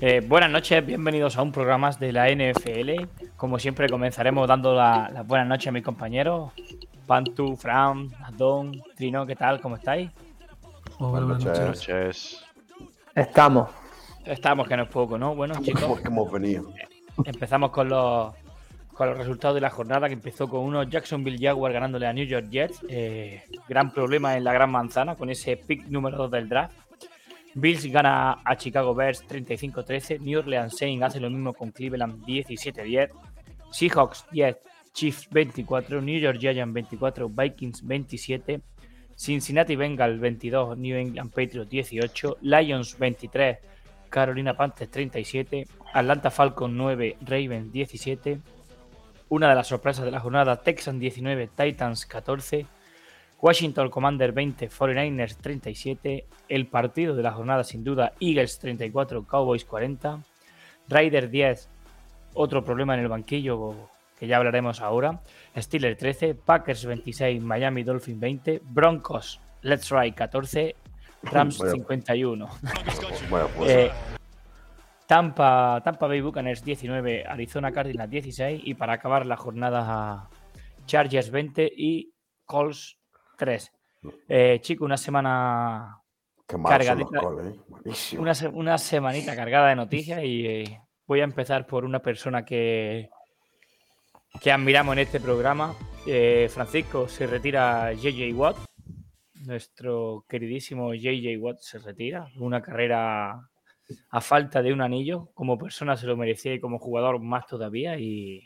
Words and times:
Eh, 0.00 0.20
buenas 0.26 0.50
noches, 0.50 0.84
bienvenidos 0.84 1.36
a 1.36 1.42
un 1.42 1.52
programa 1.52 1.90
de 1.92 2.12
la 2.12 2.28
NFL. 2.28 3.08
Como 3.36 3.58
siempre, 3.58 3.88
comenzaremos 3.88 4.46
dando 4.46 4.74
la- 4.74 5.10
las 5.12 5.26
buenas 5.26 5.46
noches 5.48 5.68
a 5.68 5.72
mis 5.72 5.82
compañeros. 5.82 6.52
Pantu, 7.06 7.56
Fran, 7.56 8.10
Adón, 8.24 8.82
Trino, 8.96 9.24
¿qué 9.26 9.36
tal? 9.36 9.60
¿Cómo 9.60 9.76
estáis? 9.76 10.10
Buenas 10.98 11.42
Buenas 11.44 11.60
noches. 11.60 12.44
Estamos. 13.14 13.70
Estamos, 14.24 14.66
que 14.68 14.76
no 14.76 14.82
es 14.84 14.88
poco, 14.88 15.16
¿no? 15.18 15.34
Bueno, 15.34 15.54
chicos, 15.62 15.82
¿Cómo 15.82 15.96
que 15.96 16.08
hemos 16.08 16.30
venido? 16.32 16.68
empezamos 17.24 17.70
con 17.70 17.88
los, 17.88 18.34
con 18.92 19.08
los 19.08 19.16
resultados 19.18 19.54
de 19.54 19.60
la 19.60 19.70
jornada, 19.70 20.08
que 20.08 20.14
empezó 20.14 20.48
con 20.48 20.60
unos 20.60 20.90
Jacksonville 20.90 21.38
Jaguars 21.40 21.72
ganándole 21.72 22.06
a 22.06 22.12
New 22.12 22.26
York 22.26 22.48
Jets. 22.50 22.84
Eh, 22.88 23.44
gran 23.68 23.92
problema 23.92 24.36
en 24.36 24.44
la 24.44 24.52
gran 24.52 24.70
manzana 24.70 25.14
con 25.14 25.30
ese 25.30 25.56
pick 25.56 25.86
número 25.86 26.16
2 26.18 26.30
del 26.32 26.48
draft. 26.48 26.76
Bills 27.58 27.86
gana 27.86 28.42
a 28.44 28.54
Chicago 28.54 28.94
Bears 28.94 29.24
35-13. 29.26 30.20
New 30.20 30.38
Orleans 30.38 30.76
Saints 30.76 31.02
hace 31.02 31.20
lo 31.20 31.30
mismo 31.30 31.54
con 31.54 31.70
Cleveland 31.70 32.22
17-10. 32.26 33.08
Seahawks 33.70 34.26
10, 34.30 34.58
Chiefs 34.92 35.26
24, 35.30 36.02
New 36.02 36.20
York 36.20 36.38
Giants 36.38 36.70
24, 36.70 37.30
Vikings 37.30 37.82
27, 37.82 38.60
Cincinnati 39.16 39.74
Bengals 39.74 40.18
22, 40.20 40.76
New 40.76 40.98
England 40.98 41.32
Patriots 41.32 41.70
18, 41.70 42.36
Lions 42.42 42.98
23, 42.98 43.58
Carolina 44.10 44.54
Panthers 44.54 44.90
37, 44.90 45.66
Atlanta 45.94 46.30
Falcons 46.30 46.74
9, 46.74 47.16
Ravens 47.22 47.72
17. 47.72 48.38
Una 49.30 49.48
de 49.48 49.54
las 49.54 49.66
sorpresas 49.66 50.04
de 50.04 50.10
la 50.10 50.20
jornada, 50.20 50.60
Texans 50.60 51.00
19, 51.00 51.48
Titans 51.56 52.04
14, 52.04 52.66
Washington 53.40 53.90
Commander 53.90 54.32
20, 54.32 54.70
49ers 54.70 55.36
37. 55.36 56.26
El 56.48 56.66
partido 56.66 57.14
de 57.14 57.22
la 57.22 57.32
jornada, 57.32 57.64
sin 57.64 57.84
duda, 57.84 58.12
Eagles 58.20 58.58
34, 58.58 59.26
Cowboys 59.26 59.64
40. 59.64 60.20
Raiders 60.88 61.30
10, 61.30 61.68
otro 62.34 62.64
problema 62.64 62.94
en 62.94 63.00
el 63.00 63.08
banquillo 63.08 63.90
que 64.18 64.26
ya 64.26 64.36
hablaremos 64.36 64.80
ahora. 64.80 65.20
Steelers 65.56 65.98
13, 65.98 66.34
Packers 66.34 66.84
26, 66.84 67.42
Miami 67.42 67.82
Dolphins 67.82 68.20
20, 68.20 68.62
Broncos 68.70 69.40
Let's 69.62 69.90
Ride 69.90 70.14
14, 70.14 70.76
Rams 71.22 71.58
Vaya. 71.58 71.72
51. 71.72 72.48
Bueno, 73.28 73.48
pues 73.56 73.70
Eh, 73.70 73.90
Tampa, 75.06 75.80
Tampa 75.84 76.06
Bay 76.06 76.20
Buccaneers 76.20 76.64
19, 76.64 77.24
Arizona 77.26 77.72
Cardinals 77.72 78.10
16 78.10 78.60
y 78.64 78.74
para 78.74 78.94
acabar 78.94 79.26
la 79.26 79.36
jornada 79.36 80.28
Chargers 80.86 81.30
20 81.30 81.72
y 81.76 82.12
Colts 82.44 82.98
3. 83.36 83.72
Eh, 84.28 84.58
chico, 84.62 84.84
una 84.84 84.96
semana 84.96 86.00
qué 86.46 86.56
cargadita. 86.62 87.20
¿eh? 87.44 88.48
Una 88.52 88.78
semanita 88.78 89.34
cargada 89.34 89.68
de 89.68 89.76
noticias 89.76 90.22
y 90.22 90.46
eh, 90.46 90.80
voy 91.06 91.20
a 91.20 91.24
empezar 91.24 91.66
por 91.66 91.84
una 91.84 92.00
persona 92.00 92.44
que, 92.44 93.10
que 94.40 94.52
admiramos 94.52 94.94
en 94.94 95.00
este 95.00 95.20
programa. 95.20 95.74
Eh, 96.06 96.48
Francisco, 96.50 97.08
se 97.08 97.26
retira 97.26 97.92
JJ 97.92 98.32
Watt. 98.34 98.56
Nuestro 99.46 100.24
queridísimo 100.28 100.94
JJ 100.94 101.36
Watt 101.38 101.58
se 101.60 101.78
retira. 101.78 102.28
Una 102.38 102.60
carrera 102.60 103.48
a 104.10 104.20
falta 104.20 104.62
de 104.62 104.72
un 104.72 104.80
anillo. 104.80 105.30
Como 105.34 105.58
persona 105.58 105.96
se 105.96 106.06
lo 106.06 106.16
merecía 106.16 106.54
y 106.54 106.60
como 106.60 106.78
jugador 106.78 107.20
más 107.20 107.46
todavía. 107.46 107.98
¿Y 107.98 108.42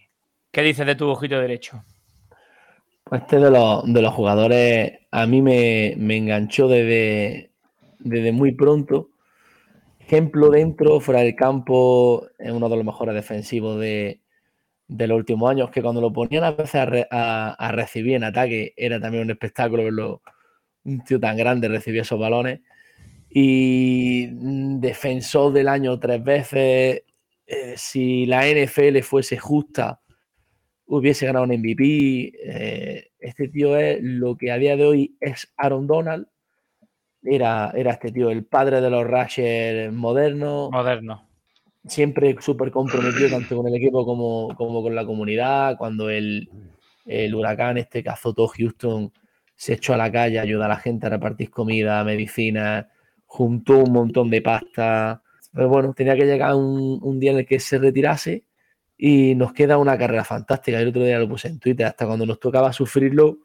qué 0.51 0.63
dices 0.63 0.87
de 0.87 0.95
tu 0.95 1.09
ojito 1.09 1.39
derecho? 1.39 1.85
Este 3.13 3.39
de 3.39 3.51
los, 3.51 3.93
de 3.93 4.03
los 4.03 4.15
jugadores 4.15 4.93
a 5.11 5.27
mí 5.27 5.43
me, 5.43 5.95
me 5.97 6.17
enganchó 6.17 6.69
desde, 6.69 7.51
desde 7.99 8.33
muy 8.33 8.53
pronto. 8.53 9.11
Ejemplo 10.01 10.51
dentro, 10.51 11.01
fuera 11.01 11.21
del 11.23 11.37
campo, 11.37 12.27
es 12.39 12.53
uno 12.53 12.69
de 12.69 12.77
los 12.77 12.85
mejores 12.85 13.15
defensivos 13.15 13.81
de, 13.81 14.21
de 14.89 15.07
los 15.09 15.19
últimos 15.19 15.51
años, 15.51 15.71
que 15.71 15.83
cuando 15.83 16.01
lo 16.03 16.13
ponían 16.13 16.45
a 16.45 16.53
veces 16.53 16.77
a, 17.11 17.51
a- 17.59 17.73
recibir 17.73 18.17
en 18.17 18.25
ataque 18.25 18.75
era 18.77 19.01
también 19.01 19.25
un 19.25 19.31
espectáculo 19.33 19.85
verlo, 19.85 20.23
un 20.85 21.05
tío 21.05 21.21
tan 21.21 21.37
grande 21.37 21.69
recibir 21.69 22.03
esos 22.03 22.21
balones. 22.21 22.61
Y 23.31 24.29
mm, 24.33 24.81
defensor 24.81 25.53
del 25.53 25.69
año 25.69 25.99
tres 26.01 26.23
veces, 26.25 27.03
eh, 27.47 27.75
si 27.77 28.27
la 28.27 28.49
NFL 28.49 29.03
fuese 29.03 29.39
justa, 29.39 30.01
hubiese 30.99 31.27
ganado 31.27 31.45
un 31.45 31.53
MVP. 31.53 32.33
eh, 32.43 33.07
este 33.19 33.49
tío 33.49 33.77
es 33.77 33.99
lo 34.03 34.37
que 34.37 34.51
a 34.51 34.59
día 34.59 34.77
de 34.77 34.85
hoy 34.87 35.17
es 35.21 35.53
Aaron 35.57 35.87
Donald. 35.87 36.27
Era, 37.23 37.71
era 37.75 37.93
este 37.93 38.13
tío, 38.13 38.31
el 38.31 38.45
padre 38.47 38.81
de 38.81 38.91
los 38.91 39.05
Rushers 39.07 39.93
modernos, 39.93 40.71
Moderno. 40.71 41.29
siempre 41.85 42.35
súper 42.41 42.71
comprometido 42.71 43.29
tanto 43.31 43.57
con 43.57 43.69
el 43.69 43.75
equipo 43.77 44.05
como, 44.07 44.55
como 44.57 44.83
con 44.83 44.95
la 44.95 45.05
comunidad. 45.05 45.77
Cuando 45.77 46.09
el, 46.11 46.49
el 47.07 47.35
huracán 47.35 47.79
este 47.79 48.03
que 48.03 48.09
azotó 48.11 48.49
Houston 48.49 49.13
se 49.55 49.75
echó 49.75 49.95
a 49.95 49.99
la 49.99 50.11
calle 50.11 50.39
a 50.39 50.43
ayudar 50.43 50.71
a 50.71 50.75
la 50.75 50.81
gente 50.81 51.07
a 51.07 51.11
repartir 51.11 51.51
comida, 51.51 52.03
medicina, 52.05 52.89
juntó 53.27 53.79
un 53.85 53.93
montón 53.93 54.31
de 54.31 54.41
pasta. 54.43 55.23
Pero 55.53 55.69
bueno, 55.69 55.93
tenía 55.95 56.17
que 56.17 56.25
llegar 56.27 56.55
un, 56.55 56.99
un 57.03 57.21
día 57.21 57.33
en 57.33 57.39
el 57.39 57.47
que 57.47 57.61
se 57.61 57.79
retirase 57.79 58.45
y 59.03 59.35
nos 59.35 59.55
queda 59.55 59.79
una 59.79 59.97
carrera 59.97 60.25
fantástica. 60.25 60.79
El 60.79 60.89
otro 60.89 61.03
día 61.05 61.19
lo 61.19 61.27
puse 61.29 61.49
en 61.49 61.59
Twitter, 61.59 61.87
hasta 61.87 62.07
cuando 62.07 62.27
nos 62.27 62.39
tocaba 62.39 62.71
sufrirlo, 62.73 63.39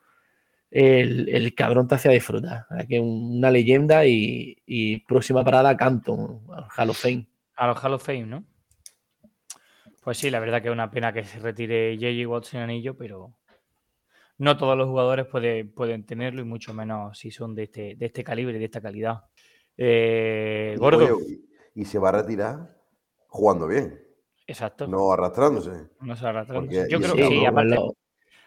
el, 0.69 1.29
el 1.29 1.55
cabrón 1.55 1.87
te 1.87 1.95
hacía 1.95 2.11
disfrutar. 2.11 2.65
Que 2.89 2.99
una 2.99 3.49
leyenda 3.49 4.05
y, 4.05 4.57
y 4.65 4.99
próxima 5.05 5.45
parada 5.45 5.77
Canton, 5.77 6.41
al 6.53 6.65
Hall 6.75 6.89
of 6.89 6.97
Fame. 7.01 7.25
A 7.55 7.67
los 7.67 7.81
Hall 7.81 7.93
of 7.93 8.03
Fame, 8.03 8.25
¿no? 8.25 8.43
Pues 10.03 10.17
sí, 10.17 10.29
la 10.29 10.39
verdad 10.41 10.61
que 10.61 10.67
es 10.67 10.73
una 10.73 10.91
pena 10.91 11.13
que 11.13 11.23
se 11.23 11.39
retire 11.39 11.97
JJ 11.97 12.27
Watt 12.27 12.43
sin 12.43 12.59
anillo, 12.59 12.97
pero 12.97 13.33
no 14.37 14.57
todos 14.57 14.77
los 14.77 14.87
jugadores 14.89 15.25
puede- 15.27 15.63
pueden 15.63 16.05
tenerlo 16.05 16.41
y 16.41 16.45
mucho 16.45 16.73
menos 16.73 17.17
si 17.17 17.31
son 17.31 17.55
de 17.55 17.63
este, 17.63 17.95
de 17.95 18.05
este 18.07 18.25
calibre, 18.25 18.59
de 18.59 18.65
esta 18.65 18.81
calidad. 18.81 19.21
Eh, 19.77 20.75
gordo, 20.77 21.15
Oye, 21.17 21.39
y 21.75 21.85
se 21.85 21.97
va 21.97 22.09
a 22.09 22.21
retirar 22.21 22.75
jugando 23.27 23.67
bien, 23.67 24.04
exacto. 24.47 24.87
no 24.87 25.11
arrastrándose. 25.11 25.71
No 26.01 26.15
se 26.15 26.25
arrastra. 26.27 26.55
Porque- 26.59 26.85
Yo 26.89 26.99
creo 26.99 27.15
que 27.15 27.27
sí, 27.27 27.45
aparte, 27.45 27.77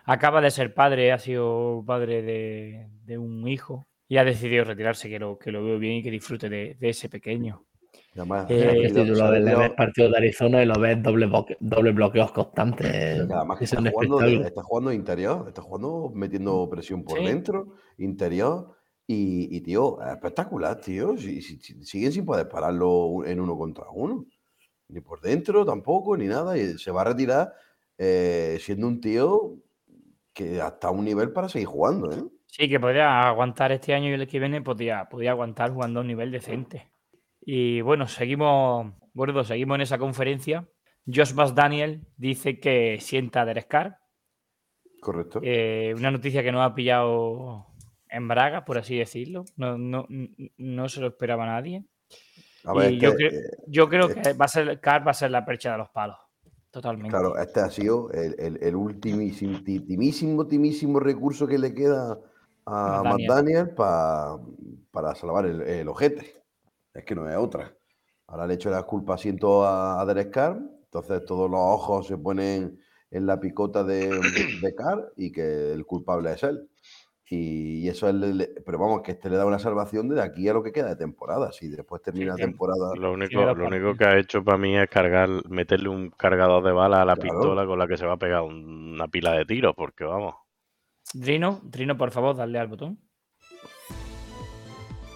acaba 0.05 0.41
de 0.41 0.51
ser 0.51 0.75
padre, 0.75 1.13
ha 1.13 1.19
sido 1.19 1.83
padre 1.87 2.23
de, 2.23 2.89
de 3.05 3.19
un 3.19 3.47
hijo 3.49 3.87
y 4.09 4.17
ha 4.17 4.25
decidido 4.25 4.65
retirarse, 4.65 5.09
que 5.09 5.19
lo, 5.19 5.39
que 5.39 5.53
lo 5.53 5.63
veo 5.65 5.79
bien 5.79 5.95
y 5.97 6.03
que 6.03 6.11
disfrute 6.11 6.49
de, 6.49 6.77
de 6.79 6.89
ese 6.89 7.09
pequeño. 7.09 7.65
Además, 8.15 8.47
Eh, 8.49 8.91
tú 8.93 9.05
lo 9.05 9.31
ves, 9.31 9.45
ves 9.45 9.71
partidos 9.77 10.11
de 10.13 10.17
Arizona 10.17 10.63
y 10.63 10.67
lo 10.67 10.79
ves 10.81 11.03
doble, 11.03 11.27
bloque- 11.27 11.57
doble 11.61 11.93
bloqueos 11.93 12.33
constantes. 12.33 12.87
además 13.31 13.59
que 13.59 13.65
Es 13.65 13.73
está 13.73 13.83
un 13.83 13.91
jugando, 13.91 14.21
está 14.25 14.63
jugando 14.63 14.93
interior, 14.93 15.45
está 15.49 15.63
jugando 15.63 16.11
metiendo 16.15 16.69
presión 16.69 17.05
por 17.05 17.19
Sí. 17.19 17.25
dentro, 17.27 17.75
interior. 17.99 18.75
Y, 19.07 19.57
y, 19.57 19.61
tío, 19.63 20.03
es 20.03 20.09
espectacular, 20.13 20.81
tío. 20.81 21.17
Si- 21.17 21.41
si- 21.41 21.59
si- 21.61 21.83
siguen 21.85 22.13
sin 22.13 22.25
poder 22.27 22.47
pararlo 22.49 23.25
en 23.25 23.41
uno 23.41 23.57
contra 23.57 23.85
uno. 23.93 24.27
Ni 24.89 25.01
por 25.01 25.21
dentro 25.21 25.65
tampoco, 25.65 26.17
ni 26.17 26.27
nada. 26.27 26.57
Y 26.57 26.79
se 26.79 26.91
va 26.91 27.03
a 27.03 27.05
retirar 27.05 27.55
eh, 27.97 28.59
siendo 28.61 28.87
un 28.87 29.01
tío 29.01 29.57
que 30.33 30.61
hasta 30.61 30.91
un 30.91 31.05
nivel 31.05 31.33
para 31.33 31.49
seguir 31.49 31.69
jugando, 31.69 32.13
¿eh? 32.13 32.23
Sí, 32.47 32.69
que 32.69 32.81
podría 32.81 33.29
aguantar 33.29 33.73
este 33.73 33.93
año 33.93 34.09
y 34.09 34.15
el 34.15 34.27
que 34.27 34.39
viene, 34.39 34.63
podría, 34.63 35.09
podría 35.09 35.33
aguantar 35.33 35.71
jugando 35.71 36.01
a 36.01 36.03
un 36.03 36.07
nivel 36.09 36.31
decente. 36.31 36.91
Y 37.41 37.83
bueno, 37.83 38.09
seguimos, 38.09 38.95
gordo, 39.13 39.45
seguimos 39.45 39.77
en 39.77 39.81
esa 39.83 39.99
conferencia. 39.99 40.67
Josh 41.07 41.35
Bass 41.35 41.55
Daniel 41.55 42.07
dice 42.17 42.59
que 42.59 42.99
sienta 43.01 43.43
a. 43.43 43.99
Correcto. 45.01 45.41
Eh, 45.43 45.95
una 45.97 46.11
noticia 46.11 46.43
que 46.43 46.53
no 46.53 46.63
ha 46.63 46.75
pillado 46.75 47.67
en 48.09 48.29
Braga, 48.29 48.65
por 48.65 48.79
así 48.79 48.97
decirlo. 48.97 49.45
No, 49.57 49.77
no, 49.77 50.07
no 50.57 50.89
se 50.89 51.01
lo 51.01 51.09
esperaba 51.09 51.47
nadie. 51.47 51.85
A 52.69 52.75
ver, 52.75 52.93
y 52.93 52.97
es 52.97 53.03
yo, 53.03 53.17
que, 53.17 53.25
cre- 53.25 53.35
eh, 53.35 53.51
yo 53.67 53.89
creo 53.89 54.09
que 54.09 54.33
va 54.35 54.45
a 54.45 54.49
ser 54.49 54.81
Carr 54.81 55.07
va 55.07 55.13
a 55.13 55.15
ser 55.15 55.31
la 55.31 55.45
percha 55.45 55.73
de 55.73 55.79
los 55.79 55.89
palos. 55.91 56.17
Totalmente. 56.71 57.09
Claro, 57.09 57.39
este 57.39 57.61
ha 57.61 57.71
sido 57.71 58.11
el, 58.13 58.35
el, 58.39 58.59
el 58.63 58.77
ultimísimo, 58.77 59.63
ti- 59.65 59.81
timísimo, 59.81 60.47
timísimo 60.47 61.01
recurso 61.01 61.47
que 61.47 61.59
le 61.59 61.75
queda 61.75 62.19
a 62.67 63.03
Matt. 63.03 63.21
Daniel 63.27 63.71
pa- 63.71 64.39
para 64.91 65.15
salvar 65.15 65.47
el, 65.47 65.63
el 65.63 65.89
ojete. 65.89 66.45
Es 66.93 67.05
que 67.05 67.15
no 67.15 67.29
es 67.29 67.37
otra. 67.37 67.75
Ahora 68.27 68.47
le 68.47 68.55
echo 68.55 68.69
las 68.69 68.85
culpas 68.85 69.23
siento 69.23 69.65
a, 69.65 69.99
a 69.99 70.05
Derek 70.05 70.31
Carr, 70.31 70.59
entonces 70.59 71.25
todos 71.25 71.51
los 71.51 71.59
ojos 71.61 72.07
se 72.07 72.19
ponen 72.19 72.79
en 73.11 73.27
la 73.27 73.41
picota 73.41 73.83
de, 73.83 74.21
de 74.61 74.75
Carr 74.75 75.11
y 75.17 75.33
que 75.33 75.73
el 75.73 75.87
culpable 75.87 76.33
es 76.33 76.43
él. 76.43 76.69
Y, 77.31 77.81
y 77.85 77.89
eso 77.89 78.09
es, 78.09 78.15
le- 78.15 78.33
le- 78.33 78.47
pero 78.65 78.79
vamos, 78.79 79.03
que 79.03 79.13
este 79.13 79.29
le 79.29 79.37
da 79.37 79.45
una 79.45 79.59
salvación 79.59 80.09
de 80.09 80.23
aquí 80.23 80.49
a 80.49 80.55
lo 80.55 80.63
que 80.63 80.73
queda 80.73 80.89
de 80.89 80.97
temporada. 80.97 81.53
Si 81.53 81.69
después 81.69 82.01
termina 82.01 82.31
la 82.33 82.37
temporada, 82.37 82.95
Lo 82.97 83.13
único, 83.13 83.41
lo 83.55 83.67
único 83.67 83.95
que 83.97 84.05
ha 84.07 84.17
hecho 84.19 84.43
para 84.43 84.57
mí 84.57 84.77
es 84.79 84.89
cargar, 84.89 85.29
meterle 85.49 85.91
un 85.91 86.09
cargador 86.11 86.65
de 86.65 86.73
balas 86.73 87.01
a 87.01 87.05
la 87.05 87.17
Claro. 87.17 87.39
pistola 87.39 87.67
con 87.67 87.79
la 87.79 87.87
que 87.87 87.99
se 87.99 88.07
va 88.07 88.15
a 88.15 88.19
pegar 88.19 88.41
un- 88.43 88.95
una 88.95 89.09
pila 89.09 89.33
de 89.33 89.45
tiros, 89.45 89.75
porque 89.77 90.05
vamos. 90.05 90.37
Drino, 91.13 91.61
Drino, 91.65 91.97
por 91.99 92.11
favor, 92.11 92.35
dale 92.35 92.59
al 92.59 92.69
botón. 92.69 92.99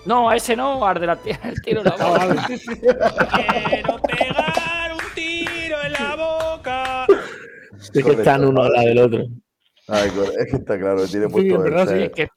No, 0.05 0.29
a 0.29 0.37
ese 0.37 0.56
no, 0.56 0.85
al 0.85 1.00
de 1.00 1.06
la 1.06 1.17
tía, 1.17 1.38
el 1.44 1.62
tiro 1.62 1.81
en 1.81 1.87
la 1.87 1.97
boca. 1.97 2.47
Quiero 2.47 3.97
pegar 4.03 4.93
un 4.93 5.15
tiro 5.15 5.76
en 5.85 5.93
la 5.93 6.17
boca. 6.17 7.06
Es 7.79 7.91
que 8.05 8.11
están 8.11 8.44
uno 8.44 8.62
al 8.62 8.73
lado 8.73 8.87
del 8.88 8.99
otro. 8.99 9.25
Ay, 9.88 10.08
es 10.38 10.50
que 10.50 10.56
está 10.56 10.79
claro, 10.79 11.06
tiene 11.06 11.29
puesto 11.29 11.87
set. 11.87 12.00
Es 12.02 12.11
que, 12.12 12.29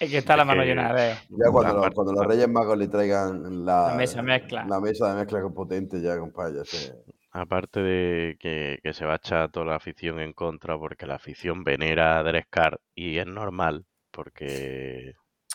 es 0.00 0.10
que 0.10 0.18
está 0.18 0.36
la 0.36 0.44
mano 0.44 0.62
llena 0.64 0.92
de. 0.94 1.14
Ya 1.30 1.50
cuando, 1.50 1.74
los, 1.74 1.78
Aparte- 1.78 1.94
cuando 1.94 2.12
los 2.12 2.26
Reyes 2.26 2.48
Magos 2.48 2.78
le 2.78 2.88
traigan 2.88 3.64
la, 3.64 3.88
La 3.88 3.94
mesa 3.94 4.22
mezcla. 4.22 4.64
La 4.68 4.80
mesa 4.80 5.10
de 5.10 5.20
mezcla 5.20 5.42
con 5.42 5.54
potente 5.54 6.00
ya, 6.00 6.18
compadre. 6.18 6.58
ya 6.58 6.64
sé. 6.64 6.94
Aparte 7.32 7.80
de 7.80 8.36
que, 8.38 8.78
que 8.82 8.92
se 8.92 9.04
va 9.06 9.14
a 9.14 9.16
echar 9.16 9.50
toda 9.50 9.64
la 9.66 9.76
afición 9.76 10.20
en 10.20 10.32
contra, 10.32 10.78
porque 10.78 11.06
la 11.06 11.14
afición 11.14 11.64
venera 11.64 12.18
a 12.18 12.22
Derek 12.22 12.46
Carr 12.50 12.80
y 12.94 13.18
es 13.18 13.26
normal, 13.26 13.84
porque. 14.10 15.14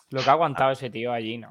Lo 0.09 0.21
que 0.23 0.29
ha 0.29 0.33
aguantado 0.33 0.71
ese 0.71 0.89
tío 0.89 1.11
allí, 1.11 1.37
no. 1.37 1.49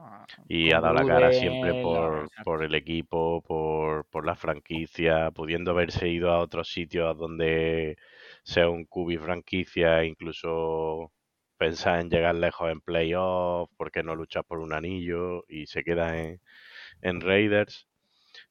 Y 0.49 0.71
Con 0.71 0.79
ha 0.79 0.81
dado 0.81 0.95
la 0.95 1.07
cara 1.07 1.33
siempre 1.33 1.83
por, 1.83 2.29
por 2.43 2.65
el 2.65 2.75
equipo, 2.75 3.43
por, 3.43 4.07
por 4.07 4.25
la 4.25 4.35
franquicia, 4.35 5.31
pudiendo 5.31 5.73
haberse 5.73 6.09
ido 6.09 6.33
a 6.33 6.39
otros 6.39 6.71
sitios 6.71 7.17
donde 7.19 7.99
sea 8.47 8.69
un 8.69 8.85
cubi 8.85 9.19
franquicia, 9.19 10.05
incluso 10.05 11.13
pensar 11.59 11.99
en 12.01 12.09
llegar 12.09 12.37
lejos 12.37 12.71
en 12.71 12.81
playoffs, 12.81 13.73
porque 13.77 14.05
no 14.05 14.15
luchas 14.15 14.45
por 14.45 14.61
un 14.61 14.73
anillo 14.73 15.45
y 15.49 15.67
se 15.67 15.83
queda 15.83 16.17
en, 16.17 16.41
en 17.03 17.21
Raiders. 17.21 17.89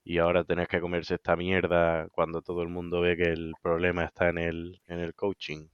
Y 0.04 0.18
ahora 0.18 0.44
tenés 0.44 0.68
que 0.68 0.82
comerse 0.82 1.16
esta 1.16 1.38
mierda 1.38 2.10
cuando 2.12 2.42
todo 2.42 2.62
el 2.62 2.68
mundo 2.68 3.00
ve 3.00 3.16
que 3.16 3.30
el 3.32 3.54
problema 3.62 4.04
está 4.04 4.28
en 4.30 4.38
el, 4.40 4.82
en 4.88 5.00
el 5.00 5.14
coaching. 5.16 5.68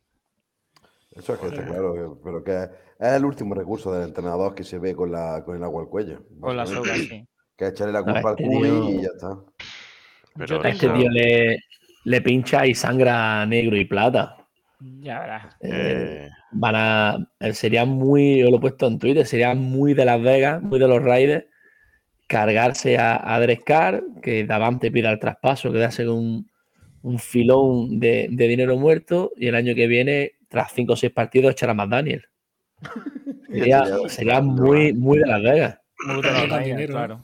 Eso 1.15 1.33
es 1.33 1.39
que 1.39 1.47
está 1.47 1.65
claro, 1.65 2.19
pero 2.23 2.44
que 2.44 2.53
es 3.00 3.12
el 3.13 3.25
último 3.25 3.56
recurso 3.56 3.91
del 3.91 4.07
entrenador 4.07 4.53
que 4.53 4.63
se 4.63 4.77
ve 4.77 4.95
con, 4.95 5.12
la, 5.12 5.44
con 5.44 5.56
el 5.57 5.63
agua 5.63 5.81
al 5.81 5.89
cuello. 5.89 6.21
Con 6.39 6.56
la 6.56 6.65
soga, 6.68 6.95
sí. 6.95 7.27
Que 7.57 7.65
es 7.65 7.71
echarle 7.71 7.94
la 7.94 8.03
culpa 8.03 8.19
al 8.29 8.35
este 8.38 8.44
cubi 8.44 8.68
tío- 8.69 8.89
y 8.89 9.01
ya 9.01 9.09
está. 9.15 9.39
Pero 10.35 10.45
Yo 10.45 10.62
este 10.69 10.89
tío 10.89 11.09
le, 11.09 11.57
le 12.06 12.21
pincha 12.21 12.65
y 12.65 12.74
sangra 12.75 13.45
negro 13.45 13.75
y 13.77 13.86
plata. 13.86 14.38
Ya 14.80 15.19
verás. 15.19 15.56
Eh, 15.62 16.27
eh, 16.27 16.30
van 16.51 16.75
a. 16.75 17.18
eh, 17.39 17.53
Sería 17.53 17.86
muy. 17.86 18.39
Yo 18.39 18.50
lo 18.50 18.57
he 18.57 18.62
puesto 18.62 18.88
en 18.88 18.98
Twitter. 19.00 19.25
Sería 19.25 19.53
muy 19.53 19.94
de 19.94 20.06
Las 20.06 20.21
Vegas, 20.21 20.62
muy 20.62 20.80
de 20.80 20.88
los 20.88 21.01
Raiders. 21.03 21.45
Cargarse 22.27 22.98
a, 22.98 23.36
a 23.36 23.39
Derek 23.39 23.63
Carr, 23.65 24.03
que 24.21 24.45
Davante 24.45 24.89
pida 24.89 25.12
el 25.12 25.19
traspaso, 25.19 25.71
quedarse 25.71 26.06
con 26.06 26.15
un, 26.15 26.50
un 27.03 27.19
filón 27.19 28.00
de, 28.00 28.27
de 28.31 28.47
dinero 28.47 28.77
muerto. 28.77 29.31
Y 29.36 29.47
el 29.47 29.56
año 29.56 29.75
que 29.75 29.86
viene, 29.88 30.31
tras 30.50 30.71
5 30.74 30.94
o 30.94 30.95
6 30.95 31.12
partidos, 31.12 31.51
echar 31.51 31.69
a 31.69 31.74
más 31.74 31.89
Daniel. 31.89 32.24
Sería, 33.51 33.83
Sería- 34.07 34.42
muy, 34.42 34.94
muy 34.94 35.19
de 35.19 35.27
Las 35.27 35.42
Vegas. 35.44 35.80
Muy 36.06 36.15
de 36.15 36.21
los 36.21 36.31
Tenga 36.42 36.47
Raiders, 36.56 36.65
dinero, 36.65 36.81
¿eh? 36.94 36.95
claro. 36.95 37.24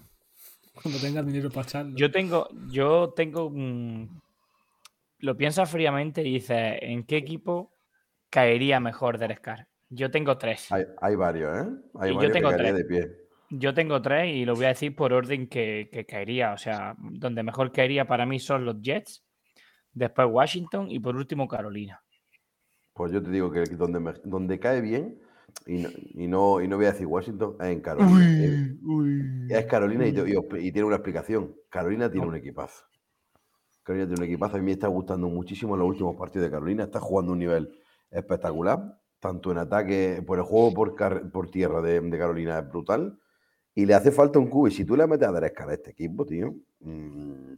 Cuando 0.83 0.99
tengas 0.99 1.25
dinero 1.25 1.49
para 1.49 1.65
echarlo. 1.67 1.95
Yo 1.95 2.11
tengo, 2.11 2.49
yo 2.69 3.13
tengo, 3.15 3.49
lo 5.19 5.35
piensas 5.37 5.69
fríamente 5.69 6.21
y 6.21 6.33
dices, 6.33 6.77
¿en 6.81 7.03
qué 7.05 7.17
equipo 7.17 7.73
caería 8.29 8.79
mejor 8.79 9.17
Derek 9.17 9.41
Carr? 9.41 9.67
Yo 9.89 10.11
tengo 10.11 10.37
tres. 10.37 10.71
Hay, 10.71 10.83
hay 11.01 11.15
varios, 11.15 11.57
¿eh? 11.57 11.69
Hay 11.99 12.09
Y 12.11 12.13
yo 12.13 12.17
varios 12.17 12.33
tengo 12.33 12.49
que 12.49 12.55
tres. 12.57 12.75
de 12.75 12.85
pie. 12.85 13.11
Yo 13.49 13.73
tengo 13.73 14.01
tres 14.01 14.35
y 14.35 14.43
lo 14.43 14.55
voy 14.55 14.65
a 14.65 14.69
decir 14.69 14.93
por 14.95 15.13
orden 15.13 15.47
que, 15.47 15.89
que 15.91 16.05
caería. 16.05 16.51
O 16.53 16.57
sea, 16.57 16.95
donde 16.99 17.43
mejor 17.43 17.71
caería 17.71 18.05
para 18.05 18.25
mí 18.25 18.39
son 18.39 18.65
los 18.65 18.81
Jets, 18.81 19.23
después 19.93 20.27
Washington 20.29 20.91
y 20.91 20.99
por 20.99 21.15
último 21.15 21.47
Carolina. 21.47 22.01
Pues 22.93 23.11
yo 23.13 23.23
te 23.23 23.29
digo 23.31 23.49
que 23.51 23.61
donde, 23.61 23.99
me- 23.99 24.13
donde 24.23 24.59
cae 24.59 24.81
bien, 24.81 25.17
y 25.65 25.75
no, 25.77 25.89
y, 25.93 26.27
no, 26.27 26.61
y 26.61 26.67
no 26.67 26.75
voy 26.75 26.87
a 26.87 26.91
decir 26.91 27.07
Washington, 27.07 27.55
es 27.61 27.67
en 27.67 27.79
Carolina. 27.81 28.09
Es 29.49 29.65
Carolina 29.67 30.05
y, 30.05 30.11
te- 30.13 30.29
y 30.29 30.35
os- 30.35 30.45
y 30.59 30.71
tiene 30.71 30.83
una 30.83 30.97
explicación. 30.97 31.55
Carolina 31.69 32.11
tiene 32.11 32.27
un 32.27 32.35
equipazo. 32.35 32.83
Carolina 33.87 34.05
tiene 34.05 34.21
un 34.21 34.27
equipazo. 34.27 34.57
A 34.57 34.59
mí 34.59 34.65
me 34.65 34.73
está 34.73 34.87
gustando 34.87 35.29
muchísimo 35.29 35.77
los 35.77 35.87
últimos 35.87 36.17
partidos 36.17 36.47
de 36.47 36.51
Carolina. 36.51 36.83
Está 36.83 36.99
jugando 36.99 37.31
un 37.31 37.39
nivel 37.39 37.79
espectacular. 38.11 38.99
Tanto 39.17 39.49
en 39.49 39.59
ataque, 39.59 40.21
por 40.27 40.39
el 40.39 40.43
juego 40.43 40.73
por, 40.73 41.49
tierra 41.49 41.81
de, 41.81 42.01
de 42.01 42.17
Carolina 42.17 42.59
es 42.59 42.67
brutal. 42.67 43.17
Y 43.73 43.85
le 43.85 43.93
hace 43.93 44.11
falta 44.11 44.39
un 44.39 44.49
cubo. 44.49 44.67
Y 44.67 44.71
si 44.71 44.83
tú 44.83 44.97
le 44.97 45.07
metes 45.07 45.25
a 45.25 45.31
Derek 45.31 45.53
Carr 45.53 45.69
a 45.69 45.73
este 45.75 45.91
equipo, 45.91 46.25
tío, 46.25 46.53
mm, 46.81 47.53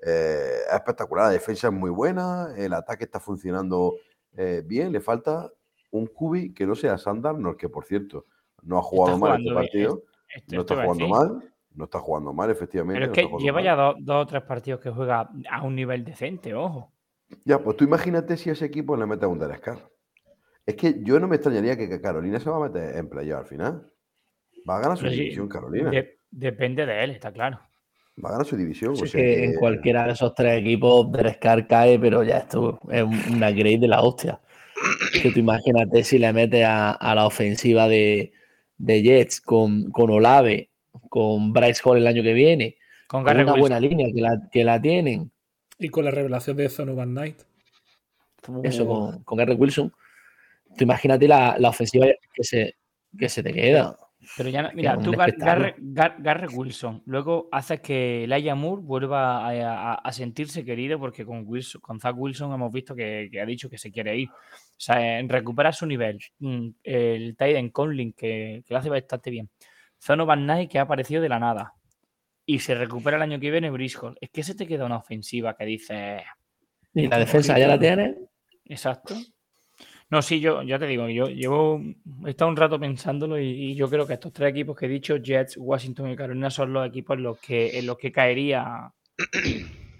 eh, 0.00 0.58
es 0.68 0.74
espectacular. 0.74 1.26
La 1.26 1.32
defensa 1.32 1.68
es 1.68 1.72
muy 1.72 1.90
buena. 1.90 2.52
El 2.54 2.74
ataque 2.74 3.04
está 3.04 3.18
funcionando 3.18 3.94
eh, 4.36 4.62
bien. 4.62 4.92
Le 4.92 5.00
falta 5.00 5.50
un 5.90 6.06
cubi 6.06 6.52
que 6.52 6.66
no 6.66 6.74
sea 6.74 6.98
Sandarnold, 6.98 7.56
que 7.56 7.70
por 7.70 7.86
cierto 7.86 8.26
no 8.62 8.76
ha 8.76 8.82
jugado 8.82 9.16
mal 9.16 9.40
este 9.40 9.54
partido. 9.54 10.02
No 10.48 10.60
está 10.60 10.82
jugando 10.82 11.08
mal. 11.08 11.54
No 11.78 11.84
está 11.84 12.00
jugando 12.00 12.32
mal, 12.32 12.50
efectivamente. 12.50 13.00
Pero 13.00 13.12
es 13.12 13.16
que 13.38 13.42
lleva 13.44 13.58
mal. 13.58 13.64
ya 13.64 13.76
dos, 13.76 13.94
dos 14.00 14.22
o 14.24 14.26
tres 14.26 14.42
partidos 14.42 14.80
que 14.80 14.90
juega 14.90 15.30
a 15.48 15.62
un 15.62 15.76
nivel 15.76 16.04
decente, 16.04 16.52
ojo. 16.52 16.92
Ya, 17.44 17.58
pues 17.60 17.76
tú 17.76 17.84
imagínate 17.84 18.36
si 18.36 18.50
a 18.50 18.54
ese 18.54 18.64
equipo 18.64 18.96
le 18.96 19.06
mete 19.06 19.26
un 19.26 19.38
Derek 19.38 19.60
Carr. 19.60 19.78
Es 20.66 20.74
que 20.74 20.96
yo 21.02 21.20
no 21.20 21.28
me 21.28 21.36
extrañaría 21.36 21.76
que 21.76 22.00
Carolina 22.00 22.40
se 22.40 22.50
va 22.50 22.56
a 22.56 22.68
meter 22.68 22.96
en 22.96 23.08
playoff 23.08 23.38
al 23.42 23.46
final. 23.46 23.92
Va 24.68 24.78
a 24.78 24.80
ganar 24.80 24.96
su 24.96 25.04
Pero 25.04 25.14
sí, 25.14 25.20
división, 25.20 25.48
Carolina. 25.48 25.90
de- 25.90 26.18
depende 26.30 26.84
de 26.84 27.04
él, 27.04 27.10
está 27.12 27.30
claro. 27.32 27.60
Va 28.22 28.30
a 28.30 28.32
ganar 28.32 28.46
su 28.46 28.56
división. 28.56 28.96
Sí, 28.96 29.04
o 29.04 29.06
sea 29.06 29.20
que 29.20 29.26
que- 29.26 29.44
en 29.44 29.54
cualquiera 29.54 30.04
de 30.06 30.12
esos 30.12 30.34
tres 30.34 30.60
equipos 30.60 31.12
Derek 31.12 31.38
Carr 31.38 31.66
cae, 31.68 31.98
pero 32.00 32.24
ya 32.24 32.38
esto 32.38 32.80
es 32.90 33.02
un- 33.04 33.34
una 33.36 33.52
grade 33.52 33.78
de 33.78 33.88
la 33.88 34.02
hostia. 34.02 34.40
Que 35.22 35.30
tú 35.30 35.38
imagínate 35.38 36.02
si 36.02 36.18
le 36.18 36.32
metes 36.32 36.64
a, 36.64 36.90
a 36.90 37.14
la 37.14 37.24
ofensiva 37.26 37.86
de, 37.88 38.32
de 38.78 39.02
Jets 39.02 39.40
con, 39.40 39.90
con 39.90 40.10
Olave, 40.10 40.67
con 41.08 41.52
Bryce 41.52 41.80
Hall 41.84 41.98
el 41.98 42.06
año 42.06 42.22
que 42.22 42.32
viene, 42.32 42.76
Con 43.06 43.22
una 43.22 43.32
Wilson. 43.32 43.60
buena 43.60 43.80
línea 43.80 44.06
que 44.14 44.20
la, 44.20 44.48
que 44.50 44.64
la 44.64 44.80
tienen, 44.80 45.30
Y 45.78 45.88
con 45.88 46.04
la 46.04 46.10
revelación 46.10 46.56
de 46.56 46.68
Zonovan 46.68 47.10
Knight. 47.10 47.42
eso 48.62 48.86
con, 48.86 49.22
con 49.24 49.38
Garrett 49.38 49.58
Wilson, 49.58 49.92
tú 50.76 50.84
imagínate 50.84 51.26
la, 51.28 51.56
la 51.58 51.68
ofensiva 51.70 52.06
que 52.34 52.44
se, 52.44 52.76
que 53.18 53.28
se 53.28 53.42
te 53.42 53.52
queda. 53.52 53.98
Pero 54.36 54.48
ya 54.50 54.62
no, 54.62 54.70
mira, 54.74 54.98
tú. 54.98 55.12
Garrett, 55.12 55.76
Gar- 55.78 56.16
Garrett 56.18 56.50
Wilson, 56.52 57.02
luego 57.06 57.48
haces 57.52 57.80
que 57.80 58.26
Laia 58.28 58.54
Moore 58.54 58.82
vuelva 58.82 59.46
a, 59.46 59.92
a- 59.92 59.94
a 59.94 60.12
sentirse 60.12 60.64
querido 60.64 60.98
porque 60.98 61.24
con 61.24 61.44
Wilson, 61.46 61.80
con 61.80 62.00
Zach 62.00 62.14
Wilson 62.18 62.52
hemos 62.52 62.72
visto 62.72 62.94
que, 62.96 63.28
que 63.30 63.40
ha 63.40 63.46
dicho 63.46 63.70
que 63.70 63.78
se 63.78 63.90
quiere 63.92 64.16
ir. 64.18 64.28
O 64.28 64.34
sea, 64.76 65.18
en 65.20 65.28
recuperar 65.28 65.72
su 65.74 65.86
nivel. 65.86 66.18
Mm, 66.40 66.68
El 66.82 67.36
Tyden 67.36 67.70
Conlin, 67.70 68.12
que, 68.12 68.62
que 68.66 68.74
lo 68.74 68.80
hace 68.80 68.90
bastante 68.90 69.30
bien. 69.30 69.48
Zonovan 70.00 70.44
Knight, 70.44 70.70
que 70.70 70.78
ha 70.78 70.82
aparecido 70.82 71.22
de 71.22 71.28
la 71.28 71.38
nada. 71.38 71.74
Y 72.46 72.60
se 72.60 72.74
recupera 72.74 73.16
el 73.16 73.22
año 73.22 73.40
que 73.40 73.50
viene 73.50 73.70
Briscoe. 73.70 74.14
Es 74.20 74.30
que 74.30 74.42
se 74.42 74.54
te 74.54 74.66
queda 74.66 74.86
una 74.86 74.96
ofensiva 74.96 75.54
que 75.56 75.64
dice. 75.64 76.24
Y 76.94 77.06
la 77.06 77.18
defensa 77.18 77.58
ya 77.58 77.68
la 77.68 77.78
tienes. 77.78 78.16
Exacto. 78.64 79.14
No, 80.10 80.22
sí, 80.22 80.40
yo 80.40 80.62
ya 80.62 80.78
te 80.78 80.86
digo, 80.86 81.08
yo 81.08 81.26
llevo 81.26 81.82
he 82.26 82.30
estado 82.30 82.50
un 82.50 82.56
rato 82.56 82.80
pensándolo 82.80 83.38
y, 83.38 83.44
y 83.44 83.74
yo 83.74 83.90
creo 83.90 84.06
que 84.06 84.14
estos 84.14 84.32
tres 84.32 84.50
equipos 84.50 84.74
que 84.74 84.86
he 84.86 84.88
dicho, 84.88 85.18
Jets, 85.18 85.58
Washington 85.58 86.10
y 86.10 86.16
Carolina, 86.16 86.48
son 86.48 86.72
los 86.72 86.86
equipos 86.86 87.18
en 87.18 87.24
los 87.24 87.38
que, 87.38 87.78
en 87.78 87.86
los 87.86 87.98
que 87.98 88.10
caería, 88.10 88.90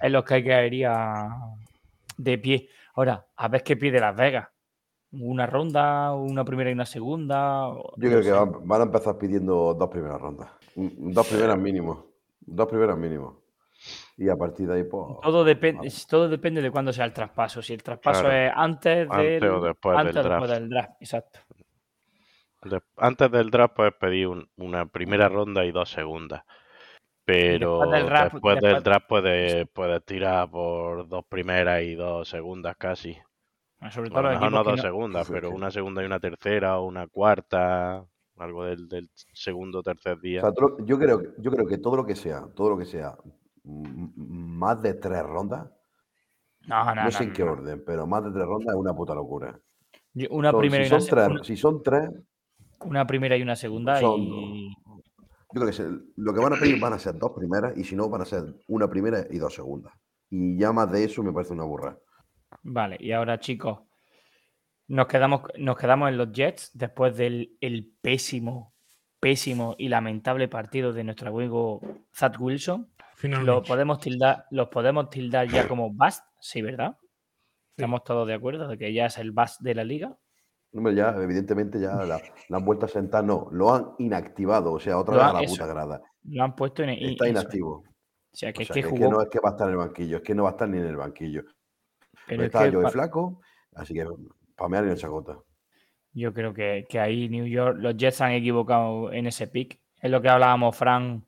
en 0.00 0.12
los 0.12 0.25
que 0.25 0.43
caería 0.43 1.28
de 2.17 2.38
pie. 2.38 2.69
Ahora, 2.95 3.26
a 3.37 3.49
ver 3.49 3.62
qué 3.62 3.76
pide 3.76 4.00
Las 4.00 4.17
Vegas. 4.17 4.49
Una 5.12 5.46
ronda, 5.46 6.12
una 6.14 6.44
primera 6.44 6.68
y 6.70 6.74
una 6.74 6.84
segunda. 6.86 7.68
Yo 7.70 7.74
no 7.74 7.92
creo 7.96 8.22
que 8.22 8.30
van, 8.32 8.68
van 8.68 8.80
a 8.82 8.84
empezar 8.84 9.16
pidiendo 9.16 9.72
dos 9.74 9.88
primeras 9.88 10.20
rondas. 10.20 10.50
Un- 10.76 11.12
Dos 11.14 11.26
primeras 11.26 11.58
mínimo. 11.58 12.06
Dos 12.40 12.68
primeras 12.68 12.96
mínimo. 12.98 13.40
Y 14.18 14.28
a 14.28 14.36
partir 14.36 14.66
de 14.68 14.74
ahí, 14.76 14.84
pues. 14.84 15.04
Todo 15.22 15.44
depende, 15.44 15.88
todo 16.08 16.28
depende 16.28 16.60
de 16.60 16.70
cuándo 16.70 16.92
sea 16.92 17.04
el 17.04 17.12
traspaso. 17.12 17.62
Si 17.62 17.72
el 17.72 17.82
traspaso 17.82 18.22
Claro. 18.22 18.36
es 18.36 18.52
antes, 18.54 19.08
Antes 19.10 19.40
del, 19.40 19.50
o 19.50 19.60
después 19.62 19.96
antes 19.96 20.14
del 20.14 20.26
o 20.26 20.28
después 20.28 20.48
draft. 20.50 20.60
del 20.60 20.70
draft. 20.70 20.90
Exacto. 21.00 21.40
De- 22.64 22.82
antes 22.96 23.30
del 23.30 23.50
draft 23.50 23.74
puedes 23.76 23.94
pedir 23.94 24.26
un- 24.26 24.48
una 24.56 24.86
primera 24.86 25.28
ronda 25.28 25.64
y 25.64 25.70
dos 25.70 25.88
segundas. 25.90 26.42
Pero 27.24 27.78
después 27.80 27.90
del 27.92 28.06
draft- 28.06 28.32
después 28.32 28.54
del 28.56 28.62
después- 28.64 28.84
draft 28.84 29.06
puedes, 29.08 29.68
puedes 29.72 30.04
tirar 30.04 30.50
por 30.50 31.08
dos 31.08 31.24
primeras 31.26 31.82
y 31.82 31.94
dos 31.94 32.28
segundas 32.28 32.76
casi. 32.76 33.16
Sobre 33.90 34.11
todo 34.11 34.23
mejor 34.25 34.50
no 34.52 34.64
dos 34.64 34.76
no- 34.76 34.82
segundas, 34.82 35.28
pero 35.30 35.50
una 35.52 35.70
segunda 35.70 36.02
y 36.02 36.06
una 36.06 36.18
tercera 36.20 36.78
o 36.78 36.87
una 36.87 37.06
cuarta, 37.06 38.04
algo 38.38 38.64
del, 38.64 38.88
del 38.88 39.08
segundo 39.32 39.78
o 39.78 39.82
tercer 39.82 40.18
O 40.18 40.20
día. 40.20 40.40
sea, 40.40 40.52
todo 40.52 40.70
lo- 40.78 40.85
yo, 40.85 40.99
creo, 40.99 41.23
yo 41.38 41.50
creo 41.50 41.66
que 41.66 41.78
todo 41.78 41.97
lo 41.97 42.04
que 42.04 42.16
sea, 42.16 42.44
todo 42.54 42.70
lo 42.70 42.78
que 42.78 42.85
sea 42.85 43.16
más 43.64 44.82
de 44.82 44.94
tres 44.94 45.23
rondas, 45.23 45.70
No, 46.66 46.85
no, 46.85 46.94
no, 46.94 47.04
no, 47.04 47.11
sé 47.11 47.25
en 47.25 47.32
qué 47.32 47.44
no. 47.44 47.52
orden, 47.52 47.82
pero 47.87 48.06
más 48.06 48.25
de 48.25 48.32
tres 48.32 48.44
rondas 48.47 48.75
es 48.75 48.80
una 48.80 48.94
puta 48.94 49.14
locura. 49.14 49.58
Yo- 50.14 50.28
Una 50.30 50.52
primera, 50.52 50.85
si, 50.85 50.90
y 50.90 50.92
una, 50.94 51.00
son 51.00 51.08
tres, 51.11 51.28
una- 51.28 51.44
si 51.44 51.56
son 51.56 51.82
tres, 51.82 52.11
una 52.85 53.06
primera 53.06 53.37
y 53.37 53.42
una 53.42 53.56
segunda 53.56 54.00
Son- 54.00 54.20
y 54.20 54.75
yo 54.85 55.00
creo 55.50 55.66
que 55.66 55.73
se- 55.73 55.88
lo 56.16 56.35
que 56.35 56.40
van 56.40 56.52
a 56.52 56.56
pedir 56.56 56.78
van 56.80 56.92
a 56.94 56.99
ser 56.99 57.16
dos 57.16 57.32
primeras 57.32 57.76
y 57.76 57.85
si 57.85 57.94
no 57.97 58.08
van 58.08 58.23
a 58.23 58.25
ser 58.25 58.54
una 58.68 58.88
primera 58.88 59.25
y 59.30 59.38
dos 59.38 59.54
segundas. 59.54 59.92
Y 60.30 60.58
ya 60.58 60.73
más 60.73 60.90
de 60.90 61.04
eso 61.04 61.23
me 61.23 61.32
parece 61.32 61.52
una 61.54 61.64
burra. 61.64 61.97
Vale, 62.62 62.97
y 63.00 63.12
ahora 63.12 63.38
chicos, 63.38 63.81
nos 64.88 65.07
quedamos, 65.07 65.43
nos 65.59 65.76
quedamos 65.76 66.09
en 66.09 66.17
los 66.19 66.33
Jets 66.33 66.71
después 66.75 67.17
del 67.17 67.57
el 67.61 67.93
pésimo, 68.00 68.75
pésimo 69.21 69.75
y 69.78 69.88
lamentable 69.88 70.49
partido 70.49 70.93
de 70.93 71.05
nuestro 71.05 71.28
amigo 71.31 71.81
Zach 72.14 72.37
Wilson. 72.40 72.93
Finalmente. 73.17 73.50
¿Lo 73.52 73.62
podemos 73.62 73.99
tildar, 74.00 74.47
¿Los 74.50 74.69
podemos 74.69 75.11
tildar 75.11 75.49
ya 75.49 75.67
como 75.69 75.90
bust? 75.93 76.23
Sí, 76.40 76.62
¿verdad? 76.62 76.97
Estamos 77.76 78.02
todos 78.05 78.26
de 78.26 78.35
acuerdo 78.35 78.67
de 78.69 78.78
que 78.78 78.93
ya 78.93 79.07
es 79.07 79.19
el 79.19 79.33
bust 79.33 79.61
de 79.61 79.75
la 79.75 79.85
liga. 79.85 80.17
Hombre, 80.73 80.95
ya, 80.95 81.11
evidentemente, 81.17 81.81
ya 81.81 81.95
la, 81.97 82.21
la 82.49 82.57
han 82.57 82.64
vuelto 82.64 82.87
a 82.87 82.88
sentar, 82.88 83.25
no, 83.25 83.49
lo 83.52 83.75
han 83.75 83.90
inactivado, 83.99 84.73
o 84.73 84.78
sea, 84.78 84.99
otra 84.99 85.14
Lo 85.14 85.21
vez 85.21 85.28
han- 85.31 85.37
a 85.37 85.38
la 85.40 85.45
eso. 85.45 85.55
puta 85.55 85.67
grada. 85.67 86.02
Lo 86.25 86.45
han 86.45 86.55
puesto 86.55 86.83
en 86.83 86.90
Está 86.90 87.25
eso. 87.25 87.33
inactivo. 87.33 87.71
O 88.31 88.37
sea, 88.37 88.52
que 88.52 88.61
O 88.61 88.62
es 88.62 88.69
sea, 88.69 88.75
que 88.75 88.81
que, 88.83 88.87
es 88.87 88.90
jugó. 88.93 89.05
que 89.05 89.11
no 89.17 89.23
es 89.23 89.28
que 89.31 89.40
va 89.40 89.49
a 89.50 89.52
estar 89.52 89.67
en 89.69 89.73
el 89.73 89.78
banquillo, 89.78 90.17
es 90.19 90.23
que 90.23 90.35
no 90.35 90.43
va 90.45 90.50
a 90.50 90.52
estar 90.52 90.69
ni 90.69 90.78
en 90.78 90.85
el 90.87 90.97
banquillo. 90.97 91.43
Pero 92.28 92.42
es 92.42 92.47
está 92.47 92.64
que 92.66 92.73
yo 92.73 92.82
pa- 92.82 92.90
flaco, 92.90 93.40
así 93.75 93.94
que 93.94 94.06
pamear 94.56 94.87
y 94.87 94.90
en 94.90 94.97
chacota. 94.97 95.38
Yo 96.12 96.32
creo 96.35 96.52
que, 96.54 96.87
que 96.88 96.99
ahí 96.99 97.28
New 97.28 97.47
York, 97.47 97.76
los 97.80 97.97
Jets 97.97 98.16
se 98.16 98.25
han 98.25 98.32
equivocado 98.32 99.12
en 99.12 99.26
ese 99.26 99.47
pick. 99.47 99.80
Es 100.00 100.11
lo 100.11 100.20
que 100.23 100.28
hablábamos, 100.28 100.76
Fran, 100.76 101.25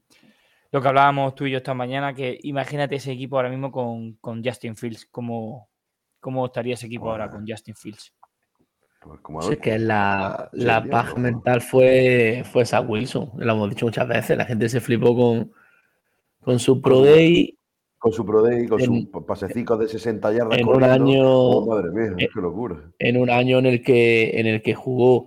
lo 0.73 0.81
que 0.83 0.89
hablábamos 0.89 1.35
tú 1.35 1.47
y 1.47 1.53
yo 1.53 1.59
esta 1.59 1.75
mañana, 1.75 2.15
que 2.15 2.39
imagínate 2.43 2.97
ese 2.97 3.13
equipo 3.13 3.37
ahora 3.37 3.51
mismo 3.51 3.71
con, 3.71 4.15
con 4.15 4.43
Justin 4.45 4.77
Fields. 4.77 5.07
¿Cómo, 5.07 5.69
¿Cómo 6.21 6.47
estaría 6.47 6.75
ese 6.75 6.87
equipo 6.87 7.11
ahora 7.11 7.29
con 7.31 7.47
Justin 7.47 7.75
Fields? 7.77 8.15
Pues 9.03 9.21
como 9.21 9.41
Sí, 9.43 9.55
es 9.55 9.59
que 9.61 9.79
la, 9.79 10.49
la 10.53 10.85
paja 10.85 11.15
no. 11.15 11.21
mental 11.21 11.61
fue, 11.63 12.43
fue 12.51 12.67
Zach 12.67 12.85
Wilson. 12.89 13.31
Lo 13.37 13.53
hemos 13.53 13.71
dicho 13.71 13.87
muchas 13.87 14.07
veces. 14.09 14.37
La 14.37 14.45
gente 14.45 14.69
se 14.69 14.81
flipó 14.81 15.17
con, 15.17 15.53
con 16.41 16.59
su 16.59 16.83
Pro 16.83 17.03
Day 17.03 17.59
Con 18.01 18.13
su 18.13 18.25
Pro 18.25 18.41
Day, 18.43 18.67
con 18.67 18.81
En- 18.81 18.87
sus 19.13 19.25
pasecicos 19.25 19.79
de 19.79 19.87
60 19.87 20.33
yardas. 20.33 20.59
en 20.59 20.67
un 20.67 20.73
corriendo. 20.73 20.95
año- 21.05 21.31
Oh, 21.31 21.67
madre 21.67 21.91
mía, 21.93 22.15
eh, 22.19 22.29
qué 22.35 22.41
locura. 22.41 22.77
en 22.99 23.17
un 23.19 23.29
año 23.31 23.59
en 23.59 23.67
el 23.67 23.83
que, 23.83 24.41
en 24.41 24.47
el 24.47 24.63
que 24.63 24.75
jugó. 24.75 25.27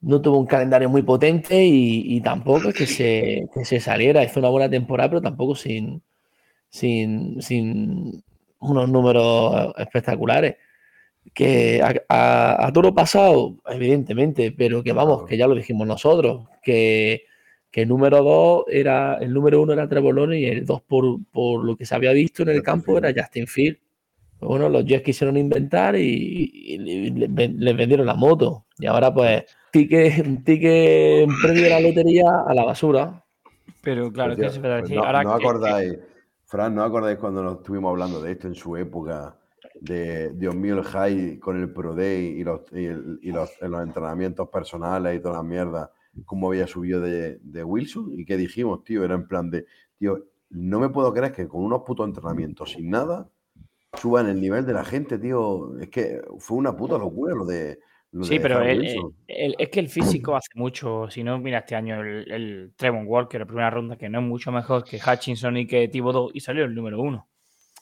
No 0.00 0.20
tuvo 0.20 0.38
un 0.38 0.46
calendario 0.46 0.88
muy 0.88 1.02
potente 1.02 1.64
y, 1.64 2.16
y 2.16 2.20
tampoco 2.20 2.72
que 2.72 2.86
se, 2.86 3.48
que 3.54 3.64
se 3.64 3.80
saliera. 3.80 4.22
Hizo 4.24 4.38
una 4.40 4.48
buena 4.48 4.68
temporada, 4.70 5.08
pero 5.08 5.22
tampoco 5.22 5.54
sin, 5.56 6.02
sin, 6.68 7.40
sin 7.42 8.22
unos 8.60 8.88
números 8.88 9.72
espectaculares. 9.78 10.56
Que 11.34 11.80
a, 11.82 11.94
a, 12.08 12.66
a 12.68 12.72
toro 12.72 12.94
pasado, 12.94 13.56
evidentemente, 13.66 14.50
pero 14.52 14.82
que 14.82 14.92
vamos, 14.92 15.26
que 15.26 15.36
ya 15.36 15.46
lo 15.46 15.54
dijimos 15.54 15.86
nosotros, 15.86 16.46
que, 16.62 17.22
que 17.70 17.82
el 17.82 17.88
número 17.88 18.22
2 18.22 18.64
era, 18.68 19.14
el 19.20 19.32
número 19.32 19.60
1 19.62 19.72
era 19.74 19.88
Trevor 19.88 20.14
Lawrence 20.14 20.40
y 20.40 20.46
el 20.46 20.64
2 20.66 20.82
por, 20.82 21.04
por 21.32 21.64
lo 21.64 21.76
que 21.76 21.84
se 21.86 21.94
había 21.94 22.12
visto 22.12 22.42
en 22.42 22.48
el 22.48 22.54
Justin 22.56 22.64
campo 22.64 22.98
era 22.98 23.12
Justin 23.14 23.46
Field. 23.46 23.76
Bueno, 24.40 24.68
los 24.68 24.84
Jets 24.84 25.02
quisieron 25.02 25.36
inventar 25.36 25.96
y, 25.96 26.50
y 26.54 26.78
le- 26.78 27.10
le- 27.10 27.26
ven- 27.28 27.56
les 27.58 27.76
vendieron 27.76 28.06
la 28.06 28.14
moto. 28.14 28.66
Y 28.78 28.86
ahora 28.86 29.12
pues, 29.12 29.44
ticket, 29.72 30.44
ticket 30.44 31.28
premio 31.42 31.62
de 31.64 31.70
la 31.70 31.80
lotería 31.80 32.24
a 32.46 32.54
la 32.54 32.64
basura. 32.64 33.24
Pero 33.82 34.12
claro, 34.12 34.36
Pues 34.36 34.52
es 34.54 34.58
que 34.60 34.68
pues 34.68 34.90
no, 34.90 35.02
ahora 35.02 35.22
no 35.24 35.36
que- 35.36 35.44
acordáis, 35.44 35.98
Fran, 36.44 36.74
¿no 36.74 36.82
acordáis 36.84 37.18
cuando 37.18 37.42
nos 37.42 37.56
estuvimos 37.58 37.90
hablando 37.90 38.22
de 38.22 38.32
esto 38.32 38.46
en 38.46 38.54
su 38.54 38.76
época? 38.76 39.34
De 39.80 40.32
Dios 40.32 40.54
mío, 40.56 40.78
el 40.78 40.84
high 40.84 41.38
con 41.38 41.60
el 41.60 41.72
Pro 41.72 41.94
Day 41.94 42.26
y 42.38 42.44
los, 42.44 42.60
y 42.72 42.84
el- 42.86 43.18
y 43.22 43.30
los, 43.32 43.50
en 43.60 43.70
los 43.72 43.82
entrenamientos 43.82 44.48
personales 44.48 45.16
y 45.16 45.20
toda 45.20 45.34
la 45.36 45.42
mierda, 45.42 45.90
cómo 46.24 46.48
había 46.48 46.66
subido 46.66 47.00
de, 47.00 47.38
de 47.42 47.64
Wilson 47.64 48.12
y 48.12 48.24
qué 48.24 48.36
dijimos, 48.36 48.84
tío, 48.84 49.04
era 49.04 49.14
en 49.14 49.26
plan 49.28 49.50
de, 49.50 49.66
tío, 49.98 50.24
no 50.50 50.80
me 50.80 50.88
puedo 50.88 51.12
creer 51.12 51.32
que 51.32 51.46
con 51.48 51.62
unos 51.62 51.82
putos 51.82 52.06
entrenamientos 52.06 52.72
sin 52.72 52.90
nada 52.90 53.28
suban 53.94 54.28
el 54.28 54.40
nivel 54.40 54.64
de 54.66 54.72
la 54.72 54.84
gente, 54.84 55.18
tío. 55.18 55.78
Es 55.78 55.88
que 55.88 56.20
fue 56.38 56.56
una 56.56 56.76
puta 56.76 56.98
locura 56.98 57.34
lo 57.34 57.44
de. 57.44 57.78
lo 58.12 58.24
Sí, 58.24 58.34
de 58.36 58.40
pero 58.40 58.62
el- 58.62 58.86
el- 59.26 59.56
es 59.58 59.68
que 59.68 59.80
el 59.80 59.88
físico 59.88 60.36
hace 60.36 60.50
mucho. 60.54 61.08
Si 61.10 61.22
no, 61.24 61.38
mira 61.38 61.58
este 61.58 61.74
año 61.74 62.00
el, 62.00 62.30
el 62.30 62.72
Trevon 62.76 63.06
Walker, 63.06 63.40
la 63.40 63.46
primera 63.46 63.70
ronda, 63.70 63.96
que 63.96 64.08
no 64.08 64.20
es 64.20 64.24
mucho 64.24 64.52
mejor 64.52 64.84
que 64.84 64.98
Hutchinson 64.98 65.56
y 65.56 65.66
que 65.66 65.88
Thibodeau, 65.88 66.30
y 66.32 66.40
salió 66.40 66.64
el 66.64 66.74
número 66.74 67.00
uno. 67.00 67.28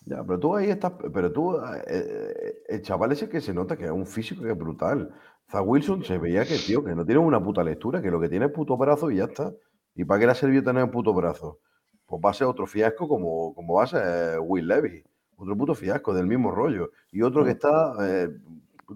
Ya, 0.04 0.22
pero 0.24 0.38
tú 0.38 0.54
ahí 0.54 0.70
estás, 0.70 0.92
pero 1.12 1.32
tú, 1.32 1.56
eh, 1.56 1.82
eh, 1.88 2.54
el 2.68 2.82
chaval 2.82 3.10
ese 3.12 3.28
que 3.28 3.40
se 3.40 3.52
nota 3.52 3.76
que 3.76 3.86
es 3.86 3.90
un 3.90 4.06
físico 4.06 4.42
que 4.44 4.52
es 4.52 4.58
brutal. 4.58 5.12
Zach 5.50 5.62
Wilson 5.64 6.04
se 6.04 6.18
veía 6.18 6.44
que, 6.44 6.56
tío, 6.58 6.82
que 6.84 6.94
no 6.94 7.04
tiene 7.04 7.20
una 7.20 7.42
puta 7.42 7.62
lectura, 7.62 8.02
que 8.02 8.10
lo 8.10 8.20
que 8.20 8.28
tiene 8.28 8.46
es 8.46 8.52
puto 8.52 8.76
brazo 8.76 9.10
y 9.10 9.16
ya 9.18 9.24
está. 9.24 9.52
¿Y 9.94 10.04
para 10.04 10.20
qué 10.20 10.26
le 10.26 10.32
ha 10.32 10.34
servido 10.34 10.62
tener 10.64 10.82
un 10.84 10.90
puto 10.90 11.14
brazo? 11.14 11.60
Pues 12.04 12.20
va 12.24 12.30
a 12.30 12.34
ser 12.34 12.46
otro 12.46 12.66
fiasco 12.66 13.08
como, 13.08 13.54
como 13.54 13.74
va 13.74 13.84
a 13.84 13.86
ser 13.86 14.38
Will 14.40 14.66
Levy. 14.66 15.02
Otro 15.36 15.56
puto 15.56 15.74
fiasco 15.74 16.12
del 16.14 16.26
mismo 16.26 16.50
rollo. 16.50 16.90
Y 17.12 17.22
otro 17.22 17.44
que 17.44 17.52
está 17.52 17.94
eh, 18.02 18.28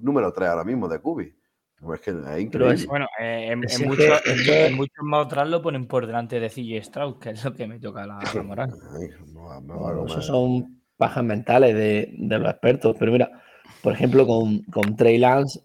número 0.00 0.32
3 0.32 0.48
ahora 0.48 0.64
mismo 0.64 0.88
de 0.88 0.98
Kubi. 0.98 1.34
Pues 1.80 2.00
es 2.00 2.04
que 2.04 2.10
es 2.10 2.16
Pero 2.16 2.38
increíble. 2.40 2.74
es- 2.74 2.86
Bueno, 2.86 3.06
eh, 3.18 3.48
en, 3.52 3.60
muchos, 3.88 4.20
en- 4.26 4.54
en 4.54 4.74
muchos 4.76 5.02
más 5.04 5.24
otras 5.26 5.48
lo 5.48 5.62
ponen 5.62 5.86
por 5.86 6.06
delante 6.06 6.38
de 6.40 6.50
CJ 6.50 6.82
Stroud, 6.84 7.18
que 7.18 7.30
es 7.30 7.44
lo 7.44 7.54
que 7.54 7.66
me 7.66 7.78
toca 7.78 8.06
la, 8.06 8.18
la 8.34 8.42
moral. 8.42 8.70
Ay, 9.00 9.08
esos 10.06 10.26
son 10.26 10.82
pajas 10.96 11.24
mentales 11.24 11.74
de, 11.74 12.12
de 12.18 12.38
los 12.38 12.50
expertos. 12.50 12.96
Pero 12.98 13.12
mira, 13.12 13.30
por 13.82 13.92
ejemplo, 13.94 14.26
con, 14.26 14.62
con 14.64 14.94
Trey 14.96 15.16
Lance 15.18 15.60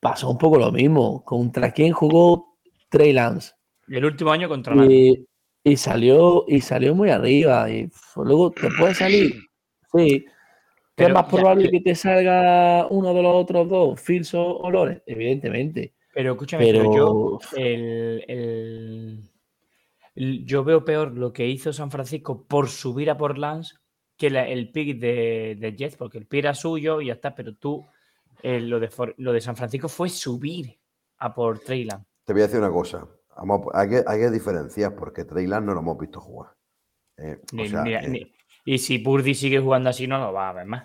pasó 0.00 0.30
un 0.30 0.38
poco 0.38 0.58
lo 0.58 0.70
mismo. 0.72 1.24
¿Contra 1.24 1.72
quién 1.72 1.92
jugó 1.92 2.56
Trey 2.88 3.12
Lance? 3.12 3.52
Y 3.86 3.96
el 3.96 4.04
último 4.04 4.30
año 4.30 4.48
contra. 4.48 4.74
Y, 4.86 5.26
y 5.64 5.76
salió, 5.76 6.44
y 6.48 6.60
salió 6.60 6.94
muy 6.94 7.10
arriba. 7.10 7.70
Y 7.70 7.90
luego 8.16 8.50
te 8.50 8.68
puede 8.78 8.94
salir. 8.94 9.34
Sí. 9.92 10.24
¿Qué 10.94 11.04
es 11.04 11.10
más 11.12 11.24
ya- 11.26 11.30
probable 11.30 11.70
que 11.70 11.80
te 11.80 11.94
salga 11.94 12.86
uno 12.90 13.14
de 13.14 13.22
los 13.22 13.34
otros 13.36 13.68
dos, 13.68 14.00
Fields 14.00 14.34
o 14.34 14.68
Lawrence? 14.70 15.02
Evidentemente. 15.06 15.94
Pero 16.12 16.32
escúchame, 16.32 16.64
pero, 16.64 16.92
yo, 16.94 17.38
el, 17.56 18.24
el- 18.26 19.30
el- 20.16 20.44
yo 20.44 20.64
veo 20.64 20.84
peor 20.84 21.16
lo 21.16 21.32
que 21.32 21.46
hizo 21.46 21.72
San 21.72 21.92
Francisco 21.92 22.44
por 22.48 22.68
subir 22.68 23.08
a 23.10 23.16
por 23.16 23.38
Lance 23.38 23.76
que 24.16 24.30
la- 24.30 24.48
el 24.48 24.72
pick 24.72 24.98
de, 24.98 25.56
de 25.60 25.76
Jets, 25.76 25.96
porque 25.96 26.18
el 26.18 26.26
pick 26.26 26.40
era 26.40 26.54
suyo 26.54 27.00
y 27.00 27.06
ya 27.06 27.12
está, 27.12 27.36
pero 27.36 27.54
tú, 27.54 27.86
eh, 28.42 28.60
lo, 28.60 28.78
de, 28.80 28.88
For- 28.88 29.14
lo 29.18 29.32
de 29.32 29.40
San 29.40 29.56
Francisco 29.56 29.88
fue 29.88 30.08
subir 30.08 30.78
a 31.18 31.34
por 31.34 31.58
Trey 31.60 31.84
Lance. 31.84 32.06
Te 32.24 32.32
voy 32.32 32.42
a 32.42 32.46
decir 32.46 32.60
una 32.60 32.70
cosa. 32.70 33.06
Vamos 33.36 33.62
hay, 33.72 33.88
que, 33.88 34.04
hay 34.06 34.18
que 34.20 34.30
diferenciar 34.30 34.94
porque 34.96 35.24
Trey 35.24 35.46
Lance 35.46 35.66
no 35.66 35.74
lo 35.74 35.80
hemos 35.80 35.98
visto 35.98 36.20
jugar. 36.20 36.52
Eh, 37.16 37.40
o 37.52 37.56
Ni- 37.56 37.68
sea, 37.68 37.82
ni- 37.82 37.94
eh, 37.94 38.08
ni- 38.08 38.32
y 38.64 38.78
si 38.78 38.98
Purdy 38.98 39.34
sigue 39.34 39.60
jugando 39.60 39.90
así, 39.90 40.06
no 40.06 40.18
lo 40.18 40.32
va 40.32 40.50
a 40.50 40.52
ver 40.52 40.66
más. 40.66 40.84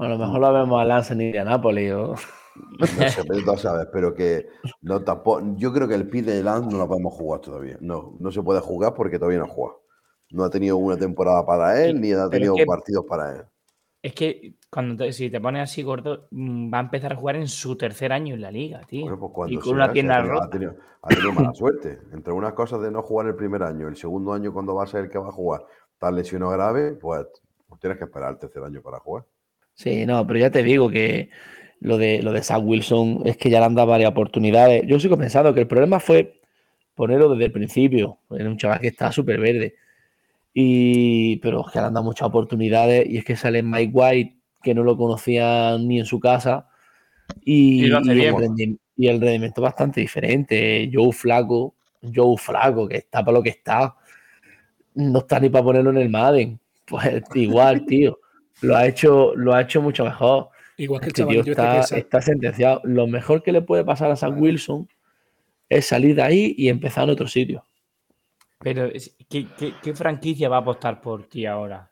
a 0.00 0.08
lo 0.08 0.18
mejor 0.18 0.40
lo 0.40 0.52
vemos 0.52 0.80
a 0.80 0.84
Lance 0.84 1.12
en 1.12 1.20
Indianapolis. 1.20 1.92
o- 1.92 2.14
no 2.80 2.86
sé, 3.10 3.22
pero 3.28 3.44
tú 3.44 3.58
sabes, 3.58 3.86
pero 3.92 4.14
que 4.14 4.46
no 4.80 5.04
tampoco. 5.04 5.42
Yo 5.56 5.72
creo 5.72 5.86
que 5.86 5.94
el 5.94 6.08
pit 6.08 6.24
de 6.24 6.42
Lance 6.42 6.70
no 6.70 6.78
lo 6.78 6.88
podemos 6.88 7.12
jugar 7.14 7.40
todavía. 7.40 7.76
No, 7.80 8.16
no 8.18 8.30
se 8.30 8.42
puede 8.42 8.60
jugar 8.60 8.94
porque 8.94 9.18
todavía 9.18 9.38
no 9.38 9.44
ha 9.44 9.48
jugado. 9.48 9.82
No 10.30 10.42
ha 10.44 10.50
tenido 10.50 10.76
una 10.78 10.96
temporada 10.96 11.44
para 11.46 11.82
él, 11.84 12.00
ni 12.00 12.12
ha 12.12 12.28
tenido 12.28 12.54
partidos 12.66 13.04
para 13.06 13.36
él. 13.36 13.42
Es 14.06 14.14
que 14.14 14.54
cuando 14.70 14.96
te- 15.04 15.12
si 15.12 15.30
te 15.30 15.40
pones 15.40 15.62
así 15.62 15.82
gordo, 15.82 16.28
mm, 16.30 16.72
va 16.72 16.78
a 16.78 16.82
empezar 16.82 17.12
a 17.12 17.16
jugar 17.16 17.36
en 17.36 17.48
su 17.48 17.76
tercer 17.76 18.12
año 18.12 18.34
en 18.36 18.40
la 18.40 18.52
liga, 18.52 18.80
tío. 18.86 19.02
Bueno, 19.02 19.32
pues 19.34 19.50
y 19.50 19.56
con 19.58 19.74
una 19.74 19.84
sea, 19.86 19.92
pierna 19.94 20.14
ha 20.14 20.16
tenido, 20.22 20.34
ha 20.34 20.40
rota. 20.44 20.50
tenido- 20.52 20.76
ha 21.02 21.08
tenido 21.08 21.32
mala 21.32 21.52
suerte. 21.54 21.98
Entre 22.12 22.32
unas 22.32 22.52
cosas 22.52 22.80
de 22.82 22.90
no 22.90 23.02
jugar 23.02 23.26
el 23.26 23.34
primer 23.34 23.62
año, 23.64 23.88
el 23.88 23.96
segundo 23.96 24.32
año 24.32 24.52
cuando 24.52 24.74
va 24.76 24.84
a 24.84 24.86
ser 24.86 25.04
el 25.04 25.10
que 25.10 25.18
va 25.18 25.28
a 25.28 25.32
jugar, 25.32 25.62
tal 25.98 26.14
lesionado 26.14 26.52
grave, 26.52 26.92
pues, 26.92 27.26
pues 27.68 27.80
tienes 27.80 27.98
que 27.98 28.04
esperar 28.04 28.30
el 28.32 28.38
tercer 28.38 28.62
año 28.62 28.80
para 28.80 29.00
jugar. 29.00 29.24
Sí, 29.74 30.06
no, 30.06 30.26
pero 30.26 30.38
ya 30.38 30.50
te 30.50 30.62
digo 30.62 30.88
que 30.88 31.30
lo 31.80 31.98
de, 31.98 32.22
lo 32.22 32.32
de 32.32 32.42
Zach 32.42 32.62
Wilson 32.64 33.22
es 33.24 33.36
que 33.36 33.50
ya 33.50 33.58
le 33.60 33.66
han 33.66 33.74
dado 33.74 33.88
varias 33.88 34.10
oportunidades. 34.10 34.84
Yo 34.86 34.98
sigo 35.00 35.18
pensando 35.18 35.52
que 35.52 35.60
el 35.60 35.66
problema 35.66 36.00
fue 36.00 36.40
ponerlo 36.94 37.30
desde 37.30 37.46
el 37.46 37.52
principio. 37.52 38.18
Era 38.30 38.48
un 38.48 38.56
chaval 38.56 38.80
que 38.80 38.88
está 38.88 39.12
súper 39.12 39.40
verde. 39.40 39.74
Y, 40.58 41.36
pero 41.40 41.66
es 41.66 41.70
que 41.70 41.80
le 41.80 41.84
han 41.84 41.92
dado 41.92 42.04
muchas 42.06 42.28
oportunidades 42.28 43.06
y 43.06 43.18
es 43.18 43.26
que 43.26 43.36
sale 43.36 43.62
Mike 43.62 43.92
White, 43.92 44.36
que 44.62 44.74
no 44.74 44.84
lo 44.84 44.96
conocían 44.96 45.86
ni 45.86 45.98
en 45.98 46.06
su 46.06 46.18
casa. 46.18 46.66
Y, 47.44 47.84
Y 47.84 47.92
el, 47.92 48.78
y 48.96 49.06
el 49.06 49.20
rendimiento 49.20 49.60
bastante 49.60 50.00
diferente. 50.00 50.90
Joe 50.90 51.12
Flaco, 51.12 51.74
Joe 52.02 52.38
Flaco, 52.38 52.88
que 52.88 52.96
está 52.96 53.22
para 53.22 53.36
lo 53.36 53.42
que 53.42 53.50
está. 53.50 53.96
no 54.94 55.18
está 55.18 55.40
ni 55.40 55.50
para 55.50 55.62
ponerlo 55.62 55.90
en 55.90 55.98
el 55.98 56.08
Madden. 56.08 56.58
Pues 56.86 57.22
igual, 57.34 57.84
tío. 57.84 58.18
Lo 58.62 58.78
ha 58.78 58.86
hecho, 58.86 59.34
lo 59.36 59.52
ha 59.52 59.60
hecho 59.60 59.82
mucho 59.82 60.06
mejor. 60.06 60.48
Igual 60.78 61.02
que 61.02 61.08
el 61.08 61.10
Este 61.10 61.26
tío 61.26 61.40
este 61.40 61.50
está, 61.50 61.84
que 61.86 62.00
está 62.00 62.22
sentenciado. 62.22 62.80
Lo 62.84 63.06
mejor 63.06 63.42
que 63.42 63.52
le 63.52 63.60
puede 63.60 63.84
pasar 63.84 64.10
a 64.10 64.16
Sam 64.16 64.40
Wilson 64.40 64.88
es 65.68 65.84
salir 65.84 66.16
de 66.16 66.22
ahí 66.22 66.54
y 66.56 66.70
empezar 66.70 67.04
en 67.04 67.10
otro 67.10 67.28
sitio. 67.28 67.66
Pero, 68.58 68.88
¿qué, 69.28 69.46
qué, 69.58 69.72
qué 69.82 69.94
franquicia 69.94 70.48
va 70.48 70.56
a 70.56 70.60
apostar 70.60 71.00
por 71.00 71.24
ti 71.28 71.46
ahora? 71.46 71.90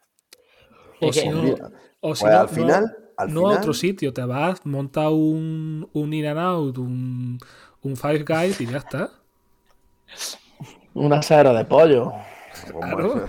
O 1.00 1.12
si 1.12 1.28
no, 1.28 1.42
Mira, 1.42 1.70
o 2.00 2.14
si 2.14 2.24
pues 2.24 2.32
no, 2.32 2.40
al 2.40 2.46
no- 2.48 2.54
final, 2.54 2.96
al 3.16 3.30
no 3.30 3.40
a 3.40 3.42
final, 3.42 3.58
otro 3.58 3.74
sitio, 3.74 4.12
te 4.12 4.24
vas, 4.24 4.64
monta 4.66 5.10
un, 5.10 5.88
un 5.92 6.12
in 6.12 6.26
and 6.26 6.38
out, 6.38 6.78
un, 6.78 7.38
un 7.82 7.96
five 7.96 8.24
guys 8.24 8.60
y 8.60 8.66
ya 8.66 8.78
está. 8.78 9.10
Un 10.94 11.12
asado 11.12 11.52
de 11.54 11.64
pollo. 11.64 12.12
Claro. 12.70 13.28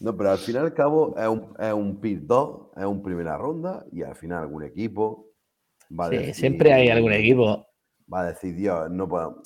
No, 0.00 0.16
pero 0.16 0.30
al 0.32 0.38
fin 0.38 0.54
y 0.56 0.58
al 0.58 0.74
cabo 0.74 1.14
es 1.16 1.28
un, 1.28 1.54
es 1.58 1.72
un 1.72 2.00
pick 2.00 2.20
2, 2.20 2.68
es 2.76 2.84
un 2.84 3.02
primera 3.02 3.36
ronda 3.38 3.84
y 3.92 4.02
al 4.02 4.14
final 4.16 4.42
algún 4.42 4.64
equipo 4.64 5.26
va 5.98 6.06
a 6.06 6.10
Sí, 6.10 6.16
decir, 6.16 6.34
siempre 6.34 6.72
hay 6.72 6.88
algún 6.88 7.12
equipo. 7.12 7.66
Va 8.12 8.20
a 8.22 8.26
decir, 8.26 8.54
Dios, 8.54 8.90
no, 8.90 9.08
podemos- 9.08 9.38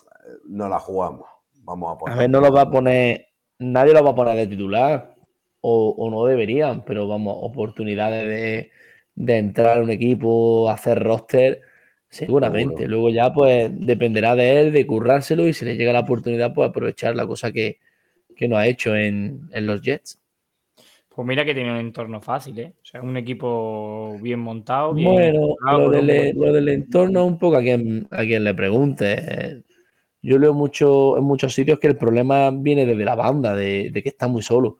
no 0.49 0.69
la 0.69 0.79
jugamos. 0.81 1.27
Vamos 1.69 1.99
a 2.05 2.15
ver, 2.17 2.31
no 2.31 2.41
lo 2.41 2.53
va 2.53 2.63
a 2.63 2.71
poner, 2.71 3.27
nadie 3.59 3.93
lo 3.93 4.03
va 4.05 4.11
a 4.11 4.15
poner 4.15 4.37
de 4.37 4.47
titular, 4.47 5.15
o, 5.61 5.95
o 5.99 6.11
no 6.11 6.25
deberían, 6.25 6.85
pero 6.85 7.07
vamos, 7.09 7.37
oportunidades 7.41 8.27
de, 8.27 8.71
de 9.15 9.39
entrar 9.39 9.79
a 9.79 9.83
un 9.83 9.91
equipo, 9.91 10.71
hacer 10.71 11.03
roster, 11.03 11.61
seguramente. 12.09 12.85
Seguro. 12.85 12.89
Luego 12.89 13.11
ya, 13.11 13.33
pues, 13.33 13.71
dependerá 13.75 14.35
de 14.35 14.61
él, 14.61 14.73
de 14.73 14.87
currárselo 14.87 15.47
y 15.47 15.53
si 15.53 15.65
le 15.65 15.77
llega 15.77 15.93
la 15.93 16.01
oportunidad, 16.01 16.55
pues 16.55 16.69
aprovechar 16.71 17.15
la 17.17 17.27
cosa 17.27 17.53
que, 17.53 17.79
que 18.37 18.49
no 18.49 18.57
ha 18.57 18.67
hecho 18.67 18.95
en, 18.97 19.49
en 19.53 19.67
los 19.67 19.83
Jets. 19.83 20.19
Pues 21.15 21.27
mira 21.27 21.45
que 21.45 21.55
tiene 21.55 21.73
un 21.73 21.79
entorno 21.79 22.21
fácil, 22.21 22.59
¿eh? 22.61 22.73
O 22.81 22.87
sea, 22.87 23.03
un 23.03 23.17
equipo 23.17 24.17
bien 24.21 24.39
montado. 24.41 24.95
Bien 24.95 25.09
Bueno, 25.13 25.41
estructurado, 25.41 25.81
lo 25.81 25.91
del, 25.91 26.07
buen- 26.07 26.37
lo 26.39 26.53
del 26.53 26.69
entorno 26.69 27.25
un 27.27 27.39
poco 27.39 27.57
a 27.57 27.61
quien, 27.63 28.07
a 28.11 28.23
quien 28.23 28.45
le 28.45 28.55
pregunte. 28.55 29.65
Yo 30.23 30.39
leo 30.39 30.53
mucho 30.55 31.17
en 31.17 31.25
muchos 31.25 31.55
sitios 31.55 31.79
que 31.79 31.87
el 31.87 31.97
problema 31.97 32.51
viene 32.51 32.85
desde 32.87 33.05
la 33.05 33.15
banda, 33.15 33.55
de, 33.55 33.91
de 33.93 34.03
que 34.03 34.09
está 34.09 34.27
muy 34.29 34.43
solo. 34.43 34.79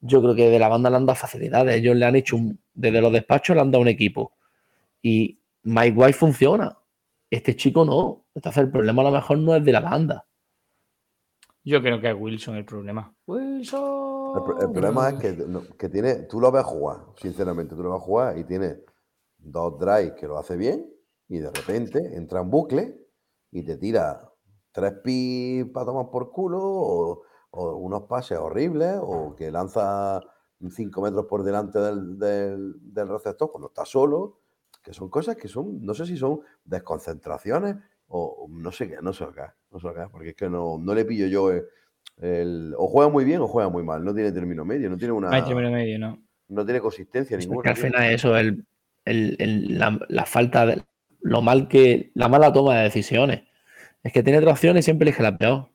Yo 0.00 0.22
creo 0.22 0.34
que 0.34 0.48
de 0.48 0.58
la 0.58 0.68
banda 0.68 0.88
le 0.90 0.96
han 0.96 1.06
dado 1.06 1.16
facilidades. 1.16 1.76
Ellos 1.76 1.94
le 1.96 2.06
han 2.06 2.16
hecho 2.16 2.36
un- 2.36 2.58
desde 2.72 3.00
los 3.02 3.12
despachos 3.12 3.54
le 3.54 3.62
han 3.62 3.70
dado 3.70 3.82
un 3.82 3.88
equipo. 3.88 4.32
Y 5.02 5.38
Mike 5.64 5.96
White 5.98 6.14
funciona. 6.14 6.76
Este 7.28 7.54
chico 7.54 7.84
no. 7.84 8.24
Entonces 8.34 8.62
el 8.62 8.70
problema 8.70 9.02
a 9.02 9.06
lo 9.06 9.10
mejor 9.12 9.38
no 9.38 9.54
es 9.54 9.64
de 9.64 9.72
la 9.72 9.80
banda. 9.80 10.24
Yo 11.62 11.82
creo 11.82 12.00
que 12.00 12.08
es 12.08 12.16
Wilson 12.18 12.56
el 12.56 12.64
problema. 12.64 13.14
Wilson. 13.26 14.32
El, 14.36 14.42
pro- 14.42 14.60
el 14.62 14.72
problema 14.72 15.10
es 15.10 15.14
que, 15.16 15.32
no- 15.46 15.62
que 15.78 15.88
tiene, 15.90 16.14
tú 16.22 16.40
lo 16.40 16.50
ves 16.50 16.64
jugar, 16.64 17.00
sinceramente, 17.16 17.74
tú 17.74 17.82
lo 17.82 17.92
ves 17.92 18.00
jugar 18.02 18.38
y 18.38 18.44
tiene 18.44 18.76
dos 19.36 19.78
drives 19.78 20.12
que 20.18 20.26
lo 20.26 20.38
hace 20.38 20.56
bien 20.56 20.86
y 21.28 21.38
de 21.38 21.50
repente 21.50 21.98
entra 22.16 22.40
en 22.40 22.50
bucle 22.50 22.96
y 23.52 23.62
te 23.62 23.76
tira 23.76 24.29
tres 24.72 24.92
pi 25.04 25.64
para 25.72 25.86
tomar 25.86 26.10
por 26.10 26.30
culo 26.30 26.58
o, 26.62 27.22
o 27.50 27.76
unos 27.76 28.02
pases 28.04 28.38
horribles 28.38 28.96
o 29.00 29.34
que 29.34 29.50
lanza 29.50 30.20
cinco 30.70 31.02
metros 31.02 31.26
por 31.26 31.42
delante 31.42 31.78
del, 31.78 32.18
del, 32.18 32.74
del 32.92 33.08
receptor 33.08 33.50
cuando 33.50 33.68
está 33.68 33.84
solo, 33.84 34.40
que 34.82 34.92
son 34.92 35.08
cosas 35.08 35.36
que 35.36 35.48
son, 35.48 35.82
no 35.84 35.94
sé 35.94 36.06
si 36.06 36.16
son 36.16 36.40
desconcentraciones 36.64 37.76
o 38.08 38.46
no 38.50 38.70
sé 38.72 38.88
qué, 38.88 38.96
no 39.02 39.12
sé 39.12 39.26
qué, 39.34 39.42
no 39.70 39.78
sé 39.80 39.88
qué, 39.94 40.06
porque 40.10 40.30
es 40.30 40.34
que 40.36 40.48
no, 40.50 40.78
no 40.78 40.94
le 40.94 41.04
pillo 41.04 41.26
yo 41.26 41.50
el, 41.50 41.64
el- 42.18 42.74
o 42.76 42.86
juega 42.88 43.10
muy 43.10 43.24
bien 43.24 43.40
o 43.40 43.48
juega 43.48 43.68
muy 43.68 43.82
mal, 43.82 44.04
no 44.04 44.14
tiene 44.14 44.32
término 44.32 44.64
medio, 44.64 44.90
no 44.90 44.96
tiene 44.98 45.12
una 45.12 45.28
No 45.30 45.34
hay 45.36 45.42
término 45.42 45.70
medio, 45.70 45.98
¿no? 45.98 46.18
no 46.48 46.64
tiene 46.64 46.80
consistencia 46.80 47.36
Es 47.36 47.44
que 47.44 47.48
ninguna. 47.48 47.70
al 47.70 47.76
final 47.76 48.04
eso, 48.12 48.36
el, 48.36 48.66
el- 49.04 49.36
el- 49.38 49.78
la, 49.78 49.98
la 50.08 50.26
falta 50.26 50.66
de 50.66 50.82
lo 51.22 51.40
mal 51.42 51.68
que, 51.68 52.10
la 52.14 52.28
mala 52.28 52.52
toma 52.52 52.76
de 52.76 52.82
decisiones. 52.84 53.42
Es 54.02 54.12
que 54.12 54.22
tiene 54.22 54.38
otra 54.38 54.52
opción 54.52 54.76
y 54.78 54.82
siempre 54.82 55.08
elige 55.08 55.22
la 55.22 55.36
peor. 55.36 55.68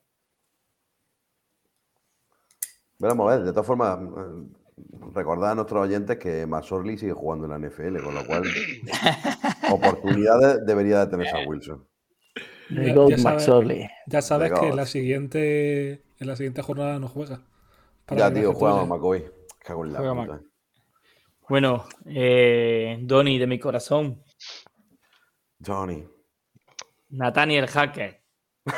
Vamos 3.00 3.32
a 3.32 3.36
ver, 3.36 3.46
de 3.46 3.52
todas 3.52 3.68
formas, 3.68 4.00
eh, 4.00 4.48
recordad 5.14 5.52
a 5.52 5.56
nuestros 5.56 5.84
oyentes 5.84 6.18
que 6.18 6.46
Masorli 6.48 6.98
sigue 6.98 7.12
jugando 7.14 7.46
en 7.46 7.52
la 7.52 7.60
NFL, 7.70 8.02
con 8.02 8.16
lo 8.16 8.26
cual 8.26 8.44
oportunidades 9.72 10.66
debería 10.66 11.00
de 11.06 11.08
tener 11.12 11.28
Sam 11.28 11.48
Wilson. 11.48 11.88
The 12.70 12.76
Ya- 12.88 13.08
ya 13.10 13.18
sabes-. 13.18 13.90
Ya 14.08 14.22
sabes 14.22 14.52
que 14.54 14.68
en 14.70 14.76
la 14.76 14.86
siguiente 14.86 16.04
en 16.18 16.28
la 16.28 16.36
siguiente 16.36 16.62
jornada 16.62 16.98
no 17.00 17.08
juega. 17.10 17.42
Para 18.06 18.20
Ya, 18.30 18.34
tío, 18.34 18.54
juega 18.54 18.76
tuya. 18.82 18.88
McCoy. 18.88 19.32
Cago 19.60 19.86
en 19.86 19.94
la 19.94 20.00
Juega 20.00 20.16
puta. 20.16 20.42
Bueno, 21.50 21.86
eh, 22.06 22.98
Donny 23.02 23.38
de 23.38 23.48
mi 23.48 23.60
corazón. 23.60 24.24
Johnny. 25.64 26.08
Nathaniel 27.16 27.68
Hacker. 27.68 28.22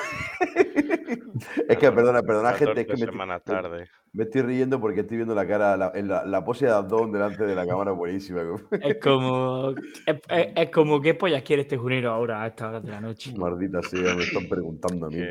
Es 1.70 1.78
que, 1.78 1.92
perdona, 1.92 2.22
perdona, 2.24 2.54
gente, 2.54 2.82
es 2.82 2.86
14 2.86 2.86
que 2.88 2.94
me, 2.94 3.00
estoy- 3.00 3.12
semanas 3.12 3.44
tarde. 3.44 3.88
me 4.14 4.24
estoy 4.24 4.42
riendo 4.42 4.80
porque 4.82 5.02
estoy 5.02 5.18
viendo 5.18 5.36
la 5.36 5.48
cara, 5.48 5.78
la, 5.78 5.92
en 5.94 6.08
la, 6.08 6.26
la 6.26 6.44
pose 6.44 6.66
de 6.66 6.72
abdón 6.72 7.12
delante 7.12 7.46
de 7.46 7.56
la 7.56 7.66
cámara 7.66 7.92
buenísima. 7.92 8.42
Es 8.82 8.98
como. 9.02 9.72
Es, 10.06 10.16
es- 10.30 10.48
es 10.56 10.70
como 10.72 11.00
qué 11.02 11.14
pollas 11.14 11.44
quiere 11.44 11.62
este 11.64 11.78
junero 11.78 12.12
ahora 12.12 12.42
a 12.44 12.48
esta 12.48 12.70
hora 12.70 12.80
de 12.82 12.90
la 12.92 13.00
noche. 13.02 13.34
Maldita 13.38 13.82
sea, 13.84 14.16
me 14.16 14.24
están 14.24 14.48
preguntando 14.50 15.08
a 15.08 15.10
mí. 15.10 15.22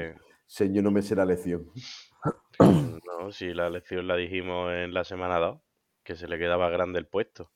Señor, 0.47 0.85
no 0.85 0.91
me 0.93 1.03
sé 1.03 1.17
la 1.17 1.25
lección. 1.25 1.67
no, 2.61 3.33
si 3.33 3.53
la 3.53 3.69
lección 3.69 4.07
la 4.07 4.17
dijimos 4.17 4.73
en 4.73 4.95
la 4.95 5.03
semana 5.05 5.39
2, 5.39 5.59
que 6.05 6.15
se 6.17 6.29
le 6.29 6.39
quedaba 6.39 6.71
grande 6.71 6.99
el 7.01 7.07
puesto. 7.07 7.51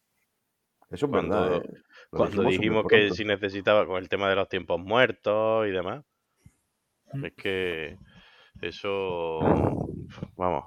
Eso 0.91 1.07
es 1.07 1.11
Cuando- 1.11 1.41
verdad. 1.41 1.63
¿eh? 1.65 1.79
Lo 2.13 2.19
Cuando 2.19 2.43
dijimos 2.43 2.85
dijimos 2.85 2.85
que 2.89 3.11
si 3.15 3.25
necesitaba 3.25 3.87
con 3.87 3.99
el 3.99 4.09
tema 4.09 4.29
de 4.29 4.35
los 4.37 4.49
tiempos 4.49 4.81
muertos 4.81 5.67
y 5.69 5.71
demás. 5.71 6.05
Mm. 7.13 7.25
Es 7.25 7.33
que 7.35 7.99
eso, 8.61 9.39
vamos, 10.37 10.65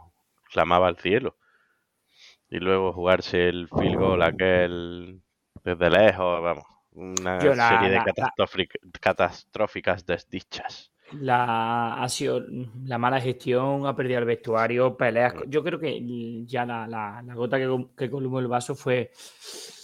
clamaba 0.51 0.87
al 0.87 0.97
cielo. 0.97 1.37
Y 2.49 2.59
luego 2.59 2.93
jugarse 2.93 3.49
el 3.49 3.67
field 3.67 3.97
goal 3.97 4.21
aquel 4.21 5.21
desde 5.63 5.89
lejos, 5.89 6.41
vamos, 6.41 6.65
una 6.91 7.39
Yo 7.39 7.55
la- 7.55 7.69
serie 7.69 7.89
de 7.89 7.97
la- 7.97 8.05
catastróficas 9.01 10.05
desdichas. 10.05 10.91
La, 11.19 12.01
ha 12.01 12.09
sido 12.09 12.41
la 12.85 12.97
mala 12.97 13.19
gestión, 13.19 13.85
ha 13.85 13.95
perdido 13.95 14.19
el 14.19 14.25
vestuario, 14.25 14.95
peleas. 14.95 15.33
Yo 15.47 15.63
creo 15.63 15.77
que 15.79 16.01
ya 16.45 16.65
la, 16.65 16.87
la- 16.87 17.21
la 17.21 17.35
gota 17.35 17.57
que, 17.57 17.87
que 17.97 18.09
columó 18.09 18.39
el 18.39 18.47
vaso 18.47 18.73
fue 18.75 19.11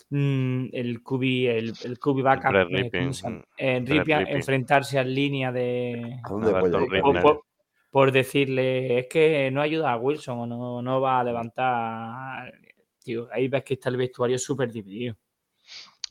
mm, 0.09 0.67
el 0.73 1.01
cubi, 1.03 1.47
el, 1.47 1.73
el 1.83 1.99
cubi 1.99 2.21
backup, 2.21 2.51
Brett 2.53 2.69
eh, 2.71 2.91
Eh, 3.57 3.83
Rippin. 3.85 4.27
enfrentarse 4.37 4.99
en 4.99 5.13
línea 5.13 5.51
de 5.51 6.19
¿A 6.23 6.29
dónde 6.29 6.51
A 6.51 6.57
a 6.57 6.61
por, 6.61 6.71
Rippner. 6.79 7.21
por- 7.21 7.43
por 7.91 8.11
decirle 8.11 8.99
es 8.99 9.07
que 9.07 9.49
no 9.51 9.61
ayuda 9.61 9.91
a 9.93 9.97
Wilson 9.97 10.39
o 10.39 10.45
no, 10.47 10.81
no 10.81 11.01
va 11.01 11.19
a 11.19 11.23
levantar. 11.23 12.53
Tío, 13.03 13.27
ahí 13.31 13.47
ves 13.47 13.63
que 13.63 13.73
está 13.75 13.89
el 13.89 13.97
vestuario 13.97 14.37
súper 14.37 14.71
dividido. 14.71 15.15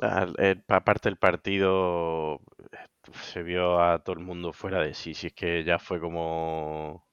El- 0.01 0.65
aparte 0.69 1.09
el 1.09 1.17
partido 1.17 2.41
eh, 2.73 2.77
se 3.13 3.43
vio 3.43 3.81
a 3.81 3.99
todo 4.03 4.15
el 4.15 4.25
mundo 4.25 4.53
fuera 4.53 4.81
de 4.81 4.95
sí, 4.95 5.15
si 5.15 5.29
es 5.29 5.33
que 5.35 5.65
ya 5.65 5.79
fue 5.79 6.01
como... 6.01 7.08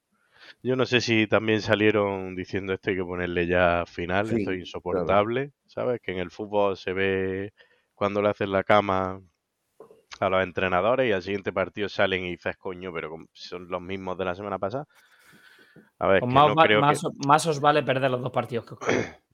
Yo 0.65 0.75
no 0.75 0.86
sé 0.86 0.99
si 0.99 1.28
también 1.28 1.62
salieron 1.62 2.36
diciendo 2.36 2.73
esto 2.73 2.89
hay 2.89 2.95
que 2.97 3.04
ponerle 3.04 3.47
ya 3.47 3.86
final, 3.86 4.32
Sí, 4.32 4.36
esto 4.39 4.51
es 4.51 4.60
insoportable, 4.60 5.51
¿sabes? 5.67 6.01
Que 6.01 6.12
en 6.12 6.17
el 6.19 6.32
fútbol 6.32 6.75
se 6.75 6.91
ve 6.93 7.54
cuando 7.93 8.21
le 8.21 8.30
hacen 8.30 8.51
la 8.51 8.63
cama 8.63 9.21
a 10.19 10.30
los 10.30 10.43
entrenadores 10.43 11.10
y 11.10 11.13
al 11.13 11.23
siguiente 11.23 11.54
partido 11.54 11.88
salen 11.89 12.25
y 12.25 12.32
dices, 12.32 12.58
coño, 12.58 12.91
pero 12.93 13.15
son 13.34 13.69
los 13.69 13.82
mismos 13.82 14.17
de 14.17 14.25
la 14.25 14.36
semana 14.36 14.60
pasada. 14.60 14.86
A 15.99 16.08
ver, 16.08 16.19
Pues 16.19 16.30
que 16.30 16.39
más, 16.39 16.47
no 16.47 16.56
va- 16.58 16.67
creo 16.67 16.84
que... 16.84 16.95
más, 16.95 17.04
más 17.32 17.45
os 17.51 17.60
vale 17.65 17.82
perder 17.89 18.12
los 18.12 18.21
dos 18.21 18.32
partidos 18.38 18.65
que 18.65 18.73
os. 18.75 18.80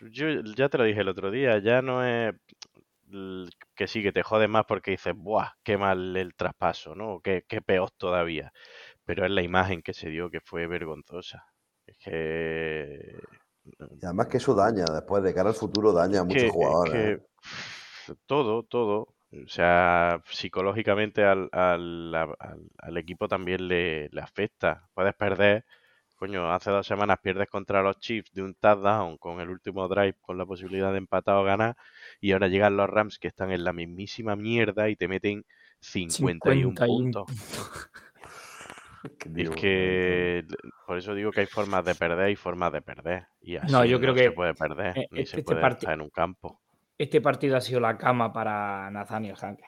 Yo 0.00 0.26
ya 0.56 0.68
te 0.68 0.78
lo 0.78 0.84
dije 0.84 1.00
el 1.00 1.08
otro 1.08 1.30
día, 1.30 1.58
ya 1.58 1.82
no 1.82 2.04
es 2.04 2.34
que 3.74 3.86
sí, 3.88 4.02
que 4.02 4.12
te 4.12 4.22
jode 4.22 4.48
más 4.48 4.64
porque 4.66 4.92
dices, 4.92 5.14
¡buah! 5.16 5.50
Qué 5.64 5.76
mal 5.76 6.16
el 6.16 6.34
traspaso, 6.34 6.94
¿no? 6.94 7.20
Qué, 7.22 7.44
qué 7.48 7.60
peor 7.60 7.90
todavía. 7.90 8.52
Pero 9.10 9.24
es 9.26 9.32
la 9.32 9.42
imagen 9.42 9.82
que 9.82 9.92
se 9.92 10.08
dio 10.08 10.30
que 10.30 10.40
fue 10.40 10.68
vergonzosa. 10.68 11.44
Es 11.84 11.98
que. 11.98 13.18
Y 13.64 14.04
además 14.04 14.28
que 14.28 14.36
eso 14.36 14.54
daña, 14.54 14.84
después 14.86 15.22
de 15.24 15.34
cara 15.34 15.48
al 15.48 15.54
futuro 15.56 15.92
daña 15.92 16.20
a 16.20 16.24
muchos 16.24 16.40
que- 16.42 16.46
es 16.46 16.52
jugadores. 16.52 16.92
que 16.94 17.12
¿eh? 17.12 17.20
todo, 18.26 18.62
todo. 18.62 19.14
O 19.32 19.48
sea, 19.48 20.22
psicológicamente 20.30 21.24
al, 21.24 21.48
al- 21.52 22.14
al 22.78 22.96
equipo 22.96 23.26
también 23.26 23.66
le, 23.66 24.08
le 24.10 24.20
afecta. 24.20 24.88
Puedes 24.94 25.14
perder, 25.14 25.64
coño, 26.16 26.52
hace 26.52 26.70
dos 26.70 26.86
semanas 26.86 27.18
pierdes 27.22 27.48
contra 27.48 27.82
los 27.82 27.98
Chiefs 27.98 28.32
de 28.32 28.42
un 28.42 28.54
touchdown 28.54 29.18
con 29.18 29.40
el 29.40 29.48
último 29.50 29.88
drive 29.88 30.16
con 30.20 30.38
la 30.38 30.46
posibilidad 30.46 30.92
de 30.92 30.98
empatar 30.98 31.36
o 31.36 31.44
ganar 31.44 31.76
y 32.20 32.30
ahora 32.32 32.46
llegan 32.48 32.76
los 32.76 32.88
Rams 32.88 33.18
que 33.18 33.28
están 33.28 33.50
en 33.50 33.64
la 33.64 33.72
mismísima 33.72 34.36
mierda 34.36 34.88
y 34.88 34.94
te 34.96 35.08
meten 35.08 35.44
51 35.80 36.74
51 36.74 36.74
puntos. 36.74 37.26
Es 39.36 39.50
que 39.50 40.44
por 40.86 40.98
eso 40.98 41.14
digo 41.14 41.30
que 41.30 41.40
hay 41.40 41.46
formas 41.46 41.84
de 41.84 41.94
perder 41.94 42.30
y 42.30 42.36
formas 42.36 42.72
de 42.72 42.82
perder. 42.82 43.26
Y 43.40 43.56
así 43.56 43.72
No, 43.72 43.84
yo 43.84 44.00
creo 44.00 44.14
se 44.14 44.22
que, 44.24 44.30
puede 44.32 44.54
perder, 44.54 44.98
eh, 44.98 45.08
ni 45.10 45.20
este- 45.20 45.30
se 45.32 45.40
este 45.40 45.54
puede 45.54 45.66
estar 45.68 45.94
en 45.94 46.00
un 46.02 46.10
campo. 46.10 46.60
Este 46.98 47.20
partido 47.20 47.56
ha 47.56 47.60
sido 47.60 47.80
la 47.80 47.96
cama 47.96 48.32
para 48.32 48.90
Nathaniel 48.90 49.36
Hankey. 49.40 49.64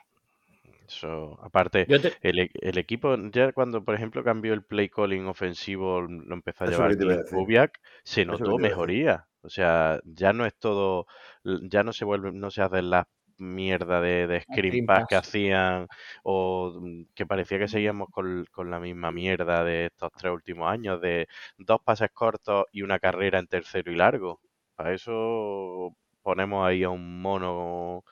Eso, 0.87 1.39
aparte, 1.41 1.85
te- 1.85 2.13
el, 2.21 2.39
e- 2.39 2.51
el 2.61 2.77
equipo, 2.77 3.15
ya 3.31 3.51
cuando 3.53 3.83
por 3.83 3.95
ejemplo 3.95 4.23
cambió 4.23 4.53
el 4.53 4.63
play 4.63 4.89
calling 4.89 5.25
ofensivo, 5.27 6.01
lo 6.01 6.33
empezó 6.33 6.65
a 6.65 6.67
Eso 6.67 6.87
llevar. 6.89 7.25
Kubiak, 7.29 7.79
se 8.03 8.25
notó 8.25 8.57
mejoría. 8.57 9.27
O 9.41 9.49
sea, 9.49 9.99
ya 10.05 10.31
no 10.31 10.45
es 10.45 10.55
todo, 10.55 11.05
ya 11.43 11.83
no 11.83 11.91
se 11.91 12.05
vuelve, 12.05 12.31
no 12.31 12.49
se 12.49 12.61
hacen 12.61 12.89
las 12.89 13.05
mierda 13.37 14.01
de, 14.01 14.27
de 14.27 14.41
screen 14.41 14.71
screen 14.71 14.85
pass 14.85 15.05
que 15.07 15.15
hacían 15.15 15.87
o 16.23 16.79
mm, 16.81 17.03
que 17.13 17.25
parecía 17.25 17.59
que 17.59 17.67
seguíamos 17.67 18.09
con, 18.09 18.45
con 18.51 18.69
la 18.71 18.79
misma 18.79 19.11
mierda 19.11 19.63
de 19.63 19.87
estos 19.87 20.11
tres 20.13 20.31
últimos 20.33 20.69
años, 20.71 21.01
de 21.01 21.27
dos 21.57 21.81
pases 21.83 22.09
cortos 22.11 22.65
y 22.71 22.81
una 22.81 22.99
carrera 22.99 23.39
en 23.39 23.47
tercero 23.47 23.91
y 23.91 23.95
largo. 23.95 24.39
Para 24.75 24.93
eso 24.93 25.95
ponemos 26.21 26.65
ahí 26.65 26.83
a 26.83 26.89
un 26.89 27.21
mono 27.21 28.03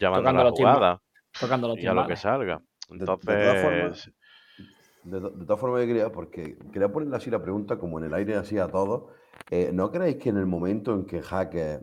llamando 0.00 0.30
Tocando 0.30 0.44
la 0.44 0.50
jugada 0.50 1.02
tocando 1.38 1.68
los 1.68 1.78
y 1.78 1.86
a 1.86 1.94
lo 1.94 2.06
que 2.06 2.16
salga. 2.16 2.60
De, 2.88 2.98
de 2.98 3.04
todas 3.04 3.20
formas, 3.20 3.74
Entonces, 3.74 4.12
de, 5.04 5.20
de 5.20 5.46
todas 5.46 5.60
formas, 5.60 5.80
yo 5.82 5.86
quería, 5.86 6.10
porque 6.10 6.58
quería 6.72 6.88
ponerle 6.90 7.16
así 7.16 7.30
la 7.30 7.42
pregunta 7.42 7.78
como 7.78 7.98
en 7.98 8.06
el 8.06 8.14
aire 8.14 8.36
así 8.36 8.58
a 8.58 8.68
todos. 8.68 9.10
Eh, 9.50 9.70
¿No 9.72 9.90
creéis 9.90 10.16
que 10.16 10.30
en 10.30 10.36
el 10.38 10.46
momento 10.46 10.94
en 10.94 11.06
que 11.06 11.22
Hacker 11.22 11.82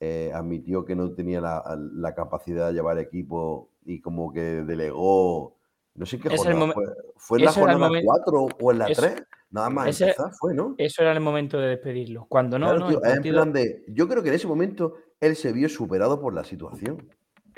eh, 0.00 0.30
admitió 0.34 0.84
que 0.84 0.94
no 0.94 1.12
tenía 1.12 1.40
la, 1.40 1.62
la 1.94 2.14
capacidad 2.14 2.68
de 2.68 2.74
llevar 2.74 2.98
equipo 2.98 3.70
y 3.84 4.00
como 4.00 4.32
que 4.32 4.40
delegó, 4.62 5.56
no 5.94 6.06
sé 6.06 6.18
qué 6.20 6.28
es 6.28 6.36
jornada 6.36 6.72
fue, 6.72 6.84
fue 7.16 7.38
en 7.38 7.44
la 7.46 7.52
jornada 7.52 7.88
momen- 7.88 8.04
4 8.04 8.46
o 8.60 8.72
en 8.72 8.78
la 8.78 8.86
ese- 8.88 9.00
3, 9.02 9.22
nada 9.50 9.70
más 9.70 9.88
ese- 9.88 10.04
empezar 10.04 10.30
fue, 10.38 10.54
¿no? 10.54 10.74
Eso 10.78 11.02
era 11.02 11.12
el 11.12 11.20
momento 11.20 11.58
de 11.58 11.68
despedirlo. 11.68 12.26
Cuando 12.28 12.58
no, 12.58 12.66
Claro, 12.66 12.80
no, 12.80 12.86
tío, 12.88 12.98
el 12.98 13.04
es 13.04 13.08
en 13.10 13.14
partido, 13.16 13.34
plan 13.34 13.52
de, 13.52 13.84
yo 13.88 14.08
creo 14.08 14.22
que 14.22 14.28
en 14.28 14.34
ese 14.36 14.46
momento 14.46 14.94
él 15.20 15.34
se 15.36 15.52
vio 15.52 15.68
superado 15.68 16.20
por 16.20 16.32
la 16.34 16.44
situación. 16.44 17.08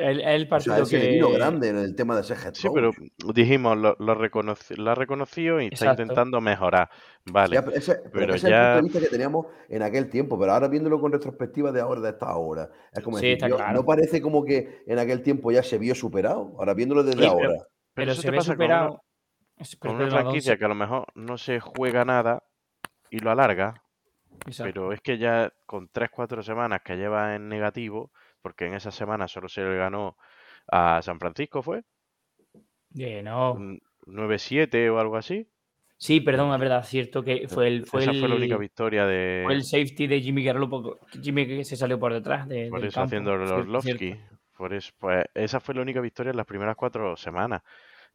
El, 0.00 0.20
el 0.20 0.44
O 0.46 0.48
partido 0.48 0.76
sea, 0.76 0.84
se 0.86 0.98
le 0.98 1.08
vino 1.12 1.28
que- 1.28 1.34
grande 1.34 1.68
en 1.68 1.76
el 1.78 1.94
tema 1.94 2.16
de 2.16 2.24
ser 2.24 2.36
head 2.38 2.54
sí, 2.54 2.68
pero 2.74 2.90
dijimos, 3.34 3.76
lo, 3.76 3.96
lo, 3.98 4.14
reconoci- 4.18 4.76
lo 4.76 4.90
ha 4.90 4.94
reconocido 4.94 5.60
y 5.60 5.66
está 5.66 5.84
Exacto. 5.86 6.02
intentando 6.02 6.40
mejorar. 6.40 6.88
Vale, 7.26 7.54
Ya, 7.54 7.64
pero 7.64 7.76
ese, 7.76 7.94
pero 7.96 8.10
pero 8.12 8.34
ese 8.34 8.36
es 8.36 8.44
el 8.44 8.50
ya- 8.50 8.62
punto 8.72 8.76
de 8.76 8.82
vista 8.82 9.00
que 9.00 9.08
teníamos 9.08 9.46
en 9.68 9.82
aquel 9.82 10.08
tiempo, 10.10 10.38
pero 10.38 10.52
ahora 10.52 10.68
viéndolo 10.68 11.00
con 11.00 11.12
retrospectiva 11.12 11.70
de 11.72 11.80
ahora, 11.80 12.00
de 12.00 12.10
esta 12.10 12.34
hora, 12.36 12.70
es 12.92 13.02
como 13.04 13.18
Sí, 13.18 13.26
decir, 13.26 13.36
está 13.36 13.48
yo- 13.48 13.56
claro. 13.56 13.74
no 13.74 13.84
parece 13.84 14.20
como 14.22 14.44
que 14.44 14.82
en 14.86 14.98
aquel 14.98 15.22
tiempo 15.22 15.52
ya 15.52 15.62
se 15.62 15.78
vio 15.78 15.94
superado, 15.94 16.54
ahora 16.58 16.74
viéndolo 16.74 17.02
desde 17.02 17.20
Sí, 17.22 17.26
ahora. 17.28 17.48
pero 17.48 17.64
pero 17.94 18.12
eso 18.12 18.22
se 18.22 18.26
te 18.28 18.30
ve 18.32 18.36
pasa 18.38 18.56
con 18.56 18.64
una- 18.66 18.74
superado. 18.78 19.02
Es- 19.58 19.76
con 19.76 19.90
una 19.96 20.00
don 20.06 20.10
franquicia 20.10 20.56
que 20.56 20.64
a 20.64 20.68
lo 20.68 20.74
mejor 20.74 21.04
no 21.14 21.36
se 21.36 21.60
juega 21.60 22.04
nada 22.06 22.42
y 23.10 23.18
lo 23.18 23.30
alarga, 23.30 23.82
Exacto. 24.46 24.62
pero 24.72 24.92
es 24.94 25.00
que 25.02 25.18
ya 25.18 25.52
con 25.66 25.88
3-4 25.88 26.42
semanas 26.42 26.80
que 26.82 26.96
lleva 26.96 27.34
en 27.34 27.48
negativo, 27.50 28.10
porque 28.42 28.66
en 28.66 28.74
esa 28.74 28.90
semana 28.90 29.28
solo 29.28 29.48
se 29.48 29.62
le 29.62 29.76
ganó 29.76 30.16
a 30.68 31.00
San 31.02 31.18
Francisco, 31.18 31.62
¿fue? 31.62 31.82
Eh, 32.98 33.22
no. 33.22 33.52
Un 33.52 33.80
9-7 34.06 34.90
o 34.90 34.98
algo 34.98 35.16
así. 35.16 35.48
Sí, 35.96 36.20
perdón, 36.20 36.52
es 36.54 36.60
verdad, 36.60 36.82
cierto 36.82 37.22
que 37.22 37.46
fue 37.46 37.68
el, 37.68 37.84
fue 37.84 38.00
Esa 38.00 38.12
el, 38.12 38.20
fue 38.20 38.28
la 38.28 38.34
única 38.36 38.56
victoria 38.56 39.04
de... 39.04 39.42
fue 39.44 39.52
el 39.52 39.64
safety 39.64 40.06
de 40.06 40.20
Jimmy 40.22 40.42
Garoppolo, 40.42 40.98
Jimmy 41.22 41.46
que 41.46 41.64
se 41.64 41.76
salió 41.76 41.98
por 41.98 42.14
detrás 42.14 42.48
de, 42.48 42.68
Por 42.70 42.80
del 42.80 42.88
eso 42.88 42.94
campo. 42.94 43.06
haciendo 43.06 43.32
Orlovsky. 43.32 44.18
Por 44.56 44.72
eso, 44.72 44.92
pues 44.98 45.24
esa 45.34 45.60
fue 45.60 45.74
la 45.74 45.82
única 45.82 46.00
victoria 46.00 46.30
en 46.30 46.36
las 46.36 46.46
primeras 46.46 46.76
cuatro 46.76 47.16
semanas. 47.16 47.62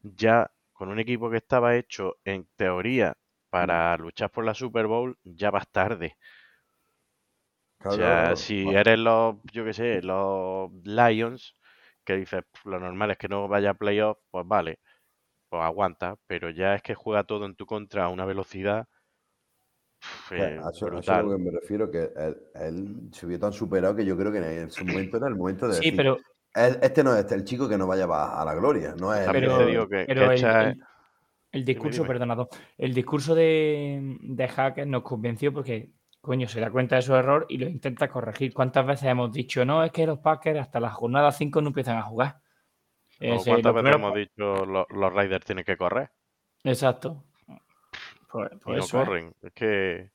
Ya 0.02 0.50
con 0.72 0.88
un 0.88 0.98
equipo 0.98 1.30
que 1.30 1.36
estaba 1.38 1.76
hecho 1.76 2.16
en 2.24 2.46
teoría 2.56 3.16
para 3.50 3.96
luchar 3.96 4.30
por 4.30 4.44
la 4.44 4.54
Super 4.54 4.86
Bowl, 4.86 5.16
ya 5.22 5.50
vas 5.50 5.68
tarde. 5.70 6.16
Claro, 7.80 7.96
o 7.96 7.98
sea, 7.98 8.06
claro, 8.16 8.40
claro. 8.40 8.46
si 8.46 8.72
Bueno, 8.72 8.80
eres 8.80 8.98
los, 8.98 9.36
yo 9.52 9.64
qué 9.64 9.72
sé, 9.74 10.02
los 10.02 10.70
Lions, 10.84 11.54
que 12.04 12.16
dices, 12.16 12.42
"Pf, 12.52 12.66
lo 12.70 12.80
normal 12.80 13.10
es 13.12 13.18
que 13.18 13.28
no 13.28 13.48
vaya 13.48 13.70
a 13.70 13.74
playoff, 13.74 14.18
pues 14.30 14.46
vale, 14.46 14.80
pues 15.50 15.62
aguanta, 15.62 16.16
pero 16.26 16.50
ya 16.50 16.74
es 16.76 16.82
que 16.82 16.94
juega 16.94 17.24
todo 17.24 17.46
en 17.46 17.56
tu 17.56 17.66
contra 17.66 18.04
a 18.06 18.08
una 18.10 18.26
velocidad 18.26 18.88
pues, 20.36 20.50
eh, 20.50 20.52
a 20.62 20.70
eso, 20.70 20.94
a 20.94 21.00
eso 21.00 21.14
es 21.14 21.20
lo 21.20 21.30
que 21.30 21.38
me 21.38 21.50
refiero, 21.50 21.90
que 21.90 22.10
él, 22.14 22.36
él 22.54 23.08
se 23.12 23.26
vio 23.26 23.38
tan 23.38 23.52
superado 23.52 23.96
que 23.96 24.04
yo 24.04 24.16
creo 24.18 24.30
que 24.30 24.38
en 24.38 24.68
ese 24.68 24.84
momento 24.84 25.16
era 25.16 25.28
el 25.28 25.34
momento 25.36 25.66
de 25.68 25.76
Sí, 25.76 25.78
decir, 25.78 25.96
pero, 25.96 26.18
"El- 26.54 26.78
este 26.82 27.02
no 27.04 27.12
es 27.14 27.20
este, 27.20 27.34
el 27.36 27.44
chico 27.44 27.68
que 27.68 27.78
no 27.78 27.86
vaya 27.86 28.04
a 28.04 28.44
la 28.44 28.54
gloria, 28.54 28.94
no 28.96 29.14
es 29.14 29.20
el 29.20 29.26
También 29.26 29.44
pero, 29.44 29.58
te 29.58 29.64
que- 29.66 29.70
digo 29.70 29.88
que, 29.88 30.08
pero 30.08 30.24
que 30.28 30.34
el, 30.34 30.40
echa- 30.42 30.60
el- 30.60 30.82
el 31.52 31.64
discurso, 31.64 32.06
perdonado, 32.06 32.48
el 32.78 32.94
discurso 32.94 33.34
de, 33.34 34.18
de 34.20 34.48
Hacker 34.48 34.86
nos 34.86 35.02
convenció 35.02 35.52
porque, 35.52 35.92
coño, 36.26 36.46
se 36.48 36.60
da 36.60 36.70
cuenta 36.70 36.96
de 36.96 37.02
su 37.02 37.14
error 37.14 37.46
y 37.48 37.56
lo 37.58 37.66
intenta 37.68 38.08
corregir. 38.08 38.52
¿Cuántas 38.52 38.84
veces 38.86 39.08
hemos 39.08 39.32
dicho, 39.32 39.64
no, 39.64 39.82
es 39.84 39.92
que 39.92 40.06
los 40.06 40.18
Packers 40.18 40.60
hasta 40.60 40.80
la 40.80 40.90
jornada 40.90 41.32
5 41.32 41.62
no 41.62 41.68
empiezan 41.68 41.96
a 41.96 42.02
jugar? 42.02 42.40
cuántas 43.18 43.46
lo 43.46 43.54
veces 43.54 43.72
primero- 43.72 43.96
hemos 43.96 44.14
dicho 44.14 44.66
los, 44.66 44.86
los 44.90 45.12
Raiders 45.12 45.46
tienen 45.46 45.64
que 45.64 45.78
correr 45.78 46.10
Exacto. 46.64 47.24
Pues, 48.30 48.50
y 48.52 48.56
pues 48.58 48.92
no 48.92 49.00
¿eh? 49.00 49.04
corren. 49.04 49.34
Es 49.40 49.52
que, 49.54 50.10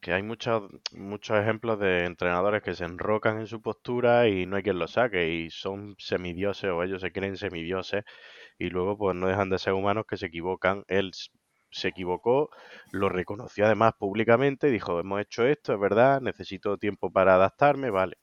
que 0.00 0.12
hay 0.14 0.22
muchos, 0.22 0.70
muchos 0.92 1.38
ejemplos 1.38 1.78
de 1.78 2.04
entrenadores 2.06 2.62
que 2.62 2.74
se 2.74 2.84
enrocan 2.84 3.38
en 3.40 3.46
su 3.46 3.60
postura 3.60 4.28
y 4.28 4.46
no 4.46 4.56
hay 4.56 4.62
quien 4.62 4.78
los 4.78 4.92
saque 4.92 5.28
y 5.34 5.50
son 5.50 5.96
semidioses 5.98 6.70
o 6.70 6.82
ellos 6.82 7.02
se 7.02 7.12
creen 7.12 7.36
semidioses 7.36 8.04
y 8.58 8.70
luego 8.70 8.96
pues 8.96 9.14
no 9.16 9.26
dejan 9.26 9.50
de 9.50 9.58
ser 9.58 9.72
humanos 9.74 10.04
que 10.08 10.16
se 10.16 10.26
equivocan. 10.26 10.84
Él 10.88 11.10
se 11.70 11.88
equivocó, 11.88 12.50
lo 12.92 13.08
reconoció 13.08 13.66
además 13.66 13.94
públicamente, 13.98 14.68
dijo, 14.68 15.00
hemos 15.00 15.20
hecho 15.20 15.46
esto, 15.46 15.72
es 15.72 15.80
verdad, 15.80 16.20
necesito 16.20 16.76
tiempo 16.78 17.10
para 17.10 17.34
adaptarme, 17.34 17.90
vale. 17.90 18.16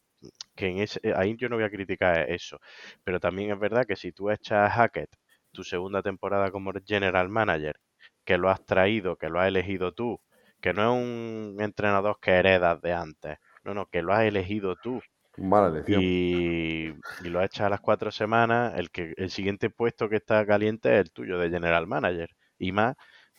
Que 0.56 0.68
en 0.68 0.80
ese, 0.80 1.00
ahí 1.16 1.36
yo 1.38 1.48
no 1.50 1.58
voy 1.58 1.66
a 1.66 1.70
criticar 1.70 2.30
eso, 2.30 2.60
pero 3.04 3.20
también 3.20 3.52
es 3.52 3.60
verdad 3.60 3.86
que 3.86 3.96
si 3.96 4.12
tú 4.12 4.30
echas 4.32 4.70
a 4.70 4.70
Hackett 4.72 5.16
tu 5.52 5.64
segunda 5.64 6.02
temporada 6.02 6.52
como 6.52 6.72
general 6.86 7.30
manager, 7.30 7.80
que 8.26 8.38
lo 8.38 8.50
has 8.50 8.66
traído, 8.66 9.16
que 9.16 9.30
lo 9.30 9.40
has 9.40 9.48
elegido 9.48 9.94
tú, 9.94 10.20
que 10.62 10.74
no 10.74 10.82
es 10.84 11.04
un 11.04 11.58
entrenador 11.62 12.20
que 12.22 12.32
heredas 12.32 12.82
de 12.82 12.94
antes, 12.94 13.38
no, 13.64 13.74
no, 13.74 13.86
que 13.88 14.02
lo 14.02 14.14
has 14.14 14.24
elegido 14.24 14.76
tú 14.76 15.02
Mala 15.38 15.68
elección. 15.68 16.02
y, 16.02 16.88
y 17.24 17.30
lo 17.30 17.40
has 17.40 17.46
echado 17.46 17.68
a 17.68 17.70
las 17.72 17.82
cuatro 17.82 18.12
semanas, 18.12 18.74
el, 18.76 18.90
que, 18.90 19.14
el 19.18 19.30
siguiente 19.30 19.70
puesto 19.70 20.10
que 20.10 20.18
está 20.18 20.46
caliente 20.46 20.94
es 20.94 21.02
el 21.02 21.12
tuyo 21.12 21.38
de 21.38 21.50
general 21.50 21.88
manager 21.88 22.30
y 22.58 22.72
más 22.72 22.96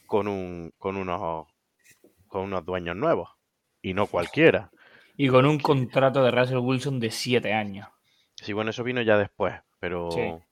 con, 0.09 0.29
un, 0.29 0.73
con, 0.79 0.97
unos, 0.97 1.47
con 2.29 2.43
unos 2.43 2.65
dueños 2.67 2.97
nuevos 2.97 3.31
y 3.83 3.95
no 3.95 4.09
cualquiera. 4.09 4.73
Y 5.19 5.29
con 5.29 5.45
un 5.45 5.59
contrato 5.59 6.23
de 6.23 6.31
Russell 6.31 6.57
Wilson 6.59 6.99
de 6.99 7.11
7 7.11 7.53
años. 7.53 7.89
Sí, 8.41 8.53
bueno, 8.53 8.71
eso 8.71 8.85
vino 8.85 9.03
ya 9.03 9.17
después, 9.19 9.55
pero 9.81 10.09
Sí. 10.15 10.49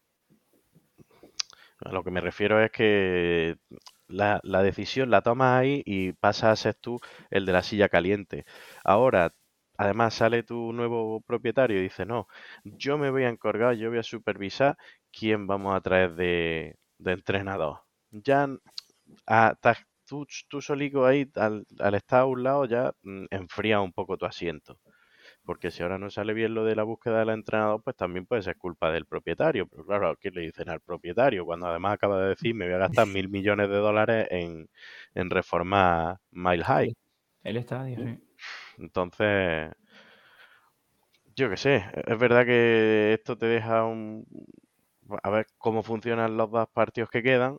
a 1.84 1.92
lo 1.92 2.02
que 2.04 2.10
me 2.10 2.20
refiero 2.20 2.62
es 2.62 2.70
que 2.70 3.56
la, 4.08 4.40
la 4.42 4.62
decisión 4.62 5.10
la 5.10 5.22
tomas 5.22 5.58
ahí 5.60 5.82
y 5.84 6.12
pasas 6.12 6.44
a 6.52 6.56
ser 6.56 6.74
tú 6.74 6.98
el 7.30 7.46
de 7.46 7.52
la 7.52 7.62
silla 7.62 7.88
caliente. 7.88 8.44
Ahora, 8.84 9.34
además 9.76 10.14
sale 10.14 10.42
tu 10.42 10.72
nuevo 10.72 11.20
propietario 11.22 11.78
y 11.78 11.82
dice, 11.82 12.06
no, 12.06 12.28
yo 12.64 12.98
me 12.98 13.10
voy 13.10 13.24
a 13.24 13.28
encargar, 13.28 13.74
yo 13.76 13.90
voy 13.90 13.98
a 13.98 14.02
supervisar 14.02 14.76
quién 15.12 15.46
vamos 15.46 15.74
a 15.76 15.80
traer 15.80 16.14
de, 16.14 16.76
de 16.98 17.12
entrenador. 17.12 17.80
Ya 18.10 18.48
ah, 19.26 19.52
estás- 19.54 19.84
tú, 20.06 20.26
tú 20.48 20.60
solico 20.62 21.04
ahí, 21.06 21.30
al, 21.36 21.66
al 21.80 21.94
estar 21.94 22.20
a 22.22 22.26
un 22.26 22.42
lado, 22.42 22.64
ya 22.66 22.92
mm, 23.02 23.26
enfría 23.30 23.80
un 23.80 23.92
poco 23.92 24.16
tu 24.16 24.26
asiento. 24.26 24.78
Porque 25.44 25.70
si 25.70 25.82
ahora 25.82 25.98
no 25.98 26.10
sale 26.10 26.34
bien 26.34 26.54
lo 26.54 26.64
de 26.64 26.76
la 26.76 26.82
búsqueda 26.84 27.20
del 27.20 27.30
entrenador, 27.30 27.82
pues 27.82 27.96
también 27.96 28.26
puede 28.26 28.42
ser 28.42 28.56
culpa 28.58 28.90
del 28.92 29.06
propietario. 29.06 29.66
Pero 29.68 29.84
claro, 29.86 30.16
¿qué 30.20 30.30
le 30.30 30.42
dicen 30.42 30.68
al 30.70 30.80
propietario? 30.80 31.44
Cuando 31.46 31.66
además 31.68 31.94
acaba 31.94 32.20
de 32.22 32.28
decir, 32.30 32.54
me 32.54 32.66
voy 32.66 32.74
a 32.74 32.78
gastar 32.78 33.06
mil 33.08 33.28
millones 33.28 33.68
de 33.70 33.76
dólares 33.76 34.28
en, 34.30 34.68
en 35.14 35.30
reformar 35.30 36.18
Mile 36.32 36.64
High. 36.64 36.94
El 37.42 37.56
estadio, 37.56 37.98
sí. 37.98 38.20
Entonces, 38.78 39.72
yo 41.34 41.50
qué 41.50 41.56
sé, 41.56 41.84
es 42.06 42.18
verdad 42.18 42.44
que 42.46 43.12
esto 43.14 43.36
te 43.36 43.46
deja 43.46 43.84
un... 43.84 44.26
A 45.22 45.30
ver 45.30 45.46
cómo 45.58 45.82
funcionan 45.82 46.36
los 46.36 46.50
dos 46.50 46.68
partidos 46.72 47.10
que 47.10 47.22
quedan. 47.22 47.56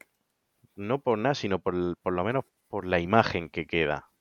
No 0.78 1.02
por 1.02 1.18
nada, 1.18 1.36
sino 1.36 1.60
por, 1.60 1.98
por 2.02 2.13
lo 2.13 2.24
menos 2.24 2.46
por 2.70 2.86
la 2.86 3.00
imagen 3.00 3.50
que 3.50 3.66
queda. 3.68 4.12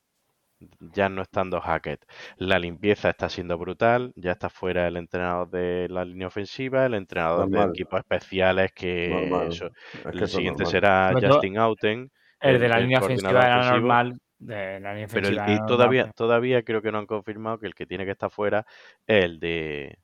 Ya 0.80 1.08
no 1.10 1.22
estando 1.22 1.60
Hackett. 1.60 2.04
La 2.38 2.58
limpieza 2.58 3.10
está 3.10 3.28
siendo 3.28 3.58
brutal. 3.58 4.12
Ya 4.16 4.32
está 4.32 4.48
fuera 4.50 4.88
el 4.88 4.96
entrenador 4.96 5.50
de 5.50 5.88
la 5.90 6.04
línea 6.04 6.28
ofensiva, 6.28 6.86
el 6.86 6.94
entrenador 6.94 7.50
de 7.50 7.64
Normal. 7.64 7.64
equipos 7.64 8.00
especiales, 8.00 8.72
que 8.74 9.46
eso, 9.46 9.70
Es 10.04 10.14
que 10.16 10.24
el 10.24 10.24
eso 10.24 10.40
siguiente 10.40 10.64
normal. 10.64 10.66
será 10.66 11.14
Justin 11.20 11.58
Outen, 11.58 12.10
El 12.40 12.58
de 12.60 12.68
la 12.70 12.78
el 12.78 12.80
línea 12.80 13.00
ofensiva 13.00 13.46
era 13.46 13.64
ofensivo. 13.64 13.70
normal. 13.70 14.18
De 14.38 14.80
la 14.80 14.94
línea 14.94 15.08
Pero 15.12 15.28
el- 15.28 15.42
y 15.44 15.60
normal. 15.60 15.60
todavía, 15.60 16.10
todavía 16.16 16.62
creo 16.64 16.82
que 16.82 16.92
no 16.92 16.98
han 16.98 17.06
confirmado 17.06 17.58
que 17.58 17.66
el 17.66 17.74
que 17.74 17.86
tiene 17.86 18.04
que 18.04 18.12
estar 18.12 18.30
fuera 18.30 18.66
es 19.06 19.24
el 19.24 19.40
de 19.40 19.98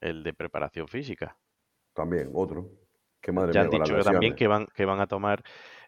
el 0.00 0.22
de 0.24 0.34
preparación 0.34 0.88
física. 0.88 1.38
También, 1.92 2.30
otro. 2.34 2.70
Que 3.20 3.32
madre 3.32 3.52
Ya 3.52 3.60
mía, 3.60 3.68
han 3.68 3.70
las 3.70 3.70
dicho 3.70 3.94
que 3.94 4.04
también 4.04 4.34
que 4.34 4.46
van, 4.48 4.66
que 4.74 4.84
van 4.84 5.00
a 5.00 5.06
tomar 5.06 5.42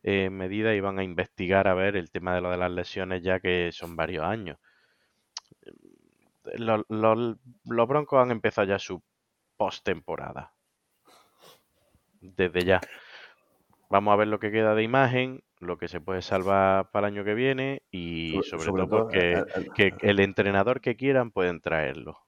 eh, 0.09 0.31
medidas 0.31 0.75
y 0.77 0.81
van 0.81 1.01
a 1.01 1.03
investigar 1.05 1.67
a 1.67 1.75
ver 1.75 1.97
el 1.97 2.11
tema 2.13 2.33
de 2.33 2.41
lo 2.41 2.49
de 2.51 2.57
las 2.57 2.71
lesiones 2.71 3.23
ya 3.25 3.41
que 3.41 3.71
son 3.73 3.97
varios 3.97 4.25
años. 4.25 4.57
Los, 6.55 6.85
los- 6.89 7.37
los 7.65 7.89
Broncos 7.89 8.23
han 8.23 8.31
empezado 8.31 8.69
ya 8.69 8.79
su 8.79 9.03
postemporada. 9.57 10.53
Desde 12.21 12.65
ya. 12.65 12.81
Vamos 13.91 14.13
a 14.13 14.17
ver 14.17 14.29
lo 14.29 14.39
que 14.39 14.53
queda 14.53 14.75
de 14.77 14.85
imagen, 14.85 15.43
lo 15.59 15.77
que 15.77 15.89
se 15.89 16.01
puede 16.01 16.23
salvar 16.23 16.91
para 16.93 17.09
el 17.09 17.15
año 17.15 17.25
que 17.25 17.35
viene 17.35 17.83
y 17.91 18.41
Sobre- 18.45 18.65
todo, 18.67 18.87
todo, 18.89 19.09
que, 19.09 19.33
eh, 19.33 19.45
eh, 19.57 19.69
que 19.75 19.93
el 20.03 20.21
entrenador 20.21 20.81
que 20.81 20.95
quieran 20.97 21.33
pueden 21.33 21.61
traerlo. 21.61 22.19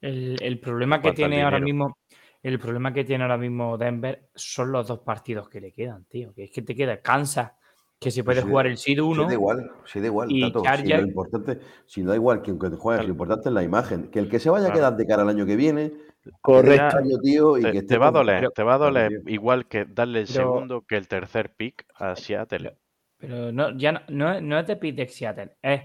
El, 0.00 0.36
el 0.40 0.60
problema 0.60 1.00
que 1.02 1.08
tiene 1.16 1.42
ahora 1.42 1.58
mismo, 1.64 1.98
el 2.42 2.58
problema 2.58 2.92
que 2.92 3.04
tiene 3.04 3.24
ahora 3.24 3.36
mismo 3.38 3.76
Denver 3.78 4.28
son 4.34 4.72
los 4.72 4.86
dos 4.88 5.00
partidos 5.00 5.48
que 5.48 5.60
le 5.60 5.72
quedan, 5.72 6.04
tío. 6.06 6.32
Que 6.34 6.44
es 6.44 6.50
que 6.50 6.62
te 6.62 6.74
queda 6.74 7.00
Kansas, 7.00 7.52
que 7.98 8.10
se 8.12 8.22
puede 8.22 8.42
Sí, 8.42 8.48
jugar 8.48 8.66
el 8.68 8.76
Sí, 8.76 8.98
1. 8.98 9.26
da 9.26 9.32
igual, 9.32 9.70
sí, 9.84 9.98
da 10.00 10.06
igual, 10.06 10.30
y 10.30 10.40
Tato, 10.52 10.62
si 10.76 10.88
lo 10.88 11.00
importante, 11.00 11.58
si 11.86 12.02
da 12.04 12.14
igual 12.14 12.42
que 12.42 12.50
aunque 12.52 12.70
te 12.70 12.76
juegues, 12.76 13.04
lo 13.06 13.10
importante 13.10 13.48
es 13.48 13.52
la 13.54 13.62
imagen. 13.64 14.08
Que 14.10 14.20
el 14.20 14.28
que 14.28 14.38
se 14.38 14.50
vaya 14.50 14.68
a 14.68 14.72
quedar 14.72 14.96
de 14.96 15.04
cara 15.06 15.22
al 15.22 15.28
año 15.30 15.44
que 15.46 15.56
viene, 15.56 15.92
Correcto. 16.40 16.98
esté 16.98 17.18
tío, 17.22 17.58
y 17.58 17.62
Te, 17.62 17.72
que 17.72 17.82
te 17.82 17.98
va 17.98 18.08
a 18.08 18.10
doler, 18.12 18.38
pero- 18.40 18.50
te 18.52 18.62
va 18.62 18.74
a 18.74 18.78
doler 18.78 19.22
igual 19.26 19.66
que 19.66 19.84
darle 19.84 20.20
el 20.20 20.26
Pero- 20.26 20.44
segundo 20.54 20.82
que 20.86 20.96
el 20.96 21.08
tercer 21.08 21.54
pick 21.56 21.86
a 21.96 22.14
Seattle. 22.14 22.76
Pero 23.16 23.50
no, 23.50 23.76
ya 23.76 23.90
no, 23.92 24.00
no, 24.10 24.32
es- 24.32 24.42
no 24.42 24.58
es 24.60 24.66
de 24.68 24.76
Pete 24.76 25.08
Seattle, 25.08 25.56
es 25.60 25.80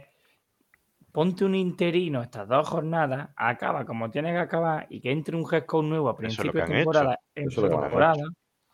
ponte 1.13 1.45
un 1.45 1.53
interino 1.53 2.23
estas 2.23 2.47
dos 2.47 2.67
jornadas, 2.67 3.29
acaba 3.37 3.85
como 3.85 4.09
tiene 4.09 4.31
que 4.31 4.39
acabar 4.39 4.87
y 4.89 4.99
que 4.99 5.11
entre 5.11 5.37
un 5.37 5.45
head 5.49 5.65
coach 5.65 5.85
nuevo 5.85 6.09
a 6.09 6.17
principio 6.17 6.51
de 6.51 6.63
temporada, 6.63 7.19
en 7.35 7.49
han 7.49 7.69
temporada. 7.69 8.23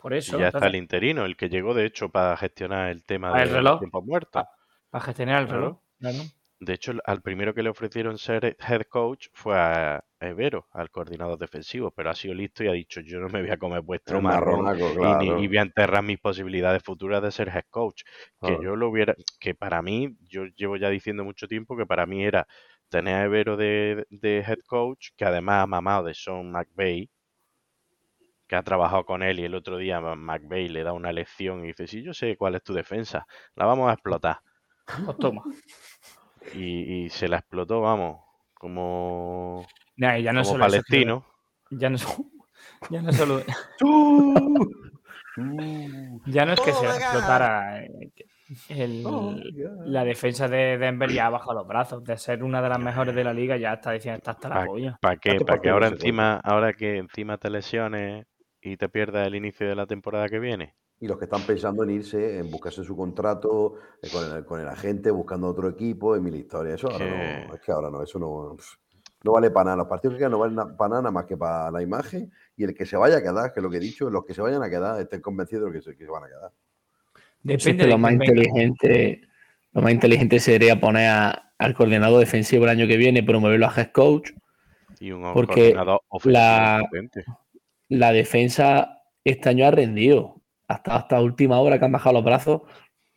Por 0.02 0.13
eso, 0.13 0.38
Y 0.38 0.39
ya 0.39 0.47
está 0.47 0.67
el 0.67 0.75
interino, 0.75 1.25
el 1.25 1.36
que 1.36 1.49
llegó 1.49 1.73
de 1.73 1.86
hecho 1.86 2.08
para 2.08 2.38
gestionar 2.38 2.89
el 2.89 3.04
tema 3.04 3.34
el 3.34 3.49
del 3.49 3.58
reloj. 3.58 3.80
tiempo 3.80 4.02
muerto. 4.02 4.39
Ah. 4.39 4.49
para 4.89 5.04
gestionar 5.04 5.41
el 5.43 5.49
reloj. 5.49 5.78
claro. 5.99 6.17
De 6.62 6.74
hecho, 6.74 6.91
el- 6.91 7.02
al 7.06 7.22
primero 7.22 7.54
que 7.54 7.63
le 7.63 7.69
ofrecieron 7.69 8.17
ser 8.17 8.58
head 8.60 8.82
coach 8.89 9.28
fue 9.34 9.56
a 9.58 10.04
Evero, 10.19 10.67
al 10.74 10.89
coordinador 10.91 11.38
defensivo, 11.39 11.91
pero 11.91 12.10
ha 12.10 12.15
sido 12.15 12.34
listo 12.34 12.63
y 12.63 12.67
ha 12.67 12.74
dicho, 12.74 13.00
yo 13.02 13.19
no 13.19 13.30
me 13.30 13.41
voy 13.41 13.52
a 13.52 13.58
comer 13.58 13.82
vuestro 13.82 14.17
El 14.17 14.24
marrón 14.24 14.62
marronaco, 14.62 14.93
y, 14.93 14.95
claro. 14.95 15.15
ni- 15.15 15.43
y 15.43 15.48
voy 15.48 15.58
a 15.58 15.62
enterrar 15.62 16.04
mis 16.04 16.19
posibilidades 16.19 16.84
futuras 16.84 17.22
de 17.24 17.32
ser 17.32 17.48
head 17.50 17.63
coach. 17.69 18.04
Que 18.41 18.58
yo 18.62 18.76
lo 18.76 18.89
hubiera, 18.89 19.15
que 19.39 19.56
para 19.56 19.82
mí, 19.82 20.17
yo 20.28 20.45
llevo 20.56 20.76
ya 20.78 20.89
diciendo 20.89 21.24
mucho 21.24 21.48
tiempo 21.48 21.78
que 21.78 21.86
para 21.86 22.06
mí 22.06 22.26
era 22.26 22.45
tener 22.89 23.15
a 23.15 23.24
Evero 23.26 23.56
de, 23.56 24.06
de 24.10 24.39
head 24.39 24.60
coach, 24.67 25.10
que 25.15 25.24
además 25.26 25.63
ha 25.63 25.67
mamado 25.67 26.04
de 26.04 26.13
Sean 26.13 26.52
McVay, 26.52 27.10
que 28.48 28.56
ha 28.56 28.63
trabajado 28.63 29.06
con 29.06 29.22
él 29.24 29.39
y 29.39 29.45
el 29.45 29.56
otro 29.56 29.78
día 29.78 30.02
McVay 30.02 30.67
le 30.69 30.84
da 30.84 30.91
una 30.91 31.13
lección 31.13 31.63
y 31.63 31.67
dice, 31.67 31.88
sí, 31.88 32.02
yo 32.04 32.13
sé 32.13 32.36
cuál 32.36 32.56
es 32.56 32.63
tu 32.63 32.74
defensa, 32.74 33.26
la 33.56 33.65
vamos 33.65 33.89
a 33.89 33.93
explotar. 33.93 34.39
Pues 35.06 35.17
toma. 35.19 35.43
Y, 36.54 37.06
y 37.06 37.10
se 37.10 37.28
la 37.28 37.38
explotó, 37.38 37.82
vamos, 37.82 38.21
como, 38.54 39.65
Nah, 39.97 40.17
ya 40.17 40.34
no 40.34 40.41
como 40.41 40.54
solo 40.54 40.65
eso, 40.65 40.82
tío, 40.84 41.02
palestino. 41.02 41.25
Ya 41.71 41.89
no, 41.89 41.97
ya 42.89 43.02
no 43.02 43.12
solo. 43.12 43.43
Ya 46.25 46.45
no 46.45 46.54
es 46.54 46.60
que 46.60 46.73
se 46.73 46.86
explotara 46.86 47.82
el- 48.69 49.69
la 49.86 50.04
defensa 50.04 50.47
de 50.47 50.78
Denver 50.78 51.12
ya 51.12 51.28
ha 51.28 51.30
bajado 51.30 51.54
los 51.54 51.67
brazos. 51.67 52.04
De 52.04 52.17
ser 52.17 52.43
una 52.43 52.62
de 52.62 52.69
las 52.69 52.80
mejores 52.80 53.15
de 53.15 53.23
la 53.23 53.34
liga, 53.34 53.58
ya 53.58 53.73
está 53.73 53.91
diciendo 53.91 54.17
está 54.17 54.32
hasta 54.32 54.49
la 54.49 54.56
¿Para 54.56 54.67
polla. 54.67 54.99
qué? 55.21 55.32
Este 55.32 55.45
¿Para 55.45 55.62
que 55.62 55.69
ahora 55.69 55.88
encima, 55.88 56.39
ahora 56.43 56.73
que 56.73 56.97
encima 56.97 57.38
te 57.38 57.49
lesiones 57.49 58.25
y 58.62 58.78
te 58.78 58.89
pierdas 58.89 59.28
el 59.28 59.36
inicio 59.36 59.67
de 59.67 59.75
la 59.75 59.86
temporada 59.86 60.28
que 60.28 60.39
viene? 60.39 60.75
Y 61.02 61.08
los 61.08 61.18
que 61.18 61.26
están 61.26 61.42
pensando 61.44 61.84
en 61.84 61.92
irse, 61.92 62.40
en 62.40 62.52
buscarse 62.52 62.84
su 62.84 62.96
contrato 62.96 63.76
eh, 64.02 64.10
con, 64.12 64.36
el, 64.36 64.44
con 64.46 64.60
el 64.60 64.68
agente, 64.68 65.12
buscando 65.12 65.48
otro 65.48 65.70
equipo, 65.70 66.16
en 66.16 66.24
mil 66.24 66.36
historias. 66.36 66.76
Eso 66.76 66.90
ahora 66.90 67.06
no, 67.48 67.54
es 67.56 67.62
que 67.62 67.72
ahora 67.72 67.90
no, 67.90 68.04
eso 68.04 68.20
no, 68.20 68.58
no 69.24 69.32
vale 69.32 69.50
para 69.50 69.66
nada. 69.66 69.78
Los 69.78 69.88
partidos 69.88 70.16
que 70.16 70.20
quedan 70.20 70.32
no 70.34 70.40
valen 70.40 70.56
na- 70.56 70.76
para 70.76 70.96
nada 70.96 71.10
más 71.12 71.26
que 71.26 71.38
para 71.38 71.72
la 71.72 71.82
imagen. 71.82 72.32
Y 72.58 72.66
el 72.66 72.74
que 72.74 72.86
se 72.86 72.98
vaya 72.98 73.18
a 73.18 73.22
quedar, 73.22 73.54
que 73.54 73.62
es 73.62 73.64
lo 73.64 73.70
que 73.70 73.78
he 73.78 73.82
dicho, 73.82 74.10
los 74.10 74.26
que 74.26 74.34
se 74.34 74.42
vayan 74.42 74.62
a 74.62 74.70
quedar 74.70 75.00
estén 75.00 75.22
convencidos 75.22 75.72
de 75.72 75.80
que 75.80 75.82
se, 75.84 75.96
que 75.96 76.04
se 76.04 76.12
van 76.12 76.24
a 76.26 76.28
quedar. 76.28 76.52
Depende 77.44 77.86
de 77.86 77.90
lo 77.92 77.98
más 77.98 78.12
inteligente, 78.12 79.22
lo 79.72 79.82
más 79.82 79.92
inteligente 79.94 80.40
sería 80.42 80.82
poner 80.82 81.08
a- 81.08 81.54
al 81.58 81.74
coordinador 81.76 82.20
defensivo 82.20 82.66
el 82.66 82.72
año 82.72 82.88
que 82.88 82.98
viene, 82.98 83.24
promoverlo 83.24 83.68
a 83.68 83.74
head 83.76 83.92
coach. 83.94 84.32
Y 85.00 85.12
un 85.12 85.22
Porque 85.34 85.74
coordinador 85.74 86.02
la-. 86.26 86.84
La 87.88 88.12
defensa 88.12 89.02
este 89.24 89.48
año 89.50 89.66
ha 89.66 89.72
rendido. 89.72 90.38
Hasta, 90.69 90.95
hasta 90.95 91.21
última 91.21 91.60
hora 91.60 91.79
que 91.79 91.86
han 91.86 91.91
bajado 91.91 92.13
los 92.13 92.23
brazos, 92.23 92.62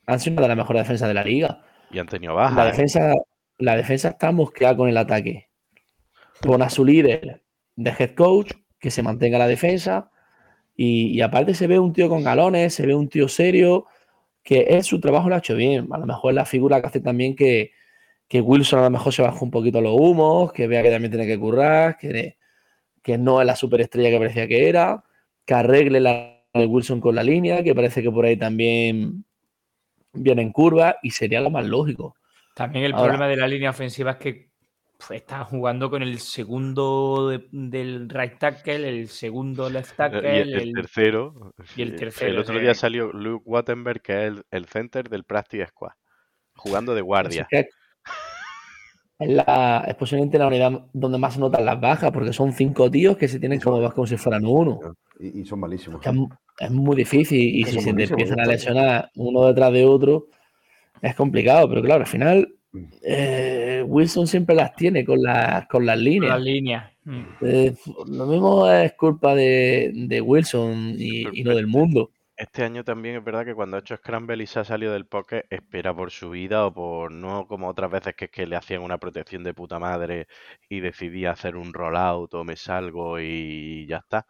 han 0.07 0.19
sido 0.19 0.35
una 0.35 0.43
de 0.43 0.49
las 0.49 0.57
mejores 0.57 0.83
defensas 0.83 1.07
de 1.09 1.15
la 1.15 1.23
liga. 1.25 1.63
Y 1.91 2.01
han 2.01 2.09
tenido 2.09 2.35
La 2.35 2.41
bajas. 2.41 2.65
¿eh? 2.67 2.67
defensa, 2.71 3.15
la 3.59 3.77
defensa 3.77 4.09
está 4.09 4.33
mosqueada 4.33 4.77
con 4.77 4.89
el 4.89 4.97
ataque. 4.97 5.51
Pon 6.41 6.63
a 6.63 6.71
su 6.71 6.85
líder 6.85 7.43
de 7.77 7.95
head 7.99 8.15
coach, 8.15 8.53
que 8.81 8.91
se 8.91 9.03
mantenga 9.05 9.39
la 9.39 9.47
defensa. 9.47 10.11
Y, 10.75 11.09
y 11.17 11.21
aparte 11.21 11.55
se 11.55 11.69
ve 11.69 11.79
un 11.79 11.93
tío 11.93 12.09
con 12.09 12.25
galones, 12.25 12.75
se 12.75 12.87
ve 12.87 12.95
un 12.95 13.09
tío 13.09 13.29
serio, 13.29 13.87
que 14.43 14.63
él 14.63 14.83
su 14.83 14.99
trabajo 15.01 15.29
lo 15.29 15.35
ha 15.35 15.39
hecho 15.39 15.55
bien. 15.55 15.89
A 15.93 15.99
lo 15.99 16.07
mejor 16.07 16.33
es 16.33 16.37
la 16.37 16.47
figura 16.47 16.81
que 16.81 16.87
hace 16.89 17.01
también 17.01 17.37
que, 17.37 17.73
que 18.29 18.41
Wilson 18.41 18.81
a 18.81 18.85
lo 18.85 18.91
mejor 18.91 19.13
se 19.13 19.23
bajó 19.23 19.45
un 19.45 19.51
poquito 19.51 19.81
los 19.83 19.95
humos, 19.95 20.53
que 20.53 20.67
vea 20.67 20.83
que 20.83 20.91
también 20.91 21.13
tiene 21.13 21.27
que 21.27 21.39
currar, 21.39 21.99
que, 21.99 22.39
que 23.03 23.19
no 23.19 23.41
es 23.43 23.47
la 23.47 23.57
superestrella 23.57 24.09
que 24.11 24.19
parecía 24.19 24.49
que 24.49 24.69
era, 24.71 25.05
que 25.45 25.55
arregle 25.55 26.01
la 26.01 26.32
de 26.61 26.67
Wilson 26.67 27.01
con 27.01 27.15
la 27.15 27.23
línea, 27.23 27.63
que 27.63 27.75
parece 27.75 28.03
que 28.03 28.11
por 28.11 28.25
ahí 28.25 28.37
también 28.37 29.25
viene 30.13 30.43
en 30.43 30.53
curva 30.53 30.97
y 31.03 31.11
sería 31.11 31.41
lo 31.41 31.51
más 31.51 31.65
lógico. 31.67 32.15
También 32.55 32.85
el 32.85 32.93
Ahora- 32.93 33.05
problema 33.15 33.29
de 33.29 33.37
la 33.37 33.49
línea 33.49 33.71
ofensiva 33.71 34.13
es 34.13 34.17
que 34.19 34.51
pf, 34.99 35.17
está 35.17 35.45
jugando 35.45 35.89
con 35.89 36.03
el 36.03 36.19
segundo 36.19 37.29
de- 37.31 37.49
del 37.51 38.09
right 38.11 38.39
tackle, 38.39 38.87
el 38.89 39.09
segundo 39.09 39.71
left 39.71 39.93
Y 39.95 39.97
tackle, 39.97 40.41
el, 40.43 40.53
el 40.53 40.61
el- 40.61 40.73
tercero. 40.75 41.55
y 41.77 41.83
el 41.83 41.95
eh, 41.95 41.97
tercero, 41.97 42.31
El 42.33 42.39
otro 42.39 42.55
sí. 42.57 42.61
día 42.61 42.75
salió 42.75 43.11
Luke 43.13 43.43
Wattenberg, 43.47 44.03
que 44.03 44.13
es 44.13 44.29
el, 44.33 44.45
el 44.51 44.67
center 44.67 45.09
del 45.09 45.25
Practice 45.25 45.67
Squad. 45.69 45.93
Jugando 46.55 46.95
de 46.95 47.01
guardia. 47.01 47.47
Que 47.51 47.69
Es, 49.23 49.31
la, 49.31 49.85
es 49.89 49.95
posiblemente 49.95 50.39
la 50.39 50.47
unidad 50.47 50.87
donde 50.93 51.19
más 51.19 51.35
se 51.35 51.41
notan 51.41 51.65
las 51.65 51.81
bajas, 51.81 52.11
porque 52.11 52.33
son 52.33 52.53
cinco 52.53 52.91
tíos 52.91 53.17
que 53.17 53.29
se 53.29 53.39
tienen 53.39 53.61
como, 53.61 53.81
más 53.81 53.95
como 53.95 54.07
si 54.07 54.17
fueran 54.17 54.45
uno. 54.47 54.81
Y, 55.21 55.41
y 55.41 55.45
son 55.45 55.61
malísimos. 55.61 56.01
Que 56.01 56.11
es, 56.11 56.17
es 56.59 56.71
muy 56.71 56.97
difícil 56.97 57.41
y 57.41 57.65
si 57.65 57.81
se 57.81 57.93
te 57.95 58.05
empiezan 58.05 58.41
a 58.41 58.45
¿no? 58.45 58.51
lesionar 58.51 59.11
uno 59.17 59.47
detrás 59.47 59.73
de 59.73 59.85
otro, 59.85 60.27
es 61.01 61.15
complicado. 61.15 61.69
Pero 61.69 61.83
claro, 61.83 62.01
al 62.03 62.09
final 62.09 62.49
Mm. 62.75 62.85
eh, 63.03 63.85
Wilson 63.87 64.27
siempre 64.27 64.55
las 64.57 64.75
tiene 64.75 65.05
con, 65.05 65.23
las 65.23 65.67
con 65.69 65.85
las 65.85 65.97
con 65.97 66.05
líneas. 66.05 66.31
la 66.33 66.39
línea. 66.39 66.93
Mm. 67.05 67.23
Eh, 67.43 67.75
lo 68.09 68.27
mismo 68.27 68.67
es 68.71 68.95
culpa 68.95 69.35
de, 69.35 69.93
de 69.95 70.21
Wilson 70.23 70.95
y, 70.99 71.41
y 71.41 71.45
no 71.45 71.55
del 71.55 71.67
mundo. 71.67 72.11
Este 72.43 72.65
año 72.65 72.83
también 72.85 73.17
es 73.17 73.25
verdad 73.25 73.45
que 73.45 73.55
cuando 73.55 73.77
ha 73.77 73.81
hecho 73.81 73.97
Scramble 73.97 74.43
y 74.43 74.47
se 74.47 74.59
ha 74.61 74.65
salido 74.65 74.93
del 74.93 75.07
pocket, 75.07 75.45
espera 75.49 75.95
por 75.95 76.11
su 76.11 76.31
vida 76.31 76.67
o 76.67 76.75
por 76.75 77.13
no 77.13 77.47
como 77.47 77.69
otras 77.69 77.91
veces 77.91 78.15
que 78.17 78.25
es 78.27 78.31
que 78.33 78.47
le 78.47 78.57
hacían 78.57 78.83
una 78.83 78.99
protección 78.99 79.45
de 79.45 79.55
puta 79.55 79.79
madre 79.79 80.27
y 80.69 80.81
decidía 80.81 81.31
hacer 81.31 81.57
un 81.57 81.73
rollout 81.73 82.35
o 82.35 82.45
me 82.45 82.57
salgo 82.57 83.21
y 83.21 83.87
ya 83.87 83.99
está. 83.99 84.27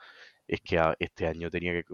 Es 0.47 0.61
que 0.61 0.79
este 0.99 1.27
año 1.27 1.51
tenía 1.51 1.73
que. 1.73 1.85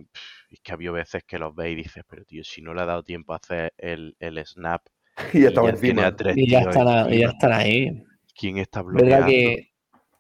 Es 0.51 0.61
que 0.61 0.73
había 0.73 0.91
veces 0.91 1.23
que 1.25 1.39
los 1.39 1.55
veis 1.55 1.79
y 1.79 1.83
dices, 1.85 2.05
pero 2.09 2.25
tío, 2.25 2.43
si 2.45 2.63
no 2.63 2.75
le 2.75 2.81
ha 2.83 2.87
dado 2.87 3.03
tiempo 3.05 3.33
a 3.33 3.37
hacer 3.37 3.73
el, 3.79 4.17
el 4.19 4.45
snap 4.45 4.83
Y 5.33 5.61
ya 5.61 5.75
tiene 5.81 6.05
a 6.05 6.13
tres 6.13 6.37
Y 6.37 6.51
ya 6.51 6.61
están, 6.61 6.89
a- 6.89 7.15
y 7.15 7.21
ya 7.21 7.29
están 7.29 7.53
ahí. 7.53 8.05
¿quién 8.35 8.57
está 8.57 8.81
Es 8.91 8.91
bloqueando? 8.91 9.05
verdad 9.05 9.25
que 9.27 9.69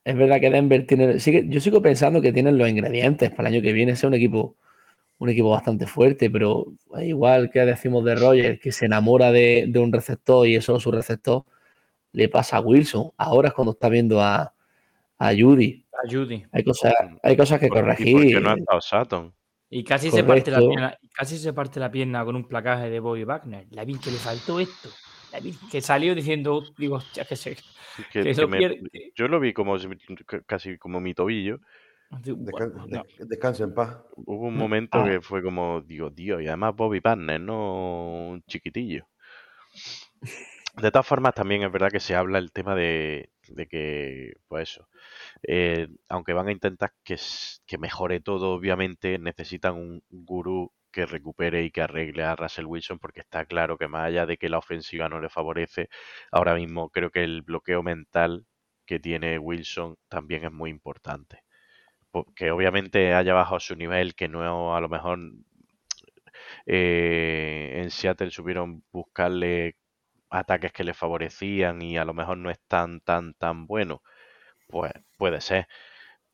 es 0.04 0.16
verdad 0.16 0.40
que 0.40 0.50
Denver 0.50 0.86
tiene. 0.86 1.20
sigue- 1.20 1.46
yo 1.48 1.60
sigo 1.60 1.82
pensando 1.82 2.22
que 2.22 2.32
tienen 2.32 2.58
los 2.58 2.68
ingredientes 2.70 3.30
para 3.30 3.48
el 3.50 3.56
año 3.56 3.62
que 3.62 3.72
viene 3.74 3.96
ser 3.96 4.08
un 4.08 4.14
equipo, 4.14 4.56
un 5.18 5.28
equipo 5.28 5.50
bastante 5.50 5.86
fuerte, 5.86 6.30
pero 6.30 6.66
igual 7.02 7.50
que 7.50 7.60
decimos 7.60 8.04
de 8.04 8.14
Rogers, 8.14 8.60
que 8.60 8.70
se 8.72 8.86
enamora 8.86 9.32
de, 9.32 9.66
de 9.68 9.78
un 9.78 9.92
receptor 9.92 10.46
y 10.46 10.54
es 10.56 10.64
solo 10.64 10.78
su 10.80 10.90
receptor, 10.92 11.44
le 12.12 12.28
pasa 12.28 12.58
a 12.58 12.60
Wilson. 12.60 13.10
Ahora 13.16 13.48
es 13.48 13.54
cuando 13.54 13.72
está 13.72 13.88
viendo 13.88 14.20
a, 14.20 14.54
a 15.18 15.30
Judy. 15.36 15.84
A 15.92 16.08
Judy. 16.10 16.44
Hay 16.52 16.62
cosas, 16.64 16.94
hay 17.22 17.36
cosas 17.36 17.58
que 17.60 17.68
Por- 17.68 17.78
¿Y 17.78 17.80
corregir. 17.80 18.34
qué 18.34 18.40
no 18.40 18.50
ha 18.50 18.78
estado? 18.78 19.34
Y 19.70 19.84
casi 19.84 20.10
se 20.10 20.24
parte 20.24 20.50
la 20.50 20.60
pierna, 20.60 20.96
y 21.02 21.08
casi 21.08 21.36
se 21.36 21.52
parte 21.52 21.78
la 21.80 21.90
pierna 21.90 22.24
con 22.24 22.36
un 22.36 22.44
placaje 22.48 22.88
de 22.88 23.00
Bobby 23.00 23.24
Wagner. 23.24 23.66
La 23.70 23.84
vi 23.84 23.98
que 23.98 24.10
le 24.10 24.16
faltó 24.16 24.60
esto. 24.60 24.88
La 25.32 25.40
vi 25.40 25.52
que 25.70 25.82
salió 25.82 26.14
diciendo, 26.14 26.62
digo, 26.78 26.96
hostia, 26.96 27.24
que 27.24 27.36
se. 27.36 27.54
Que- 28.12 28.22
Que 28.22 28.34
que 28.34 28.40
lo 28.40 28.48
me- 28.48 28.58
pierde. 28.58 29.12
yo 29.16 29.28
lo 29.28 29.40
vi 29.40 29.52
como 29.52 29.76
casi 30.46 30.78
como 30.78 31.00
mi 31.00 31.12
tobillo. 31.12 31.58
Descan- 32.10 32.72
Bueno, 32.72 32.86
no. 32.86 33.02
des- 33.02 33.28
descansa 33.28 33.64
en 33.64 33.74
paz. 33.74 33.98
Hubo 34.16 34.46
un 34.48 34.56
momento 34.56 34.98
Ah. 34.98 35.04
que 35.04 35.20
fue 35.20 35.42
como, 35.42 35.80
digo, 35.82 36.10
tío, 36.12 36.40
y 36.40 36.46
además 36.48 36.74
Bobby 36.74 37.00
Partner, 37.00 37.40
no 37.40 38.28
un 38.30 38.42
chiquitillo. 38.44 39.06
De 40.76 40.90
todas 40.92 41.06
formas, 41.06 41.34
también 41.34 41.62
es 41.62 41.72
verdad 41.72 41.90
que 41.90 42.00
se 42.00 42.14
habla 42.14 42.38
el 42.38 42.52
tema 42.52 42.74
de, 42.74 43.30
de 43.48 43.66
que 43.66 44.34
pues 44.46 44.70
eso. 44.70 44.88
Eh, 45.42 45.88
aunque 46.08 46.32
van 46.32 46.48
a 46.48 46.52
intentar 46.52 46.92
que, 47.04 47.16
que 47.66 47.78
mejore 47.78 48.20
todo, 48.20 48.52
obviamente 48.54 49.18
necesitan 49.18 49.74
un 49.76 50.02
gurú 50.08 50.72
que 50.92 51.04
recupere 51.04 51.64
y 51.64 51.70
que 51.70 51.82
arregle 51.82 52.22
a 52.24 52.36
Russell 52.36 52.64
Wilson, 52.66 52.98
porque 52.98 53.20
está 53.20 53.44
claro 53.44 53.76
que 53.76 53.88
más 53.88 54.06
allá 54.06 54.24
de 54.26 54.36
que 54.38 54.48
la 54.48 54.58
ofensiva 54.58 55.08
no 55.08 55.20
le 55.20 55.28
favorece, 55.28 55.88
ahora 56.32 56.54
mismo 56.54 56.90
creo 56.90 57.10
que 57.10 57.24
el 57.24 57.42
bloqueo 57.42 57.82
mental 57.82 58.46
que 58.86 58.98
tiene 59.00 59.38
Wilson 59.38 59.96
también 60.08 60.44
es 60.44 60.52
muy 60.52 60.70
importante. 60.70 61.42
Porque 62.10 62.50
obviamente 62.50 63.14
haya 63.14 63.34
bajado 63.34 63.60
su 63.60 63.76
nivel, 63.76 64.14
que 64.14 64.28
no 64.28 64.74
a 64.74 64.80
lo 64.80 64.88
mejor 64.88 65.18
eh, 66.66 67.80
en 67.82 67.90
Seattle 67.90 68.30
supieron 68.30 68.82
buscarle 68.92 69.76
ataques 70.30 70.72
que 70.72 70.84
le 70.84 70.94
favorecían 70.94 71.80
y 71.82 71.96
a 71.98 72.04
lo 72.04 72.14
mejor 72.14 72.38
no 72.38 72.50
es 72.50 72.60
tan, 72.66 73.00
tan, 73.00 73.34
tan 73.34 73.66
bueno. 73.66 74.02
Pues 74.68 74.92
puede 75.16 75.40
ser, 75.40 75.66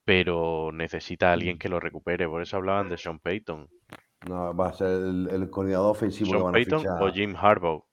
pero 0.05 0.71
necesita 0.73 1.31
a 1.31 1.33
alguien 1.35 1.59
que 1.59 1.69
lo 1.69 1.79
recupere. 1.81 2.29
Por 2.29 2.43
eso 2.43 2.57
hablaban 2.57 2.89
de 2.89 2.99
Sean 2.99 3.19
Payton. 3.21 3.69
No, 4.29 4.57
va 4.57 4.69
a 4.69 4.73
ser 4.73 4.89
el, 4.89 5.29
el 5.31 5.51
coordinador 5.51 5.91
ofensivo 5.93 6.31
que 6.31 6.33
Sean 6.39 6.43
van 6.45 6.51
a 6.51 6.53
Payton 6.55 6.79
fichar. 6.81 7.03
o 7.03 7.13
Jim 7.13 7.37
Harbaugh. 7.37 7.85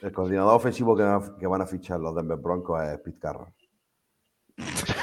El 0.00 0.12
coordinador 0.12 0.54
ofensivo 0.54 0.96
que, 0.96 1.02
van 1.02 1.22
a- 1.22 1.38
que 1.38 1.46
van 1.46 1.60
a 1.60 1.66
fichar 1.66 1.98
los 2.00 2.14
Denver 2.14 2.38
Broncos 2.38 2.82
es 2.84 2.98
Pete 3.00 3.18
Carroll. 3.18 3.52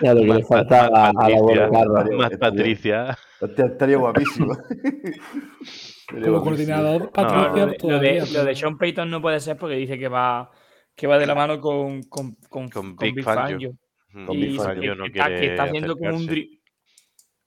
Ya 0.00 0.14
lo 0.14 0.20
que 0.20 0.26
le 0.26 0.34
Más- 0.34 0.48
faltaba 0.48 1.12
más 1.12 1.24
a 1.24 1.28
la 1.30 2.16
más 2.16 2.30
Patricia. 2.38 3.18
Estaría 3.40 3.96
guapísimo. 3.96 4.56
Como 6.24 6.42
coordinador, 6.42 7.02
Lo 7.02 7.10
Patricia 7.12 7.66
de, 7.66 7.76
lo 7.88 7.98
de- 7.98 8.26
lo 8.34 8.44
de 8.44 8.54
Sean 8.54 8.76
Payton 8.76 9.10
no 9.10 9.22
puede 9.22 9.40
ser 9.40 9.56
porque 9.56 9.76
dice 9.76 9.98
que 9.98 10.08
va 10.08 10.50
que 10.94 11.06
va 11.06 11.18
de 11.18 11.26
la 11.26 11.34
mano 11.34 11.58
con, 11.58 12.02
con, 12.02 12.34
con, 12.50 12.68
Con 12.68 12.94
con 12.94 12.96
Big 12.98 13.14
Big 13.14 13.24
Con 13.24 14.36
Y 14.36 14.58
Fangio 14.58 14.92
que, 14.92 14.98
no 14.98 15.04
que 15.04 15.10
está, 15.18 15.28
que 15.28 15.46
está 15.46 15.62
haciendo 15.64 15.96
como 15.96 16.16
un 16.16 16.26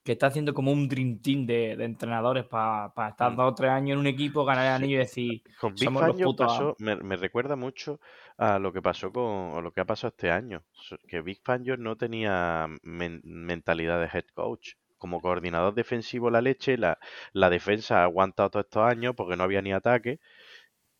que 0.06 0.14
está 0.14 0.28
haciendo 0.28 0.54
como 0.54 0.72
un 0.72 0.88
dream 0.90 1.20
team 1.22 1.46
de, 1.48 1.76
de 1.78 1.86
entrenadores 1.86 2.46
para 2.46 2.94
estar 3.10 3.32
Mm. 3.32 3.36
dos 3.36 3.52
o 3.52 3.56
tres 3.56 3.72
años 3.72 3.96
en 3.96 4.00
un 4.02 4.08
equipo, 4.08 4.46
ganar 4.46 4.66
el 4.68 4.74
anillo 4.74 4.98
y 4.98 5.00
decir 5.00 5.44
Con 5.58 5.78
Big 5.78 5.92
somos 5.92 6.06
los 6.06 6.18
Fangio 6.18 6.24
putos 6.24 6.46
pasó, 6.48 6.76
me, 6.80 6.96
me 6.98 7.16
recuerda 7.18 7.56
mucho 7.56 8.00
a 8.38 8.60
lo 8.60 8.72
que 8.74 8.82
pasó 8.82 9.12
con, 9.12 9.24
o 9.24 9.62
lo 9.62 9.72
que 9.74 9.82
ha 9.82 9.86
pasado 9.86 10.10
este 10.10 10.32
año. 10.32 10.64
Que 11.08 11.22
Big 11.22 11.42
Fangio 11.44 11.78
no 11.78 11.96
tenía 11.98 12.68
men- 12.84 13.22
mentalidad 13.24 14.00
de 14.02 14.08
head 14.18 14.26
coach. 14.34 14.74
Como 14.98 15.22
coordinador 15.22 15.74
defensivo 15.76 16.30
la 16.30 16.42
leche, 16.42 16.78
la, 16.78 16.98
la 17.34 17.50
defensa 17.50 18.00
ha 18.02 18.04
aguantado 18.04 18.50
todos 18.50 18.66
estos 18.66 18.84
años 18.86 19.14
porque 19.16 19.36
no 19.38 19.44
había 19.44 19.62
ni 19.62 19.74
ataque, 19.74 20.20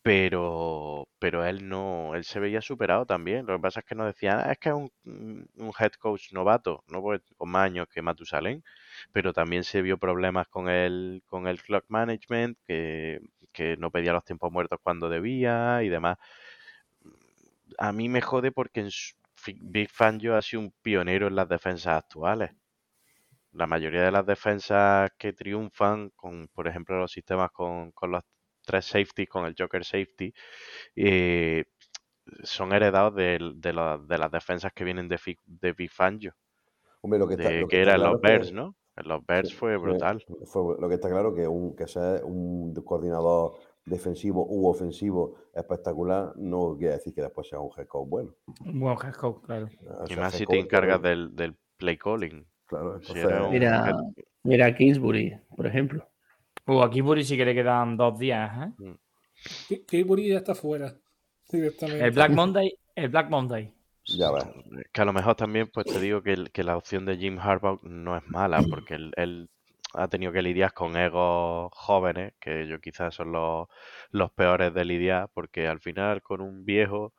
pero, 0.06 1.08
pero 1.20 1.46
él 1.46 1.68
no, 1.68 2.14
él 2.16 2.24
se 2.26 2.40
veía 2.40 2.62
superado 2.62 3.06
también. 3.08 3.46
Lo 3.48 3.56
que 3.58 3.62
pasa 3.62 3.80
es 3.80 3.86
que 3.88 3.96
nos 3.96 4.06
decían, 4.08 4.40
"Ah, 4.46 4.52
es 4.52 4.60
que 4.60 4.70
es 4.70 4.76
un, 4.76 4.92
un- 5.06 5.50
un 5.56 5.72
head 5.80 5.94
coach 5.94 6.32
novato, 6.34 6.84
no 6.90 7.02
Porque 7.02 7.22
con 7.38 7.50
más 7.50 7.66
años 7.66 7.88
que 7.92 8.02
Matusalén, 8.04 8.64
pero 9.12 9.34
también 9.34 9.64
se 9.64 9.82
vio 9.82 9.98
problemas 9.98 10.48
con 10.48 10.70
el, 10.70 11.24
con 11.26 11.48
el 11.48 11.62
clock 11.64 11.86
management, 11.90 12.58
que, 12.68 13.20
que 13.52 13.78
no 13.78 13.90
pedía 13.92 14.14
los 14.14 14.24
tiempos 14.26 14.52
muertos 14.52 14.80
cuando 14.84 15.10
debía 15.10 15.82
y 15.84 15.90
demás. 15.90 16.18
A 17.78 17.94
mí 17.94 18.10
me 18.10 18.22
jode 18.30 18.52
porque 18.52 18.82
en 18.82 18.90
Big 19.62 19.90
Fangio 19.90 20.36
ha 20.36 20.42
sido 20.42 20.62
un 20.64 20.74
pionero 20.82 21.28
en 21.28 21.36
las 21.38 21.48
defensas 21.48 21.98
actuales. 22.04 22.52
La 23.54 23.66
mayoría 23.66 24.04
de 24.04 24.12
las 24.12 24.26
defensas 24.28 25.10
que 25.18 25.34
triunfan, 25.34 26.12
con 26.16 26.48
por 26.50 26.68
ejemplo 26.68 27.00
los 27.00 27.12
sistemas 27.12 27.50
con, 27.52 27.92
con 27.92 28.12
los 28.12 28.24
tres 28.66 28.86
safeties, 28.86 29.30
con 29.30 29.46
el 29.46 29.56
Joker 29.58 29.84
Safety, 29.86 30.34
eh, 30.96 31.66
son 32.44 32.74
heredados 32.74 33.16
de, 33.16 33.40
la- 33.74 33.98
de 34.00 34.18
las 34.18 34.32
defensas 34.32 34.72
que 34.74 34.84
vienen 34.84 35.08
de, 35.08 35.18
Fi- 35.18 35.38
de 35.46 35.74
Big 35.74 35.92
Fangio, 35.92 36.34
Hombre, 37.02 37.20
lo 37.20 37.28
que 37.28 37.36
está, 37.36 37.50
de, 37.50 37.62
lo 37.62 37.68
que 37.68 37.76
que 37.76 37.82
está 37.82 37.92
eran 37.92 38.00
claro 38.00 38.14
los 38.14 38.22
que- 38.22 38.28
Bears, 38.28 38.52
¿no? 38.52 38.76
En 38.96 39.08
los 39.08 39.26
Bears 39.26 39.50
Sí, 39.50 39.56
fue 39.56 39.78
brutal. 39.78 40.24
fue- 40.46 40.76
lo 40.80 40.88
que 40.90 40.96
está 40.96 41.10
claro 41.10 41.36
que 41.36 41.48
un 41.48 41.76
que 41.76 41.86
sea 41.88 42.22
un 42.24 42.74
coordinador 42.76 43.54
defensivo 43.86 44.44
u 44.50 44.68
ofensivo 44.68 45.36
espectacular 45.54 46.32
no 46.38 46.76
quiere 46.78 46.94
decir 46.94 47.14
que 47.14 47.22
después 47.22 47.48
sea 47.48 47.60
un 47.60 47.70
head 47.78 47.86
coach 47.88 48.08
bueno. 48.10 48.34
un 48.66 48.80
buen 48.80 48.98
head 48.98 49.14
coach, 49.14 49.44
claro. 49.44 49.70
O 49.86 50.06
Y 50.12 50.16
más 50.16 50.34
si 50.34 50.46
te 50.48 50.58
encargas 50.58 51.02
del, 51.02 51.36
del 51.36 51.56
play 51.78 51.98
calling. 51.98 52.48
Claro, 52.68 52.94
Si 53.02 53.12
entonces, 53.12 53.26
era 53.26 53.44
un 53.44 53.52
Mira, 53.52 53.94
mira 54.44 54.76
Kingsbury, 54.76 55.38
por 55.56 55.68
ejemplo. 55.68 56.08
Uh, 56.68 56.82
aquí 56.82 57.02
Buri 57.02 57.24
sí 57.24 57.38
que 57.38 57.46
le 57.46 57.54
quedan 57.54 57.96
dos 57.98 58.18
días, 58.18 58.70
¿eh? 58.80 58.96
Que- 59.68 59.86
Keybury 59.86 60.30
ya 60.30 60.38
está 60.38 60.56
fuera. 60.56 60.96
Directamente. 61.52 62.04
El 62.04 62.12
Black 62.12 62.32
Monday, 62.32 62.74
el 62.96 63.10
Black 63.10 63.30
Monday. 63.30 63.72
ya 64.08 64.32
ves. 64.32 64.46
Que 64.92 65.02
a 65.02 65.06
lo 65.06 65.14
mejor 65.14 65.36
también, 65.36 65.68
pues 65.72 65.86
te 65.86 66.00
digo 66.00 66.22
que, 66.24 66.34
el- 66.34 66.52
que 66.52 66.64
la 66.64 66.78
opción 66.78 67.06
de 67.06 67.18
Jim 67.18 67.38
Harbaugh 67.40 67.82
no 67.84 68.18
es 68.18 68.24
mala, 68.28 68.62
porque 68.70 68.96
él, 68.96 69.12
él 69.16 69.50
ha 69.94 70.08
tenido 70.08 70.32
que 70.32 70.42
lidiar 70.42 70.74
con 70.74 70.96
egos 70.98 71.72
jóvenes, 71.74 72.34
que 72.40 72.68
yo 72.68 72.80
quizás 72.82 73.14
son 73.16 73.32
los, 73.32 73.68
los 74.12 74.32
peores 74.32 74.74
de 74.74 74.86
lidiar, 74.86 75.30
porque 75.34 75.68
al 75.68 75.80
final 75.80 76.22
con 76.22 76.42
un 76.42 76.66
viejo 76.66 77.14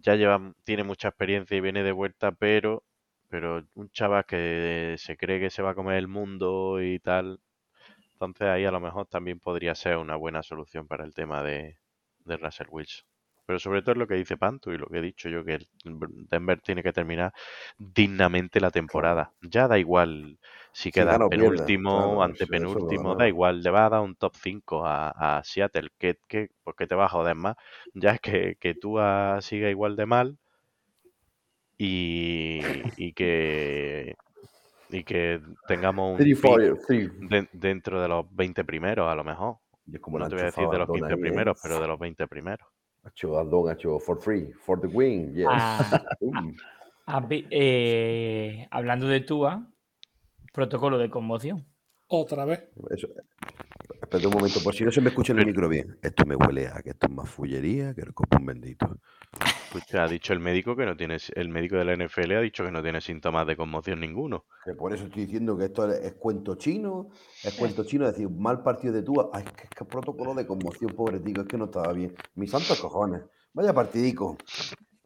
ya 0.00 0.14
lleva, 0.14 0.54
tiene 0.64 0.84
mucha 0.84 1.08
experiencia 1.08 1.56
y 1.56 1.60
viene 1.60 1.82
de 1.82 1.92
vuelta, 1.92 2.32
pero, 2.32 2.82
pero 3.28 3.64
un 3.74 3.90
chaval 3.90 4.24
que 4.26 4.94
se 4.98 5.16
cree 5.16 5.40
que 5.40 5.50
se 5.50 5.62
va 5.62 5.70
a 5.70 5.74
comer 5.74 5.96
el 5.98 6.08
mundo 6.08 6.82
y 6.82 6.98
tal, 6.98 7.40
entonces 8.18 8.48
ahí 8.48 8.64
a 8.64 8.72
lo 8.72 8.80
mejor 8.80 9.06
también 9.06 9.38
podría 9.38 9.76
ser 9.76 9.96
una 9.96 10.16
buena 10.16 10.42
solución 10.42 10.88
para 10.88 11.04
el 11.04 11.14
tema 11.14 11.44
de, 11.44 11.78
de 12.24 12.36
Russell 12.36 12.66
Wilson. 12.68 13.06
Pero 13.46 13.60
sobre 13.60 13.80
todo 13.80 13.92
es 13.92 13.98
lo 13.98 14.06
que 14.08 14.16
dice 14.16 14.36
Pantu 14.36 14.72
y 14.72 14.76
lo 14.76 14.88
que 14.88 14.98
he 14.98 15.00
dicho 15.02 15.28
yo, 15.28 15.44
que 15.44 15.54
el 15.54 15.68
Denver 16.28 16.60
tiene 16.60 16.82
que 16.82 16.92
terminar 16.92 17.32
dignamente 17.78 18.60
la 18.60 18.70
temporada. 18.72 19.32
Ya 19.40 19.68
da 19.68 19.78
igual 19.78 20.38
si 20.72 20.90
queda 20.90 21.16
penúltimo, 21.30 21.90
claro, 21.92 22.22
antepenúltimo, 22.24 23.14
da 23.14 23.28
igual, 23.28 23.62
le 23.62 23.70
va 23.70 23.86
a 23.86 23.88
dar 23.90 24.00
un 24.02 24.16
top 24.16 24.34
5 24.36 24.84
a, 24.84 25.38
a 25.38 25.44
Seattle, 25.44 25.90
que, 25.96 26.18
que, 26.28 26.50
pues 26.62 26.76
que 26.76 26.86
te 26.88 26.94
va 26.96 27.06
a 27.06 27.08
joder 27.08 27.36
más. 27.36 27.56
Ya 27.94 28.10
es 28.10 28.20
que, 28.20 28.56
que 28.60 28.74
tú 28.74 28.98
ah, 28.98 29.38
siga 29.40 29.70
igual 29.70 29.96
de 29.96 30.06
mal 30.06 30.38
y, 31.78 32.60
y 32.96 33.12
que 33.12 34.16
y 34.90 35.04
que 35.04 35.40
tengamos 35.66 36.12
un 36.12 36.16
Three, 36.18 36.34
four, 36.34 36.78
three. 36.86 37.08
de- 37.28 37.48
dentro 37.52 38.00
de 38.00 38.08
los 38.08 38.24
20 38.34 38.64
primeros, 38.64 39.08
a 39.08 39.14
lo 39.14 39.24
mejor. 39.24 39.56
Y 39.86 39.96
es 39.96 40.00
como 40.00 40.18
No 40.18 40.28
te 40.28 40.34
voy 40.34 40.42
a 40.42 40.46
decir 40.46 40.68
de 40.68 40.78
los 40.78 40.88
enchufaba 40.88 40.94
15 40.94 41.04
Aldón 41.06 41.18
ahí, 41.18 41.18
¿eh? 41.18 41.22
primeros, 41.30 41.60
pero 41.62 41.80
de 41.80 41.86
los 41.88 41.98
20 41.98 42.26
primeros. 42.26 42.66
Ha 43.04 43.08
hecho 43.10 43.38
Aldón, 43.38 43.68
ha 43.68 43.72
hecho 43.72 43.98
for 43.98 44.20
free, 44.20 44.52
for 44.52 44.80
the 44.80 44.86
win, 44.88 45.32
yes. 45.34 45.46
Ah, 45.48 46.02
Um, 46.20 46.54
has 47.06 47.28
vi- 47.28 47.46
eh, 47.50 48.66
hablando 48.70 49.06
de 49.08 49.20
Tua, 49.20 49.66
protocolo 50.52 50.98
de 50.98 51.08
conmoción. 51.08 51.64
Otra 52.08 52.44
vez. 52.44 52.68
eso- 52.90 53.08
Espérate 54.00 54.26
un 54.26 54.32
momento, 54.34 54.60
por 54.64 54.74
si 54.74 54.84
no 54.84 54.90
se 54.90 55.00
me 55.02 55.10
escucha 55.10 55.32
en 55.34 55.40
el 55.40 55.46
micro 55.46 55.68
bien. 55.68 55.98
Esto 56.02 56.24
me 56.24 56.34
huele 56.34 56.68
a 56.68 56.80
que 56.82 56.90
esto 56.90 57.06
es 57.08 57.12
más 57.12 57.28
fullería 57.28 57.94
que 57.94 58.00
el 58.00 58.14
copón 58.14 58.46
bendito. 58.46 58.98
Pues 59.70 59.84
te 59.86 59.98
ha 59.98 60.06
dicho 60.08 60.32
el 60.32 60.40
médico 60.40 60.74
que 60.74 60.86
no 60.86 60.96
tienes, 60.96 61.30
el 61.34 61.50
médico 61.50 61.76
de 61.76 61.84
la 61.84 61.92
NFL 61.92 62.36
ha 62.36 62.40
dicho 62.40 62.64
que 62.64 62.70
no 62.70 62.82
tiene 62.82 63.02
síntomas 63.02 63.46
de 63.46 63.54
conmoción 63.56 64.00
ninguno. 64.00 64.46
Que 64.64 64.72
por 64.72 64.94
eso 64.94 65.04
estoy 65.04 65.26
diciendo 65.26 65.58
que 65.58 65.66
esto 65.66 65.90
es, 65.92 65.98
es 66.00 66.14
cuento 66.14 66.54
chino, 66.54 67.10
es 67.44 67.52
cuento 67.54 67.84
chino, 67.84 68.06
es 68.06 68.12
decir, 68.12 68.30
mal 68.30 68.62
partido 68.62 68.94
de 68.94 69.02
tú. 69.02 69.14
Ay, 69.30 69.44
que, 69.44 69.68
que 69.68 69.84
protocolo 69.84 70.32
de 70.34 70.46
conmoción, 70.46 70.92
pobre 70.94 71.20
tico, 71.20 71.42
es 71.42 71.46
que 71.48 71.58
no 71.58 71.66
estaba 71.66 71.92
bien. 71.92 72.14
Mis 72.36 72.50
santos 72.50 72.80
cojones. 72.80 73.20
Vaya 73.52 73.74
partidico. 73.74 74.38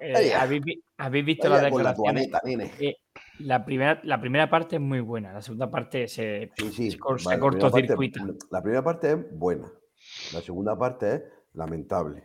Eh. 0.03 0.35
¿habéis, 0.35 0.63
habéis 0.99 1.25
visto 1.25 1.49
las 1.49 1.63
la 1.63 1.69
declaraciones? 1.71 2.29
nene. 2.45 2.71
Eh, 2.81 2.97
la, 3.39 3.65
primera, 3.65 4.01
la 4.05 4.21
primera 4.21 4.51
parte 4.51 4.77
es 4.77 4.83
muy 4.83 5.01
buena, 5.01 5.33
la 5.33 5.43
segunda 5.43 5.71
parte 5.71 6.09
se, 6.09 6.51
Sí, 6.57 6.73
sí. 6.73 6.91
se 6.91 6.99
cor- 6.99 7.21
se 7.21 7.27
vale, 7.27 7.39
la 7.41 7.49
primera 7.49 7.61
parte- 7.71 7.87
cortocircuita. 7.89 8.27
La 8.51 8.63
primera 8.63 8.83
parte 8.85 9.13
es 9.13 9.19
buena. 9.39 9.71
La 10.35 10.41
segunda 10.41 10.77
parte 10.79 11.15
es 11.15 11.23
lamentable. 11.55 12.25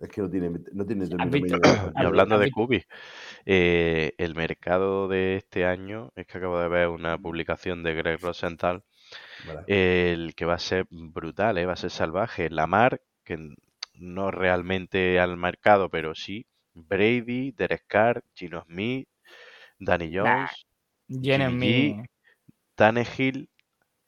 Es 0.00 0.08
que 0.08 0.20
no 0.20 0.28
tiene, 0.28 0.50
no 0.72 0.84
tiene 0.84 1.06
término 1.06 1.30
visto- 1.30 1.58
medio. 1.58 1.92
Y 1.94 1.98
¿Has 2.00 2.06
hablando 2.06 2.38
de? 2.38 2.50
Kubi, 2.50 2.82
eh, 3.46 4.12
el 4.18 4.34
mercado 4.34 5.08
de 5.08 5.36
este 5.36 5.64
año, 5.64 6.10
es 6.16 6.26
que 6.26 6.38
acabo 6.38 6.58
de 6.58 6.68
ver 6.68 6.88
una 6.88 7.16
publicación 7.18 7.82
de 7.82 7.94
Greg 7.94 8.20
Rosenthal, 8.20 8.82
Vale. 9.46 9.62
el 10.12 10.34
que 10.34 10.44
va 10.44 10.54
a 10.54 10.58
ser 10.58 10.86
brutal, 10.90 11.56
eh, 11.58 11.66
va 11.66 11.74
a 11.74 11.76
ser 11.76 11.90
salvaje. 11.90 12.50
Lamar, 12.50 13.00
que 13.22 13.34
n- 13.34 13.54
no 13.94 14.30
realmente 14.30 15.20
al 15.20 15.36
mercado, 15.36 15.88
pero 15.88 16.14
sí. 16.14 16.46
Brady, 16.74 17.52
Derek 17.52 17.84
Carr, 17.88 18.22
Gino 18.34 18.62
Smith, 18.66 19.08
Danny 19.80 20.10
Jones, 20.14 20.66
mi. 21.60 21.60
G, 21.60 22.00
Tannehill 22.76 23.48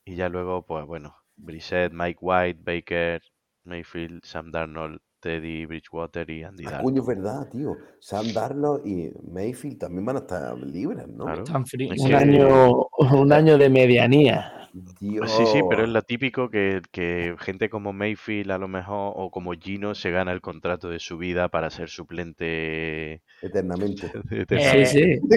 y 0.04 0.16
ya 0.16 0.28
luego, 0.28 0.66
pues 0.66 0.86
bueno, 0.86 1.16
Brissett, 1.36 1.92
Mike 1.92 2.18
White, 2.22 2.60
Baker, 2.62 3.22
Mayfield, 3.64 4.24
Sam 4.24 4.50
Darnold, 4.52 5.00
Teddy 5.26 5.66
Bridgewater 5.66 6.30
y 6.30 6.44
Andy 6.44 6.64
Ah, 6.66 6.70
Dalton. 6.70 6.84
coño, 6.84 7.00
es 7.02 7.06
verdad, 7.08 7.48
tío. 7.50 7.76
Sam 7.98 8.32
Darnold 8.32 8.86
y 8.86 9.10
Mayfield 9.32 9.78
también 9.78 10.04
van 10.04 10.16
a 10.16 10.20
estar 10.20 10.56
libres, 10.58 11.08
¿no? 11.08 11.24
Claro. 11.24 11.42
Tan 11.44 11.66
frío. 11.66 11.92
Es 11.92 12.00
Un 12.00 12.08
que- 12.08 12.14
año, 12.14 12.86
un 12.98 13.32
año 13.32 13.58
de 13.58 13.68
medianía. 13.68 14.52
Dios. 15.00 15.30
Sí, 15.32 15.46
sí, 15.46 15.60
pero 15.70 15.84
es 15.84 15.88
lo 15.88 16.02
típico 16.02 16.50
que, 16.50 16.82
que 16.92 17.34
gente 17.38 17.70
como 17.70 17.94
Mayfield 17.94 18.50
a 18.50 18.58
lo 18.58 18.68
mejor 18.68 19.14
o 19.16 19.30
como 19.30 19.52
Gino 19.54 19.94
se 19.94 20.10
gana 20.10 20.32
el 20.32 20.42
contrato 20.42 20.90
de 20.90 20.98
su 20.98 21.16
vida 21.16 21.48
para 21.48 21.70
ser 21.70 21.88
suplente 21.88 23.22
Eternamente. 23.42 24.10
Eh, 24.50 24.84
Sí, 24.86 24.86
sí. 24.86 25.18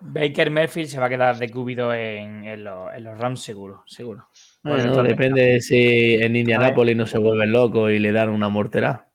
Ba- 0.00 0.20
Baker 0.20 0.50
Mayfield 0.52 0.88
se 0.88 1.00
va 1.00 1.06
a 1.06 1.08
quedar 1.08 1.36
de 1.38 1.50
cúbido 1.50 1.92
en, 1.92 2.44
en 2.44 2.62
los, 2.64 2.94
en 2.94 3.02
los 3.04 3.18
Rams 3.18 3.42
seguro, 3.42 3.82
seguro. 3.86 4.28
Bueno, 4.62 4.92
Bueno, 4.92 5.02
depende 5.04 5.42
de 5.42 5.60
si 5.60 6.14
en 6.14 6.34
Indianápolis 6.36 6.96
no 6.96 7.06
se 7.06 7.18
vuelven 7.18 7.52
locos 7.52 7.90
y 7.92 7.98
le 7.98 8.12
dan 8.12 8.28
una 8.30 8.48
mortera. 8.48 9.08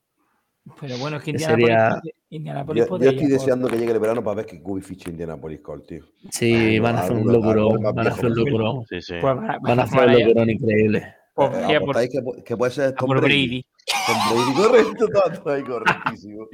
Pero 0.80 0.98
bueno, 0.98 1.18
es 1.18 1.24
que 1.24 1.32
Indianapolis, 1.32 1.68
sería- 1.68 2.02
Indianapolis 2.30 2.86
Yo, 2.88 2.98
yo 2.98 3.10
estoy 3.10 3.24
por- 3.28 3.30
deseando 3.32 3.68
que 3.68 3.78
llegue 3.78 3.92
el 3.92 4.00
verano 4.00 4.24
para 4.24 4.36
ver 4.38 4.46
que 4.46 4.62
Kubi 4.62 4.82
fiche 4.82 5.10
Indianapolis 5.12 5.60
Colts, 5.60 5.86
tío. 5.88 6.06
Sí, 6.32 6.54
Ay, 6.54 6.80
van 6.80 6.96
a 6.96 7.02
hacer 7.02 7.18
un 7.18 7.32
locurón. 7.32 7.84
Van 7.84 8.08
a 8.08 8.12
hacer 8.12 8.26
un 8.28 8.36
locurón. 8.36 8.86
Sí, 8.88 9.02
sí. 9.02 9.16
pues 9.22 9.36
van, 9.36 9.58
Van 9.62 9.80
a 9.80 9.84
hacer 9.84 10.08
un 10.08 10.20
locurón 10.20 10.50
increíble. 10.50 11.14
por- 11.36 11.52
Eh, 11.54 11.80
por- 11.82 11.96
que, 12.10 12.44
que 12.46 12.58
puede 12.58 12.72
ser 12.72 12.94
Tom 12.94 13.08
por 13.08 13.20
Brady. 13.20 13.48
Brady. 13.48 13.66
Tom 14.08 14.18
Brady, 14.30 14.54
correcto, 14.56 15.08
todo, 15.14 15.42
todo 15.44 15.54
ahí, 15.54 15.64
correctísimo. 15.64 16.48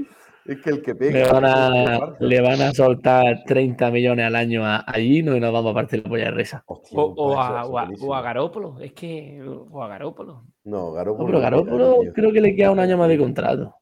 Es 0.45 0.61
que 0.61 0.69
el 0.71 0.81
que 0.81 0.95
pega. 0.95 1.19
Le 1.19 1.31
van, 1.31 1.45
a, 1.45 1.99
parte. 1.99 2.25
le 2.25 2.41
van 2.41 2.61
a 2.61 2.71
soltar 2.73 3.43
30 3.45 3.91
millones 3.91 4.25
al 4.25 4.35
año 4.35 4.65
a, 4.65 4.77
a 4.77 4.93
Gino 4.93 5.35
y 5.35 5.39
nos 5.39 5.51
vamos 5.53 5.71
a 5.71 5.73
partir 5.75 6.01
la 6.03 6.09
polla 6.09 6.25
de 6.25 6.31
risa. 6.31 6.63
Hostia, 6.65 6.97
O, 6.99 7.03
o 7.13 7.33
a, 7.39 7.65
o, 7.65 7.77
a, 7.77 7.83
buenísimo. 7.85 8.11
o 8.11 8.15
a 8.15 8.21
Garópolo. 8.21 8.79
Es 8.79 8.93
que. 8.93 9.41
O 9.43 9.83
a 9.83 9.87
Garópolo. 9.87 10.43
No, 10.63 10.77
No, 10.87 10.91
Garoppolo. 10.93 11.27
pero 11.27 11.39
Garoppolo 11.39 11.99
tío. 12.01 12.13
creo 12.13 12.31
que 12.33 12.41
le 12.41 12.55
queda 12.55 12.71
un 12.71 12.79
año 12.79 12.97
más 12.97 13.09
de 13.09 13.17
contrato. 13.17 13.75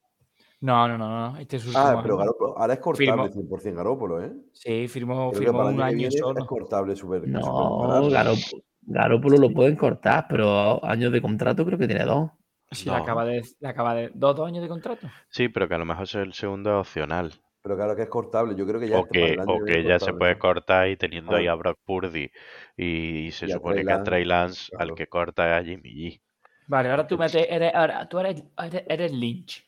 No, 0.60 0.88
no, 0.88 0.97
no, 0.97 1.32
no. 1.32 1.38
Este 1.38 1.58
es 1.58 1.68
Ah, 1.76 1.99
pero 2.01 2.16
año. 2.16 2.18
Garoppolo, 2.18 2.58
ahora 2.58 2.74
es 2.74 2.80
cortable 2.80 3.30
Firmó. 3.30 3.58
100% 3.58 3.76
Garoppolo, 3.76 4.24
¿eh? 4.24 4.32
Sí, 4.53 4.88
firmó, 4.88 5.32
firmó 5.32 5.68
un 5.68 5.82
año 5.82 6.10
solo. 6.12 6.39
Es 6.41 6.45
cortable 6.47 6.95
súper. 6.95 7.28
No, 7.28 7.41
súper 7.41 7.88
barato. 7.88 8.10
Garoppolo, 8.10 8.64
Garoppolo 8.82 9.38
lo 9.38 9.53
pueden 9.53 9.76
cortar, 9.76 10.26
pero 10.28 10.84
años 10.84 11.12
de 11.12 11.22
contrato 11.22 11.64
creo 11.66 11.78
que 11.78 11.88
tiene 11.88 12.03
dos. 12.05 12.32
Sí, 12.72 12.88
No. 12.89 12.95
le 12.97 13.01
acaba 13.03 13.26
de. 13.26 13.43
Le 13.59 13.68
acaba 13.68 13.95
de 13.95 14.11
dos, 14.13 14.36
dos 14.36 14.47
años 14.47 14.61
de 14.61 14.68
contrato. 14.70 15.09
Sí, 15.30 15.49
pero 15.49 15.68
que 15.68 15.76
a 15.76 15.78
lo 15.78 15.86
mejor 15.86 16.07
el 16.15 16.34
segundo 16.34 16.70
es 16.72 16.76
opcional. 16.88 17.34
Pero 17.61 17.76
claro 17.76 17.95
que 17.95 18.03
es 18.03 18.09
cortable. 18.09 18.55
Yo 18.55 18.65
creo 18.68 18.80
que 18.80 18.88
ya 18.89 18.99
O 18.99 19.05
este 19.05 19.36
que, 19.36 19.41
o 19.45 19.65
que 19.65 19.80
es 19.80 19.86
ya 19.86 19.99
se 19.99 20.13
puede 20.13 20.38
cortar 20.38 20.88
y 20.89 20.95
teniendo 20.97 21.36
ahí 21.36 21.47
Ah. 21.47 21.53
a 21.53 21.55
Brock 21.55 21.80
Purdy 21.84 22.30
y, 22.78 23.32
se 23.32 23.47
Y 23.47 23.51
supone 23.51 23.84
que 23.84 23.91
a 23.91 23.95
Lance, 23.95 24.03
Trey 24.09 24.26
Lance 24.26 24.70
claro. 24.70 24.91
al 24.91 24.95
que 24.97 25.07
corta 25.07 25.57
es 25.57 25.61
a 25.61 25.65
Jimmy 25.65 25.89
G. 25.93 26.22
Vale, 26.68 26.89
ahora 26.91 27.07
tú 27.07 27.18
metes. 27.18 27.45
Eres, 27.49 27.74
ahora, 27.74 28.07
tú 28.07 28.20
eres, 28.20 28.43
eres, 28.57 28.84
eres 28.88 29.11
Lynch. 29.11 29.65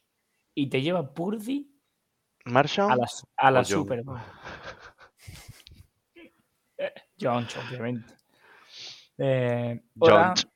Y 0.55 0.69
te 0.69 0.81
lleva 0.81 1.13
Purdy 1.13 1.69
¿Marshall? 2.45 2.91
a 2.91 2.95
la, 2.97 3.07
a 3.37 3.51
la. 3.51 3.63
Super 3.65 4.03
Bowl. 4.03 4.19
Jones, 7.19 7.57
obviamente. 7.57 8.13
Eh, 9.17 9.81
Jones. 9.95 10.47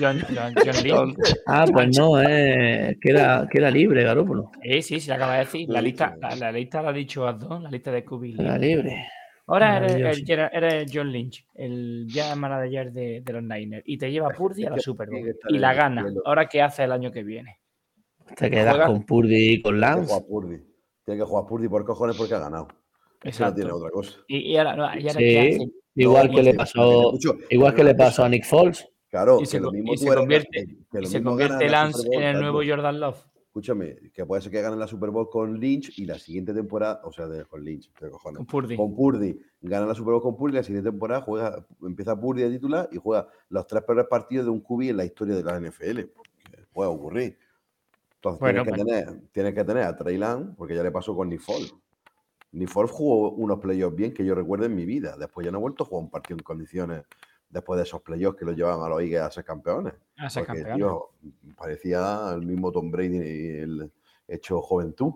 John, 0.00 0.20
John, 0.34 0.54
John 0.64 0.82
Lynch. 0.84 1.16
Ah, 1.46 1.66
pues 1.72 1.96
no, 1.98 2.20
eh, 2.22 2.96
queda, 3.00 3.46
queda 3.48 3.70
libre 3.70 4.02
Garoppolo. 4.04 4.50
Sí, 4.62 4.82
sí, 4.82 5.00
sí, 5.00 5.08
lo 5.08 5.14
acaba 5.16 5.34
de 5.34 5.38
decir. 5.40 5.68
La 5.68 5.82
lista, 5.82 6.16
la, 6.20 6.34
la 6.36 6.52
lista 6.52 6.82
la 6.82 6.88
ha 6.90 6.92
dicho 6.92 7.26
Adon, 7.26 7.64
la 7.64 7.70
lista 7.70 7.90
de 7.92 8.04
Kubi. 8.04 8.34
Queda 8.36 8.56
libre. 8.58 9.06
Ahora 9.46 9.78
eres, 9.84 10.22
eres 10.28 10.90
John 10.94 11.10
Lynch, 11.10 11.44
el 11.54 12.06
general 12.08 12.38
manager 12.38 12.92
de, 12.92 13.20
de 13.20 13.32
los 13.32 13.42
Niners, 13.42 13.82
y 13.84 13.98
te 13.98 14.10
lleva 14.10 14.28
Purdy 14.30 14.64
a 14.64 14.70
la 14.70 14.78
Super 14.78 15.08
Bowl. 15.10 15.34
Y 15.48 15.58
la 15.58 15.74
gana. 15.74 16.06
Ahora, 16.24 16.46
¿qué 16.46 16.62
hace 16.62 16.84
el 16.84 16.92
año 16.92 17.10
que 17.10 17.24
viene? 17.24 17.58
Te 18.36 18.48
quedas 18.48 18.74
Juega- 18.76 18.86
con 18.86 19.02
Purdy 19.04 19.54
y 19.54 19.60
con 19.62 19.72
Tiene 19.74 19.86
que 19.86 19.96
Lance. 19.96 20.06
jugar 20.14 20.26
Purdy. 20.28 20.56
Tiene 21.04 21.20
que 21.20 21.26
jugar 21.26 21.46
Purdy 21.48 21.68
por 21.68 21.84
cojones 21.84 22.16
porque 22.16 22.34
ha 22.34 22.38
ganado. 22.38 22.68
No 23.40 23.54
tiene 23.54 23.72
otra 23.72 23.90
cosa. 23.90 24.12
Y, 24.28 24.52
y 24.52 24.56
ahora, 24.56 24.76
no, 24.76 24.84
y 24.84 25.00
ahora 25.00 25.10
Sí. 25.12 25.18
¿qué 25.18 25.40
hace? 25.40 25.70
Igual 25.96 26.28
No, 26.28 26.34
que 26.36 26.42
le 26.44 26.54
pasó, 26.54 27.10
mucho- 27.12 27.36
igual 27.50 27.74
que 27.74 27.84
le 27.84 27.94
pasó 27.96 28.24
a 28.24 28.28
Nick 28.28 28.44
Foles. 28.44 28.86
Claro, 29.10 29.40
Y 29.40 29.46
se 29.46 29.56
que 29.56 29.60
lo 29.60 29.68
co- 29.68 29.72
mismo 29.74 29.92
y 29.94 29.98
se 29.98 30.06
convierte- 30.14 30.48
que- 30.50 30.66
que 30.90 30.98
lo 30.98 31.02
Y 31.02 31.06
se 31.06 31.18
mismo 31.18 31.30
convierte 31.32 31.68
Lance 31.68 32.08
en 32.12 32.22
el 32.22 32.40
nuevo. 32.40 32.60
Jordan 32.66 33.00
Love. 33.00 33.18
Escúchame, 33.46 33.96
que 34.14 34.24
puede 34.24 34.40
ser 34.42 34.52
que 34.52 34.62
ganen 34.62 34.78
la 34.78 34.86
Super 34.86 35.10
Bowl 35.10 35.28
con 35.28 35.58
Lynch 35.58 35.98
y 35.98 36.04
la 36.06 36.16
siguiente 36.20 36.54
temporada, 36.54 37.00
o 37.02 37.10
sea, 37.12 37.26
de, 37.26 37.44
con 37.46 37.64
Lynch, 37.64 37.92
de 38.00 38.08
cojones. 38.08 38.36
Con 38.38 38.46
Purdy. 38.46 38.76
Con 38.76 38.94
Purdy, 38.94 39.40
gana 39.62 39.86
la 39.86 39.94
Super 39.96 40.12
Bowl 40.12 40.22
con 40.22 40.36
Purdy, 40.36 40.54
la 40.54 40.62
siguiente 40.62 40.88
temporada 40.88 41.22
juega, 41.22 41.66
empieza 41.82 42.18
Purdy 42.18 42.42
de 42.42 42.50
titular 42.50 42.88
y 42.92 42.98
juega 42.98 43.26
los 43.48 43.66
tres 43.66 43.82
peores 43.82 44.06
partidos 44.06 44.44
de 44.46 44.52
un 44.52 44.60
QB 44.60 44.90
en 44.90 44.96
la 44.98 45.04
historia 45.04 45.34
de 45.34 45.42
la 45.42 45.56
NFL. 45.58 46.08
Puede 46.72 46.88
ocurrir. 46.90 47.36
Entonces 48.14 48.38
Bueno, 48.40 48.62
tienes, 48.62 48.84
que 48.84 48.84
tener, 48.84 49.20
tienes 49.32 49.54
que 49.54 49.64
tener 49.64 49.82
a 49.82 49.96
Trey 49.96 50.16
Lance, 50.16 50.52
porque 50.56 50.76
ya 50.76 50.84
le 50.84 50.92
pasó 50.92 51.16
con. 51.16 51.28
Nick 51.28 51.40
Foles 52.68 52.90
jugó 52.92 53.30
unos 53.32 53.58
playoffs 53.58 53.96
bien 53.96 54.14
que 54.14 54.24
yo 54.24 54.34
recuerdo 54.36 54.66
en 54.66 54.76
mi 54.76 54.84
vida. 54.84 55.16
Después 55.18 55.44
ya 55.44 55.50
no 55.50 55.58
ha 55.58 55.60
vuelto 55.60 55.82
a 55.82 55.86
jugar 55.86 56.04
un 56.04 56.10
partido 56.10 56.36
en 56.38 56.44
condiciones 56.44 57.02
después 57.50 57.76
de 57.78 57.82
esos 57.84 58.00
playoffs 58.02 58.38
que 58.38 58.44
lo 58.44 58.52
llevaban 58.52 58.84
a 58.84 58.88
los 58.88 59.00
Eagles 59.02 59.20
a 59.20 59.30
ser 59.30 59.44
campeones. 59.44 59.94
A 60.18 60.30
ser 60.30 60.46
Porque, 60.46 60.64
tío, 60.74 61.10
parecía 61.56 62.30
el 62.34 62.42
mismo 62.46 62.70
Tom 62.72 62.90
Brady 62.90 63.18
el 63.18 63.92
hecho 64.28 64.60
juventud. 64.62 65.12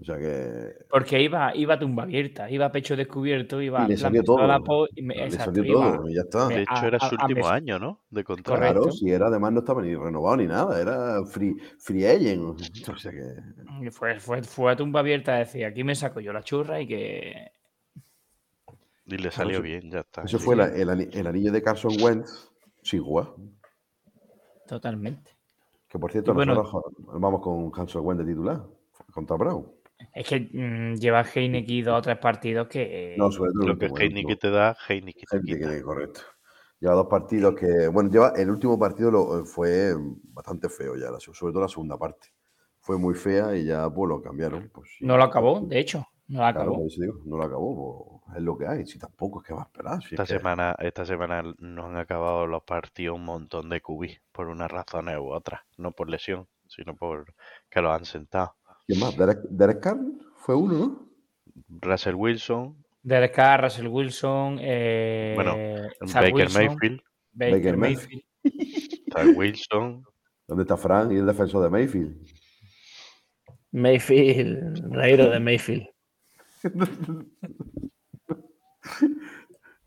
O 0.00 0.04
sea 0.04 0.16
que. 0.16 0.74
Porque 0.88 1.20
iba, 1.22 1.54
iba 1.54 1.74
a 1.74 1.78
tumba 1.78 2.04
abierta, 2.04 2.50
iba 2.50 2.64
a 2.64 2.72
pecho 2.72 2.96
descubierto, 2.96 3.60
iba 3.60 3.84
Y 3.84 3.88
le 3.88 3.96
salió 3.98 4.22
todo. 4.24 4.40
a 4.50 4.58
po- 4.60 4.88
y 4.94 5.02
me- 5.02 5.14
Le 5.16 5.24
exacto, 5.26 5.52
salió 5.54 5.64
iba- 5.64 5.96
todo 5.98 6.08
y 6.08 6.14
ya 6.14 6.20
está. 6.22 6.48
De 6.48 6.62
hecho, 6.62 6.72
a- 6.74 6.86
era 6.86 6.96
a- 6.96 7.08
su 7.10 7.14
a 7.18 7.26
último 7.26 7.46
año, 7.48 7.78
¿no? 7.78 8.00
De 8.08 8.24
contrato. 8.24 8.58
Correcto. 8.58 8.80
Claro, 8.80 8.92
si 8.92 9.10
era, 9.10 9.26
además 9.26 9.52
no 9.52 9.60
estaba 9.60 9.82
ni 9.82 9.94
renovado 9.94 10.36
ni 10.38 10.46
nada, 10.46 10.80
era 10.80 11.22
free, 11.26 11.54
free 11.78 12.06
agent. 12.06 12.58
O 12.94 12.96
sea 12.98 13.12
que. 13.12 13.90
fue, 13.90 14.18
fue, 14.18 14.42
fue 14.42 14.72
a 14.72 14.76
tumba 14.76 15.00
abierta 15.00 15.34
a 15.34 15.38
decir, 15.40 15.66
aquí 15.66 15.84
me 15.84 15.94
saco 15.94 16.20
yo 16.20 16.32
la 16.32 16.42
churra 16.42 16.80
y 16.80 16.86
que... 16.86 17.52
Y 19.14 19.18
le 19.18 19.30
salió 19.30 19.54
eso- 19.54 19.62
bien, 19.62 19.90
ya 19.90 20.00
está. 20.00 20.22
Eso 20.22 20.38
Sí. 20.38 20.44
fue 20.44 20.56
la- 20.56 20.66
el, 20.68 20.88
el 21.12 21.26
anillo 21.26 21.52
de 21.52 21.62
Carson 21.62 21.92
Wentz 22.00 22.50
sin 22.82 23.02
jugar. 23.02 23.28
Totalmente. 24.66 25.30
Que 25.88 25.98
por 25.98 26.10
cierto, 26.10 26.32
bueno- 26.34 26.54
nosotros 26.54 26.92
vamos 27.20 27.40
con 27.42 27.70
Carson 27.70 28.04
Wentz 28.06 28.24
de 28.24 28.32
titular 28.32 28.62
contra 29.12 29.36
Brown. 29.36 29.66
Es 30.14 30.26
que 30.28 30.40
mm, 30.40 30.94
lleva 30.96 31.22
Heineken 31.22 31.84
dos 31.84 31.98
o 31.98 32.02
tres 32.02 32.18
partidos 32.18 32.66
que... 32.68 33.14
No, 33.18 33.30
sobre 33.30 33.52
todo 33.52 33.68
Lo 33.68 33.78
que 33.78 33.86
Heineken 33.86 34.38
te 34.38 34.50
da, 34.50 34.76
Heineken 34.88 35.24
te 35.30 35.40
quita. 35.42 35.82
correcto. 35.82 36.20
Lleva 36.80 36.94
dos 36.94 37.06
partidos 37.06 37.54
que. 37.54 37.86
Bueno, 37.86 38.10
lleva 38.10 38.32
el 38.36 38.50
último 38.50 38.76
partido 38.76 39.08
lo, 39.12 39.44
fue 39.44 39.94
bastante 40.32 40.68
feo 40.68 40.96
ya, 40.96 41.12
la- 41.12 41.20
sobre 41.20 41.52
todo 41.52 41.62
la 41.62 41.68
segunda 41.68 41.96
parte. 41.96 42.28
Fue 42.80 42.98
muy 42.98 43.14
fea 43.14 43.54
y 43.56 43.66
ya 43.66 43.88
pues 43.88 44.08
lo 44.08 44.20
cambiaron. 44.20 44.68
Pues, 44.74 44.90
sí. 44.98 45.04
No 45.06 45.16
lo 45.16 45.22
acabó, 45.22 45.60
de 45.60 45.78
hecho, 45.78 46.04
no 46.26 46.40
lo 46.40 46.46
acabó. 46.46 46.84
digo, 46.98 47.20
no 47.24 47.36
lo 47.36 47.44
acabó. 47.44 48.08
pues, 48.08 48.11
es 48.36 48.42
lo 48.42 48.56
que 48.56 48.66
hay. 48.66 48.86
Si 48.86 48.98
tampoco 48.98 49.40
es 49.40 49.46
que 49.48 49.54
va 49.54 49.62
a 49.62 49.64
esperar. 49.64 50.00
si 50.00 50.06
es 50.06 50.12
Esta 50.12 50.24
que- 50.24 50.38
semana, 50.38 50.74
esta 50.78 51.04
semana 51.04 51.42
nos 51.58 51.86
han 51.86 51.96
acabado 51.96 52.46
los 52.46 52.62
partidos 52.64 53.16
un 53.16 53.24
montón 53.24 53.68
de 53.68 53.80
cubis 53.80 54.20
por 54.32 54.48
unas 54.48 54.70
razones 54.70 55.16
u 55.18 55.28
otras. 55.32 55.60
No 55.76 55.92
por 55.92 56.08
lesión, 56.10 56.46
sino 56.66 56.94
por 56.96 57.34
que 57.70 57.80
los 57.80 57.92
han 57.94 58.04
sentado. 58.04 58.54
¿Quién 58.86 59.00
más? 59.00 59.16
Derek, 59.16 59.40
Derek 59.50 59.80
Carr 59.80 59.98
fue 60.36 60.54
uno, 60.56 60.78
¿no? 60.78 61.08
Russell 61.68 62.14
Wilson, 62.14 62.82
Derek 63.02 63.34
Carr, 63.34 63.62
Russell 63.64 63.88
Wilson, 63.88 64.58
eh, 64.60 65.32
bueno, 65.34 65.54
Zach 66.06 66.22
Baker 66.22 66.34
Wilson, 66.34 66.66
Mayfield, 66.66 67.00
Baker 67.32 67.54
Baker 67.56 67.76
Mayfield. 67.76 68.22
Zach 69.12 69.36
Wilson, 69.36 70.04
¿Dónde 70.48 70.62
está 70.64 70.76
Frank 70.76 71.12
y 71.12 71.16
el 71.16 71.26
defensor 71.26 71.62
de 71.64 71.70
Mayfield? 71.70 72.26
Mayfield, 73.72 74.92
reíro 74.92 75.30
de 75.30 75.40
Mayfield. 75.40 75.88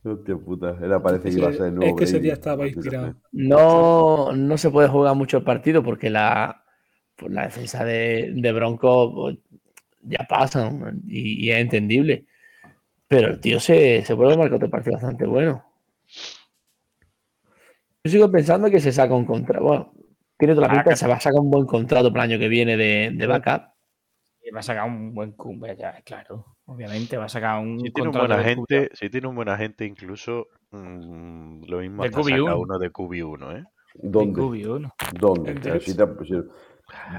Hostia 0.06 0.36
puta, 0.38 0.78
era 0.82 1.02
parece 1.02 1.30
que 1.30 1.36
iba 1.38 1.50
a 1.50 1.52
ser 1.52 1.68
el 1.68 1.74
Es 1.74 1.78
nuevo 1.78 1.98
que 1.98 2.04
ese 2.04 2.20
día 2.20 2.34
estaba 2.34 2.68
inspirado. 2.68 3.16
No, 3.32 4.32
no 4.34 4.58
se 4.58 4.70
puede 4.70 4.88
jugar 4.88 5.16
mucho 5.16 5.38
el 5.38 5.44
partido 5.44 5.84
porque 5.84 6.10
la, 6.10 6.64
pues 7.16 7.32
la 7.32 7.44
defensa 7.46 7.84
de, 7.84 8.32
de 8.36 8.52
Bronco 8.54 9.14
pues, 9.14 9.38
ya 10.04 10.26
pasan 10.30 11.02
y, 11.08 11.46
y 11.46 11.52
es 11.52 11.58
entendible. 11.58 12.26
Pero 13.08 13.30
el 13.30 13.40
tío 13.40 13.60
se, 13.60 14.04
se 14.06 14.16
puede 14.16 14.38
marcar 14.38 14.56
otro 14.58 14.70
partido 14.70 14.94
bastante 14.96 15.26
bueno. 15.26 15.66
Yo 18.04 18.12
sigo 18.12 18.32
pensando 18.32 18.70
que 18.70 18.80
se 18.80 18.92
saca 18.92 19.16
un 19.16 19.26
contrato. 19.26 19.64
Bueno, 19.64 19.94
tiene 20.38 20.54
toda 20.56 20.68
la 20.68 20.74
pinta 20.74 20.92
que- 20.92 20.96
se 20.96 21.08
va 21.08 21.16
a 21.16 21.20
sacar 21.20 21.40
un 21.40 21.50
buen 21.50 21.66
contrato 21.66 22.12
para 22.12 22.26
el 22.26 22.32
año 22.32 22.40
que 22.40 22.48
viene 22.48 22.78
de, 22.78 23.12
de 23.14 23.28
backup. 23.28 23.74
Y 24.44 24.52
va 24.52 24.60
a 24.60 24.64
sacar 24.64 24.88
un 24.88 25.14
buen 25.14 25.32
cumbe, 25.32 25.76
ya, 25.76 26.02
claro. 26.04 26.55
Obviamente 26.68 27.18
va 27.18 27.26
a 27.26 27.30
sacar 27.30 27.60
un 27.60 27.78
si 27.78 27.92
tiene 27.92 28.10
un 28.10 28.14
contrato 28.14 28.28
buen 28.28 28.32
de 28.32 28.42
agente, 28.42 28.90
si 28.94 29.10
tiene 29.10 29.28
un 29.28 29.36
buen 29.36 29.50
agente 29.50 29.86
incluso 29.86 30.48
mm, 30.72 31.64
lo 31.68 31.80
mismo 31.80 32.04
De 32.04 32.08
hasta 32.08 32.24
saca 32.24 32.56
QB1. 32.56 32.58
uno 32.58 32.80
de 32.80 32.90
QB1, 32.92 33.52
¿eh? 33.58 33.64
¿Dónde? 33.94 34.42
QB1. 34.42 34.92
¿Dónde? 35.20 35.52
El 35.52 35.62
Pero 35.62 35.80
Jets. 35.80 35.86
si 35.86 35.96
te- 35.96 36.26
si- 36.26 36.34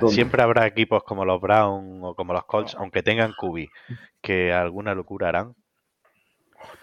¿dónde? 0.00 0.14
Siempre 0.14 0.42
habrá 0.42 0.66
equipos 0.66 1.02
como 1.04 1.24
los 1.24 1.40
Browns 1.40 2.00
o 2.02 2.14
como 2.14 2.32
los 2.32 2.44
Colts, 2.44 2.74
aunque 2.78 3.02
tengan 3.02 3.32
QB, 3.32 3.68
que 4.22 4.52
alguna 4.52 4.94
locura 4.94 5.28
harán. 5.28 5.54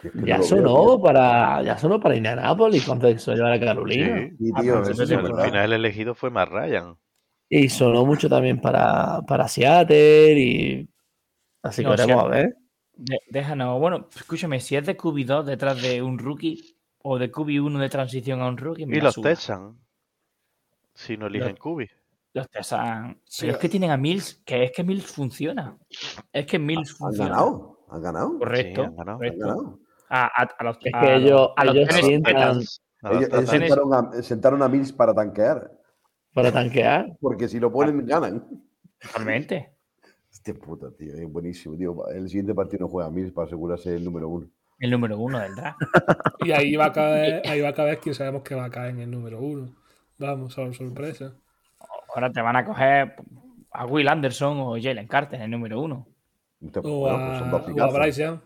Si 0.01 0.07
es 0.07 0.14
que 0.14 0.20
Ya 0.26 0.36
no 0.38 0.43
lo 0.43 0.49
veo, 0.49 0.66
sonó 0.66 1.01
para, 1.01 1.61
ya 1.64 1.78
sonó 1.78 1.99
para 1.99 2.16
Indianapolis 2.16 2.86
cuando 2.86 3.18
se 3.18 3.36
llevó 3.36 3.47
a 3.47 3.59
Carolina. 3.59 4.16
Sí, 4.30 4.38
Sí, 4.38 4.51
Ah, 4.55 4.61
tío, 4.61 4.82
pues 4.82 4.99
al 5.11 5.41
final 5.41 5.66
el 5.66 5.74
elegido 5.74 6.16
fue 6.16 6.30
más 6.30 6.47
Ryan. 6.49 6.95
Y 7.49 7.70
sonó 7.70 8.05
mucho 8.05 8.28
también 8.30 8.59
para, 8.59 9.22
para 9.28 9.47
Seattle 9.47 10.39
y 10.39 10.89
así 11.64 11.84
que 11.84 11.89
veremos 11.89 12.24
a 12.26 12.28
ver. 12.28 12.55
De- 12.95 13.22
déjanos, 13.30 13.80
bueno, 13.80 14.07
escúchame, 14.16 14.59
si 14.59 14.76
es 14.76 14.86
de 14.86 14.95
QB2 14.95 15.43
detrás 15.45 15.82
de 15.82 16.01
un 16.03 16.20
rookie, 16.20 16.78
o 17.05 17.18
de 17.18 17.32
QB1 17.32 17.80
de 17.80 17.89
transición 17.89 18.41
a 18.41 18.47
un 18.47 18.57
rookie. 18.57 18.86
me 18.86 18.97
Y 18.97 19.01
los. 19.01 19.16
Texans. 19.16 19.76
Si 20.93 21.18
no 21.18 21.26
eligen 21.28 21.55
Cubi. 21.57 21.89
Los 22.34 22.49
Texans. 22.49 23.18
Pero 23.39 23.53
es 23.53 23.57
que 23.57 23.68
tienen 23.70 23.89
a 23.91 23.97
Mills, 23.97 24.41
que 24.45 24.64
es 24.64 24.72
que 24.72 24.84
Mills 24.84 25.05
funciona. 25.11 25.76
Es 26.32 26.45
que 26.45 26.59
Mills 26.59 26.91
¿Han 26.91 26.97
funciona. 26.97 27.30
ganado? 27.32 27.80
¿Han 27.89 28.01
ganado? 28.01 28.38
Correcto. 28.39 28.82
Sí, 28.82 28.88
han 28.88 28.95
ganado. 28.95 29.11
¿Han 29.11 29.18
correcto. 29.18 29.39
ganado? 29.47 29.80
A, 30.09 30.26
a- 30.43 30.49
a 30.59 30.64
los, 30.64 30.78
Es 30.78 30.84
que 30.84 30.91
los- 30.91 31.22
ellos, 31.24 31.49
a 31.57 31.66
los 31.66 31.76
ellos 31.76 31.88
Tennessee 31.89 32.07
sientan 32.07 32.34
Titans. 32.36 32.82
A 33.01 33.09
los 33.09 33.18
Ellos, 33.18 33.30
ellos 33.34 33.39
Titans. 33.49 33.49
sentaron, 33.70 33.93
a, 33.93 34.22
sentaron 34.24 34.64
a 34.64 34.68
Mills 34.70 34.93
para 34.93 35.14
tanquear, 35.14 35.72
para 36.34 36.51
tanquear. 36.51 37.18
porque 37.20 37.47
si 37.49 37.59
lo 37.59 37.72
ponen, 37.72 38.05
ganan. 38.05 38.47
Totalmente. 39.01 39.72
Este 40.45 40.55
puta, 40.55 40.91
tío, 40.91 41.13
es 41.13 41.31
buenísimo, 41.31 41.77
tío. 41.77 42.05
El 42.09 42.27
siguiente 42.27 42.53
partido 42.53 42.81
no 42.81 42.89
juega 42.89 43.09
Mills 43.09 43.31
para 43.31 43.45
asegurarse 43.47 43.95
el 43.95 44.03
número 44.03 44.27
uno. 44.27 44.45
El 44.77 44.91
número 44.91 45.17
uno 45.17 45.39
del 45.39 45.55
draft. 45.55 45.79
Y 46.43 46.51
ahí 46.51 46.75
va 46.75 46.87
a 46.87 46.91
caer, 46.91 47.41
ahí 47.47 47.61
va 47.61 47.69
a 47.69 47.73
caer 47.73 47.99
quien 47.99 48.13
sabemos 48.13 48.43
que 48.43 48.53
va 48.53 48.65
a 48.65 48.69
caer 48.69 48.89
en 48.89 48.99
el 48.99 49.09
número 49.09 49.39
uno. 49.39 49.73
Vamos, 50.17 50.59
a 50.59 50.73
sorpresa. 50.73 51.33
Ahora 52.13 52.29
te 52.29 52.41
van 52.41 52.57
a 52.57 52.65
coger 52.65 53.15
a 53.71 53.85
Will 53.85 54.09
Anderson 54.09 54.57
o 54.59 54.73
Jalen 54.73 55.07
Carter, 55.07 55.39
el 55.39 55.49
número 55.49 55.79
uno. 55.79 56.05
O 56.83 56.99
bueno, 56.99 57.15
a, 57.15 57.27
pues 57.27 57.39
son 57.39 57.51
dos 57.51 57.89
o 57.89 57.95
a. 57.95 57.99
Bryce 57.99 58.23
Young. 58.23 58.39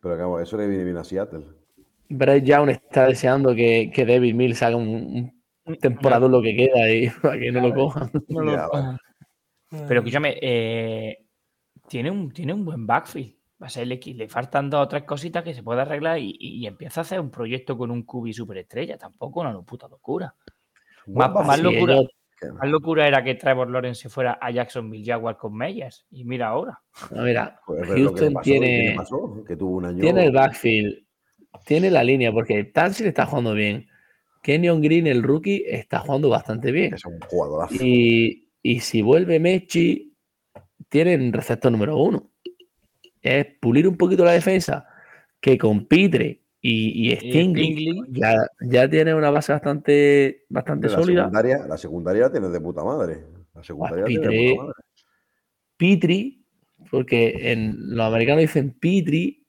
Pero 0.00 0.14
claro, 0.14 0.40
eso 0.40 0.56
le 0.56 0.66
viene 0.66 0.84
bien 0.84 0.96
a 0.96 1.04
Seattle. 1.04 1.44
Bryce 2.08 2.46
Young 2.46 2.70
está 2.70 3.08
deseando 3.08 3.54
que, 3.54 3.92
que 3.94 4.06
David 4.06 4.34
Mills 4.34 4.62
haga 4.62 4.76
un, 4.76 5.30
un 5.66 5.76
temporada 5.76 6.26
lo 6.26 6.40
que 6.40 6.56
queda 6.56 6.90
y 6.90 7.10
para 7.22 7.38
que 7.38 7.52
no 7.52 7.68
lo 7.68 7.74
cojan. 7.74 8.10
No 8.28 8.40
lo 8.40 8.68
cojan. 8.70 8.98
Pero 9.88 10.00
escúchame, 10.00 10.36
eh, 10.40 11.26
tiene, 11.88 12.10
un, 12.10 12.30
tiene 12.32 12.52
un 12.54 12.64
buen 12.64 12.86
backfield. 12.86 13.34
Va 13.62 13.66
a 13.66 13.70
ser 13.70 13.84
el 13.84 13.92
equi- 13.92 14.14
Le 14.14 14.28
faltan 14.28 14.68
dos 14.68 14.82
o 14.84 14.88
tres 14.88 15.04
cositas 15.04 15.42
que 15.44 15.54
se 15.54 15.62
puede 15.62 15.80
arreglar 15.82 16.18
y, 16.18 16.36
y 16.38 16.66
empieza 16.66 17.00
a 17.00 17.02
hacer 17.02 17.20
un 17.20 17.30
proyecto 17.30 17.76
con 17.78 17.90
un 17.90 18.02
cubi 18.02 18.32
superestrella. 18.32 18.98
Tampoco 18.98 19.40
una 19.40 19.58
puta 19.62 19.88
locura. 19.88 20.34
Más, 21.06 21.60
locura, 21.60 21.96
más 22.54 22.68
locura 22.68 23.06
era 23.06 23.22
que 23.22 23.34
Trevor 23.34 23.70
Lawrence 23.70 24.02
se 24.02 24.08
fuera 24.08 24.38
a 24.40 24.50
Jacksonville 24.50 25.04
Jaguar 25.04 25.36
con 25.36 25.54
Meyers. 25.56 26.06
Y 26.10 26.24
mira 26.24 26.48
ahora. 26.48 26.80
no, 27.10 27.22
mira, 27.22 27.60
Pues, 27.66 27.82
que 27.82 27.94
le 27.94 28.00
Houston 28.02 28.32
pasó, 28.34 28.50
¿y 28.50 28.52
qué 28.52 28.60
le 28.60 28.66
tiene, 28.68 28.94
pasó? 28.96 29.44
Que 29.46 29.56
tuvo 29.56 29.76
un 29.76 29.84
año. 29.86 30.00
tiene 30.00 30.24
el 30.24 30.32
backfield, 30.32 31.04
tiene 31.64 31.90
la 31.90 32.02
línea, 32.02 32.32
porque 32.32 32.64
Tansil 32.64 33.06
está 33.06 33.26
jugando 33.26 33.54
bien. 33.54 33.86
Kenyon 34.42 34.82
Green, 34.82 35.06
el 35.06 35.22
rookie, 35.22 35.64
está 35.66 36.00
jugando 36.00 36.28
bastante 36.28 36.70
bien. 36.70 36.92
Es 36.94 37.04
un 37.04 37.18
jugadorazo. 37.20 37.74
Y, 37.82 38.43
y 38.64 38.80
si 38.80 39.02
vuelve 39.02 39.38
Mechi, 39.38 40.16
tienen 40.88 41.34
receptor 41.34 41.70
número 41.70 41.98
uno. 41.98 42.30
Es 43.20 43.46
pulir 43.60 43.86
un 43.86 43.96
poquito 43.98 44.24
la 44.24 44.32
defensa, 44.32 44.88
que 45.38 45.58
con 45.58 45.86
Pitre 45.86 46.40
y, 46.62 47.12
y 47.12 47.14
Stingley 47.14 48.00
ya, 48.08 48.34
ya 48.62 48.88
tiene 48.88 49.14
una 49.14 49.30
base 49.30 49.52
bastante, 49.52 50.46
bastante 50.48 50.88
la 50.88 50.94
sólida. 50.94 51.20
secundaria, 51.24 51.66
la 51.66 51.76
secundaria 51.76 52.22
la 52.22 52.32
tienes 52.32 52.52
de 52.52 52.60
puta 52.60 52.82
madre. 52.82 53.26
La 53.54 53.62
secundaria 53.62 54.04
la 54.04 54.06
tienes 54.06 54.22
de 54.22 54.30
Pitre. 54.30 54.50
puta 54.54 54.62
madre. 54.62 54.74
Pitri, 55.76 56.46
porque 56.90 57.52
en 57.52 57.94
los 57.94 58.06
americanos 58.06 58.40
dicen 58.40 58.70
Pitri, 58.70 59.46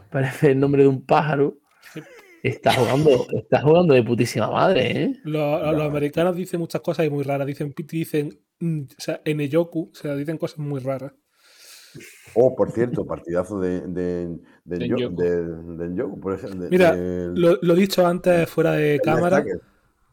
parece 0.10 0.50
el 0.50 0.60
nombre 0.60 0.82
de 0.82 0.88
un 0.88 1.06
pájaro. 1.06 1.58
Está 2.48 2.72
jugando, 2.74 3.26
está 3.32 3.60
jugando 3.62 3.94
de 3.94 4.02
putísima 4.02 4.50
madre, 4.50 5.02
¿eh? 5.02 5.20
Los, 5.24 5.62
los 5.76 5.82
americanos 5.88 6.36
dicen 6.36 6.60
muchas 6.60 6.80
cosas 6.80 7.06
y 7.06 7.10
muy 7.10 7.24
raras. 7.24 7.46
Dicen 7.46 7.72
Piti, 7.72 7.98
dicen 7.98 8.38
mm, 8.60 8.82
o 8.82 8.86
sea, 9.00 9.20
Eneyoku, 9.24 9.90
o 9.92 9.94
sea, 9.94 10.14
dicen 10.14 10.38
cosas 10.38 10.58
muy 10.58 10.80
raras. 10.80 11.12
Oh, 12.34 12.54
por 12.54 12.70
cierto, 12.72 13.06
partidazo 13.06 13.58
de, 13.60 13.80
de, 13.88 14.36
de, 14.64 14.78
De 14.78 14.88
Njoku. 14.88 15.16
de- 15.16 15.84
de 15.84 15.88
Njoku, 15.88 16.20
por 16.20 16.34
ejemplo. 16.34 16.60
de- 16.64 16.70
Mira, 16.70 16.94
del- 16.94 17.34
Lo, 17.34 17.58
lo 17.62 17.72
he 17.74 17.76
dicho 17.76 18.06
antes 18.06 18.48
fuera 18.50 18.72
de 18.72 19.00
cámara. 19.02 19.42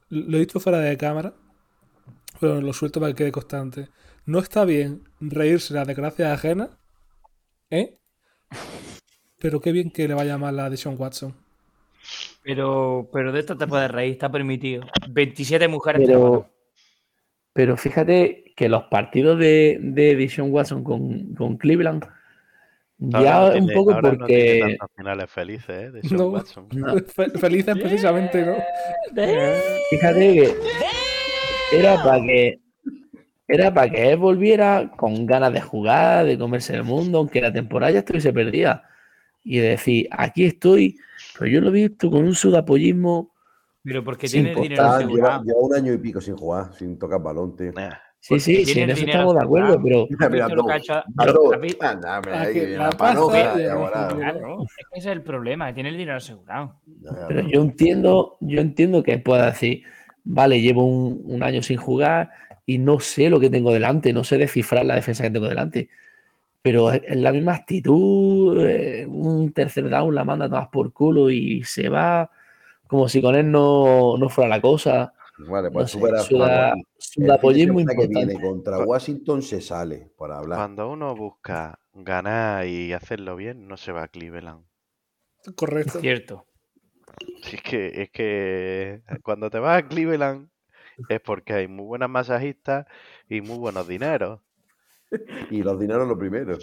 Lo 0.10 0.38
he 0.38 0.40
dicho 0.40 0.60
fuera 0.60 0.80
de 0.80 0.96
cámara. 0.98 1.34
Pero 2.40 2.62
lo 2.62 2.74
suelto 2.74 3.00
para 3.00 3.12
que 3.14 3.18
quede 3.24 3.32
constante. 3.32 3.90
No 4.26 4.40
está 4.40 4.64
bien 4.66 5.04
reírse 5.20 5.74
de 5.74 5.80
las 5.82 5.88
desgracias 5.88 6.32
ajenas. 6.32 6.70
¿Eh? 7.70 8.00
Pero 9.40 9.60
qué 9.60 9.72
bien 9.74 9.92
que 9.92 10.08
le 10.08 10.14
vaya 10.14 10.38
mal 10.38 10.58
a 10.60 10.70
Deshaun 10.70 10.96
Watson. 10.98 11.36
Pero, 12.44 13.10
pero 13.14 13.32
de 13.32 13.40
esto 13.40 13.58
te 13.58 13.68
puedes 13.68 13.90
reír, 13.90 14.14
está 14.14 14.30
permitido. 14.32 14.84
27 15.10 15.68
mujeres 15.68 16.02
Pero, 16.06 16.50
pero 17.54 17.78
fíjate 17.78 18.54
que 18.56 18.68
los 18.70 18.84
partidos 18.86 19.40
de, 19.40 19.78
de 19.82 20.16
Deshaun 20.16 20.52
Watson 20.52 20.84
con, 20.84 21.34
con 21.36 21.58
Cleveland, 21.58 22.06
Ahora 23.12 23.24
ya 23.24 23.60
no 23.60 23.66
un 23.66 23.74
poco 23.74 23.92
ahora 23.94 24.12
no 24.14 24.26
tiene 24.28 24.44
porque 24.44 24.78
tantos 24.78 24.96
finales 24.96 25.30
felices, 25.30 25.70
¿eh? 25.70 25.92
De 25.92 26.02
Sean 26.04 26.18
No. 26.22 26.28
Watson. 26.30 26.68
no, 26.72 26.96
Fe- 27.08 27.32
felices 27.32 27.76
precisamente, 27.78 28.46
¿no? 28.46 28.56
fíjate 29.90 30.34
que 30.34 30.56
era 31.74 32.02
para 32.04 32.22
que 32.24 32.60
era 33.48 33.74
para 33.74 33.90
que 33.92 34.12
él 34.12 34.18
volviera 34.18 34.90
con 34.96 35.26
ganas 35.26 35.52
de 35.52 35.60
jugar, 35.62 36.26
de 36.26 36.38
comerse 36.38 36.76
el 36.76 36.84
mundo, 36.84 37.18
aunque 37.20 37.42
la 37.42 37.52
temporada 37.52 37.92
ya 37.92 38.00
estuviese 38.00 38.32
perdida. 38.32 38.84
Y 39.44 39.58
de 39.58 39.70
decir, 39.70 40.08
aquí 40.12 40.46
estoy, 40.46 40.98
pero 41.38 41.52
yo 41.52 41.62
lo 41.62 41.70
he 41.70 41.72
visto 41.72 42.10
con 42.10 42.24
un 42.26 42.36
sudapollismo. 42.36 43.32
Pero 43.84 44.04
porque 44.04 44.28
Sin 44.28 44.44
tiene 44.44 44.54
el 44.54 44.62
dinero 44.62 44.84
Ah, 44.84 45.00
lleva, 45.00 45.06
asegurado. 45.06 45.44
lleva 45.44 45.60
un 45.60 45.76
año 45.76 45.94
y 45.94 45.98
pico 45.98 46.22
sin 46.22 46.36
jugar, 46.38 46.74
sin 46.74 46.98
tocar 46.98 47.22
balón, 47.22 47.56
tío. 47.56 47.72
Sí, 48.20 48.40
sí, 48.40 48.66
sí, 48.66 48.80
en 48.80 48.90
eso 48.92 49.04
estamos 49.06 49.36
de 49.36 49.42
acuerdo, 49.42 49.82
pero 49.84 50.04
¿Has 50.04 50.32
Mira, 50.32 50.46
visto 50.48 50.56
lo 50.56 50.62
tú, 50.62 50.68
que 50.68 50.74
ha 50.74 50.78
hecho- 50.78 51.04
Claro, 51.18 51.54
¿Has 51.54 51.60
vi- 51.60 51.78
anda, 51.82 52.22
mira, 52.22 52.42
Ah, 52.42 52.50
ese 54.90 55.00
es 55.00 55.06
el 55.08 55.22
problema, 55.24 55.68
que 55.68 55.74
tiene 55.74 55.90
el 55.90 55.98
dinero 55.98 56.18
asegurado. 56.18 56.80
Pero 57.28 57.42
yo 57.50 57.62
entiendo, 57.62 58.38
yo 58.40 58.62
entiendo 58.62 59.04
que 59.04 59.18
pueda 59.18 59.48
decir, 59.48 59.84
vale, 60.24 60.62
llevo 60.62 60.86
un, 60.86 61.22
un 61.26 61.44
año 61.44 61.62
sin 61.62 61.78
jugar 61.78 62.32
y 62.66 62.78
no 62.78 63.02
sé 63.02 63.30
lo 63.30 63.40
que 63.42 63.50
tengo 63.50 63.74
delante, 63.74 64.14
no 64.14 64.24
sé 64.24 64.38
descifrar 64.38 64.86
la 64.86 64.96
defensa 64.96 65.24
que 65.24 65.32
tengo 65.32 65.50
delante. 65.50 65.90
Pero 66.64 66.92
es, 66.92 67.02
es 67.06 67.18
la 67.18 67.34
misma 67.34 67.56
actitud, 67.56 68.60
eh, 68.66 69.06
un 69.08 69.54
tercer 69.54 69.90
down 69.90 70.16
la 70.16 70.26
manda 70.26 70.50
todas 70.50 70.70
por 70.70 70.94
culo 70.94 71.30
y 71.32 71.64
se 71.66 71.90
va 71.90 72.32
como 72.88 73.10
si 73.10 73.22
con 73.22 73.36
él 73.36 73.52
no, 73.52 74.18
no 74.18 74.30
fuera 74.30 74.50
la 74.50 74.62
cosa. 74.62 75.14
Vale, 75.38 75.70
No 75.70 75.72
pues 75.72 75.92
sé, 75.92 76.00
tú 76.00 76.06
verás. 76.06 76.26
suda, 76.28 76.74
el 76.74 77.96
que 77.96 78.06
importante. 78.06 78.08
viene 78.08 78.40
contra 78.40 78.80
Washington 78.80 79.42
se 79.42 79.62
sale 79.62 80.12
para 80.18 80.40
hablar. 80.40 80.58
Cuando 80.60 80.90
uno 80.90 81.16
busca 81.16 81.80
ganar 81.94 82.68
y 82.68 82.94
hacerlo 82.94 83.36
bien, 83.36 83.68
no 83.68 83.78
se 83.78 83.92
va 83.92 84.04
a 84.04 84.08
Cleveland. 84.08 84.66
Correcto. 85.56 86.00
Cierto. 86.00 86.46
Si 87.44 87.56
es 87.58 87.62
que, 87.64 88.02
es 88.04 88.10
que 88.12 89.02
cuando 89.24 89.50
te 89.50 89.60
vas 89.60 89.80
a 89.84 89.88
Cleveland 89.88 90.50
es 91.10 91.22
porque 91.22 91.54
hay 91.54 91.68
muy 91.68 91.86
buenas 91.86 92.10
masajistas 92.10 92.86
y 93.30 93.42
muy 93.42 93.58
buenos 93.58 93.88
dineros. 93.88 94.42
Y 95.50 95.64
los 95.64 95.80
dineros 95.80 96.08
lo 96.08 96.18
primero. 96.18 96.58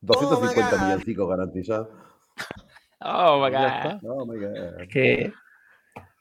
250 0.00 0.84
milloncicos 0.84 1.28
garantizados. 1.28 1.88
Oh, 3.00 3.42
my 3.44 3.50
Ya 3.52 3.98
God. 4.02 4.10
Oh 4.10 4.26
my 4.26 4.38
God. 4.38 4.80
Es 4.80 4.88
que 4.88 5.32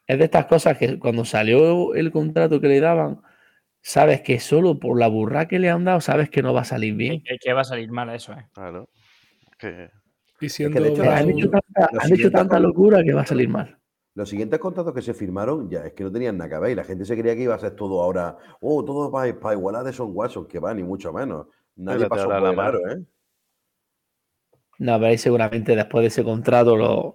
es 0.07 0.17
de 0.17 0.23
estas 0.25 0.45
cosas 0.45 0.77
que 0.77 0.99
cuando 0.99 1.23
salió 1.25 1.93
el 1.93 2.11
contrato 2.11 2.59
que 2.59 2.67
le 2.67 2.79
daban, 2.79 3.21
sabes 3.81 4.21
que 4.21 4.39
solo 4.39 4.79
por 4.79 4.99
la 4.99 5.07
burra 5.07 5.47
que 5.47 5.59
le 5.59 5.69
han 5.69 5.85
dado, 5.85 6.01
sabes 6.01 6.29
que 6.29 6.41
no 6.41 6.53
va 6.53 6.61
a 6.61 6.65
salir 6.65 6.95
bien. 6.95 7.21
Es 7.25 7.39
que 7.41 7.53
va 7.53 7.61
a 7.61 7.65
salir 7.65 7.89
mal 7.91 8.09
eso, 8.09 8.33
eh. 8.33 8.47
Claro. 8.53 8.89
Que 9.57 9.89
Y 10.41 10.49
siendo 10.49 10.81
de 10.81 10.89
hecho, 10.89 11.03
han 11.09 11.29
hecho 11.29 11.49
tanta, 11.49 11.89
han 11.99 12.13
hecho 12.13 12.31
tanta 12.31 12.55
con- 12.55 12.63
locura 12.63 13.03
que 13.03 13.13
va 13.13 13.21
a 13.21 13.25
salir 13.25 13.47
mal. 13.49 13.77
Los 14.15 14.29
siguientes 14.29 14.59
contratos 14.59 14.93
que 14.93 15.01
se 15.01 15.13
firmaron 15.15 15.69
ya 15.69 15.85
es 15.85 15.93
que 15.93 16.03
no 16.03 16.11
tenían 16.11 16.37
nada 16.37 16.49
que 16.49 16.59
ver 16.59 16.71
y 16.71 16.75
la 16.75 16.83
gente 16.83 17.03
se 17.03 17.17
creía 17.17 17.35
que 17.35 17.43
iba 17.43 17.55
a 17.55 17.59
ser 17.59 17.71
todo 17.75 18.01
ahora, 18.03 18.37
oh, 18.61 18.83
todo 18.85 19.11
para, 19.11 19.39
para 19.39 19.55
igualar 19.55 19.83
de 19.83 19.91
Son 19.93 20.11
Watson, 20.13 20.47
que 20.47 20.59
va, 20.59 20.71
ni 20.73 20.83
mucho 20.83 21.11
menos. 21.11 21.47
Nadie 21.75 22.07
pasó 22.07 22.29
por 22.29 22.41
la 22.41 22.65
aro, 22.65 22.79
¿eh? 22.89 23.03
No, 24.79 24.95
pero 24.97 25.07
ahí 25.07 25.17
seguramente 25.17 25.75
después 25.75 26.03
de 26.03 26.07
ese 26.07 26.23
contrato 26.23 26.75
los, 26.75 27.13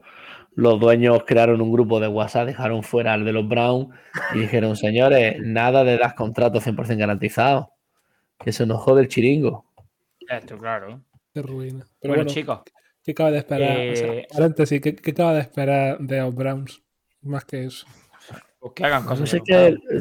los 0.54 0.80
dueños 0.80 1.22
crearon 1.26 1.60
un 1.60 1.72
grupo 1.72 2.00
de 2.00 2.08
WhatsApp, 2.08 2.46
dejaron 2.46 2.82
fuera 2.82 3.12
al 3.12 3.24
de 3.24 3.32
los 3.32 3.46
Brown 3.48 3.90
y 4.34 4.40
dijeron, 4.40 4.74
señores, 4.76 5.36
nada 5.40 5.84
de 5.84 5.98
dar 5.98 6.14
contratos 6.14 6.66
100% 6.66 6.96
garantizados. 6.98 7.66
Que 8.38 8.52
se 8.52 8.66
nos 8.66 8.80
jode 8.80 9.02
el 9.02 9.08
chiringo. 9.08 9.66
Esto, 10.28 10.56
claro. 10.58 11.02
Qué 11.32 11.42
ruina. 11.42 11.84
Pero 12.00 12.14
Bueno, 12.14 12.24
bueno, 12.24 12.30
chicos, 12.30 12.60
¿qué 13.04 13.14
cabe 13.14 13.32
de 13.32 13.38
esperar? 13.38 13.70
O 13.70 13.96
sea, 13.96 14.14
eh, 14.14 14.26
paréntesis, 14.32 14.80
¿qué, 14.80 14.94
qué 14.96 15.14
cabe 15.14 15.34
de 15.34 15.40
esperar 15.40 15.98
de 15.98 16.20
los 16.20 16.34
Browns? 16.34 16.82
Más 17.22 17.44
que 17.44 17.64
eso. 17.64 17.86
Pues 18.60 18.72
que 18.74 18.84
hagan 18.84 19.04
No 19.04 19.10
cosas. 19.10 19.30
sé 19.30 19.40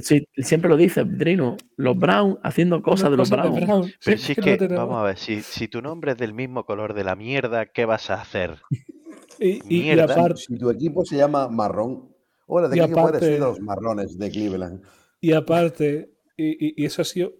si- 0.02 0.28
siempre 0.44 0.70
lo 0.70 0.78
dice 0.78 1.04
Drino, 1.04 1.58
los 1.76 1.98
Brown 1.98 2.40
haciendo 2.44 2.82
cosas 2.82 3.12
de 3.12 3.18
los 3.18 3.30
Cosas 3.30 3.46
Brown. 3.46 3.62
Brown. 3.66 3.92
Pero 4.04 4.18
Sí, 4.18 4.24
si 4.24 4.32
es 4.34 4.40
que, 4.58 4.68
vamos 4.70 4.98
a 4.98 5.04
ver, 5.04 5.18
si, 5.18 5.42
si 5.42 5.68
tu 5.68 5.82
nombre 5.82 6.14
es 6.14 6.18
del 6.18 6.34
mismo 6.34 6.66
color 6.66 6.94
de 6.94 7.04
la 7.04 7.16
mierda, 7.16 7.66
¿qué 7.68 7.86
vas 7.86 8.10
a 8.10 8.22
hacer? 8.22 8.58
Y, 9.40 9.50
y- 9.50 9.62
y 9.70 9.82
Mierda. 9.84 10.12
aparte, 10.16 10.38
Si 10.42 10.58
tu 10.58 10.68
equipo 10.72 11.06
se 11.06 11.16
llama 11.18 11.48
Marrón, 11.48 12.10
hola, 12.48 12.68
¿de 12.70 12.76
Y 12.76 12.80
qué 12.80 12.86
equipo 12.86 13.00
eres? 13.02 13.10
aparte- 13.10 13.26
Soy 13.26 13.34
de 13.36 13.40
los 13.40 13.60
marrones 13.60 14.18
de 14.18 14.32
Cleveland. 14.32 14.82
y, 15.22 15.34
aparte 15.34 16.10
y, 16.36 16.46
y- 16.70 16.74
y 16.76 16.86
eso 16.86 17.04
ha 17.04 17.06
sido 17.06 17.34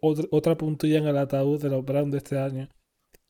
otra, 0.00 0.24
otra 0.32 0.56
puntilla 0.56 0.98
en 0.98 1.06
el 1.06 1.16
ataúd 1.16 1.62
de 1.62 1.68
los 1.70 1.84
Browns 1.84 2.10
de 2.10 2.18
este 2.18 2.38
año. 2.38 2.68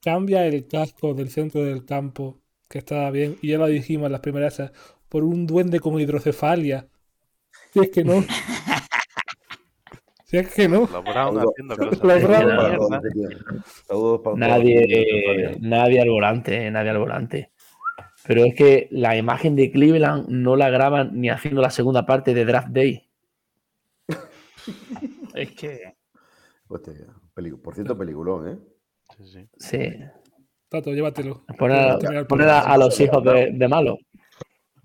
Cambia 0.02 0.46
el 0.46 0.66
casco 0.66 1.12
del 1.12 1.28
centro 1.28 1.64
del 1.64 1.84
campo, 1.84 2.40
que 2.70 2.78
estaba 2.78 3.10
bien, 3.10 3.36
y 3.42 3.48
ya 3.48 3.58
lo 3.58 3.66
dijimos 3.66 4.06
en 4.06 4.12
las 4.12 4.20
primeras 4.22 4.62
por 5.10 5.22
un 5.24 5.46
duende 5.46 5.80
con 5.80 6.00
hidrocefalia. 6.00 6.88
Si 7.74 7.80
es 7.80 7.90
que 7.90 8.04
no. 8.04 8.22
si 10.24 10.38
es 10.38 10.54
que 10.54 10.68
no. 10.68 10.86
Para 10.86 11.30
todos. 13.88 14.36
Nadie, 14.36 15.56
nadie 15.60 16.00
al 16.00 16.08
volante, 16.10 16.66
eh, 16.66 16.70
nadie 16.70 16.90
al 16.90 16.98
volante. 16.98 17.50
Pero 18.26 18.44
es 18.44 18.54
que 18.54 18.88
la 18.90 19.16
imagen 19.16 19.54
de 19.56 19.70
Cleveland 19.70 20.28
no 20.28 20.56
la 20.56 20.70
graban 20.70 21.10
ni 21.20 21.28
haciendo 21.28 21.60
la 21.60 21.70
segunda 21.70 22.06
parte 22.06 22.32
de 22.32 22.44
Draft 22.44 22.68
Day. 22.68 23.08
Es 25.34 25.50
que. 25.52 25.94
Hostia, 26.68 26.94
por 27.62 27.74
cierto, 27.74 27.98
peliculón, 27.98 28.48
¿eh? 28.48 28.58
Sí, 29.18 29.24
sí. 29.26 29.48
Sí. 29.58 29.90
Tato, 30.68 30.92
llévatelo. 30.92 31.44
Poner, 31.58 31.78
a- 31.78 31.98
Tener 31.98 32.18
el 32.20 32.26
poner 32.26 32.48
a, 32.48 32.60
a 32.60 32.78
los 32.78 32.98
hijos 33.00 33.22
de, 33.24 33.50
de 33.52 33.68
malo. 33.68 33.98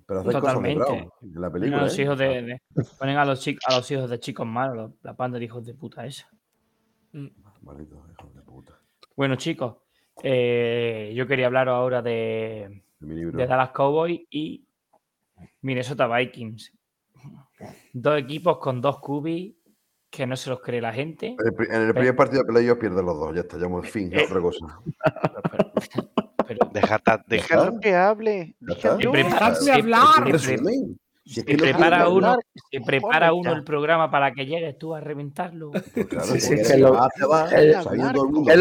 Pero 0.10 0.24
cosas 0.24 0.34
de 0.34 0.48
Totalmente. 0.48 0.80
Brown 0.84 1.12
en 1.22 1.42
la 1.42 1.52
película. 1.52 1.84
los 1.84 2.00
¿eh? 2.00 2.02
hijos 2.02 2.18
de, 2.18 2.42
de- 2.42 2.62
ponen 2.98 3.18
a 3.18 3.26
los, 3.26 3.48
a 3.48 3.76
los 3.76 3.92
hijos 3.92 4.10
de 4.10 4.20
chicos 4.20 4.48
malos, 4.48 4.76
los- 4.76 4.92
la 5.04 5.16
panda 5.16 5.38
de 5.38 5.46
hijos 5.46 5.64
de 5.68 5.76
puta 5.76 6.04
esa. 6.04 6.28
Malditos 7.62 8.00
hijos 8.12 8.34
de 8.34 8.42
puta. 8.42 8.80
Bueno, 9.16 9.36
chicos, 9.36 9.76
eh, 10.24 11.14
yo 11.16 11.28
quería 11.28 11.46
hablaros 11.46 11.76
ahora 11.76 12.02
de, 12.02 12.82
Dallas 13.00 13.70
Cowboys 13.70 14.22
y 14.32 14.66
Minnesota 15.62 16.08
Vikings. 16.08 16.74
Dos 17.94 18.20
equipos 18.20 18.58
con 18.58 18.82
dos 18.82 19.00
cubis 19.00 19.54
que 20.10 20.26
no 20.26 20.36
se 20.36 20.50
los 20.50 20.60
cree 20.60 20.82
la 20.82 20.92
gente. 20.92 21.36
En 21.70 21.82
el 21.84 21.94
primer 21.94 22.16
partido 22.16 22.42
de 22.42 22.48
playoff 22.52 22.80
pierden 22.80 23.06
los 23.06 23.20
dos. 23.20 23.36
Ya 23.36 23.42
está, 23.42 23.60
ya 23.60 23.68
hemos 23.68 23.88
fin. 23.88 24.12
Eh. 24.12 24.26
Otra 24.26 24.42
cosa. 24.42 24.80
Pero, 26.50 26.70
Deja- 26.74 26.96
está. 26.96 27.24
que 27.80 27.96
hable. 27.96 28.56
Ya 28.60 28.68
Deja- 28.74 28.90
está. 28.90 28.98
se 29.02 29.10
pre- 29.10 29.24
¡Dejadme 29.24 29.56
se- 29.56 29.72
hablar! 29.72 30.40
Si 31.26 31.40
es 31.42 31.46
que 31.46 31.52
se 31.52 31.58
no 31.58 31.64
prepara 31.64 32.10
uno, 32.10 32.36
se 32.72 32.82
prepara 32.82 33.34
uno 33.34 33.54
el 33.54 33.64
programa 33.64 34.10
para 34.10 34.32
que 34.34 34.48
llegues 34.48 34.76
tú 34.80 34.96
a 34.96 35.00
reventarlo. 35.00 35.70
que 35.72 36.06
lo- 36.06 36.22
es- 36.24 36.50
lo 36.50 36.56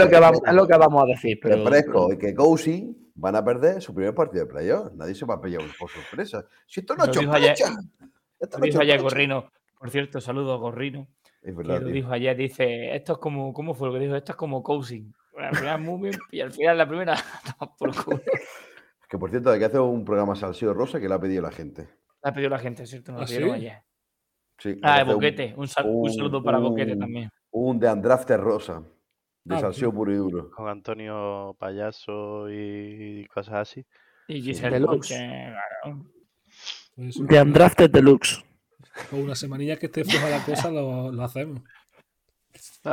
que 0.04 0.10
que 0.10 0.20
vamos, 0.20 0.40
es 0.46 0.52
lo 0.54 0.66
que 0.66 0.76
vamos 0.76 1.02
a 1.02 1.06
decir. 1.06 1.40
que 1.40 1.48
Pero, 1.48 1.64
Fresco 1.64 2.12
y 2.12 2.18
que 2.18 2.34
Cousy 2.34 2.94
van 3.14 3.36
a 3.36 3.44
perder 3.44 3.80
su 3.80 3.94
primer 3.94 4.14
partido 4.14 4.44
de 4.44 4.50
playoff. 4.52 4.92
Nadie 4.94 5.14
se 5.14 5.24
va 5.24 5.36
a 5.36 5.40
pillar 5.40 5.62
por 5.78 5.88
sorpresa. 5.88 6.44
Si 6.66 6.80
esto 6.80 6.94
no 6.94 7.06
Lo 7.06 7.10
es 7.12 7.18
dijo 7.18 7.32
ayer-. 7.32 7.54
Esto 8.38 8.58
Lo 8.58 8.64
dijo 8.66 8.80
ayer. 8.82 9.00
Gorrino. 9.00 9.50
Por 9.78 9.88
cierto, 9.90 10.20
saludos 10.20 10.54
a 10.54 10.58
Gorrino. 10.60 11.08
Es 11.40 11.52
Que 11.52 11.52
verdad, 11.52 11.78
lo 11.80 11.86
tío. 11.86 11.94
dijo 11.94 12.12
ayer, 12.12 12.36
dice, 12.36 12.94
esto 12.94 13.12
es 13.14 13.18
como, 13.18 13.54
¿cómo 13.54 13.72
fue 13.74 13.88
lo 13.88 13.94
que 13.94 14.00
dijo? 14.00 14.14
Esto 14.14 14.32
es 14.32 14.36
como 14.36 14.62
coaching. 14.62 15.10
La 15.38 15.50
primera 15.50 15.78
muy 15.78 16.08
bien, 16.10 16.20
y 16.30 16.40
al 16.40 16.52
final 16.52 16.78
la 16.78 16.88
primera, 16.88 17.14
por 17.78 18.04
culo. 18.04 18.20
Que 19.08 19.18
por 19.18 19.30
cierto, 19.30 19.50
hay 19.50 19.58
que 19.58 19.64
hacer 19.64 19.80
un 19.80 20.04
programa 20.04 20.34
salseo 20.36 20.74
rosa 20.74 21.00
que 21.00 21.08
le 21.08 21.14
ha 21.14 21.20
pedido 21.20 21.42
la 21.42 21.50
gente. 21.50 21.88
La 22.22 22.30
ha 22.30 22.34
pedido 22.34 22.50
la 22.50 22.58
gente, 22.58 22.86
¿cierto? 22.86 23.12
Nos 23.12 23.20
¿Ah, 23.20 23.24
lo 23.24 23.26
pidieron 23.28 23.48
sí? 23.50 23.54
ayer. 23.66 23.82
Sí, 24.58 24.80
Ah, 24.82 24.98
de 24.98 25.04
un- 25.04 25.14
Boquete. 25.14 25.54
Un, 25.56 25.68
sal- 25.68 25.86
un 25.86 25.96
un- 26.08 26.12
saludo 26.12 26.42
para 26.42 26.58
Boquete 26.58 26.96
también. 26.96 27.30
Un 27.50 27.78
de 27.78 27.88
Andrafter 27.88 28.40
rosa. 28.40 28.82
De 29.44 29.54
Ah, 29.54 29.60
salseo 29.60 29.92
puro 29.92 30.12
y 30.12 30.16
duro. 30.16 30.50
Con 30.50 30.68
Antonio 30.68 31.56
Payaso 31.58 32.50
y 32.50 33.24
cosas 33.32 33.54
así. 33.54 33.86
Y 34.26 34.42
Giselle 34.42 34.72
Deluxe. 34.74 35.14
Ponche, 35.14 35.52
claro. 35.86 36.04
Pues, 36.96 37.26
de 37.26 37.40
Undrafted 37.42 37.90
Deluxe. 37.90 38.44
con 39.08 39.20
una 39.22 39.34
semanilla 39.34 39.76
que 39.76 39.86
esté 39.86 40.04
floja 40.04 40.28
la 40.28 40.44
cosa, 40.44 40.70
lo, 40.70 41.10
lo 41.12 41.22
hacemos. 41.22 41.62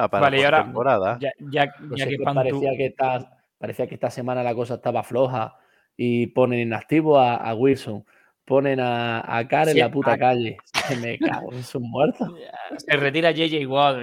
Ah, 0.04 0.10
para 0.10 0.22
Vale, 0.24 0.40
y 0.40 0.44
ahora, 0.44 0.64
temporada. 0.64 1.18
ya, 1.20 1.32
ya, 1.40 1.74
Pues 1.88 2.00
ya 2.00 2.04
es 2.06 2.10
que 2.12 2.18
que 2.18 2.24
Pantu- 2.24 2.36
parecía, 2.36 2.72
que 2.78 2.86
esta, 2.88 3.38
parecía 3.58 3.88
que 3.88 3.96
esta 3.96 4.10
semana 4.10 4.44
la 4.44 4.54
cosa 4.54 4.76
estaba 4.76 5.04
floja 5.04 5.58
y 5.98 6.28
ponen 6.28 6.60
inactivo 6.60 7.18
a, 7.20 7.36
a 7.36 7.54
Wilson, 7.56 8.06
ponen 8.44 8.80
a, 8.80 9.20
a 9.22 9.42
Sí, 9.66 9.72
en 9.72 9.78
la 9.80 9.92
puta 9.92 10.14
a- 10.14 10.18
calle. 10.18 10.58
Se 10.88 10.98
me 10.98 11.18
cago 11.20 11.52
en 11.54 11.64
sus 11.64 11.82
muertos. 11.82 12.30
se 12.78 12.98
retira 12.98 13.32
JJ 13.32 13.66
Watt. 13.68 13.98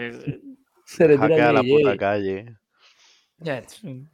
Se 0.84 1.06
retira 1.06 1.28
Hackea 1.28 1.48
a 1.50 1.52
la 1.52 1.62
JJ. 1.62 1.70
puta 1.76 1.96
calle. 1.96 2.56
es 3.44 3.84
un- 3.84 4.10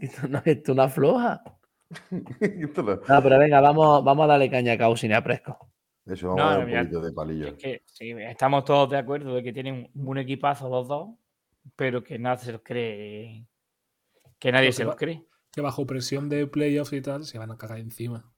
Esto 0.00 0.28
no 0.28 0.42
es 0.44 0.68
una 0.68 0.88
floja. 0.88 1.42
Esto 2.40 2.82
no- 2.82 3.00
No, 3.08 3.22
pero 3.22 3.38
venga, 3.38 3.60
vamos, 3.60 4.04
vamos 4.04 4.24
a 4.24 4.28
darle 4.28 4.50
caña 4.50 4.72
a 4.74 4.78
Causin 4.78 5.10
y 5.10 5.14
a 5.14 5.22
Presco. 5.22 5.71
Eso, 6.06 6.28
vamos 6.28 6.42
No, 6.42 6.48
a 6.48 6.56
dar 6.56 6.64
un 6.66 6.72
poquito 6.72 7.00
de 7.00 7.12
palillo. 7.12 7.46
Es 7.48 7.54
que 7.54 7.82
sí, 7.86 8.10
estamos 8.10 8.64
todos 8.64 8.90
de 8.90 8.98
acuerdo 8.98 9.34
de 9.36 9.42
que 9.42 9.52
tienen 9.52 9.88
un 9.94 10.18
equipazo 10.18 10.68
los 10.68 10.88
dos, 10.88 11.10
pero 11.76 12.02
que 12.02 12.18
nadie 12.18 12.38
se 12.44 12.52
los 12.52 12.62
cree. 12.62 13.46
Que 14.38 14.50
nadie 14.50 14.72
se 14.72 14.82
que 14.82 14.86
los 14.86 14.96
cree. 14.96 15.24
Que 15.52 15.60
bajo 15.60 15.86
presión 15.86 16.28
de 16.28 16.46
playoffs 16.46 16.92
y 16.92 17.00
tal, 17.02 17.24
se 17.24 17.38
van 17.38 17.50
a 17.52 17.56
cagar 17.56 17.78
encima. 17.78 18.28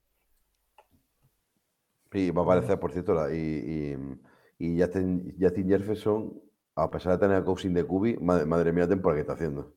Y 2.13 2.31
va 2.31 2.43
a 2.43 2.45
aparecer, 2.45 2.79
por 2.79 2.93
cierto, 2.93 3.15
la- 3.15 3.35
y, 3.35 3.97
y, 4.59 4.67
y 4.77 4.81
Justin, 4.81 5.35
Justin 5.41 5.69
Jefferson, 5.69 6.43
a 6.77 6.91
pesar 6.91 7.13
de 7.13 7.19
tener 7.19 7.37
a 7.39 7.45
Cousin 7.45 7.75
de 7.75 7.85
Cubi, 7.85 8.17
madre, 8.19 8.45
madre 8.47 8.73
mía, 8.73 8.85
la 8.85 8.91
temporada 8.91 9.17
que 9.17 9.21
está 9.23 9.33
haciendo. 9.33 9.75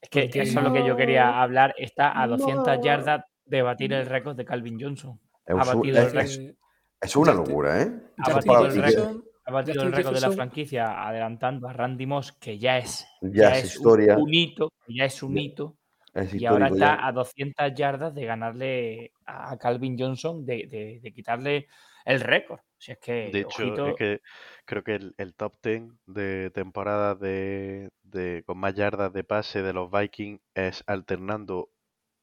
Es 0.00 0.08
que 0.08 0.22
Porque- 0.22 0.42
eso 0.42 0.58
es 0.60 0.64
lo 0.64 0.72
que 0.72 0.86
yo 0.86 0.96
quería 0.96 1.42
hablar. 1.42 1.74
Está 1.76 2.22
a 2.22 2.26
200 2.28 2.78
yardas 2.82 3.24
de 3.44 3.62
batir 3.62 3.92
el 3.92 4.06
récord 4.06 4.36
de 4.36 4.44
Calvin 4.44 4.78
Johnson. 4.80 5.18
Es, 5.44 5.54
Ha 5.54 5.74
batido 5.74 5.98
el 6.00 6.06
es- 6.06 6.12
récord. 6.38 6.56
Es- 7.00 7.10
es 7.10 7.16
una 7.16 7.32
locura, 7.32 7.82
¿eh? 7.82 7.92
Ha 8.18 8.32
batido 8.32 8.66
el 8.66 8.82
récord. 8.82 9.20
Ha 9.48 9.52
batido 9.52 9.82
el 9.82 9.88
Justin 9.90 9.96
récord 9.96 10.14
de 10.14 10.20
la 10.20 10.30
franquicia 10.32 11.06
adelantando 11.08 11.68
a 11.68 11.72
Randy 11.72 12.04
Moss, 12.06 12.32
que 12.32 12.58
ya 12.58 12.78
es, 12.78 13.06
Ya 13.20 13.56
es 13.56 13.76
historia. 13.76 14.16
Un, 14.16 14.22
un 14.24 14.34
hito, 14.34 14.72
ya 14.88 15.04
es 15.04 15.22
un 15.22 15.34
Ya 15.34 15.40
hito. 15.40 15.76
Es 16.14 16.34
Y 16.34 16.46
ahora 16.46 16.66
está 16.68 16.96
ya. 16.96 17.06
a 17.06 17.12
200 17.12 17.74
yardas 17.74 18.14
de 18.14 18.24
ganarle 18.24 19.12
a 19.26 19.56
Calvin 19.58 19.96
Johnson, 19.98 20.44
de, 20.46 20.66
de- 20.66 21.00
de 21.02 21.12
quitarle 21.12 21.68
el 22.06 22.20
récord. 22.20 22.58
Si 22.78 22.90
es 22.92 22.98
que, 22.98 23.30
De 23.32 23.40
hecho, 23.40 23.62
ojito, 23.62 23.86
es 23.88 23.94
que 23.96 24.20
creo 24.64 24.82
que 24.82 24.94
el, 24.94 25.14
el 25.18 25.34
top 25.34 25.54
10 25.62 25.82
de 26.06 26.50
temporadas 26.52 27.20
de, 27.20 27.90
de- 28.02 28.42
con 28.46 28.58
más 28.58 28.74
yardas 28.74 29.12
de 29.12 29.24
pase 29.24 29.62
de 29.62 29.72
los 29.74 29.90
Vikings 29.90 30.40
es 30.54 30.82
alternando 30.86 31.68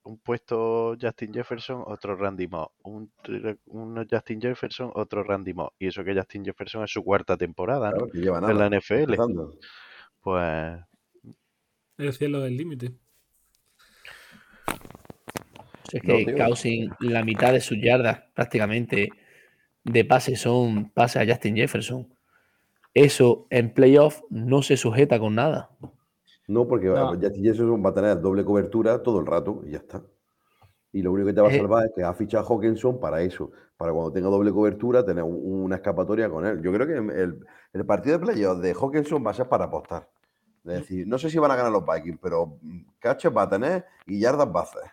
un 0.04 0.18
puesto 0.20 0.95
Justin 0.99 1.34
Jefferson, 1.34 1.84
otro 1.86 2.16
Randy 2.16 2.47
Moss, 2.47 2.70
un, 2.84 3.12
uno 3.66 4.04
Justin 4.10 4.41
Jefferson, 4.41 4.91
otro 4.95 5.24
Randy 5.24 5.54
Moss. 5.54 5.72
Y 5.80 5.88
eso 5.88 6.04
que 6.04 6.14
Justin 6.14 6.45
Jefferson 6.45 6.84
es 6.84 6.91
su 6.91 7.04
cuarta 7.04 7.38
temporada, 7.38 7.91
¿no? 7.91 8.08
Claro, 8.08 8.14
lleva 8.14 8.38
En 8.39 8.58
la 8.58 8.70
nada. 8.70 8.80
NFL. 8.80 9.16
Pues 10.22 10.80
El 11.97 12.14
cielo 12.14 12.41
del 12.41 12.58
límite. 12.58 12.91
Es 15.91 16.04
No, 16.04 16.16
que. 16.16 16.34
Cousin, 16.36 16.91
la 16.99 17.24
mitad 17.24 17.54
de 17.54 17.62
sus 17.62 17.78
yardas 17.80 18.24
prácticamente 18.34 19.10
de 19.84 20.06
pase 20.06 20.36
son 20.36 20.89
pases 20.89 21.22
a 21.22 21.32
Justin 21.32 21.56
Jefferson. 21.56 22.14
Eso 22.93 23.47
en 23.49 23.74
playoff 23.74 24.22
no 24.30 24.62
se 24.62 24.78
sujeta 24.78 25.20
con 25.20 25.36
nada. 25.36 25.72
No, 26.54 26.68
porque 26.68 26.88
No. 26.88 27.10
Justin 27.20 27.43
Jefferson 27.43 27.84
va 27.84 27.89
a 27.89 27.93
tener 27.93 28.22
doble 28.22 28.45
cobertura 28.45 29.01
todo 29.01 29.20
el 29.20 29.26
rato 29.26 29.62
y 29.66 29.72
ya 29.72 29.78
está. 29.80 30.01
Y 30.91 31.01
lo 31.01 31.12
único 31.12 31.28
que 31.28 31.34
te 31.34 31.41
va 31.41 31.47
a 31.47 31.51
Eh. 31.51 31.58
salvar 31.58 31.86
es 31.88 31.91
que 31.95 32.04
ha 32.04 32.14
fichado 32.14 32.43
a 32.43 32.47
Hawkinson 32.47 32.99
para 32.99 33.22
eso, 33.22 33.51
para 33.78 33.91
cuando 33.91 34.12
tenga 34.12 34.30
doble 34.30 34.51
cobertura 34.51 35.04
tener 35.04 35.24
un- 35.24 35.64
una 35.64 35.76
escapatoria 35.78 36.30
con 36.30 36.45
él. 36.45 36.62
Yo 36.62 36.72
creo 36.72 36.86
que 36.86 36.93
el, 37.22 37.39
el 37.74 37.86
partido 37.86 38.20
de 38.20 38.26
playoff 38.26 38.60
de 38.60 38.74
Hawkinson 38.74 39.26
va 39.26 39.32
a 39.32 39.34
ser 39.34 39.49
para 39.49 39.66
apostar. 39.66 40.08
Es 40.66 40.74
decir, 40.82 41.08
no 41.08 41.18
sé 41.18 41.30
si 41.30 41.39
van 41.39 41.51
a 41.51 41.56
ganar 41.56 41.72
los 41.72 41.84
Vikings, 41.86 42.20
pero 42.22 42.58
mm, 42.62 42.80
catches 42.99 43.36
va 43.36 43.41
a 43.43 43.49
tener 43.49 43.86
y 44.06 44.20
yardas 44.20 44.47
va 44.47 44.60
a 44.62 44.64
hacer. 44.64 44.84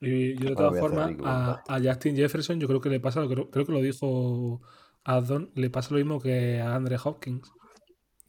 Y 0.00 0.34
yo 0.36 0.50
de 0.50 0.54
todas 0.54 0.78
formas, 0.78 1.10
a, 1.24 1.62
a 1.66 1.80
Justin 1.82 2.14
Jefferson, 2.14 2.60
yo 2.60 2.68
creo 2.68 2.80
que 2.80 2.88
le 2.90 3.00
pasa, 3.00 3.20
lo 3.20 3.28
que- 3.28 3.48
creo 3.50 3.64
que 3.66 3.72
lo 3.72 3.80
dijo 3.80 4.60
Adon, 5.04 5.50
le 5.54 5.70
pasa 5.70 5.92
lo 5.92 5.96
mismo 5.98 6.20
que 6.20 6.60
a 6.60 6.74
Andre 6.76 6.96
Hopkins. 7.02 7.50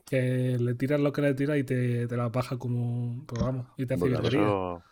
Que 0.09 0.57
le 0.59 0.73
tiras 0.75 0.99
lo 0.99 1.11
que 1.13 1.21
le 1.21 1.33
tiras 1.35 1.57
y 1.57 1.63
te, 1.63 2.07
te 2.07 2.17
la 2.17 2.29
baja 2.29 2.57
como, 2.57 3.23
pues 3.27 3.41
vamos, 3.43 3.67
y 3.77 3.85
te 3.85 3.93
hace 3.93 4.09
Bueno, 4.09 4.27
eso, 4.27 4.83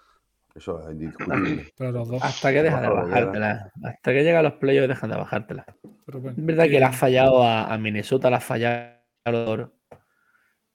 Eso 0.54 0.80
es 0.82 0.92
indiscutible. 0.94 1.72
Pero 1.78 1.92
los 1.92 2.08
dos. 2.08 2.24
Hasta 2.24 2.52
que 2.54 2.64
dejan 2.64 2.82
de 2.84 2.88
Ojalá, 2.90 3.04
bajártela. 3.08 3.72
Hasta 3.84 4.14
que 4.14 4.24
llegan 4.24 4.44
los 4.44 4.54
playoffs 4.54 4.88
dejan 4.90 5.10
de 5.10 5.16
bajártela. 5.18 5.66
Pero 6.06 6.22
bueno, 6.22 6.38
Es 6.38 6.46
verdad 6.46 6.66
que 6.66 6.80
le 6.80 6.86
has 6.86 6.96
fallado 6.96 7.44
a, 7.44 7.74
a 7.74 7.78
Minnesota, 7.78 8.30
le 8.30 8.36
has 8.36 8.44
fallado. 8.44 9.74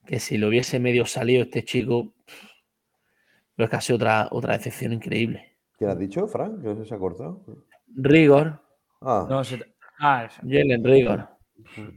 Que 0.04 0.18
si 0.18 0.36
lo 0.36 0.48
hubiese 0.48 0.80
medio 0.80 1.06
salido 1.06 1.42
este 1.44 1.64
chico, 1.64 2.12
pero 3.54 3.70
es 3.72 3.84
sido 3.84 3.96
otra, 3.96 4.28
otra 4.32 4.54
decepción 4.54 4.92
increíble. 4.92 5.56
¿Quién 5.78 5.90
has 5.90 5.98
dicho, 5.98 6.26
Frank? 6.26 6.60
¿Que 6.62 6.74
no 6.74 6.84
se 6.84 6.94
ha 6.94 6.98
cortado? 6.98 7.44
Rigor, 7.94 8.60
Ah, 9.00 9.26
no 9.28 9.44
se- 9.44 9.74
ah. 10.00 10.28
Jalen 10.42 10.84
Rigor. 10.84 11.28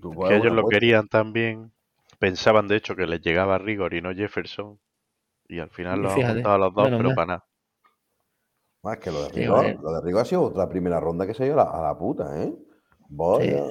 tú 0.01 0.11
que 0.27 0.35
ellos 0.35 0.53
lo 0.53 0.67
querían 0.67 1.07
también. 1.07 1.71
Pensaban, 2.19 2.67
de 2.67 2.77
hecho, 2.77 2.95
que 2.95 3.05
les 3.07 3.21
llegaba 3.21 3.57
Rigor 3.57 3.93
y 3.93 4.01
no 4.01 4.13
Jefferson. 4.13 4.79
Y 5.47 5.59
al 5.59 5.69
final 5.69 5.99
Y 5.99 6.03
los 6.03 6.13
han 6.13 6.33
juntado 6.33 6.55
a 6.55 6.57
los 6.57 6.73
dos, 6.73 6.87
pero 6.89 7.15
para 7.15 7.25
nada. 7.27 7.45
Más 8.83 8.97
que 8.97 9.11
lo 9.11 9.23
de 9.23 9.29
Sí, 9.29 9.39
Rigo, 9.41 9.53
vale. 9.55 9.77
lo 9.81 9.91
de 9.93 10.01
Rigo 10.01 10.19
ha 10.19 10.25
sido 10.25 10.43
otra 10.43 10.67
primera 10.69 10.99
ronda 10.99 11.25
que 11.27 11.33
se 11.33 11.43
ha 11.43 11.47
ido 11.47 11.59
a 11.59 11.65
la, 11.65 11.71
a 11.71 11.81
la 11.83 11.97
puta, 11.97 12.43
¿eh? 12.43 12.53
Vaya, 13.09 13.63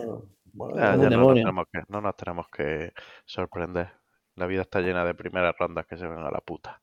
vaya. 0.53 0.93
Ah, 0.93 0.97
ya 0.97 1.11
no 1.11 1.19
nos, 1.19 1.35
tenemos 1.35 1.67
que, 1.73 1.81
no 1.89 2.01
nos 2.01 2.17
tenemos 2.17 2.49
que 2.49 2.93
sorprender. 3.25 3.91
La 4.37 4.47
vida 4.47 4.63
está 4.63 4.81
llena 4.81 5.05
de 5.05 5.15
primeras 5.15 5.55
rondas 5.59 5.87
que 5.87 5.97
se 5.97 6.07
ven 6.07 6.19
a 6.19 6.31
la 6.31 6.41
puta. 6.41 6.81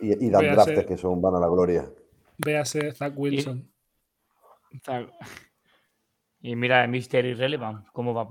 Y, 0.00 0.26
y 0.26 0.30
dan 0.30 0.58
ser- 0.64 0.86
que 0.86 0.96
son 0.96 1.20
van 1.20 1.34
a 1.34 1.40
la 1.40 1.48
gloria. 1.48 1.90
véase 2.38 2.92
Zach 2.92 3.12
Wilson. 3.16 3.70
Está- 4.70 5.06
Y 6.40 6.56
mira, 6.56 6.86
Mister 6.86 7.24
Irrelevant, 7.26 7.86
como 7.92 8.14
va 8.14 8.26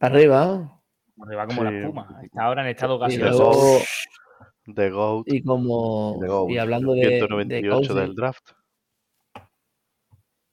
Arriba. 0.00 0.80
va 1.18 1.46
como 1.46 1.64
la 1.64 1.70
espuma. 1.78 2.20
Está 2.22 2.44
ahora 2.44 2.62
en 2.62 2.68
estado 2.68 2.98
luego, 2.98 3.78
The 4.74 4.90
GOAT, 4.90 5.24
y 5.32 5.42
como. 5.42 6.18
De 6.20 6.28
Gold. 6.28 6.50
Y 6.52 6.58
hablando 6.58 6.92
de. 6.92 7.00
de 7.00 7.18
198 7.18 7.70
Cousins, 7.76 7.94
del 7.96 8.14
draft. 8.14 8.50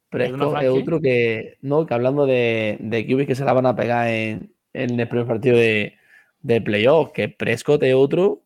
Prescott 0.09 0.41
¿Alguna 0.41 0.61
es 0.63 0.69
otro 0.69 1.01
que. 1.01 1.57
No, 1.61 1.85
que 1.85 1.93
hablando 1.93 2.25
de, 2.25 2.77
de 2.79 3.05
QBs 3.05 3.27
que 3.27 3.35
se 3.35 3.43
la 3.45 3.53
van 3.53 3.65
a 3.65 3.75
pegar 3.75 4.07
en, 4.07 4.53
en 4.73 4.99
el 4.99 5.07
primer 5.07 5.27
partido 5.27 5.57
de, 5.57 5.95
de 6.39 6.61
playoff, 6.61 7.11
que 7.11 7.27
Prescott 7.29 7.83
es 7.83 7.93
otro 7.95 8.41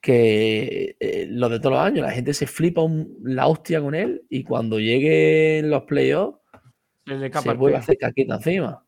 que 0.00 0.96
eh, 0.98 1.26
lo 1.28 1.50
de 1.50 1.60
todos 1.60 1.72
los 1.76 1.82
años, 1.84 2.06
la 2.06 2.10
gente 2.12 2.32
se 2.32 2.46
flipa 2.46 2.80
un- 2.82 3.18
la 3.22 3.46
hostia 3.46 3.82
con 3.82 3.94
él 3.94 4.24
y 4.30 4.44
cuando 4.44 4.78
lleguen 4.78 5.68
los 5.70 5.82
playoffs 5.82 6.38
Se 7.06 7.30
se 7.30 7.52
vuelve 7.54 7.76
a 7.76 7.80
hacer 7.80 7.98
caquita 7.98 8.36
encima. 8.36 8.82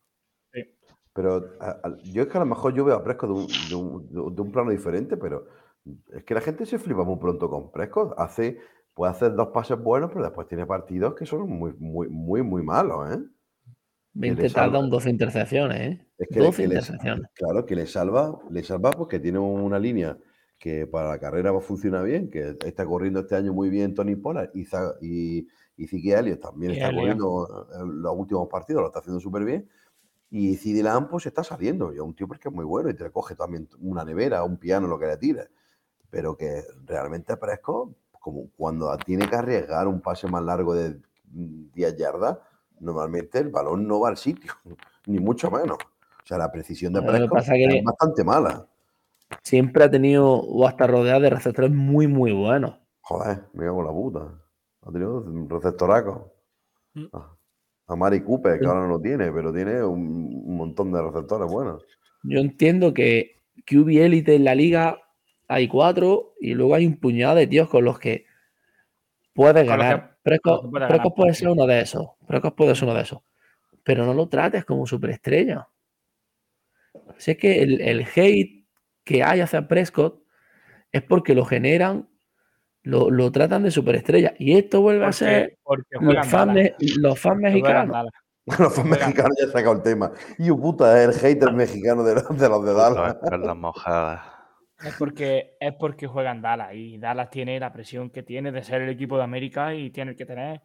Pero 1.14 1.50
a- 1.60 1.80
a- 1.82 1.96
yo 2.04 2.22
es 2.22 2.28
que 2.28 2.36
a 2.38 2.40
lo 2.40 2.46
mejor 2.46 2.72
yo 2.74 2.84
veo 2.84 2.96
a 2.96 3.04
Prescott 3.04 3.30
de 3.68 3.74
un, 3.74 4.08
de 4.12 4.18
un- 4.20 4.34
de 4.34 4.42
un 4.42 4.52
plano 4.52 4.70
diferente, 4.70 5.16
pero 5.16 5.46
es 6.12 6.24
que 6.24 6.34
la 6.34 6.40
gente 6.40 6.64
se 6.64 6.78
flipa 6.78 7.04
muy 7.04 7.18
pronto 7.18 7.50
con 7.50 7.70
Prescott. 7.70 8.14
Hace, 8.16 8.58
puede 8.94 9.12
hacer 9.12 9.34
dos 9.34 9.48
pases 9.48 9.78
buenos, 9.78 10.10
pero 10.10 10.24
después 10.24 10.46
tiene 10.48 10.64
partidos 10.64 11.14
que 11.14 11.26
son 11.26 11.48
muy, 11.48 11.74
muy, 11.78 12.08
muy, 12.08 12.42
muy 12.42 12.62
malos, 12.62 13.10
¿eh? 13.14 13.18
20 14.14 14.42
le 14.42 14.48
tarda 14.50 14.66
salva. 14.72 14.78
un 14.84 14.90
12 14.90 15.10
intercepciones, 15.10 15.80
¿eh? 15.80 16.06
Es 16.18 16.28
que, 16.28 16.38
12 16.40 16.62
que 16.62 16.68
le- 16.68 16.74
intercepciones. 16.76 17.30
claro, 17.34 17.66
que 17.66 17.76
le 17.76 17.86
salva, 17.86 18.38
le 18.50 18.62
salva 18.62 18.90
porque 18.90 19.18
tiene 19.18 19.38
una 19.38 19.78
línea 19.78 20.16
que 20.58 20.86
para 20.86 21.08
la 21.08 21.18
carrera 21.18 21.52
funciona 21.60 22.02
bien, 22.02 22.30
que 22.30 22.56
está 22.64 22.86
corriendo 22.86 23.20
este 23.20 23.34
año 23.34 23.52
muy 23.52 23.68
bien 23.68 23.94
Tony 23.94 24.14
Pollard 24.14 24.50
y, 24.54 24.66
y, 25.00 25.48
y 25.76 26.10
Elliott 26.12 26.40
también 26.40 26.72
está 26.72 26.90
corriendo 26.94 27.66
en 27.80 28.00
los 28.02 28.14
últimos 28.16 28.48
partidos, 28.48 28.82
lo 28.82 28.88
está 28.88 29.00
haciendo 29.00 29.18
súper 29.20 29.44
bien. 29.44 29.68
Y 30.34 30.56
CD 30.56 30.82
Lamb 30.82 31.10
pues 31.10 31.26
está 31.26 31.44
saliendo, 31.44 31.92
y 31.92 31.96
es 31.96 32.00
un 32.00 32.14
tío 32.14 32.26
porque 32.26 32.48
es 32.48 32.54
muy 32.54 32.64
bueno 32.64 32.88
y 32.88 32.94
te 32.94 33.10
coge 33.10 33.34
también 33.34 33.68
una 33.80 34.02
nevera, 34.02 34.42
un 34.44 34.56
piano, 34.56 34.86
lo 34.86 34.98
que 34.98 35.04
le 35.04 35.18
tires. 35.18 35.50
Pero 36.08 36.34
que 36.38 36.62
realmente 36.86 37.36
Prescott, 37.36 37.94
como 38.18 38.48
cuando 38.56 38.96
tiene 39.04 39.28
que 39.28 39.36
arriesgar 39.36 39.86
un 39.86 40.00
pase 40.00 40.26
más 40.28 40.42
largo 40.42 40.72
de 40.74 40.98
mm, 41.32 41.72
10 41.74 41.96
yardas, 41.98 42.38
normalmente 42.80 43.40
el 43.40 43.50
balón 43.50 43.86
no 43.86 44.00
va 44.00 44.08
al 44.08 44.16
sitio, 44.16 44.52
ni 45.06 45.18
mucho 45.18 45.50
menos. 45.50 45.76
O 45.76 46.26
sea, 46.26 46.38
la 46.38 46.50
precisión 46.50 46.94
de 46.94 47.02
Prescott 47.02 47.44
que- 47.44 47.78
es 47.78 47.84
bastante 47.84 48.24
mala. 48.24 48.66
Siempre 49.42 49.84
ha 49.84 49.90
tenido 49.90 50.30
o 50.30 50.66
hasta 50.66 50.86
rodeado 50.86 51.20
de 51.20 51.28
receptores 51.28 51.70
muy, 51.72 52.06
muy 52.06 52.32
buenos. 52.32 52.78
Joder, 53.02 53.44
me 53.52 53.66
cago 53.66 53.80
en 53.80 53.86
la 53.86 53.92
puta. 53.92 54.42
Ha 54.80 54.92
tenido 54.92 55.18
un 55.20 55.50
receptoraco. 55.50 56.32
Mm. 56.94 57.04
Ah, 57.12 57.36
A 57.92 57.96
Mari 57.96 58.22
Cooper, 58.22 58.58
que 58.58 58.66
ahora 58.66 58.80
no 58.80 58.88
lo 58.88 59.00
tiene, 59.00 59.30
pero 59.30 59.52
tiene 59.52 59.82
un, 59.82 60.42
un 60.44 60.56
montón 60.56 60.92
de 60.92 61.02
receptores 61.02 61.50
buenos. 61.50 61.84
Yo 62.22 62.38
entiendo 62.38 62.94
que 62.94 63.42
QB 63.66 63.88
élite 64.02 64.34
en 64.34 64.44
la 64.44 64.54
liga 64.54 65.02
hay 65.48 65.68
cuatro 65.68 66.34
y 66.40 66.54
luego 66.54 66.74
hay 66.74 66.86
un 66.86 66.96
puñado 66.96 67.36
de 67.36 67.46
tíos 67.46 67.68
con 67.68 67.84
los 67.84 67.98
que 67.98 68.26
puedes 69.34 69.66
ganar. 69.66 70.16
Prescott, 70.22 71.14
puede 71.16 71.34
ser 71.34 71.48
uno 71.48 71.66
de 71.66 71.80
esos. 71.80 72.10
Prescott 72.26 72.54
puede 72.54 72.74
ser 72.74 72.84
uno 72.84 72.94
de 72.94 73.02
esos. 73.02 73.20
Pero 73.82 74.06
no 74.06 74.14
lo 74.14 74.28
trates 74.28 74.64
como 74.64 74.86
superestrella. 74.86 75.68
Sé 77.16 77.36
que 77.36 77.62
el, 77.62 77.80
el 77.80 78.06
hate 78.14 78.64
que 79.04 79.22
hay 79.22 79.40
hacia 79.40 79.66
Prescott 79.66 80.22
es 80.92 81.02
porque 81.02 81.34
lo 81.34 81.44
generan, 81.44 82.08
lo, 82.82 83.10
lo 83.10 83.30
tratan 83.32 83.62
de 83.62 83.70
superestrella. 83.70 84.34
Y 84.38 84.56
esto 84.56 84.80
vuelve 84.80 85.06
a 85.06 85.12
ser 85.12 85.58
los 86.00 86.26
fans, 86.26 86.70
los 86.98 87.18
fans 87.18 87.40
mexicanos. 87.40 87.92
Dallas. 87.92 88.12
Los 88.58 88.74
fans 88.74 88.88
mexicanos 88.88 89.36
ya 89.40 89.46
sacado 89.48 89.76
el 89.76 89.82
tema. 89.82 90.12
Y 90.38 90.50
puta, 90.50 91.02
es 91.02 91.08
el 91.08 91.14
hater 91.14 91.52
mexicano 91.52 92.02
de, 92.02 92.14
los- 92.14 92.38
de 92.38 92.48
los 92.48 92.64
de 92.64 92.74
Dallas. 92.74 93.16
Las 93.40 93.56
mojadas. 93.56 94.20
Es 94.84 94.94
porque, 94.98 95.56
es 95.60 95.72
porque 95.74 96.08
juegan 96.08 96.42
Dallas 96.42 96.74
y 96.74 96.98
Dallas 96.98 97.30
tiene 97.30 97.60
la 97.60 97.72
presión 97.72 98.10
que 98.10 98.24
tiene 98.24 98.50
de 98.50 98.64
ser 98.64 98.82
el 98.82 98.88
equipo 98.90 99.16
de 99.16 99.22
América 99.22 99.74
y 99.74 99.90
tiene 99.90 100.16
que 100.16 100.26
tener 100.26 100.60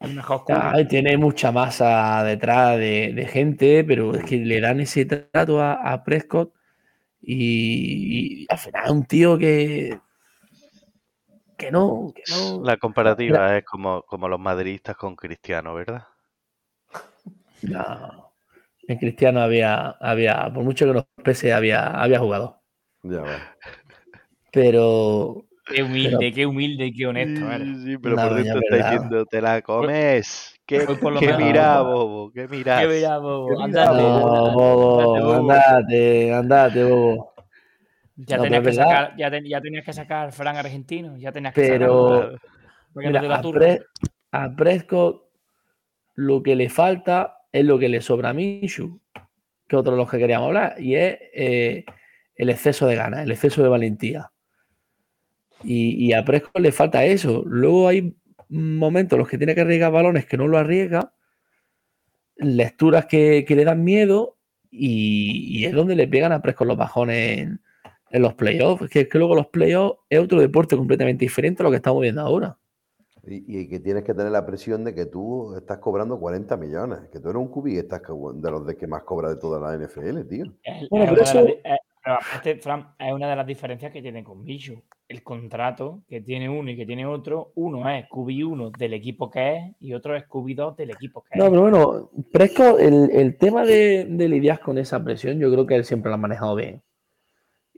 el 0.00 0.14
mejor 0.14 0.44
tiene 0.88 1.16
mucha 1.18 1.52
masa 1.52 2.24
detrás 2.24 2.78
de, 2.78 3.12
de 3.14 3.26
gente, 3.26 3.84
pero 3.84 4.14
es 4.14 4.24
que 4.24 4.38
le 4.38 4.60
dan 4.60 4.80
ese 4.80 5.04
trato 5.04 5.60
a, 5.60 5.74
a 5.74 6.02
Prescott 6.02 6.52
y, 7.20 8.42
y 8.42 8.46
al 8.48 8.58
final 8.58 8.84
es 8.86 8.90
un 8.90 9.04
tío 9.04 9.38
que 9.38 9.98
que 11.60 11.70
no, 11.70 12.12
que 12.14 12.22
no. 12.28 12.62
La 12.64 12.76
comparativa 12.78 13.56
es 13.56 13.64
como, 13.64 14.02
como 14.02 14.28
los 14.28 14.40
madridistas 14.40 14.96
con 14.96 15.14
Cristiano, 15.14 15.74
¿verdad? 15.74 16.04
no. 17.62 18.32
En 18.88 18.98
Cristiano 18.98 19.40
había, 19.40 19.90
había, 20.00 20.50
por 20.52 20.64
mucho 20.64 20.86
que 20.86 20.92
nos 20.94 21.04
pese, 21.22 21.52
había, 21.52 21.86
había 21.86 22.18
jugado. 22.18 22.60
Ya 23.02 23.22
ves. 23.22 23.42
Pero 24.52 25.44
Qué 25.66 25.84
humilde, 25.84 26.32
qué 26.32 26.46
humilde 26.46 26.86
y 26.86 26.92
qué 26.92 27.06
honesto. 27.06 27.46
Sí, 27.58 27.84
sí, 27.84 27.98
pero 27.98 28.16
No, 28.16 28.22
por 28.22 28.34
dentro 28.34 28.58
está 28.60 28.76
verdad. 28.76 28.90
diciendo, 28.92 29.26
te 29.26 29.40
la 29.40 29.62
comes. 29.62 30.56
¿Qué, 30.66 30.80
Hoy 30.80 30.96
por 30.96 31.12
lo 31.12 31.20
qué 31.20 31.26
menos- 31.26 31.42
mira, 31.42 31.80
bobo? 31.82 32.32
¿Qué 32.32 32.48
miras? 32.48 32.80
Qué 32.80 32.86
bella, 32.88 33.18
bobo. 33.18 33.56
Qué 33.56 33.62
Andate, 33.64 33.94
mira, 33.94 34.20
no, 34.20 34.52
bobo. 34.52 35.32
andate, 35.34 36.34
andate, 36.34 36.84
bobo. 36.84 37.29
Ya, 38.26 38.36
No, 38.36 38.42
tenías 38.42 38.62
que 38.62 38.72
sacar, 38.72 39.16
ya, 39.16 39.30
ten- 39.30 39.44
ya 39.44 39.60
tenías 39.60 39.84
que 39.84 39.92
sacar 39.92 40.32
Fran 40.32 40.56
argentino. 40.56 41.16
Ya 41.16 41.32
tenías 41.32 41.54
que 41.54 41.62
Pero 41.62 42.36
porque 42.92 43.10
no 43.10 43.32
a, 43.32 43.40
turra. 43.40 43.58
Pre- 43.60 43.82
a 44.32 44.54
Prescott 44.54 45.22
lo 46.16 46.42
que 46.42 46.54
le 46.56 46.68
falta 46.68 47.38
es 47.52 47.64
lo 47.64 47.78
que 47.78 47.88
le 47.88 48.00
sobra 48.00 48.30
a 48.30 48.32
Minshew, 48.34 49.00
que 49.66 49.76
otro 49.76 49.92
de 49.92 49.98
los 49.98 50.10
que 50.10 50.18
queríamos 50.18 50.48
hablar, 50.48 50.74
y 50.78 50.96
es 50.96 51.18
eh, 51.34 51.84
el 52.34 52.50
exceso 52.50 52.86
de 52.86 52.96
ganas, 52.96 53.20
el 53.24 53.30
exceso 53.30 53.62
de 53.62 53.68
valentía. 53.68 54.30
Y, 55.62 56.06
y 56.06 56.12
a 56.12 56.24
Prescott 56.24 56.58
le 56.60 56.72
falta 56.72 57.04
eso. 57.04 57.42
Luego 57.46 57.88
hay 57.88 58.14
momentos 58.48 59.16
en 59.16 59.20
los 59.20 59.28
que 59.28 59.38
tiene 59.38 59.54
que 59.54 59.60
arriesgar 59.62 59.92
balones 59.92 60.26
que 60.26 60.36
no 60.36 60.46
lo 60.48 60.58
arriesga, 60.58 61.12
lecturas 62.36 63.06
que, 63.06 63.44
que 63.46 63.56
le 63.56 63.64
dan 63.64 63.82
miedo, 63.84 64.36
y, 64.70 65.58
y 65.58 65.64
es 65.64 65.72
donde 65.72 65.96
le 65.96 66.06
pegan 66.08 66.32
a 66.32 66.42
Prescott 66.42 66.66
los 66.68 66.76
bajones 66.76 67.38
en, 67.38 67.60
en 68.10 68.22
los 68.22 68.34
playoffs. 68.34 68.82
Es 68.84 68.90
que, 68.90 69.00
es 69.00 69.08
que 69.08 69.18
luego 69.18 69.34
los 69.34 69.46
playoffs 69.48 70.00
es 70.08 70.18
otro 70.18 70.40
deporte 70.40 70.76
completamente 70.76 71.24
diferente 71.24 71.62
a 71.62 71.64
lo 71.64 71.70
que 71.70 71.76
estamos 71.76 72.00
viendo 72.02 72.20
ahora. 72.20 72.56
Y, 73.26 73.60
y 73.60 73.68
que 73.68 73.80
tienes 73.80 74.02
que 74.04 74.14
tener 74.14 74.32
la 74.32 74.46
presión 74.46 74.82
de 74.82 74.94
que 74.94 75.04
tú 75.06 75.54
estás 75.54 75.78
cobrando 75.78 76.18
40 76.18 76.56
millones, 76.56 77.00
que 77.12 77.20
tú 77.20 77.28
eres 77.28 77.40
un 77.40 77.48
cubi 77.48 77.74
y 77.74 77.78
estás 77.78 78.00
de 78.00 78.50
los 78.50 78.66
de 78.66 78.76
que 78.76 78.86
más 78.86 79.02
cobra 79.02 79.28
de 79.28 79.36
toda 79.36 79.60
la 79.60 79.76
NFL, 79.76 80.24
tío. 80.26 80.46
Es- 80.62 80.88
Bueno, 80.88 81.04
es 81.04 81.10
pero 81.10 81.12
una 81.12 81.12
de 81.12 81.16
las 81.16 81.28
eso- 81.34 81.44
di- 81.44 81.52
es- 81.52 81.78
pero 82.02 82.16
aparte, 82.16 82.56
Fran, 82.56 82.94
es 82.98 83.12
una 83.12 83.28
de 83.28 83.36
las 83.36 83.46
diferencias 83.46 83.92
que 83.92 84.00
tiene 84.00 84.24
con 84.24 84.42
Michu. 84.42 84.82
El 85.06 85.22
contrato 85.22 86.00
que 86.08 86.22
tiene 86.22 86.48
uno 86.48 86.70
y 86.70 86.76
que 86.76 86.86
tiene 86.86 87.04
otro, 87.04 87.52
uno 87.56 87.86
es 87.90 88.06
QB1 88.08 88.70
del 88.78 88.94
equipo 88.94 89.28
que 89.30 89.56
es 89.56 89.64
y 89.80 89.92
otro 89.92 90.16
es 90.16 90.24
QB2 90.26 90.76
del 90.76 90.90
equipo 90.92 91.22
que 91.22 91.38
No, 91.38 91.44
es. 91.44 91.50
pero 91.50 91.60
bueno, 91.62 92.10
Prescott, 92.32 92.80
el, 92.80 93.10
el 93.10 93.36
tema 93.36 93.66
de, 93.66 94.06
de 94.08 94.28
lidiar 94.30 94.60
con 94.60 94.78
esa 94.78 95.04
presión, 95.04 95.38
yo 95.38 95.52
creo 95.52 95.66
que 95.66 95.74
él 95.74 95.84
siempre 95.84 96.08
lo 96.08 96.14
ha 96.14 96.18
manejado 96.18 96.54
bien. 96.54 96.80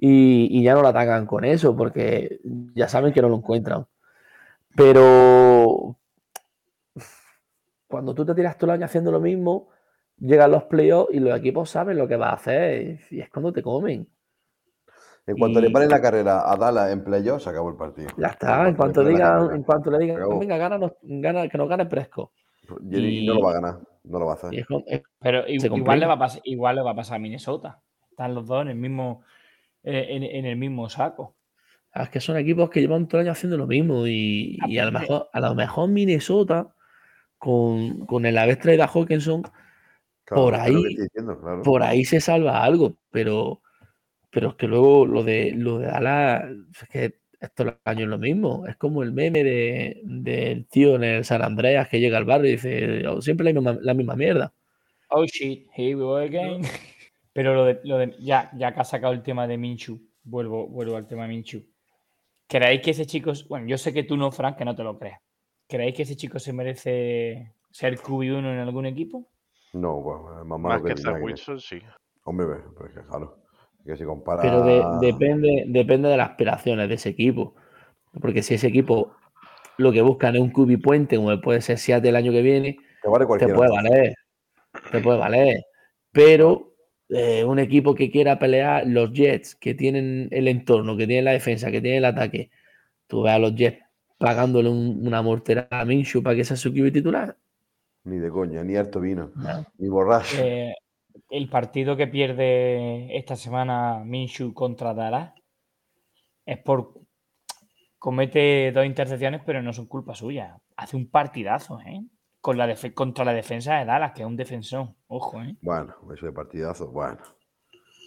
Y, 0.05 0.49
y 0.59 0.65
ya 0.65 0.75
no 0.75 0.83
lo 0.83 0.89
atacan 0.89 1.27
con 1.27 1.45
eso, 1.45 1.77
porque 1.77 2.41
ya 2.75 2.89
saben 2.89 3.13
que 3.13 3.23
no 3.23 3.29
lo 3.29 3.37
encuentran. 3.37 3.87
Pero 4.75 5.97
cuando 7.87 8.13
tú 8.13 8.27
te 8.27 8.35
tiras 8.35 8.59
todo 8.59 8.73
el 8.73 8.79
año 8.79 8.87
haciendo 8.87 9.13
lo 9.13 9.21
mismo, 9.21 9.69
llegan 10.19 10.51
los 10.51 10.65
playoffs 10.65 11.15
y 11.15 11.21
los 11.21 11.39
equipos 11.39 11.71
saben 11.71 11.99
lo 11.99 12.09
que 12.09 12.17
va 12.17 12.31
a 12.31 12.35
hacer. 12.35 12.99
Y 13.11 13.21
es 13.21 13.31
cuando 13.31 13.53
te 13.53 13.63
comen. 13.63 14.09
En 15.25 15.37
cuanto 15.37 15.61
le 15.61 15.71
paren 15.71 15.91
la 15.91 16.03
carrera 16.03 16.51
a 16.51 16.57
Dallas 16.57 16.91
en 16.91 17.05
playoff, 17.05 17.41
se 17.41 17.51
acabó 17.51 17.69
el 17.71 17.77
partido. 17.77 18.09
Ya 18.17 18.27
está, 18.27 18.69
en 18.69 18.75
cuanto, 18.75 19.05
le 19.05 19.13
la 19.13 19.37
digan, 19.37 19.55
en 19.55 19.63
cuanto 19.63 19.91
le 19.93 19.99
digan, 20.01 20.17
Acabó. 20.17 20.41
venga, 20.41 20.57
gana, 20.57 20.93
gana, 21.03 21.49
que 21.49 21.59
nos 21.59 21.69
gane. 21.69 21.89
Y, 22.91 22.99
y 22.99 23.27
no 23.29 23.35
lo 23.35 23.43
va 23.43 23.51
a 23.51 23.55
ganar, 23.55 23.79
no 24.03 24.19
lo 24.19 24.27
va 24.27 24.33
a 24.33 24.35
hacer. 24.35 24.53
Es 24.53 24.67
Pero 25.21 25.47
igual, 25.47 26.01
le 26.01 26.07
va 26.07 26.15
a 26.15 26.19
pasar, 26.19 26.41
igual 26.43 26.75
le 26.75 26.83
va 26.83 26.91
a 26.91 26.97
pasar 26.97 27.17
a 27.17 27.21
Minnesota. 27.21 27.81
Están 28.11 28.35
los 28.35 28.49
dos 28.49 28.63
en 28.63 28.69
el 28.69 28.77
mismo, 28.77 29.23
en, 29.83 30.23
en 30.23 30.47
el 30.47 30.57
mismo 30.57 30.89
saco. 30.89 31.37
Es 31.95 32.09
que 32.09 32.21
son 32.21 32.37
equipos 32.39 32.71
que 32.71 32.81
llevan 32.81 33.07
todo 33.07 33.21
el 33.21 33.27
año 33.27 33.33
haciendo 33.33 33.57
lo 33.59 33.67
mismo 33.67 34.07
y, 34.07 34.59
y 34.67 34.79
a, 34.79 34.87
lo 34.87 34.93
mejor, 34.93 35.29
a 35.33 35.41
lo 35.41 35.55
mejor 35.55 35.89
Minnesota, 35.91 36.75
con, 37.39 38.07
con 38.07 38.25
el 38.25 38.39
haber 38.39 38.57
traído 38.57 38.85
a 38.85 38.89
Hawkinson, 38.89 39.43
Claro, 40.25 40.43
por 40.45 40.55
ahí- 40.55 40.97
diciendo, 40.97 41.39
claro. 41.41 41.63
por 41.63 41.83
ahí 41.83 42.05
se 42.05 42.21
salva 42.21 42.63
algo, 42.65 42.97
pero, 43.11 43.61
pero 44.31 44.51
es 44.51 44.55
que 44.55 44.69
luego 44.69 45.05
lo 45.05 45.23
de, 45.25 45.53
lo 45.55 45.79
de 45.81 45.87
Dallas, 45.89 46.45
es 46.83 46.89
que 46.89 47.19
esto 47.41 47.65
los 47.65 47.75
años 47.85 48.03
es 48.05 48.09
lo 48.09 48.19
mismo. 48.19 48.67
Es 48.69 48.77
como 48.77 49.03
el 49.03 49.13
meme 49.13 49.43
de- 49.45 50.01
del 50.05 50.67
tío 50.69 50.95
en 50.95 51.03
el 51.05 51.25
San 51.25 51.43
Andreas 51.43 51.89
que 51.89 51.99
llega 52.01 52.17
al 52.17 52.25
barrio 52.25 52.49
y 52.49 52.53
dice 52.53 53.07
"Oh, 53.09 53.21
siempre 53.21 53.45
la 53.45 53.53
misma, 53.53 53.79
la 53.83 53.95
misma 53.95 54.15
mierda. 54.15 54.55
Oh 55.11 55.25
shit, 55.27 55.67
here 55.77 55.97
we 55.97 56.03
go 56.03 56.17
again. 56.17 56.63
Pero 57.33 57.55
lo 57.55 57.65
de, 57.65 57.81
lo 57.85 57.99
de- 57.99 58.17
ya, 58.21 58.51
ya 58.57 58.73
que 58.75 58.81
ha 58.81 58.85
sacado 58.85 59.13
el 59.13 59.23
tema 59.23 59.47
de 59.47 59.57
Minchu, 59.59 60.01
vuelvo, 60.23 60.67
vuelvo 60.69 60.97
al 60.97 61.07
tema 61.07 61.23
de 61.23 61.29
Minchu. 61.29 61.63
¿Creéis 62.47 62.83
que 62.83 62.91
ese 62.91 63.07
chico, 63.07 63.33
bueno, 63.49 63.67
yo 63.67 63.79
sé 63.79 63.93
que 63.93 64.03
tú 64.03 64.17
no, 64.17 64.31
Frank, 64.31 64.57
que 64.57 64.65
no 64.65 64.75
te 64.75 64.83
lo 64.83 64.99
creas. 64.99 65.19
¿Creéis 65.67 65.95
que 65.95 66.03
ese 66.03 66.17
chico 66.17 66.39
se 66.39 66.53
merece 66.53 67.55
ser 67.71 67.99
QB1 67.99 68.39
en 68.53 68.59
algún 68.59 68.85
equipo? 68.85 69.27
No, 69.73 70.39
es 70.41 70.59
más 70.59 70.83
que 70.83 70.95
que. 70.95 71.11
Wilson, 71.23 71.59
sí. 71.59 71.81
Hombre, 72.25 72.47
pues 72.77 72.93
que 72.93 73.01
claro. 73.01 73.39
Que 73.85 73.97
si 73.97 74.05
compara. 74.05 74.43
Pero 74.43 74.63
de- 74.63 74.85
depende, 75.01 75.65
depende 75.69 76.09
de 76.11 76.17
las 76.19 76.31
aspiraciones 76.31 76.89
de 76.89 76.95
ese 76.97 77.09
equipo. 77.09 77.55
Porque 78.21 78.43
si 78.43 78.55
ese 78.55 78.67
equipo 78.67 79.15
lo 79.79 79.91
que 79.91 80.03
buscan 80.03 80.37
es 80.37 80.43
un 80.43 80.51
cubi 80.51 80.77
puente, 80.77 81.17
como 81.17 81.41
puede 81.41 81.63
ser 81.63 81.79
Seattle 81.79 82.11
el 82.11 82.17
año 82.17 82.33
que 82.33 82.43
viene, 82.43 82.77
vale 83.05 83.27
te 83.39 83.49
puede 83.49 83.71
valer. 83.71 84.15
Te 84.91 85.01
puede 85.01 85.19
valer. 85.19 85.63
Pero 86.13 86.72
eh, 87.15 87.45
un 87.45 87.59
equipo 87.59 87.95
que 87.95 88.11
quiera 88.11 88.39
pelear, 88.39 88.87
los 88.87 89.13
Jets, 89.13 89.55
que 89.57 89.75
tienen 89.75 90.29
el 90.31 90.49
entorno, 90.49 90.97
que 90.97 91.07
tienen 91.07 91.25
la 91.27 91.33
defensa, 91.33 91.71
que 91.71 91.81
tienen 91.81 91.99
el 91.99 92.05
ataque, 92.07 92.51
tú 93.07 93.23
ves 93.23 93.33
a 93.35 93.39
los 93.39 93.55
Jets 93.55 93.79
pagándole 94.19 94.69
un- 94.69 95.07
una 95.07 95.21
mortera 95.23 95.67
a 95.71 95.85
Minshew 95.85 96.23
para 96.23 96.37
que 96.37 96.45
sea 96.45 96.57
su 96.57 96.73
QB 96.73 96.93
titular. 96.93 97.37
Ni 98.05 98.19
de 98.19 98.31
coña, 98.31 98.63
ni 98.65 98.77
harto 98.77 99.01
vino, 99.01 99.31
No. 99.35 99.65
ni 99.79 99.89
borracho. 99.89 100.37
Eh, 100.41 100.75
el 101.31 101.49
partido 101.49 101.97
que 101.97 102.07
pierde 102.07 103.17
esta 103.17 103.37
semana 103.37 104.03
Minshew 104.05 104.53
contra 104.55 104.95
Dallas 104.95 105.33
es 106.47 106.59
por. 106.59 106.95
Comete 107.99 108.73
dos 108.73 108.85
intercepciones, 108.85 109.43
pero 109.47 109.63
no 109.63 109.73
son 109.73 109.87
culpa 109.87 110.15
suya. 110.15 110.57
Hace 110.77 110.97
un 110.97 111.09
partidazo, 111.09 111.79
¿eh? 111.87 112.03
Con 112.43 112.59
la 112.59 112.75
contra 112.93 113.25
la 113.25 113.33
defensa 113.33 113.77
de 113.79 113.85
Dallas, 113.87 114.13
que 114.13 114.23
es 114.23 114.27
un 114.27 114.37
defensor. 114.37 114.89
Ojo, 115.07 115.41
¿eh? 115.41 115.57
Bueno, 115.63 115.95
eso 116.13 116.27
de 116.27 116.33
partidazo, 116.33 116.91
bueno. 116.91 117.19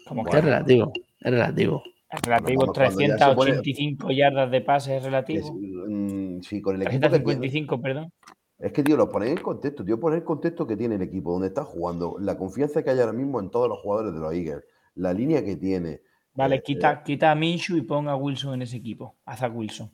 Como 0.07 0.23
Es 0.27 0.35
que 0.35 0.41
relativo, 0.41 0.91
es 1.21 1.31
relativo. 1.31 1.81
es 2.11 2.21
relativo, 2.21 2.65
ya 2.65 2.89
se 2.89 2.95
385 2.95 4.11
yardas 4.11 4.51
de 4.51 4.61
pase 4.61 4.97
es 4.97 5.03
relativo. 5.03 5.47
si- 5.47 5.53
mm, 5.53 6.41
sí, 6.43 6.61
con 6.61 6.75
el 6.75 6.81
equipo 6.81 6.91
que 7.01 7.07
tiene- 7.09 7.23
355, 7.23 7.81
perdón. 7.81 8.11
Es 8.59 8.71
que, 8.73 8.83
tío, 8.83 8.97
lo 8.97 9.09
ponéis 9.09 9.37
en 9.37 9.41
contexto, 9.41 9.83
tío, 9.85 9.99
poner 9.99 10.19
en 10.19 10.25
contexto 10.25 10.67
que 10.67 10.75
tiene 10.77 10.95
el 10.95 11.01
equipo, 11.01 11.31
donde 11.31 11.47
está 11.47 11.63
jugando, 11.63 12.17
la 12.19 12.37
confianza 12.37 12.83
que 12.83 12.89
hay 12.89 12.99
ahora 12.99 13.13
mismo 13.13 13.39
en 13.39 13.49
todos 13.49 13.69
los 13.69 13.79
jugadores 13.79 14.13
de 14.13 14.19
los 14.19 14.33
Eagles, 14.33 14.63
la 14.95 15.13
línea 15.13 15.43
que 15.45 15.55
tiene. 15.55 16.01
Vale, 16.33 16.57
Eh, 16.57 16.61
quita, 16.61 17.03
quita 17.03 17.31
a 17.31 17.35
Minshew 17.35 17.77
y 17.77 17.81
ponga 17.83 18.11
a 18.11 18.15
Wilson 18.17 18.55
en 18.55 18.61
ese 18.63 18.75
equipo. 18.77 19.15
Haz 19.25 19.41
a 19.43 19.47
Wilson. 19.47 19.89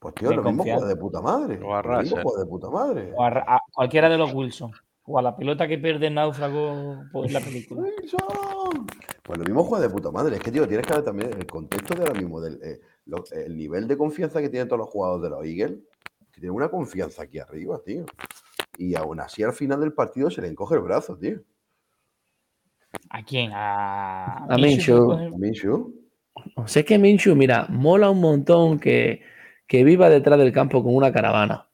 Pues, 0.00 0.14
tío, 0.14 0.32
lo 0.32 0.42
mismo 0.42 0.62
juega 0.64 0.86
de 0.86 0.96
puta 0.96 1.20
madre. 1.20 1.60
O 1.62 1.74
a 1.74 1.82
Lo 1.82 2.00
mismo 2.00 2.16
juega 2.22 2.40
de 2.40 2.46
puta 2.46 2.70
madre. 2.70 3.12
O 3.14 3.22
a, 3.22 3.30
Ra- 3.30 3.44
a 3.46 3.60
cualquiera 3.70 4.08
de 4.08 4.16
los 4.18 4.32
Wilson. 4.32 4.72
O 5.04 5.18
a 5.18 5.22
la 5.22 5.36
pelota 5.36 5.68
que 5.68 5.76
pierde 5.78 6.06
el 6.06 6.14
náufrago 6.14 7.02
por 7.12 7.30
la 7.30 7.40
película. 7.40 7.82
Wilson. 8.00 8.86
Pues 9.22 9.38
lo 9.38 9.44
mismo 9.44 9.62
juega 9.64 9.86
de 9.86 9.92
puta 9.92 10.10
madre. 10.10 10.36
Es 10.36 10.42
que, 10.42 10.50
tío, 10.50 10.66
tienes 10.66 10.86
que 10.86 10.94
ver 10.94 11.04
también 11.04 11.30
el 11.34 11.46
contexto 11.46 11.94
de 11.94 12.00
ahora 12.00 12.18
mismo, 12.18 12.40
del, 12.40 12.58
eh, 12.62 12.80
lo- 13.06 13.24
el 13.30 13.54
nivel 13.56 13.86
de 13.86 13.98
confianza 13.98 14.40
que 14.40 14.48
tienen 14.48 14.68
todos 14.68 14.80
los 14.80 14.88
jugadores 14.88 15.22
de 15.22 15.30
los 15.30 15.44
Eagles, 15.44 15.78
que 16.32 16.40
tienen 16.40 16.56
una 16.56 16.70
confianza 16.70 17.22
aquí 17.24 17.38
arriba, 17.38 17.78
tío. 17.84 18.06
Y 18.78 18.94
aún 18.94 19.20
así 19.20 19.42
al 19.42 19.52
final 19.52 19.80
del 19.80 19.92
partido 19.92 20.30
se 20.30 20.40
le 20.40 20.48
encoge 20.48 20.76
el 20.76 20.80
brazo, 20.80 21.14
tío. 21.18 21.40
¿A 23.10 23.22
quién? 23.22 23.50
A, 23.52 24.46
A 24.46 24.56
Minshew. 24.56 25.12
A 25.12 25.28
Minshew. 25.36 25.94
Sé 26.66 26.84
que 26.86 26.98
Minshew, 26.98 27.36
mira, 27.36 27.66
mola 27.68 28.08
un 28.08 28.20
montón 28.20 28.78
que, 28.80 29.20
que 29.70 29.84
viva 29.84 30.10
detrás 30.10 30.36
del 30.36 30.50
campo 30.50 30.82
con 30.82 30.96
una 30.96 31.12
caravana. 31.12 31.68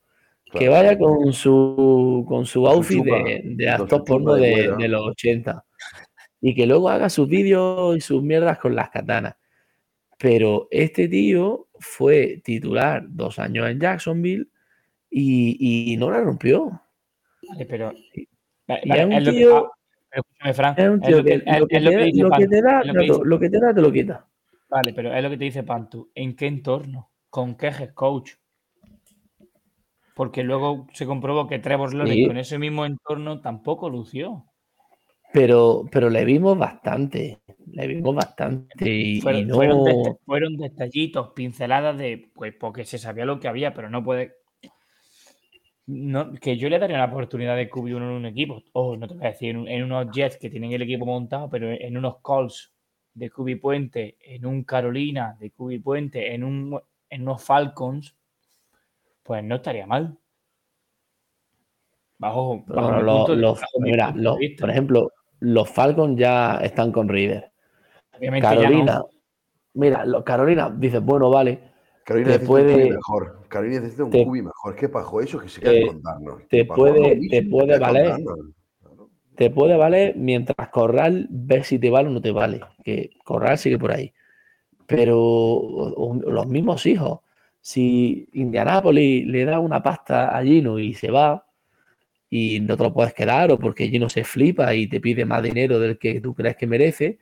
Que 0.53 0.68
vaya 0.68 0.99
con 0.99 1.32
su, 1.32 2.26
con 2.28 2.44
su 2.44 2.66
outfit 2.68 3.03
chupa, 3.03 3.22
de, 3.24 3.40
de 3.42 3.70
actor 3.70 4.05
porno 4.05 4.34
de 4.34 4.49
de, 4.49 4.53
cuero. 4.53 4.76
de 4.76 4.88
los 4.88 5.07
80. 5.09 5.64
Y 6.42 6.55
que 6.55 6.66
luego 6.66 6.90
haga 6.90 7.09
sus 7.09 7.26
vídeos 7.26 7.97
y 7.97 8.03
sus 8.03 8.22
mierdas 8.22 8.59
con 8.59 8.76
las 8.76 8.90
katanas. 8.90 9.36
Pero 10.18 10.68
este 10.70 11.09
tío 11.09 11.68
fue 11.78 12.42
titular 12.44 13.03
dos 13.09 13.38
años 13.38 13.66
en 13.66 13.80
Jacksonville 13.80 14.49
y, 15.09 15.92
y 15.92 15.97
no 15.97 16.11
la 16.11 16.20
rompió. 16.20 16.82
Vale, 17.49 17.64
pero. 17.64 17.94
Ah, 18.68 18.76
escúchame, 18.84 20.53
Fran. 20.53 20.74
Es 20.76 20.88
un 20.90 21.01
tío 21.01 21.24
que, 21.24 21.38
lo 21.47 21.66
que 21.66 21.80
te 22.47 22.61
da, 22.61 23.72
te 23.74 23.80
lo 23.80 23.90
quita. 23.90 24.26
Vale, 24.68 24.92
pero 24.92 25.14
es 25.14 25.22
lo 25.22 25.30
que 25.30 25.38
te 25.38 25.44
dice 25.44 25.62
Pantu. 25.62 26.11
¿En 26.14 26.36
qué 26.36 26.47
entorno? 26.47 27.09
¿Con 27.37 27.55
qué 27.55 27.66
head 27.66 27.91
coach? 27.93 28.30
Porque 30.14 30.43
luego 30.43 30.87
se 30.95 31.05
comprobó 31.05 31.47
que 31.47 31.59
Trevor 31.59 31.93
Lawrence 31.93 32.20
Sí. 32.22 32.26
con 32.26 32.39
ese 32.39 32.59
mismo 32.59 32.87
entorno 32.87 33.43
tampoco 33.43 33.91
lució. 33.91 34.47
Pero, 35.34 35.84
pero 35.93 36.09
le 36.09 36.24
vimos 36.24 36.57
bastante. 36.57 37.41
Le 37.66 37.89
vimos 37.89 38.14
bastante. 38.14 38.91
Y, 38.91 39.18
y 39.18 39.20
Fueron, 39.20 39.49
no. 39.49 39.55
fueron, 39.55 39.78
dest- 39.84 40.18
fueron 40.24 40.57
detallitos, 40.57 41.32
pinceladas 41.34 41.99
de, 41.99 42.30
pues 42.34 42.55
porque 42.59 42.87
se 42.87 42.97
sabía 42.97 43.26
lo 43.26 43.39
que 43.39 43.49
había, 43.49 43.74
pero 43.74 43.91
no 43.91 44.03
puede. 44.03 44.37
No, 45.84 46.32
que 46.32 46.57
yo 46.57 46.70
le 46.70 46.78
daría 46.78 46.97
una 46.97 47.05
oportunidad 47.12 47.55
de 47.55 47.68
cubrir 47.68 47.97
uno 47.97 48.07
en 48.12 48.16
un 48.16 48.24
equipo. 48.24 48.62
O 48.72 48.97
no 48.97 49.07
te 49.07 49.12
voy 49.12 49.26
a 49.26 49.32
decir, 49.32 49.55
en 49.55 49.82
unos 49.82 50.07
Jets 50.11 50.39
que 50.39 50.49
tienen 50.49 50.72
el 50.72 50.80
equipo 50.80 51.05
montado, 51.05 51.51
pero 51.51 51.70
en 51.70 51.99
unos 51.99 52.16
Colts 52.22 52.72
de 53.12 53.28
Cubi 53.28 53.57
Puente, 53.57 54.16
en 54.22 54.47
un 54.47 54.64
Carolina 54.64 55.37
de 55.39 55.51
Cubi 55.51 55.80
Puente, 55.80 56.34
en, 56.34 56.43
un, 56.45 56.80
en 57.11 57.23
unos 57.23 57.43
Falcons, 57.45 58.15
pues 59.23 59.43
no 59.45 59.57
estaría 59.57 59.87
mal. 59.87 60.19
Bajo, 62.19 62.65
bajo 62.67 63.03
los- 63.03 63.29
de- 63.29 63.37
bajo 63.43 63.81
mira, 63.81 64.15
por 64.59 64.71
ejemplo, 64.71 65.13
los 65.41 65.69
Falcons 65.69 66.19
ya 66.19 66.57
están 66.63 66.91
con. 66.93 67.11
Obviamente 67.11 67.45
no. 68.19 68.41
Carolina, 68.41 69.05
mira, 69.75 70.05
los 70.07 70.25
Carolina, 70.25 70.71
dices, 70.75 71.03
bueno, 71.03 71.29
vale, 71.31 71.61
Carolina 72.05 72.33
Te 72.33 72.39
necesita 72.39 72.47
puede- 72.49 72.75
un 72.75 72.81
cubi 72.81 72.91
mejor. 72.95 73.49
Carolina 73.49 73.81
necesita 73.81 74.05
un 74.05 74.11
te- 74.11 74.25
cubi 74.25 74.43
mejor. 74.43 74.77
¿Qué 74.77 74.89
pasó 74.89 75.21
eso? 75.21 75.39
Que 75.41 75.49
se 75.49 75.61
te- 75.61 75.71
queda 75.71 75.87
con 75.89 76.03
Darnold. 76.03 76.49
te 76.49 76.59
Que 76.59 76.65
puede- 76.65 77.29
te 77.29 77.43
puede 77.43 77.79
valer. 77.79 78.17
Te 79.35 79.51
puede 79.51 79.77
valer 79.77 80.17
mientras 80.17 80.71
Corral 80.71 81.27
ves 81.29 81.67
si 81.67 81.79
te 81.79 81.91
vale 81.91 82.09
o 82.09 82.13
no 82.13 82.23
te 82.23 82.31
vale. 82.31 82.61
Que 82.83 83.11
Corral 83.25 83.59
sigue 83.59 83.79
por 83.79 83.93
ahí. 83.93 84.15
Pero 84.87 85.18
o- 85.20 85.95
o 86.11 86.14
los 86.30 86.47
mismos 86.47 86.87
hijos, 86.87 87.20
si 87.61 88.28
Indianapolis 88.34 89.26
le 89.26 89.45
da 89.45 89.59
una 89.61 89.82
pasta 89.82 90.37
a 90.37 90.43
Gino 90.45 90.78
y 90.78 90.95
se 90.95 91.11
va 91.11 91.47
y 92.30 92.61
no 92.61 92.76
te 92.76 92.84
lo 92.84 92.93
puedes 92.93 93.14
quedar 93.14 93.53
o 93.53 93.59
porque 93.59 93.89
Gino 93.89 94.09
se 94.09 94.24
flipa 94.24 94.74
y 94.74 94.89
te 94.89 95.01
pide 95.01 95.24
más 95.24 95.43
dinero 95.43 95.78
del 95.78 95.99
que 95.99 96.20
tú 96.20 96.34
crees 96.34 96.57
que 96.57 96.66
merece 96.66 97.18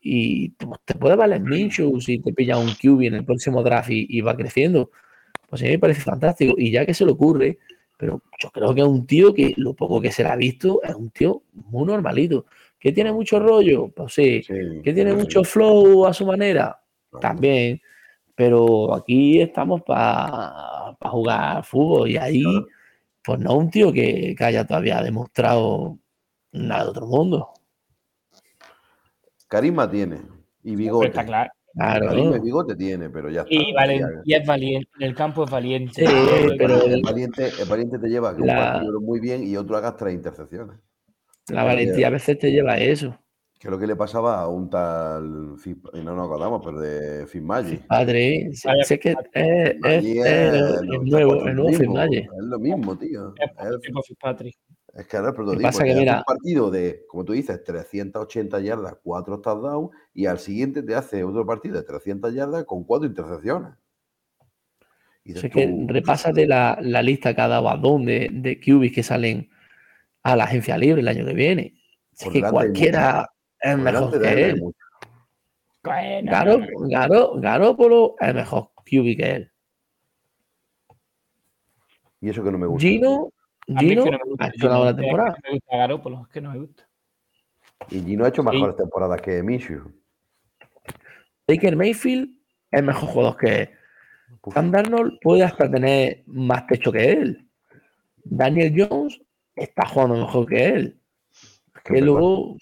y 0.00 0.50
te 0.84 0.94
puede 0.94 1.16
valer 1.16 1.40
Minshew 1.40 2.00
si 2.00 2.20
te 2.20 2.32
pilla 2.32 2.58
un 2.58 2.74
QB 2.74 3.08
en 3.08 3.14
el 3.14 3.24
próximo 3.24 3.62
draft 3.62 3.90
y, 3.90 4.06
y 4.08 4.20
va 4.20 4.36
creciendo. 4.36 4.90
Pues 5.48 5.62
a 5.62 5.66
mí 5.66 5.72
me 5.72 5.78
parece 5.78 6.02
fantástico 6.02 6.54
y 6.58 6.70
ya 6.72 6.86
que 6.86 6.94
se 6.94 7.04
le 7.06 7.12
ocurre, 7.12 7.58
pero 7.98 8.22
yo 8.40 8.50
creo 8.50 8.74
que 8.74 8.82
es 8.82 8.86
un 8.86 9.06
tío 9.06 9.34
que 9.34 9.54
lo 9.58 9.74
poco 9.74 10.00
que 10.00 10.12
se 10.12 10.22
le 10.24 10.30
ha 10.30 10.36
visto 10.36 10.82
es 10.84 10.94
un 10.94 11.10
tío 11.10 11.42
muy 11.52 11.86
normalito. 11.86 12.46
¿Que 12.78 12.92
tiene 12.92 13.12
mucho 13.12 13.40
rollo? 13.40 13.88
Pues 13.88 14.14
sí. 14.14 14.46
Sí, 14.46 14.54
¿Que 14.82 14.92
tiene 14.94 15.12
sí, 15.12 15.16
mucho 15.16 15.44
flow 15.44 16.06
a 16.06 16.14
su 16.14 16.26
manera? 16.26 16.80
También. 17.20 17.80
Pero 18.34 18.94
aquí 18.94 19.40
estamos 19.40 19.82
para 19.82 20.96
jugar 21.10 21.64
fútbol 21.64 22.08
y 22.10 22.16
ahí, 22.16 22.42
Claro. 22.42 22.66
pues 23.24 23.38
no 23.40 23.54
un 23.56 23.70
tío 23.70 23.92
que, 23.92 24.34
que 24.38 24.44
haya 24.44 24.64
todavía 24.66 25.02
demostrado 25.02 25.98
nada 26.52 26.84
de 26.84 26.90
otro 26.90 27.06
mundo. 27.06 27.48
Carisma 29.48 29.90
tiene. 29.90 30.16
Y 30.62 30.70
Pero 30.70 30.76
bigote. 30.78 31.06
está 31.08 31.24
claro. 31.24 31.50
Claro. 31.74 32.06
Carisma 32.08 32.36
y 32.36 32.40
bigote 32.40 32.74
tiene, 32.76 33.10
pero 33.10 33.30
ya 33.30 33.42
está. 33.42 33.54
Y, 33.54 33.72
valen- 33.72 34.00
Ya- 34.00 34.22
y 34.24 34.34
es 34.34 34.46
valiente. 34.46 34.88
En 34.98 35.02
el 35.06 35.14
campo 35.14 35.44
es 35.44 35.50
valiente. 35.50 36.06
Sí, 36.06 36.12
pero- 36.58 36.82
el, 36.84 37.02
valiente, 37.02 37.50
el 37.60 37.68
valiente 37.68 37.98
te 37.98 38.08
lleva 38.08 38.30
a 38.30 38.36
que 38.36 38.44
La- 38.44 38.54
un 38.58 38.72
partido 38.74 39.00
muy 39.00 39.20
bien 39.20 39.44
y 39.46 39.56
otro 39.56 39.76
hagas 39.76 39.96
tres 39.96 40.14
intercepciones. 40.14 40.76
La 41.48 41.64
valentía 41.64 42.08
a 42.08 42.10
veces 42.10 42.38
te 42.38 42.50
lleva 42.50 42.72
a 42.72 42.78
eso. 42.78 43.18
Que 43.58 43.66
es 43.66 43.70
lo 43.72 43.78
que 43.78 43.88
le 43.88 43.96
pasaba 43.96 44.40
a 44.40 44.46
un 44.48 44.70
tal, 44.70 45.56
no 45.56 46.14
nos 46.14 46.26
acordamos, 46.26 46.62
pero 46.64 46.78
de 46.78 47.26
Fitzmagic. 47.26 47.86
Padre, 47.88 48.50
sé 48.84 49.00
que 49.00 49.10
es, 49.10 49.16
es- 49.32 49.76
es 49.84 50.04
es 50.04 50.26
el 50.26 50.86
lo- 50.86 51.02
nuevo, 51.02 51.34
es 51.40 51.46
el 51.48 51.54
nuevo 51.56 51.68
mismo, 51.70 51.84
Fitzmagic. 51.84 52.24
Es 52.24 52.44
lo 52.44 52.58
mismo, 52.60 52.96
tío. 52.98 53.34
es 54.94 55.06
que 55.06 55.16
ahora 55.16 55.28
el 55.30 55.34
prototipo. 55.34 55.62
pasa 55.62 55.82
que 55.84 55.94
mira- 55.94 56.18
un 56.18 56.22
partido 56.24 56.70
de, 56.70 57.04
como 57.08 57.24
tú 57.24 57.32
dices, 57.32 57.62
380 57.64 58.60
yardas, 58.60 58.94
4 59.02 59.40
touchdowns, 59.40 59.90
y 60.14 60.26
al 60.26 60.38
siguiente 60.38 60.82
te 60.84 60.94
hace 60.94 61.24
otro 61.24 61.44
partido 61.44 61.76
de 61.76 61.82
300 61.82 62.32
yardas 62.32 62.64
con 62.64 62.84
4 62.84 63.08
intercepciones. 63.08 63.72
Y 65.24 65.32
dices 65.34 65.50
que 65.50 65.66
tú, 65.66 65.86
repásate 65.88 66.46
la, 66.46 66.78
la 66.80 67.02
lista 67.02 67.34
que 67.34 67.40
ha 67.40 67.48
dado 67.48 67.68
Adón 67.68 68.04
de, 68.06 68.28
de 68.32 68.60
QBs 68.60 68.92
que 68.92 69.02
salen 69.02 69.50
a 70.22 70.36
la 70.36 70.44
agencia 70.44 70.78
libre 70.78 71.00
el 71.00 71.08
año 71.08 71.26
que 71.26 71.34
viene. 71.34 71.74
Es 72.16 72.28
que 72.28 72.40
cualquiera 72.42 73.28
es 73.60 73.78
mejor 73.78 74.20
que 74.20 74.42
él. 74.50 74.60
mucho. 74.60 74.78
Bueno, 75.82 77.32
Garópolo 77.40 78.14
es 78.20 78.34
mejor 78.34 78.70
QB 78.84 79.16
que 79.16 79.30
él. 79.36 79.52
Y 82.20 82.30
eso 82.30 82.42
que 82.42 82.50
no 82.50 82.58
me 82.58 82.66
gusta. 82.66 82.86
Gino, 82.88 83.30
es 83.66 83.76
Gino 83.78 84.04
que 84.04 84.10
no 84.10 84.18
me 84.18 84.24
gusta. 84.30 84.44
ha 84.44 84.48
hecho 84.48 84.66
una 84.66 84.76
buena 84.78 84.90
Es 84.90 84.96
que 84.96 85.02
temporada. 85.02 85.30
Me 85.30 85.50
gusta 85.52 85.76
es 86.22 86.28
que 86.28 86.40
no 86.40 86.50
me 86.52 86.58
gusta. 86.58 86.88
Y 87.90 88.00
Gino 88.00 88.24
ha 88.24 88.28
hecho 88.28 88.42
Sí. 88.42 88.48
mejores 88.48 88.76
temporadas 88.76 89.20
que 89.22 89.42
Minshew. 89.42 89.92
Baker 91.46 91.76
Mayfield 91.76 92.30
es 92.70 92.82
mejor 92.82 93.08
jugador 93.08 93.36
que 93.36 93.62
él. 93.62 93.70
Uf. 94.42 94.54
Sam 94.54 94.70
Darnold 94.70 95.18
puede 95.22 95.42
hasta 95.44 95.70
tener 95.70 96.22
más 96.26 96.66
techo 96.66 96.92
que 96.92 97.12
él. 97.12 97.48
Daniel 98.24 98.74
Jones 98.76 99.20
está 99.54 99.86
jugando 99.86 100.16
mejor 100.16 100.46
que 100.46 100.66
él. 100.66 101.00
Que 101.84 101.92
verdad. 101.94 102.06
luego, 102.06 102.56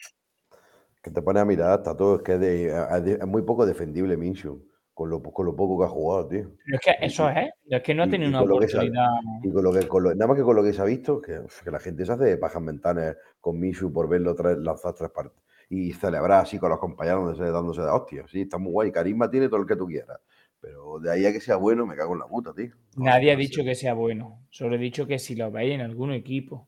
Que 1.06 1.12
te 1.12 1.22
pone 1.22 1.38
a 1.38 1.44
mirar, 1.44 1.78
está 1.78 1.96
todo. 1.96 2.16
Es 2.16 2.22
que 2.22 2.34
es, 2.34 2.40
de- 2.40 3.12
es- 3.14 3.26
muy 3.28 3.42
poco 3.42 3.64
defendible 3.64 4.16
Minshew. 4.16 4.60
Con 4.92 5.08
lo, 5.08 5.22
con 5.22 5.46
lo 5.46 5.54
poco 5.54 5.78
que 5.78 5.84
ha 5.84 5.88
jugado, 5.88 6.26
tío. 6.26 6.50
Pero 6.64 6.78
es 6.78 6.80
que 6.80 7.06
eso 7.06 7.28
es, 7.28 7.50
es 7.66 7.82
que 7.82 7.94
no 7.94 8.02
ha 8.02 8.08
tenido 8.08 8.28
y 8.30 8.34
una 8.34 8.40
con 8.40 8.48
lo 8.48 8.58
que 8.58 8.66
sabe. 8.66 8.88
oportunidad. 8.88 9.44
Y 9.44 9.52
con 9.52 9.62
lo 9.64 9.72
que, 9.72 9.86
con 9.86 10.02
lo- 10.02 10.14
nada 10.14 10.26
más 10.26 10.36
que 10.36 10.42
con 10.42 10.56
lo 10.56 10.64
que 10.64 10.72
se 10.72 10.82
ha 10.82 10.84
visto, 10.84 11.20
que, 11.20 11.42
que 11.62 11.70
la 11.70 11.78
gente 11.78 12.04
se 12.04 12.10
hace 12.12 12.36
pajas 12.38 12.60
mentales 12.60 13.16
con 13.40 13.60
Minshew 13.60 13.92
por 13.92 14.08
verlo 14.08 14.34
tres, 14.34 14.58
lanzar 14.58 14.94
tres 14.94 15.10
partes. 15.10 15.40
Y 15.68 15.92
celebrar 15.92 16.40
así 16.42 16.58
con 16.58 16.70
los 16.70 16.80
compañeros 16.80 17.24
dándose, 17.36 17.52
dándose 17.52 17.82
de 17.82 17.88
hostias. 17.88 18.28
Sí, 18.32 18.40
está 18.40 18.58
muy 18.58 18.72
guay. 18.72 18.90
Carisma 18.90 19.30
tiene 19.30 19.48
todo 19.48 19.60
el 19.60 19.66
que 19.68 19.76
tú 19.76 19.86
quieras. 19.86 20.18
Pero 20.60 20.98
de 20.98 21.12
ahí 21.12 21.24
a 21.26 21.32
que 21.32 21.40
sea 21.40 21.54
bueno, 21.56 21.86
me 21.86 21.94
cago 21.94 22.14
en 22.14 22.18
la 22.20 22.26
puta, 22.26 22.52
tío. 22.52 22.70
No, 22.96 23.04
Nadie 23.04 23.30
ha 23.30 23.34
no 23.34 23.40
dicho 23.40 23.62
que 23.62 23.76
sea 23.76 23.94
bueno. 23.94 24.40
Solo 24.50 24.74
he 24.74 24.78
dicho 24.78 25.06
que 25.06 25.20
si 25.20 25.36
lo 25.36 25.52
veis 25.52 25.74
en 25.74 25.82
algún 25.82 26.10
equipo. 26.12 26.66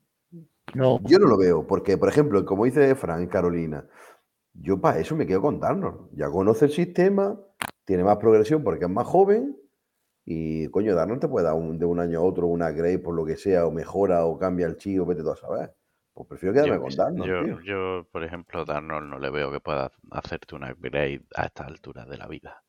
no, 0.74 1.00
Yo 1.04 1.18
no 1.18 1.26
lo 1.26 1.38
veo, 1.38 1.66
porque, 1.66 1.96
por 1.96 2.08
ejemplo, 2.10 2.44
como 2.44 2.66
dice 2.66 2.94
Fran 2.94 3.22
en 3.22 3.28
Carolina, 3.28 3.86
yo 4.60 4.80
para 4.80 4.98
eso 4.98 5.14
me 5.16 5.26
quedo 5.26 5.42
con 5.42 5.60
Darnold. 5.60 6.10
Ya 6.12 6.28
conoce 6.30 6.66
el 6.66 6.70
sistema, 6.72 7.38
tiene 7.84 8.04
más 8.04 8.16
progresión 8.18 8.62
porque 8.62 8.84
es 8.84 8.90
más 8.90 9.06
joven. 9.06 9.56
Y 10.24 10.68
coño, 10.68 10.94
Darnold 10.94 11.20
te 11.20 11.28
puede 11.28 11.46
dar 11.46 11.54
un- 11.54 11.78
de 11.78 11.86
un 11.86 12.00
año 12.00 12.18
a 12.18 12.22
otro 12.22 12.46
una 12.48 12.70
grade 12.70 12.98
por 12.98 13.14
lo 13.14 13.24
que 13.24 13.36
sea, 13.36 13.66
o 13.66 13.70
mejora, 13.70 14.24
o 14.26 14.38
cambia 14.38 14.66
el 14.66 14.76
chivo, 14.76 15.06
vete 15.06 15.22
tú 15.22 15.30
a 15.30 15.36
saber. 15.36 15.74
Pues 16.12 16.28
prefiero 16.28 16.52
quedarme 16.52 16.74
Yo, 16.76 16.80
con 16.82 16.90
Darnold, 16.96 17.30
yo, 17.30 17.44
tío. 17.44 17.60
yo, 17.62 18.06
por 18.10 18.24
ejemplo, 18.24 18.64
Darnold 18.64 19.08
no 19.08 19.18
le 19.18 19.30
veo 19.30 19.50
que 19.52 19.60
pueda 19.60 19.90
hacerte 20.10 20.54
una 20.56 20.70
upgrade 20.72 21.22
a 21.36 21.44
esta 21.46 21.64
altura 21.64 22.04
de 22.04 22.18
la 22.18 22.26
vida. 22.26 22.62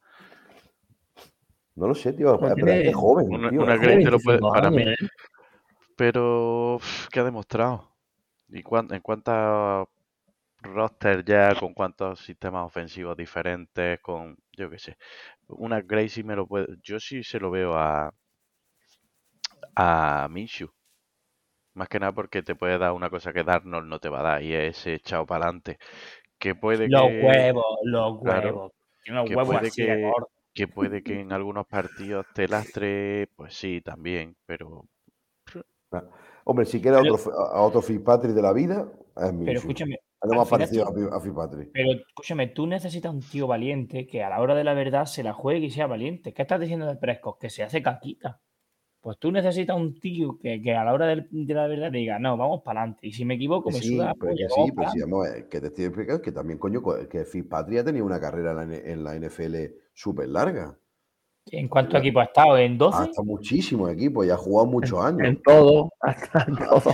No 1.75 1.87
lo 1.87 1.95
sé, 1.95 2.13
tío. 2.13 2.33
No 2.33 2.39
pero 2.55 2.67
es 2.71 2.95
joven, 2.95 3.27
una- 3.33 3.49
tío. 3.49 3.61
una 3.63 3.73
es 3.75 3.81
grade 3.81 3.93
joven. 3.95 4.05
te 4.05 4.11
lo 4.11 4.19
puede- 4.19 4.37
25 4.37 4.53
para 4.53 4.69
mí- 4.71 4.83
¿eh? 4.83 4.95
Pero, 5.95 6.79
¿qué 7.11 7.19
ha 7.19 7.23
demostrado? 7.23 7.89
¿Y 8.49 8.61
cuán- 8.63 8.87
en 8.93 9.01
cuántos 9.01 9.87
roster 10.61 11.23
ya, 11.23 11.53
con 11.59 11.73
cuántos 11.73 12.19
sistemas 12.19 12.65
ofensivos 12.65 13.15
diferentes, 13.17 13.99
con, 14.01 14.37
yo 14.51 14.69
qué 14.69 14.77
sé, 14.79 14.97
una 15.47 15.81
Grace 15.81 16.09
sí 16.09 16.23
me 16.23 16.35
lo 16.35 16.47
puede, 16.47 16.67
yo 16.83 16.99
sí 16.99 17.23
se 17.23 17.39
lo 17.39 17.49
veo 17.51 17.75
a, 17.77 18.13
a 19.75 20.27
Minshew. 20.29 20.69
Más 21.75 21.87
que 21.87 21.99
nada 21.99 22.11
porque 22.11 22.41
te 22.43 22.55
puede 22.55 22.77
dar 22.77 22.91
una 22.91 23.09
cosa 23.09 23.31
que 23.31 23.43
Darnold 23.43 23.87
no 23.87 23.99
te 23.99 24.09
va 24.09 24.19
a 24.19 24.23
dar 24.23 24.43
y 24.43 24.53
es 24.53 24.77
ese 24.79 24.95
echado 24.95 25.25
para 25.25 25.45
adelante. 25.45 25.77
Que 26.37 26.55
puede 26.55 26.87
Los 26.89 27.03
que, 27.07 27.21
huevos, 27.23 27.65
los 27.83 28.21
claro, 28.21 28.47
huevos. 28.49 28.71
Unos 29.09 29.29
que 29.29 29.35
huevos 29.35 29.55
puede 29.55 29.67
así 29.67 29.85
que- 29.85 30.11
que 30.53 30.67
puede 30.67 31.03
que 31.03 31.19
en 31.21 31.31
algunos 31.31 31.67
partidos 31.67 32.25
te 32.33 32.47
lastre, 32.47 33.29
pues 33.35 33.53
sí, 33.53 33.81
también, 33.81 34.35
pero 34.45 34.85
Hombre, 36.45 36.65
si 36.65 36.81
quieres 36.81 37.01
Pero- 37.01 37.15
otro, 37.15 37.31
a 37.33 37.61
otro 37.61 37.81
Fitzpatrick 37.81 38.33
de 38.33 38.41
la 38.41 38.53
vida, 38.53 38.87
es 38.91 39.13
Pero 39.15 39.33
Minshew. 39.33 39.55
escúchame, 39.59 39.99
Es 40.21 40.27
lo 40.27 40.33
al 40.33 40.37
más 40.39 40.49
parecido 40.49 40.85
tú- 40.85 40.89
a 40.89 40.93
Fi- 40.93 41.15
a 41.15 41.19
Fitzpatrick. 41.21 41.69
pero 41.71 41.91
escúchame, 41.93 42.47
tú 42.47 42.67
necesitas 42.67 43.13
un 43.13 43.21
tío 43.21 43.47
valiente 43.47 44.05
que 44.07 44.21
a 44.23 44.29
la 44.29 44.41
hora 44.41 44.53
de 44.55 44.63
la 44.65 44.73
verdad 44.73 45.05
se 45.05 45.23
la 45.23 45.33
juegue 45.33 45.67
y 45.67 45.71
sea 45.71 45.87
valiente. 45.87 46.33
¿Qué 46.33 46.41
estás 46.41 46.59
diciendo 46.59 46.85
de 46.85 46.95
Prescott? 46.97 47.39
Que 47.39 47.49
se 47.49 47.63
hace 47.63 47.81
caquita. 47.81 48.41
Pues 49.01 49.17
tú 49.17 49.31
necesitas 49.31 49.77
un 49.77 49.97
tío 49.97 50.37
que, 50.37 50.61
que 50.61 50.75
a 50.75 50.83
la 50.83 50.91
hora 50.93 51.07
de, 51.07 51.25
la 51.31 51.67
verdad 51.67 51.89
diga, 51.89 52.19
no, 52.19 52.35
vamos 52.35 52.63
para 52.65 52.81
adelante. 52.81 53.07
Y 53.07 53.13
si 53.13 53.23
me 53.23 53.35
equivoco, 53.35 53.69
Que 53.69 53.75
me 53.75 53.81
sí, 53.81 53.95
suda 53.95 54.07
la 54.07 54.13
pero 54.15 54.35
que 54.35 54.43
sí, 54.49 54.53
pero 54.55 54.65
sí, 54.65 54.71
pa'lante". 54.99 55.01
vamos 55.03 55.27
que 55.49 55.61
te 55.61 55.67
estoy 55.67 55.85
explicando 55.85 56.21
que 56.21 56.31
también, 56.33 56.59
coño, 56.59 56.81
co- 56.81 57.07
que 57.07 57.23
Fitzpatrick 57.23 57.79
ha 57.79 57.83
tenido 57.85 58.05
una 58.05 58.19
carrera 58.19 58.51
en 58.61 59.03
la, 59.05 59.13
la 59.13 59.15
NFL 59.15 59.55
súper 59.93 60.27
larga. 60.27 60.77
¿En 61.51 61.69
cuántos 61.69 62.01
equipos 62.01 62.23
ha 62.23 62.25
estado? 62.25 62.57
¿En 62.57 62.77
12? 62.77 62.97
Hasta 63.03 63.23
muchísimos 63.23 63.89
equipos 63.89 64.27
y 64.27 64.31
ha 64.31 64.35
jugado 64.37 64.67
muchos 64.67 64.99
años. 64.99 65.21
En 65.25 65.41
todo, 65.41 65.89
hasta 66.01 66.43
en 66.45 66.55
todo. 66.57 66.93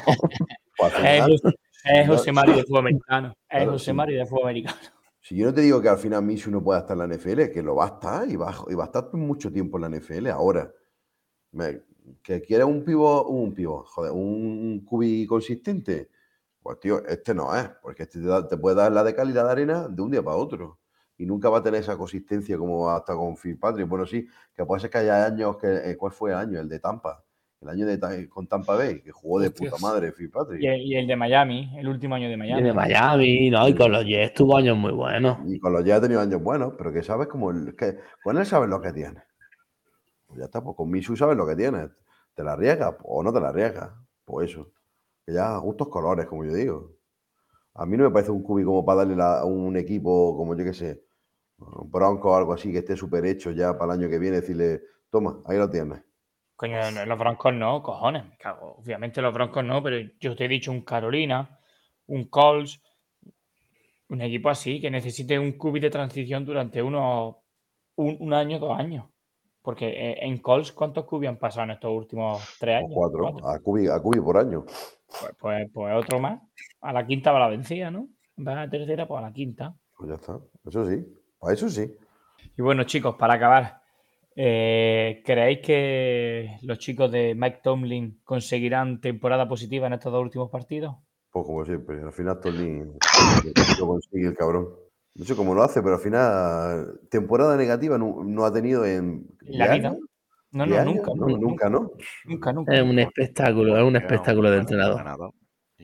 Es 1.85 2.07
José, 2.07 2.31
Mario 2.31 2.55
de 2.57 2.63
fútbol 2.63 2.79
americano. 2.79 3.29
Es 3.49 3.57
Claro, 3.57 3.71
José 3.73 3.85
sí. 3.85 3.93
Mario 3.93 4.19
de 4.19 4.25
fútbol 4.25 4.43
americano. 4.43 4.77
si 5.21 5.35
yo 5.35 5.45
no 5.47 5.53
te 5.53 5.61
digo 5.61 5.81
que 5.81 5.89
al 5.89 5.97
final 5.97 6.23
Minshew 6.23 6.51
no 6.51 6.63
pueda 6.63 6.79
estar 6.79 6.95
en 6.95 6.99
la 7.09 7.15
NFL, 7.15 7.51
que 7.51 7.61
lo 7.63 7.75
va 7.75 7.85
a 7.85 7.87
estar 7.87 8.29
y 8.29 8.35
va, 8.35 8.53
y 8.67 8.73
va 8.75 8.83
a 8.83 8.87
estar 8.87 9.13
mucho 9.13 9.51
tiempo 9.51 9.77
en 9.77 9.81
la 9.81 9.89
NFL 9.99 10.27
ahora. 10.29 10.71
Me- 11.51 11.81
que 12.21 12.41
quiere 12.41 12.63
un 12.63 12.83
pivo, 12.85 13.27
un 13.27 13.53
pivo, 13.53 13.83
joder, 13.87 14.11
un 14.11 14.83
cubi 14.85 15.25
consistente. 15.25 16.09
Pues 16.61 16.79
tío, 16.79 17.03
este 17.07 17.33
no 17.33 17.55
es, 17.55 17.67
porque 17.81 18.03
este 18.03 18.19
te, 18.19 18.25
da- 18.27 18.47
te 18.47 18.57
puede 18.57 18.75
dar 18.75 18.91
la 18.91 19.03
de 19.03 19.15
calidad 19.15 19.45
de 19.45 19.51
arena 19.51 19.87
de 19.87 20.01
un 20.01 20.11
día 20.11 20.23
para 20.23 20.37
otro. 20.37 20.79
Y 21.17 21.25
nunca 21.25 21.49
va 21.49 21.59
a 21.59 21.63
tener 21.63 21.79
esa 21.81 21.97
consistencia 21.97 22.57
como 22.57 22.89
hasta 22.89 23.15
con 23.15 23.35
Fitzpatrick. 23.37 23.87
Bueno, 23.87 24.05
sí, 24.05 24.27
que 24.53 24.65
puede 24.65 24.81
ser 24.81 24.89
que 24.91 24.97
haya 24.99 25.25
años 25.25 25.57
que. 25.57 25.67
eh, 25.91 25.97
¿Cuál 25.97 26.11
fue 26.11 26.31
el 26.31 26.37
año? 26.37 26.59
El 26.59 26.67
de 26.69 26.79
Tampa. 26.79 27.23
El 27.65 27.69
año 27.71 27.85
de, 27.87 28.29
con 28.29 28.45
Tampa 28.45 28.75
Bay, 28.75 29.01
que 29.01 29.11
jugó 29.11 29.39
de 29.39 29.49
puta 29.49 29.75
madre 29.81 30.11
Fitzpatrick. 30.11 30.61
Y 30.61 30.67
el, 30.67 30.81
y 30.81 30.95
el 30.97 31.07
de 31.07 31.15
Miami, 31.15 31.71
el 31.79 31.87
último 31.87 32.13
año 32.13 32.27
de 32.27 32.35
Y 32.35 32.37
Miami. 32.37 32.61
de 32.61 32.73
Miami, 32.73 33.49
¿no? 33.49 33.67
Y 33.67 33.73
con 33.73 33.91
los 33.91 34.05
Jets 34.05 34.35
tuvo 34.35 34.55
años 34.57 34.77
muy 34.77 34.91
buenos. 34.91 35.39
Y 35.47 35.59
con 35.59 35.73
los 35.73 35.83
ya 35.83 35.95
ha 35.95 36.01
tenido 36.01 36.21
años 36.21 36.43
buenos, 36.43 36.75
pero 36.77 36.93
que 36.93 37.01
sabes 37.01 37.27
como 37.27 37.49
el- 37.49 37.75
que 37.75 37.97
con 38.23 38.37
él 38.37 38.45
sabes 38.45 38.69
lo 38.69 38.79
que 38.79 38.93
tienes. 38.93 39.23
Pues 40.27 40.39
ya 40.39 40.45
está, 40.45 40.63
pues 40.63 40.75
con 40.77 40.91
Misu 40.91 41.15
sabes 41.15 41.35
lo 41.35 41.47
que 41.47 41.55
tienes. 41.55 41.89
¿Te 42.35 42.43
la 42.43 42.53
arriesgas 42.53 42.95
o 43.03 43.23
no 43.23 43.33
te 43.33 43.39
la 43.39 43.49
arriesgas? 43.49 43.89
Pues 44.25 44.51
eso. 44.51 44.69
Que 45.25 45.33
ya 45.33 45.55
a 45.55 45.57
gustos 45.57 45.87
colores, 45.87 46.27
como 46.27 46.45
yo 46.45 46.53
digo. 46.53 46.91
A 47.73 47.87
mí 47.87 47.97
no 47.97 48.03
me 48.03 48.11
parece 48.11 48.29
un 48.31 48.43
cubi 48.43 48.63
como 48.63 48.85
para 48.85 48.99
darle 48.99 49.15
la- 49.15 49.39
a 49.39 49.45
un 49.45 49.75
equipo 49.75 50.37
como 50.37 50.55
yo 50.55 50.63
que 50.63 50.73
sé, 50.73 51.01
un 51.57 51.89
Bronco 51.89 52.31
o 52.31 52.35
algo 52.35 52.53
así 52.53 52.71
que 52.71 52.77
esté 52.79 52.95
súper 52.95 53.25
hecho 53.25 53.49
ya 53.49 53.75
para 53.77 53.93
el 53.95 54.01
año 54.01 54.09
que 54.09 54.19
viene, 54.19 54.41
decirle, 54.41 54.83
toma, 55.09 55.41
ahí 55.47 55.57
lo 55.57 55.67
tienes. 55.69 56.01
Coño, 56.55 56.91
no, 56.91 57.05
los 57.05 57.19
Broncos 57.19 57.53
no, 57.53 57.81
cojones, 57.83 58.25
me 58.25 58.37
cago. 58.37 58.75
Obviamente 58.77 59.21
los 59.21 59.33
Broncos 59.33 59.63
no, 59.63 59.83
pero 59.83 59.97
yo 60.19 60.35
te 60.35 60.45
he 60.45 60.47
dicho 60.47 60.71
un 60.71 60.81
Carolina, 60.81 61.59
un 62.07 62.25
Colts, 62.29 62.81
un 64.09 64.21
equipo 64.21 64.49
así 64.49 64.79
que 64.79 64.89
necesite 64.91 65.37
un 65.39 65.53
cubi 65.53 65.79
de 65.79 65.89
transición 65.89 66.45
durante 66.45 66.81
unos 66.81 67.35
un, 67.95 68.17
un 68.19 68.33
año, 68.33 68.59
dos 68.59 68.77
años. 68.77 69.05
Porque 69.61 69.87
eh, 69.87 70.17
en 70.21 70.37
Colts, 70.37 70.71
¿cuántos 70.71 71.05
cubis 71.05 71.27
han 71.29 71.37
pasado 71.39 71.63
en 71.65 71.71
estos 71.71 71.91
últimos 71.91 72.55
tres 72.59 72.83
O 72.83 72.85
años? 72.85 72.91
cuatro, 72.93 73.19
Cuatro. 73.31 73.49
a 73.49 73.59
cubi, 73.59 73.87
a 73.87 73.99
cubi 73.99 74.19
por 74.21 74.37
año. 74.37 74.63
Pues, 75.07 75.31
pues, 75.39 75.67
pues 75.73 75.95
otro 75.95 76.19
más. 76.19 76.39
A 76.81 76.93
la 76.93 77.05
quinta 77.05 77.31
va 77.31 77.39
la 77.39 77.47
vencida, 77.49 77.89
¿no? 77.89 78.07
Va 78.37 78.51
a 78.53 78.55
la 78.65 78.69
tercera, 78.69 79.07
pues 79.07 79.19
a 79.19 79.21
la 79.27 79.33
quinta. 79.33 79.75
Pues 79.97 80.09
ya 80.09 80.15
está. 80.15 80.39
Eso 80.65 80.85
sí. 80.85 81.05
Para 81.39 81.53
eso 81.53 81.69
sí. 81.69 81.91
Y 82.57 82.61
bueno, 82.61 82.83
chicos, 82.83 83.15
para 83.15 83.33
acabar, 83.33 83.81
eh, 84.35 85.21
¿creéis 85.25 85.59
que 85.59 86.57
los 86.63 86.77
chicos 86.79 87.11
de 87.11 87.33
Mike 87.35 87.59
Tomlin 87.63 88.19
conseguirán 88.23 88.99
temporada 89.01 89.47
positiva 89.47 89.87
en 89.87 89.93
estos 89.93 90.11
dos 90.11 90.21
últimos 90.21 90.49
partidos? 90.49 90.95
Pues 91.31 91.45
como 91.45 91.65
siempre, 91.65 92.01
al 92.01 92.13
final 92.13 92.39
Tony 92.39 92.79
lo 93.79 93.87
consigue 93.87 94.27
el 94.27 94.35
cabrón. 94.35 94.69
No 95.15 95.25
sé 95.25 95.35
cómo 95.35 95.53
lo 95.53 95.63
hace, 95.63 95.81
pero 95.81 95.95
al 95.95 96.01
final 96.01 96.99
temporada 97.09 97.55
negativa 97.57 97.97
no, 97.97 98.23
no 98.23 98.45
ha 98.45 98.53
tenido 98.53 98.85
en 98.85 99.25
la 99.41 99.67
¿diez 99.67 99.79
vida. 99.79 99.89
años? 99.89 100.03
No, 100.51 100.65
¿Diez 100.65 100.85
no, 100.85 100.93
nunca, 100.93 101.11
No, 101.13 101.27
nunca, 101.27 101.39
nunca, 101.39 101.69
¿no? 101.69 101.91
nunca, 102.25 102.53
nunca. 102.53 102.73
Es 102.73 102.81
un 102.81 102.99
espectáculo, 102.99 103.77
es 103.77 103.83
un 103.83 103.95
espectáculo 103.95 104.51
de 104.51 104.57
entrenador. 104.57 105.33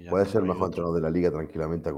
Puede 0.09 0.25
ser 0.25 0.41
el 0.41 0.47
mejor 0.47 0.67
entrenador 0.67 0.95
de 0.95 1.01
la 1.01 1.09
liga 1.09 1.31
tranquilamente, 1.31 1.91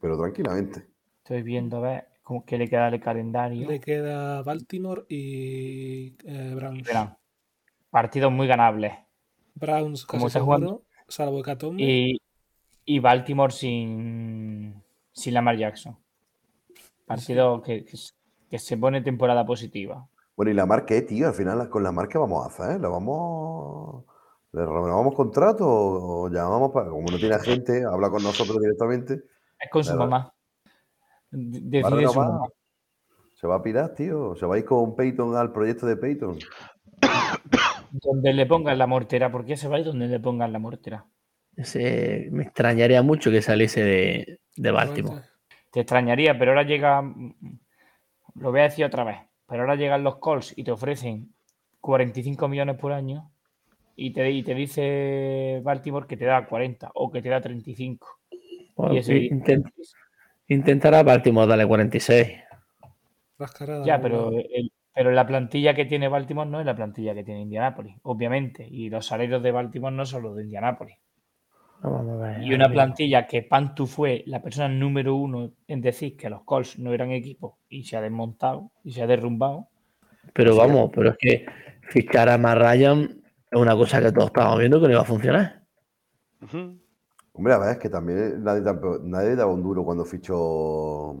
pero 0.00 0.18
tranquilamente. 0.18 0.88
Estoy 1.22 1.42
viendo 1.42 1.76
a 1.76 1.80
ver 1.80 2.07
cómo 2.28 2.44
que 2.44 2.58
le 2.58 2.68
queda 2.68 2.88
el 2.88 3.00
calendario. 3.00 3.66
Le 3.66 3.80
queda 3.80 4.42
Baltimore 4.42 5.06
y 5.08 6.14
eh, 6.26 6.52
Browns. 6.54 6.82
verán, 6.82 7.16
partidos 7.88 8.30
muy 8.30 8.46
ganables. 8.46 8.92
Browns 9.54 10.04
Como 10.04 10.24
casi 10.24 10.26
está 10.26 10.40
jugando- 10.40 10.66
seguro, 10.66 10.84
salvo 11.08 11.40
Hecatombe. 11.40 11.82
Y, 11.82 12.20
y 12.84 12.98
Baltimore 12.98 13.50
sin, 13.50 14.74
sin 15.10 15.32
Lamar 15.32 15.56
Jackson. 15.56 15.96
Partido 17.06 17.62
que, 17.62 17.86
que, 18.50 18.58
se 18.58 18.76
pone 18.76 19.00
temporada 19.00 19.46
positiva. 19.46 20.06
Bueno, 20.36 20.50
y 20.50 20.54
la 20.54 20.66
marca, 20.66 20.94
eh, 20.94 21.02
tío, 21.02 21.28
al 21.28 21.34
final 21.34 21.70
con 21.70 21.82
la 21.82 21.92
marca 21.92 22.18
vamos 22.18 22.44
a 22.44 22.48
hacer, 22.48 22.78
¿la 22.78 22.90
vamos, 22.90 24.04
le 24.52 24.66
renovamos 24.66 25.14
contrato 25.14 25.64
o 25.66 26.28
llamamos 26.28 26.72
para, 26.72 26.90
como 26.90 27.10
no 27.10 27.16
tiene 27.16 27.36
agente, 27.36 27.84
habla 27.90 28.10
con 28.10 28.22
nosotros 28.22 28.60
directamente, 28.60 29.14
Es 29.58 29.70
con 29.70 29.82
su 29.82 29.96
mamá. 29.96 30.34
Va 31.32 31.90
su. 32.46 32.52
Se 33.34 33.46
va 33.46 33.56
a 33.56 33.62
pirar, 33.62 33.94
tío. 33.94 34.34
Se 34.34 34.46
va 34.46 34.56
a 34.56 34.58
ir 34.58 34.64
con 34.64 34.96
Peyton 34.96 35.36
al 35.36 35.52
proyecto 35.52 35.86
de 35.86 35.96
Peyton. 35.96 36.38
Donde 37.90 38.32
le 38.32 38.46
pongan 38.46 38.76
la 38.78 38.86
mortera. 38.86 39.30
¿Por 39.30 39.44
qué 39.44 39.56
se 39.56 39.68
va 39.68 39.76
a 39.76 39.80
ir 39.80 39.86
donde 39.86 40.08
le 40.08 40.20
pongan 40.20 40.52
la 40.52 40.58
mortera? 40.58 41.06
Ese- 41.56 42.28
me 42.32 42.44
extrañaría 42.44 43.02
mucho 43.02 43.30
que 43.30 43.42
saliese 43.42 43.82
de, 43.82 44.40
de 44.56 44.70
Baltimore. 44.70 45.22
Te 45.70 45.80
extrañaría, 45.80 46.38
pero 46.38 46.50
ahora 46.52 46.62
llega. 46.64 47.02
Lo 48.34 48.50
voy 48.50 48.60
a 48.60 48.64
decir 48.64 48.84
otra 48.84 49.04
vez. 49.04 49.18
Pero 49.46 49.62
ahora 49.62 49.76
llegan 49.76 50.04
los 50.04 50.16
Colts 50.18 50.52
y 50.56 50.64
te 50.64 50.70
ofrecen 50.72 51.34
45 51.80 52.48
millones 52.48 52.76
por 52.76 52.92
año. 52.92 53.30
Y 53.96 54.12
te, 54.12 54.30
y 54.30 54.42
te 54.42 54.54
dice 54.54 55.60
Baltimore 55.64 56.06
que 56.06 56.16
te 56.16 56.24
da 56.24 56.46
40 56.46 56.90
o 56.94 57.10
que 57.10 57.20
te 57.22 57.28
da 57.30 57.40
35. 57.40 58.06
Pues, 58.74 58.92
Y 58.92 58.96
ese- 58.98 59.14
intent- 59.30 59.72
intentará 60.48 61.02
Baltimore 61.02 61.46
darle 61.46 61.66
46. 61.66 62.28
Rascarada, 63.38 63.84
Ya, 63.86 64.00
pero, 64.00 64.30
el- 64.32 64.72
pero 64.92 65.12
la 65.12 65.26
plantilla 65.26 65.74
que 65.74 65.84
tiene 65.84 66.08
Baltimore 66.08 66.48
no 66.50 66.58
es 66.60 66.66
la 66.66 66.74
plantilla 66.74 67.14
que 67.14 67.22
tiene 67.24 67.42
Indianapolis, 67.42 67.96
obviamente. 68.02 68.66
Y 68.68 68.90
los 68.90 69.06
salarios 69.06 69.42
de 69.42 69.52
Baltimore 69.52 69.94
no 69.94 70.04
son 70.04 70.24
los 70.24 70.36
de 70.36 70.42
Indianapolis. 70.42 70.96
Vamos 71.80 72.20
a 72.20 72.26
ver. 72.26 72.42
Y 72.42 72.52
una 72.52 72.68
plantilla 72.68 73.26
que 73.28 73.42
Pantu 73.44 73.86
fue 73.86 74.24
la 74.26 74.42
persona 74.42 74.68
número 74.68 75.14
uno 75.14 75.52
en 75.68 75.80
decir 75.80 76.16
que 76.16 76.28
los 76.28 76.42
Colts 76.42 76.78
no 76.80 76.92
eran 76.92 77.12
equipo 77.12 77.58
y 77.68 77.84
se 77.84 77.96
ha 77.96 78.00
desmontado 78.00 78.72
y 78.82 78.90
se 78.90 79.02
ha 79.02 79.06
derrumbado. 79.06 79.68
Pero 80.32 80.56
vamos, 80.56 80.90
pero 80.92 81.10
es 81.10 81.16
que 81.18 81.46
fichar 81.82 82.28
a 82.28 82.36
Matt 82.38 82.58
Ryan 82.58 83.02
es 83.50 83.60
una 83.60 83.76
cosa 83.76 84.02
que 84.02 84.10
todos 84.10 84.26
estábamos 84.26 84.58
viendo 84.58 84.80
que 84.80 84.86
no 84.88 84.92
iba 84.94 85.02
a 85.02 85.04
funcionar. 85.04 85.62
Ujú. 86.42 86.76
Hombre, 87.38 87.54
a 87.54 87.58
ver, 87.58 87.70
es 87.70 87.78
que 87.78 87.88
también 87.88 88.42
nadie, 88.42 88.62
nadie 89.02 89.36
daba 89.36 89.52
un 89.52 89.62
duro 89.62 89.84
cuando 89.84 90.04
fichó. 90.04 91.12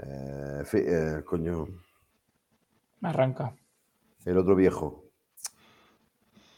eh, 0.00 0.62
fi- 0.64 0.78
eh, 0.86 1.22
coño, 1.26 1.66
Arranca. 3.02 3.54
el 4.24 4.38
otro 4.38 4.54
viejo. 4.56 5.04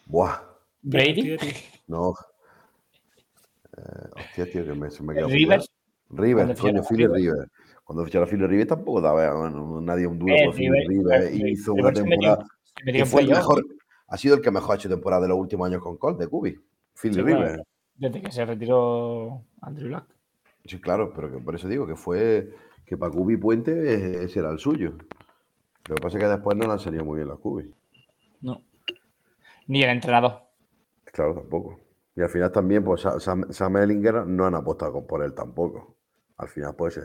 Buah, 0.07 0.41
Brady, 0.83 1.37
no. 1.89 2.14
Eh, 3.76 4.11
hostia, 4.16 4.51
tío, 4.51 4.64
que 4.64 4.74
me, 4.74 4.91
se 4.93 5.03
me 5.03 5.14
quedó. 5.14 5.26
Rivers. 5.26 5.68
Rivers, 6.11 6.61
Cuando 6.61 6.85
coño, 6.85 7.07
Rivers. 7.09 7.20
Rivers. 7.20 7.51
Cuando 7.85 8.05
ficharon 8.05 8.29
a 8.29 8.31
Philly 8.31 8.47
Rivers 8.47 8.68
tampoco 8.68 9.01
daba 9.01 9.35
bueno, 9.35 9.81
nadie 9.81 10.07
un 10.07 10.18
duro 10.20 10.35
Eh, 10.35 10.45
por 10.47 10.55
y 11.33 11.51
hizo 11.51 11.74
una 11.74 11.93
temporada. 11.93 12.47
que 12.85 13.05
fue 13.07 13.22
el 13.22 13.29
mejor, 13.29 13.64
ha 14.07 14.16
sido 14.16 14.37
el 14.37 14.41
que 14.41 14.51
mejor 14.53 14.72
ha 14.72 14.74
hecho 14.76 14.89
temporada 14.89 15.22
de 15.22 15.29
los 15.29 15.39
últimos 15.39 15.66
años 15.66 15.83
con 15.83 15.97
Colt, 15.97 16.18
de 16.20 16.29
Cubi. 16.29 16.57
Rivers. 17.03 17.39
claro. 17.39 17.64
Desde 17.99 18.22
que 18.22 18.30
se 18.32 18.44
retiró 18.46 19.42
Andrew 19.61 19.88
Luck. 19.90 20.05
Sí, 20.64 20.80
claro, 20.80 21.12
pero 21.14 21.30
que 21.30 21.38
por 21.38 21.55
eso 21.55 21.68
digo 21.68 21.86
que 21.86 21.96
fue 21.96 22.55
que 22.86 22.96
para 22.96 23.12
Cubi 23.12 23.36
Puente 23.36 24.22
ese 24.24 24.38
era 24.38 24.51
el 24.51 24.59
suyo. 24.59 24.92
Lo 25.88 25.94
que 25.96 26.01
pasa 26.03 26.16
es 26.18 26.22
que 26.24 26.28
después 26.30 26.57
no 26.57 26.78
salido 26.78 27.05
muy 27.05 27.16
bien 27.16 27.28
las 27.28 27.38
Cubi. 27.38 27.74
No. 28.40 28.62
Ni 29.66 29.82
el 29.82 29.90
entrenador. 29.90 30.42
Claro, 31.05 31.34
tampoco. 31.34 31.80
Y 32.14 32.20
al 32.22 32.28
final 32.28 32.53
también, 32.53 32.84
pues 32.84 33.01
Sa- 33.03 33.18
Sam, 33.20 33.51
Sam 33.51 33.76
Ellinger 33.78 34.26
no 34.26 34.46
han 34.46 34.55
apostado 34.55 35.07
por 35.07 35.22
él 35.22 35.34
tampoco. 35.34 35.96
Al 36.36 36.49
final, 36.49 36.74
pues 36.76 36.96
eh, 36.99 37.03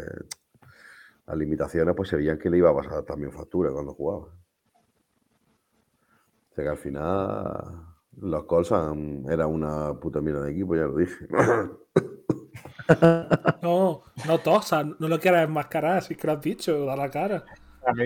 las 1.25 1.37
limitaciones, 1.37 1.95
pues 1.95 2.09
se 2.09 2.17
veían 2.17 2.37
que 2.37 2.49
le 2.49 2.57
iba 2.57 2.69
a 2.69 2.75
pasar 2.75 3.03
también 3.03 3.31
factura 3.31 3.71
cuando 3.71 3.93
jugaba. 3.93 4.25
O 6.51 6.55
sea 6.55 6.63
que 6.63 6.69
al 6.69 6.77
final 6.77 7.92
los 8.17 8.43
Colts 8.45 8.71
era 9.29 9.47
una 9.47 9.93
puta 9.99 10.21
mierda 10.21 10.43
de 10.43 10.51
equipo, 10.51 10.75
ya 10.75 10.83
lo 10.83 10.97
dije. 10.97 11.27
No, 13.61 14.03
no 14.27 14.39
tosas, 14.39 14.85
no 14.99 15.07
lo 15.07 15.19
quieras 15.19 15.47
enmascarar, 15.47 16.03
si 16.03 16.13
es 16.13 16.19
que 16.19 16.27
lo 16.27 16.33
has 16.33 16.41
dicho, 16.41 16.85
da 16.85 16.95
la 16.97 17.09
cara. 17.09 17.43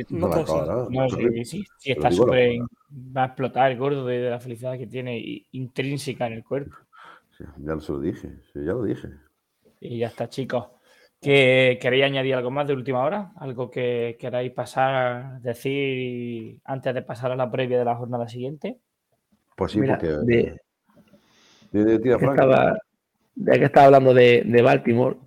No 0.10 0.30
cara, 0.30 0.88
No, 0.90 1.08
terrible. 1.08 1.46
sí, 1.46 1.62
sí, 1.64 1.68
sí, 1.78 1.92
está 1.92 2.12
súper. 2.12 2.60
Va 2.92 3.24
a 3.24 3.26
explotar 3.28 3.72
el 3.72 3.78
gordo 3.78 4.06
de, 4.06 4.20
de 4.20 4.30
la 4.30 4.40
felicidad 4.40 4.78
que 4.78 4.88
tiene 4.88 5.46
intrínseca 5.52 6.28
en 6.28 6.34
el 6.34 6.44
cuerpo. 6.44 6.76
Sí, 7.38 7.44
ya 7.58 7.80
se 7.80 7.92
lo 7.92 8.00
dije, 8.00 8.40
sí, 8.54 8.60
ya 8.66 8.74
lo 8.74 8.84
dije. 8.84 9.10
Y 9.80 10.00
ya 10.00 10.08
está, 10.08 10.30
chicos. 10.30 10.68
¿Que, 11.20 11.80
¿Queréis 11.82 12.06
añadir 12.06 12.36
algo 12.36 12.52
más 12.52 12.68
de 12.68 12.74
última 12.74 13.04
hora? 13.04 13.32
¿Algo 13.38 13.70
que 13.72 14.18
queráis 14.20 14.52
pasar, 14.52 15.42
decir 15.42 16.60
antes 16.64 16.94
de 16.94 17.02
pasar 17.02 17.32
a 17.32 17.36
la 17.36 17.50
previa 17.50 17.80
de 17.80 17.86
la 17.86 17.96
jornada 17.96 18.28
siguiente? 18.28 18.80
Pues 19.58 19.72
sí, 19.72 19.80
Mira, 19.80 19.98
porque. 19.98 20.14
de- 20.24 20.56
de- 21.72 21.84
de- 21.98 22.20
Frank. 22.20 22.32
estaba, 22.34 22.78
ya 23.36 23.54
que 23.58 23.66
estaba 23.66 23.88
hablando 23.88 24.14
de, 24.14 24.44
de 24.46 24.62
Baltimore, 24.62 25.18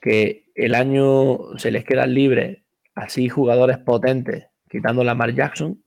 que 0.00 0.50
el 0.56 0.74
año 0.74 1.56
se 1.56 1.70
les 1.70 1.84
quedan 1.84 2.12
libres 2.12 2.58
así 2.96 3.28
jugadores 3.28 3.78
potentes, 3.78 4.48
quitando 4.68 5.08
a 5.08 5.14
Mark 5.14 5.34
Jackson, 5.34 5.82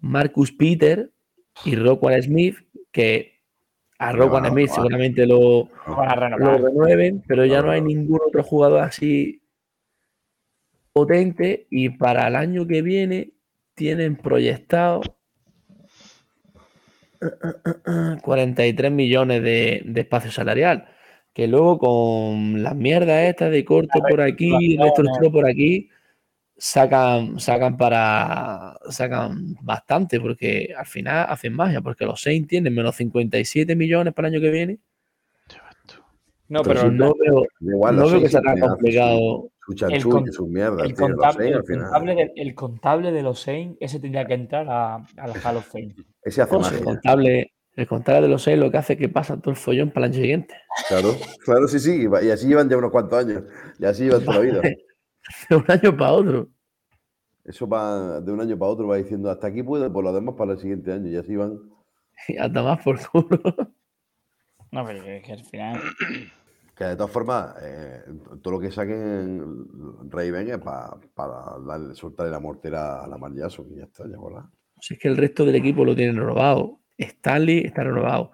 Marcus 0.00 0.50
Peter 0.50 1.10
y 1.64 1.76
Rockwell 1.76 2.20
Smith, 2.20 2.56
que 2.90 3.40
a 4.00 4.10
Rockwell 4.12 4.42
no, 4.42 4.48
Smith 4.50 4.68
no. 4.68 4.74
seguramente 4.74 5.24
lo, 5.26 5.70
No 5.86 6.04
lo 6.58 6.68
renueven, 6.68 7.22
pero 7.28 7.44
ya 7.46 7.60
No, 7.60 7.66
no 7.66 7.72
hay 7.72 7.80
ningún 7.80 8.18
otro 8.26 8.42
jugador 8.42 8.82
así 8.82 9.40
potente 10.92 11.68
y 11.70 11.90
para 11.90 12.26
el 12.26 12.34
año 12.34 12.66
que 12.66 12.82
viene 12.82 13.34
tienen 13.74 14.16
proyectado 14.16 15.00
43 18.22 18.92
millones 18.92 19.42
de, 19.42 19.82
de 19.84 20.00
espacio 20.00 20.30
salarial. 20.30 20.88
Que 21.32 21.46
luego 21.46 21.78
con 21.78 22.62
las 22.62 22.74
mierdas 22.74 23.28
estas 23.28 23.50
de 23.50 23.64
corte 23.64 24.00
por 24.08 24.20
aquí, 24.20 24.50
reestructuraciones. 24.50 24.78
reestructura 24.78 25.30
por 25.30 25.46
aquí, 25.48 25.88
sacan, 26.56 27.38
sacan 27.38 27.76
para 27.76 28.76
sacan 28.90 29.56
bastante, 29.60 30.20
porque 30.20 30.74
al 30.76 30.86
final 30.86 31.26
hacen 31.28 31.54
magia, 31.54 31.80
porque 31.80 32.04
los 32.04 32.20
Saints 32.20 32.48
tienen 32.48 32.74
menos 32.74 32.96
57 32.96 33.76
millones 33.76 34.12
para 34.12 34.28
el 34.28 34.34
año 34.34 34.42
que 34.42 34.50
viene. 34.50 34.78
No, 36.48 36.62
Pero 36.62 36.90
no 36.90 37.14
veo, 37.14 37.46
igual, 37.60 37.96
no 37.96 38.08
veo 38.08 38.20
que 38.22 38.60
complicado. 38.60 39.50
Su, 39.68 39.72
su 39.72 39.78
chanchullo 39.78 40.16
con- 40.16 40.28
y 40.28 40.32
sus 40.32 40.48
mierdas, 40.48 40.86
el, 40.86 40.94
tío, 40.94 41.06
contable, 41.08 41.48
el, 41.48 41.54
al 41.56 41.64
final. 41.64 41.82
contable 41.84 42.14
de, 42.14 42.32
el 42.36 42.54
contable 42.54 43.12
de 43.12 43.22
los 43.22 43.40
Saints, 43.40 43.76
ese 43.80 44.00
tendría 44.00 44.24
que 44.26 44.32
entrar 44.34 44.66
a, 44.68 44.94
a 44.94 45.26
la 45.26 45.34
Hall 45.44 45.56
of 45.58 45.66
Fame. 45.70 45.94
Ese 46.22 46.40
hace 46.40 46.54
Pues 46.56 46.72
el 46.72 46.82
contable, 46.84 47.52
el 47.76 47.86
contable 47.86 48.22
de 48.22 48.28
los 48.28 48.42
Saints 48.42 48.64
lo 48.64 48.70
que 48.70 48.78
hace 48.78 48.94
es 48.94 48.98
que 48.98 49.08
pasa 49.10 49.36
todo 49.38 49.50
el 49.50 49.56
follón 49.58 49.90
para 49.90 50.06
el 50.06 50.12
año 50.12 50.22
siguiente. 50.22 50.54
Claro, 50.88 51.10
claro, 51.44 51.68
sí, 51.68 51.78
sí. 51.78 52.08
Y 52.22 52.30
así 52.30 52.48
llevan 52.48 52.68
ya 52.70 52.78
unos 52.78 52.90
cuantos 52.90 53.18
años. 53.18 53.42
Y 53.78 53.84
así 53.84 54.04
llevan 54.04 54.24
toda 54.24 54.38
la 54.38 54.42
vida. 54.42 54.62
De 55.50 55.56
un 55.56 55.64
año 55.68 55.94
para 55.94 56.12
otro. 56.12 56.48
Eso 57.44 57.68
va 57.68 58.20
de 58.20 58.32
un 58.32 58.40
año 58.40 58.58
para 58.58 58.70
otro, 58.72 58.86
va 58.88 58.96
diciendo 58.96 59.30
hasta 59.30 59.46
aquí 59.48 59.62
puedo, 59.62 59.90
por 59.92 60.02
lo 60.04 60.12
demás 60.12 60.34
para 60.36 60.52
el 60.52 60.58
siguiente 60.58 60.90
año. 60.92 61.08
Y 61.10 61.16
así 61.16 61.36
van. 61.36 61.58
Y 62.28 62.36
hasta 62.38 62.62
más 62.62 62.82
por 62.82 62.98
culo. 63.10 63.40
No, 64.70 64.84
pero 64.84 65.02
es 65.04 65.22
que 65.24 65.32
al 65.32 65.44
final. 65.44 65.80
Que 66.78 66.84
de 66.84 66.96
todas 66.96 67.10
formas, 67.10 67.56
eh, 67.60 68.04
todo 68.40 68.54
lo 68.54 68.60
que 68.60 68.70
saquen 68.70 69.66
Raven 70.08 70.48
es 70.48 70.58
para 70.58 71.58
darle, 71.66 71.92
soltarle 71.96 72.30
la 72.30 72.38
mortera 72.38 73.02
a 73.02 73.08
la 73.08 73.18
Mar 73.18 73.32
Jackson 73.34 73.66
y 73.72 73.78
ya 73.78 73.84
está, 73.84 74.08
ya 74.08 74.16
volá. 74.16 74.48
Si 74.80 74.94
es 74.94 75.00
que 75.00 75.08
el 75.08 75.16
resto 75.16 75.44
del 75.44 75.56
equipo 75.56 75.84
lo 75.84 75.96
tiene 75.96 76.12
renovado. 76.12 76.78
Stanley 76.96 77.64
está 77.66 77.82
renovado. 77.82 78.30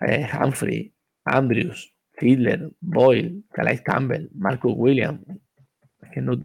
Eh, 0.00 0.26
Humphrey, 0.42 0.92
Andrews, 1.24 1.94
Fiedler, 2.14 2.72
Boyle, 2.80 3.44
Calais 3.52 3.80
Campbell, 3.82 4.28
Marcus 4.34 4.72
Williams. 4.76 5.20
Es 6.02 6.10
que 6.12 6.20
no- 6.20 6.42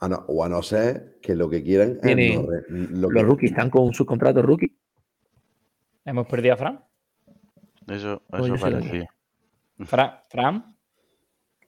Ah, 0.00 0.08
no, 0.08 0.24
o 0.26 0.44
a 0.44 0.48
no 0.48 0.60
ser 0.62 1.18
que 1.22 1.36
lo 1.36 1.48
que 1.48 1.62
quieran 1.62 2.00
Tienen- 2.00 2.32
es 2.32 2.40
no 2.40 2.50
re- 2.50 2.64
lo 2.98 3.08
que- 3.10 3.14
los 3.14 3.22
rookies 3.22 3.50
están 3.52 3.70
con 3.70 3.94
sus 3.94 4.04
contratos 4.06 4.44
rookie. 4.44 4.76
Hemos 6.04 6.26
perdido 6.26 6.54
a 6.54 6.56
Fran. 6.56 6.80
Eso, 7.86 8.20
Pues 8.28 8.46
eso 8.46 8.56
parecía. 8.56 9.08
Fran, 9.86 10.12
Fran. 10.28 10.76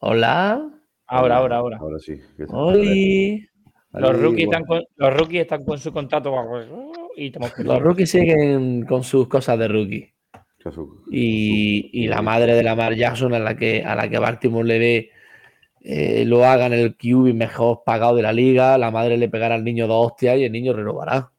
Hola. 0.00 0.70
Ahora, 1.06 1.36
ahora, 1.36 1.56
ahora. 1.56 1.78
Ahora 1.78 1.98
sí. 1.98 2.18
Oli. 2.48 3.46
Los 3.92 4.20
rookies, 4.20 4.46
bueno, 4.46 4.50
están 4.50 4.64
con, 4.64 4.82
los 4.96 5.14
rookies 5.14 5.42
están 5.42 5.64
con 5.64 5.78
su 5.78 5.92
contrato 5.92 6.34
y 7.16 7.30
te. 7.30 7.38
Los 7.62 7.80
rookies 7.80 8.10
siguen 8.10 8.84
con 8.86 9.04
sus 9.04 9.28
cosas 9.28 9.58
de 9.58 9.68
rookie. 9.68 10.14
Y, 11.10 11.90
y 11.92 12.08
la 12.08 12.22
madre 12.22 12.54
de 12.54 12.62
la 12.62 12.74
Mar 12.74 12.94
Jackson 12.94 13.34
a 13.34 13.38
la 13.38 13.54
que 13.54 13.84
a 13.84 13.94
la 13.94 14.08
que 14.08 14.18
Baltimore 14.18 14.66
le 14.66 14.78
dé 14.78 15.10
eh, 15.86 16.24
lo 16.24 16.46
haga 16.46 16.66
en 16.66 16.72
el 16.72 16.96
QB 16.96 17.34
mejor 17.34 17.82
pagado 17.84 18.16
de 18.16 18.22
la 18.22 18.32
liga, 18.32 18.78
la 18.78 18.90
madre 18.90 19.18
le 19.18 19.28
pegará 19.28 19.54
al 19.54 19.64
niño 19.64 19.86
dos 19.86 20.12
hostias 20.12 20.38
y 20.38 20.44
el 20.44 20.52
niño 20.52 20.72
renovará. 20.72 21.30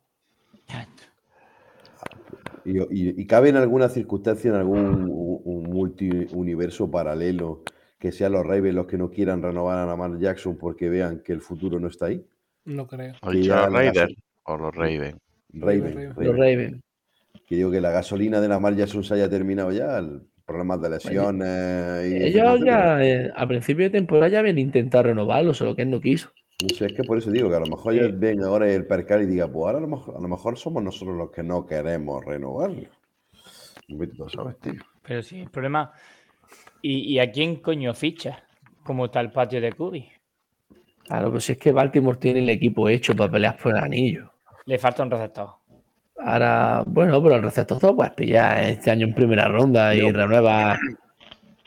Y, 2.65 2.79
y- 2.79 3.21
y 3.21 3.25
cabe 3.27 3.49
en 3.49 3.57
alguna 3.57 3.89
circunstancia, 3.89 4.49
en 4.49 4.55
algún 4.57 5.09
un 5.43 5.63
multiuniverso 5.63 6.89
paralelo, 6.89 7.61
que 7.99 8.11
sean 8.11 8.31
los 8.33 8.45
Ravens 8.45 8.75
los 8.75 8.87
que 8.87 8.97
no 8.97 9.09
quieran 9.09 9.41
renovar 9.41 9.77
a 9.77 9.85
Lamar 9.85 10.17
Jackson 10.19 10.57
porque 10.57 10.89
vean 10.89 11.19
que 11.19 11.33
el 11.33 11.41
futuro 11.41 11.79
no 11.79 11.87
está 11.87 12.07
ahí. 12.07 12.23
No 12.65 12.87
creo. 12.87 13.13
¿Has 13.21 13.31
que 13.31 13.37
dicho 13.37 13.49
ya 13.49 13.63
los 13.65 13.71
la 13.73 13.77
Raiders 13.79 14.09
gaso- 14.09 14.21
o 14.45 14.57
los 14.57 14.75
Ravens? 14.75 15.15
Raven, 15.53 15.83
Raven. 15.83 16.05
Los 16.07 16.15
Raven. 16.17 16.37
Ravens. 16.37 16.81
Que 17.47 17.55
digo 17.55 17.69
que 17.71 17.79
la 17.81 17.91
gasolina 17.91 18.41
de 18.41 18.47
Lamar 18.47 18.75
Jackson 18.75 19.03
se 19.03 19.13
haya 19.13 19.29
terminado 19.29 19.71
ya, 19.71 19.99
el 19.99 20.21
problemas 20.45 20.81
de 20.81 20.89
lesiones. 20.89 22.11
y 22.11 22.15
Ellos 22.17 22.55
etcétera, 22.55 22.99
ya 22.99 23.05
eh, 23.05 23.31
a 23.35 23.47
principio 23.47 23.85
de 23.85 23.89
temporada 23.91 24.27
ya 24.29 24.39
habían 24.39 24.57
intentado 24.59 25.03
renovarlo, 25.05 25.53
solo 25.53 25.75
que 25.75 25.83
él 25.83 25.89
no 25.91 26.01
quiso. 26.01 26.31
No 26.61 26.69
sé, 26.69 26.85
es 26.85 26.93
que 26.93 27.03
por 27.03 27.17
eso 27.17 27.31
digo 27.31 27.49
que 27.49 27.55
a 27.55 27.59
lo 27.59 27.65
mejor 27.65 27.93
Sí. 27.93 27.99
ellos 27.99 28.17
ven 28.17 28.41
ahora 28.43 28.71
el 28.71 28.85
percal 28.87 29.23
y 29.23 29.25
digan, 29.25 29.51
pues 29.51 29.65
ahora 29.65 29.77
a 29.79 29.81
lo 29.81 29.87
mejor, 29.87 30.15
a 30.15 30.19
lo 30.21 30.27
mejor 30.27 30.57
somos 30.57 30.81
nosotros 30.81 31.15
los 31.17 31.31
que 31.31 31.43
no 31.43 31.65
queremos 31.65 32.23
renovarlo. 32.23 32.87
Tú 33.87 34.25
a 34.25 34.29
saber, 34.29 34.55
tío. 34.55 34.73
Pero 35.03 35.21
sí, 35.21 35.41
el 35.41 35.49
problema. 35.51 35.91
¿Y, 36.81 37.13
y 37.13 37.19
a 37.19 37.29
quién 37.31 37.57
coño 37.57 37.93
ficha? 37.93 38.43
Como 38.83 39.05
está 39.05 39.19
el 39.19 39.31
patio 39.31 39.59
de 39.61 39.73
Cudi. 39.73 40.07
Claro, 41.03 41.31
pues 41.31 41.43
si 41.45 41.51
es 41.51 41.57
que 41.57 41.71
Baltimore 41.71 42.17
tiene 42.17 42.39
el 42.39 42.49
equipo 42.49 42.89
hecho 42.89 43.15
para 43.15 43.31
pelear 43.31 43.57
por 43.57 43.73
el 43.73 43.83
anillo. 43.83 44.31
Le 44.65 44.79
falta 44.79 45.03
un 45.03 45.11
receptor. 45.11 45.49
Ahora, 46.17 46.83
bueno, 46.87 47.21
pero 47.21 47.35
el 47.35 47.43
receptor 47.43 47.77
todo 47.79 47.95
puedes 47.95 48.13
pillar 48.13 48.63
este 48.63 48.89
año 48.89 49.05
en 49.05 49.13
primera 49.13 49.47
ronda 49.47 49.93
y 49.93 50.09
renueva. 50.11 50.79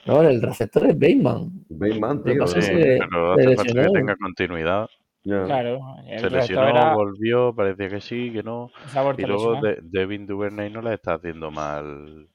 No, 0.06 0.22
el 0.22 0.40
receptor 0.40 0.86
es 0.86 0.94
Bateman. 0.98 1.64
Bateman, 1.68 2.18
Lo 2.18 2.24
que 2.24 2.32
tío. 2.34 2.46
Sí, 2.46 2.60
que 2.60 2.98
pero 3.00 3.32
hace 3.32 3.56
falta 3.56 3.72
que 3.82 3.88
tenga 3.90 4.16
continuidad. 4.16 4.88
Claro, 5.24 5.80
el 6.06 6.20
Se 6.20 6.30
lesionó, 6.30 6.68
era. 6.68 6.94
volvió, 6.94 7.54
parecía 7.54 7.90
que 7.90 8.00
sí, 8.00 8.30
que 8.32 8.42
no. 8.42 8.70
Y 9.18 9.22
luego 9.22 9.60
de- 9.60 9.78
Devin 9.82 10.26
Duvernay 10.26 10.70
no 10.70 10.80
le 10.80 10.94
está 10.94 11.14
haciendo 11.14 11.50
mal. 11.50 12.26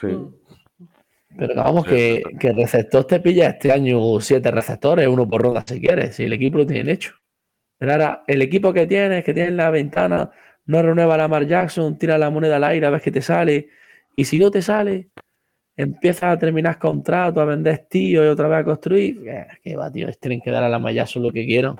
Sí. 0.00 0.08
Pero 1.36 1.54
vamos, 1.54 1.84
Sí, 1.84 1.90
que, 1.90 2.22
que 2.40 2.48
el 2.48 2.56
receptor 2.56 3.04
te 3.04 3.20
pilla 3.20 3.48
este 3.50 3.70
año 3.70 4.18
siete 4.20 4.50
receptores, 4.50 5.06
uno 5.06 5.28
por 5.28 5.42
ronda 5.42 5.62
si 5.66 5.80
quieres, 5.80 6.16
si 6.16 6.24
el 6.24 6.32
equipo 6.32 6.58
lo 6.58 6.66
tiene 6.66 6.92
hecho. 6.92 7.14
Pero 7.78 7.92
ahora, 7.92 8.24
el 8.26 8.42
equipo 8.42 8.72
que 8.72 8.86
tienes, 8.86 9.22
que 9.24 9.34
tienes 9.34 9.50
en 9.50 9.56
la 9.56 9.70
ventana, 9.70 10.30
no 10.66 10.82
renueva 10.82 11.14
a 11.14 11.18
Lamar 11.18 11.46
Jackson, 11.46 11.98
tira 11.98 12.18
la 12.18 12.30
moneda 12.30 12.56
al 12.56 12.64
aire 12.64 12.86
a 12.86 12.90
ver 12.90 13.00
qué 13.02 13.10
te 13.12 13.20
sale. 13.22 13.68
Y 14.16 14.24
si 14.24 14.38
no 14.38 14.50
te 14.50 14.62
sale, 14.62 15.10
empiezas 15.76 16.24
a 16.34 16.38
terminar 16.38 16.78
contrato, 16.78 17.40
a 17.40 17.44
vender 17.44 17.86
tío 17.88 18.24
y 18.24 18.28
otra 18.28 18.48
vez 18.48 18.60
a 18.60 18.64
construir. 18.64 19.28
Eh, 19.28 19.46
que 19.62 19.76
va, 19.76 19.90
tío, 19.90 20.08
tienen 20.20 20.40
que 20.40 20.50
dar 20.50 20.62
a 20.64 20.68
Lamar 20.68 20.92
Jackson 20.92 21.22
lo 21.22 21.30
que 21.30 21.44
quieran. 21.44 21.76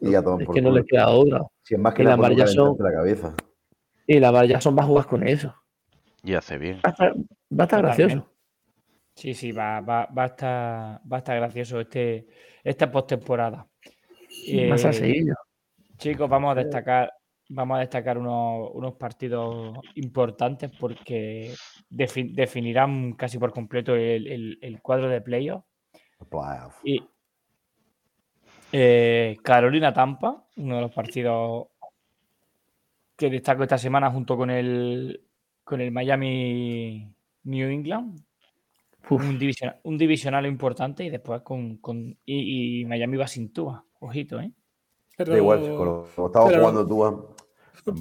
Y 0.00 0.12
toman 0.22 0.40
Es 0.42 0.46
por 0.46 0.54
que 0.54 0.62
no 0.62 0.70
les 0.70 0.84
queda 0.84 1.08
otra. 1.08 1.40
Si 1.62 1.74
es 1.74 1.80
más 1.80 1.94
que 1.94 2.02
y 2.02 2.06
la 2.06 2.16
calentarte 2.16 2.82
la 2.82 2.92
cabeza. 2.92 3.34
Y 4.06 4.20
Jackson 4.48 4.76
va 4.76 4.82
a 4.82 4.86
jugar 4.86 5.06
con 5.06 5.26
eso. 5.26 5.54
Y 6.22 6.34
hace 6.34 6.58
bien. 6.58 6.76
Va 6.84 6.88
a 6.88 6.90
estar, 6.90 7.14
va 7.14 7.16
a 7.16 7.64
estar 7.64 7.80
Totalmente. 7.80 8.02
gracioso. 8.02 8.30
Sí, 9.14 9.34
sí, 9.34 9.52
va, 9.52 9.80
va, 9.80 10.06
va, 10.06 10.24
a, 10.24 10.26
estar, 10.26 11.00
va 11.10 11.16
a 11.16 11.18
estar 11.18 11.36
gracioso 11.36 11.80
este, 11.80 12.26
esta 12.62 12.90
postemporada. 12.90 13.66
Más 14.68 14.84
a 14.84 14.90
Eh, 14.90 14.92
seguir. 14.92 15.34
Chicos, 15.96 16.28
vamos 16.28 16.52
a 16.52 16.60
destacar, 16.60 17.12
vamos 17.54 17.76
a 17.76 17.80
destacar 17.80 18.18
unos, 18.18 18.70
unos 18.74 18.94
partidos 18.94 19.78
importantes 19.94 20.70
porque 20.78 21.54
defi- 21.90 22.34
definirán 22.34 23.12
casi 23.14 23.38
por 23.38 23.52
completo 23.52 23.94
el, 23.94 24.26
el- 24.26 24.58
el 24.60 24.82
cuadro 24.82 25.08
de 25.08 25.20
playoff. 25.20 25.64
Playoff. 26.28 26.74
Y 26.84 27.02
eh, 28.72 29.36
Carolina 29.42 29.92
Tampa, 29.92 30.44
uno 30.56 30.76
de 30.76 30.80
los 30.82 30.92
partidos 30.92 31.68
que 33.16 33.30
destaco 33.30 33.62
esta 33.62 33.78
semana 33.78 34.10
junto 34.10 34.36
con 34.36 34.50
el 34.50 35.20
con 35.62 35.80
el 35.80 35.90
Miami 35.92 37.08
New 37.44 37.68
England. 37.70 38.20
Un, 39.10 39.38
divisional, 39.38 39.78
un 39.82 39.98
divisional 39.98 40.46
importante 40.46 41.04
y 41.04 41.10
después 41.10 41.42
con, 41.42 41.76
con- 41.76 42.16
y, 42.24 42.80
y 42.80 42.84
Miami 42.86 43.18
va 43.18 43.26
sin 43.26 43.52
Tua. 43.52 43.84
Ojito, 44.00 44.40
¿eh? 44.40 44.50
Pero, 45.16 45.32
Da 45.32 45.38
igual, 45.38 45.60
como 45.76 46.26
estaba 46.26 46.46
pero- 46.48 46.60
jugando 46.60 46.86
tú. 46.86 47.34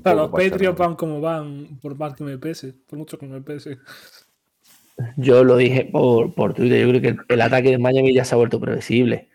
Para 0.03 0.15
los 0.15 0.31
Patriots 0.31 0.77
van 0.77 0.95
como 0.95 1.19
van, 1.21 1.79
por 1.81 1.95
más 1.97 2.13
que 2.15 2.23
me 2.23 2.37
pese, 2.37 2.73
por 2.87 2.97
mucho 2.99 3.17
que 3.17 3.25
me 3.27 3.41
pese. 3.41 3.77
Yo 5.17 5.43
lo 5.43 5.57
dije 5.57 5.85
por, 5.85 6.33
por 6.33 6.53
Twitter. 6.53 6.81
Yo 6.81 6.89
creo 6.89 7.01
que 7.01 7.07
el, 7.09 7.17
el 7.27 7.41
ataque 7.41 7.71
de 7.71 7.77
Miami 7.77 8.13
ya 8.13 8.23
se 8.23 8.35
ha 8.35 8.37
vuelto 8.37 8.59
previsible. 8.59 9.29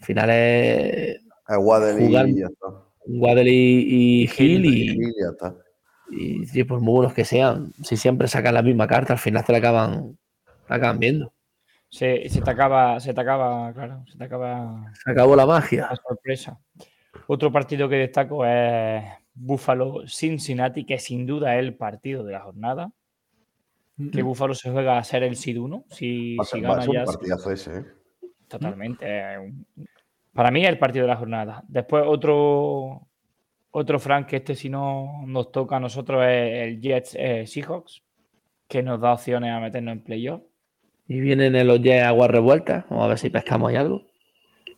Al 0.00 0.06
final 0.06 0.30
es 0.30 1.20
A 1.46 1.58
Waddle 1.58 2.06
Jugar- 2.06 2.28
y 2.28 2.40
ya 2.40 2.46
está. 2.46 2.66
Waddle 3.06 3.50
y, 3.50 4.24
y 4.24 4.30
Hill 4.36 4.64
y, 4.64 4.90
Y 4.90 4.96
ya 4.98 5.30
está. 5.30 5.54
y, 6.10 6.44
sí, 6.46 6.64
por 6.64 6.80
muy 6.80 6.94
buenos 6.94 7.14
que 7.14 7.24
sean, 7.24 7.72
si 7.82 7.96
siempre 7.96 8.26
sacan 8.26 8.54
la 8.54 8.62
misma 8.62 8.88
carta, 8.88 9.12
al 9.12 9.18
final 9.20 9.44
te 9.44 9.52
la 9.52 9.58
acaban, 9.58 10.18
te 10.44 10.52
la 10.70 10.76
acaban 10.76 10.98
viendo. 10.98 11.32
Se, 11.88 12.28
se 12.28 12.42
te 12.42 12.50
acaba, 12.50 12.98
se 12.98 13.14
te 13.14 13.20
acaba, 13.20 13.72
claro, 13.72 14.04
se 14.10 14.18
te 14.18 14.24
acaba 14.24 14.92
Se 15.04 15.10
acabó 15.12 15.36
la 15.36 15.46
magia. 15.46 15.86
la 15.88 15.96
sorpresa. 15.96 16.58
Otro 17.28 17.52
partido 17.52 17.88
que 17.88 17.96
destaco 17.96 18.44
es 18.44 19.04
Buffalo 19.38 20.06
Cincinnati, 20.08 20.84
que 20.84 20.98
sin 20.98 21.26
duda 21.26 21.54
es 21.56 21.60
el 21.64 21.74
partido 21.74 22.24
de 22.24 22.32
la 22.32 22.40
jornada. 22.40 22.90
Que 24.12 24.22
Buffalo 24.22 24.54
se 24.54 24.70
juega 24.70 24.98
a 24.98 25.04
ser 25.04 25.22
el 25.22 25.36
SID 25.36 25.58
1. 25.58 25.84
Si, 25.90 26.36
si 26.44 26.60
gana 26.60 26.84
ya. 26.84 27.04
partidazo 27.04 27.50
ese, 27.50 27.78
¿eh? 27.78 27.84
Totalmente. 28.48 29.06
Para 30.34 30.50
mí 30.50 30.62
es 30.62 30.68
el 30.68 30.78
partido 30.78 31.04
de 31.04 31.08
la 31.12 31.16
jornada. 31.16 31.64
Después 31.66 32.04
otro, 32.06 33.06
otro 33.70 33.98
Frank 33.98 34.26
que 34.26 34.36
este 34.36 34.54
si 34.54 34.68
no 34.68 35.22
nos 35.26 35.50
toca 35.50 35.76
a 35.76 35.80
nosotros 35.80 36.22
es 36.26 36.64
el 36.68 36.80
Jets 36.80 37.16
eh, 37.18 37.46
Seahawks, 37.46 38.02
que 38.68 38.82
nos 38.82 39.00
da 39.00 39.14
opciones 39.14 39.50
a 39.50 39.60
meternos 39.60 39.92
en 39.92 40.02
playoff. 40.02 40.42
Y 41.08 41.20
vienen 41.20 41.56
en 41.56 41.66
los 41.66 41.80
Jets 41.80 42.04
aguas 42.04 42.30
revueltas. 42.30 42.84
Vamos 42.90 43.06
a 43.06 43.08
ver 43.08 43.18
si 43.18 43.30
pescamos 43.30 43.70
ahí 43.70 43.76
algo. 43.76 44.02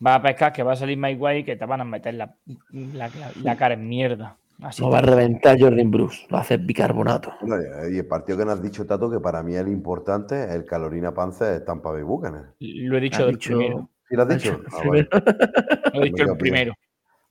Va 0.05 0.15
a 0.15 0.21
pescar 0.21 0.53
que 0.53 0.63
va 0.63 0.71
a 0.73 0.77
salir 0.77 0.97
Mike 0.97 1.19
White 1.19 1.39
y 1.39 1.43
que 1.43 1.55
te 1.57 1.65
van 1.65 1.81
a 1.81 1.83
meter 1.83 2.13
la, 2.13 2.33
la- 2.71 3.11
la 3.43 3.55
cara 3.57 3.73
en 3.73 3.85
mierda. 3.85 4.37
Así 4.61 4.81
Nos 4.81 4.93
va 4.93 4.97
a 4.99 5.01
reventar 5.01 5.57
Jordan 5.59 5.89
Bruce. 5.89 6.25
Lo 6.29 6.37
hace 6.37 6.57
bicarbonato. 6.57 7.31
Bueno, 7.41 7.63
y 7.89 7.97
el 7.97 8.07
partido 8.07 8.37
que 8.39 8.45
nos 8.45 8.55
has 8.55 8.61
dicho, 8.61 8.85
Tato, 8.85 9.09
que 9.09 9.19
para 9.19 9.41
mí 9.41 9.55
es 9.55 9.61
el 9.61 9.69
importante, 9.69 10.53
el 10.53 10.65
Carolina 10.65 11.13
Panthers 11.13 11.63
Tampa 11.63 11.91
Bay 11.91 12.03
Buccaneers. 12.03 12.49
Lo 12.59 12.97
he 12.97 13.01
dicho 13.01 13.23
Ha 13.23 13.25
del 13.27 13.35
dicho- 13.35 13.57
primero. 13.57 13.89
¿Sí 14.09 14.15
lo 14.15 14.23
has 14.23 14.29
ha 14.29 14.33
dicho? 14.33 14.61
Ah, 14.71 14.81
vale. 14.87 15.07
Lo 15.93 16.01
he 16.01 16.05
dicho 16.05 16.23
el 16.23 16.27
bien. 16.29 16.37
primero. 16.37 16.73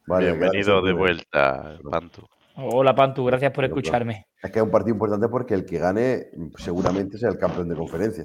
Vale, 0.06 0.26
Bienvenido 0.26 0.52
quedaros 0.52 0.84
de 0.84 0.94
primero. 0.94 0.98
vuelta, 0.98 1.78
Pantu. 1.90 2.22
Hola 2.60 2.94
Pantu, 2.94 3.24
gracias 3.24 3.52
por 3.52 3.64
escucharme. 3.64 4.26
Es 4.42 4.50
que 4.50 4.58
es 4.60 4.64
un 4.64 4.70
partido 4.70 4.94
importante 4.94 5.28
porque 5.28 5.54
el 5.54 5.64
que 5.66 5.78
gane 5.78 6.28
seguramente 6.56 7.18
sea 7.18 7.28
el 7.30 7.38
campeón 7.38 7.68
de 7.68 7.74
conferencia. 7.76 8.24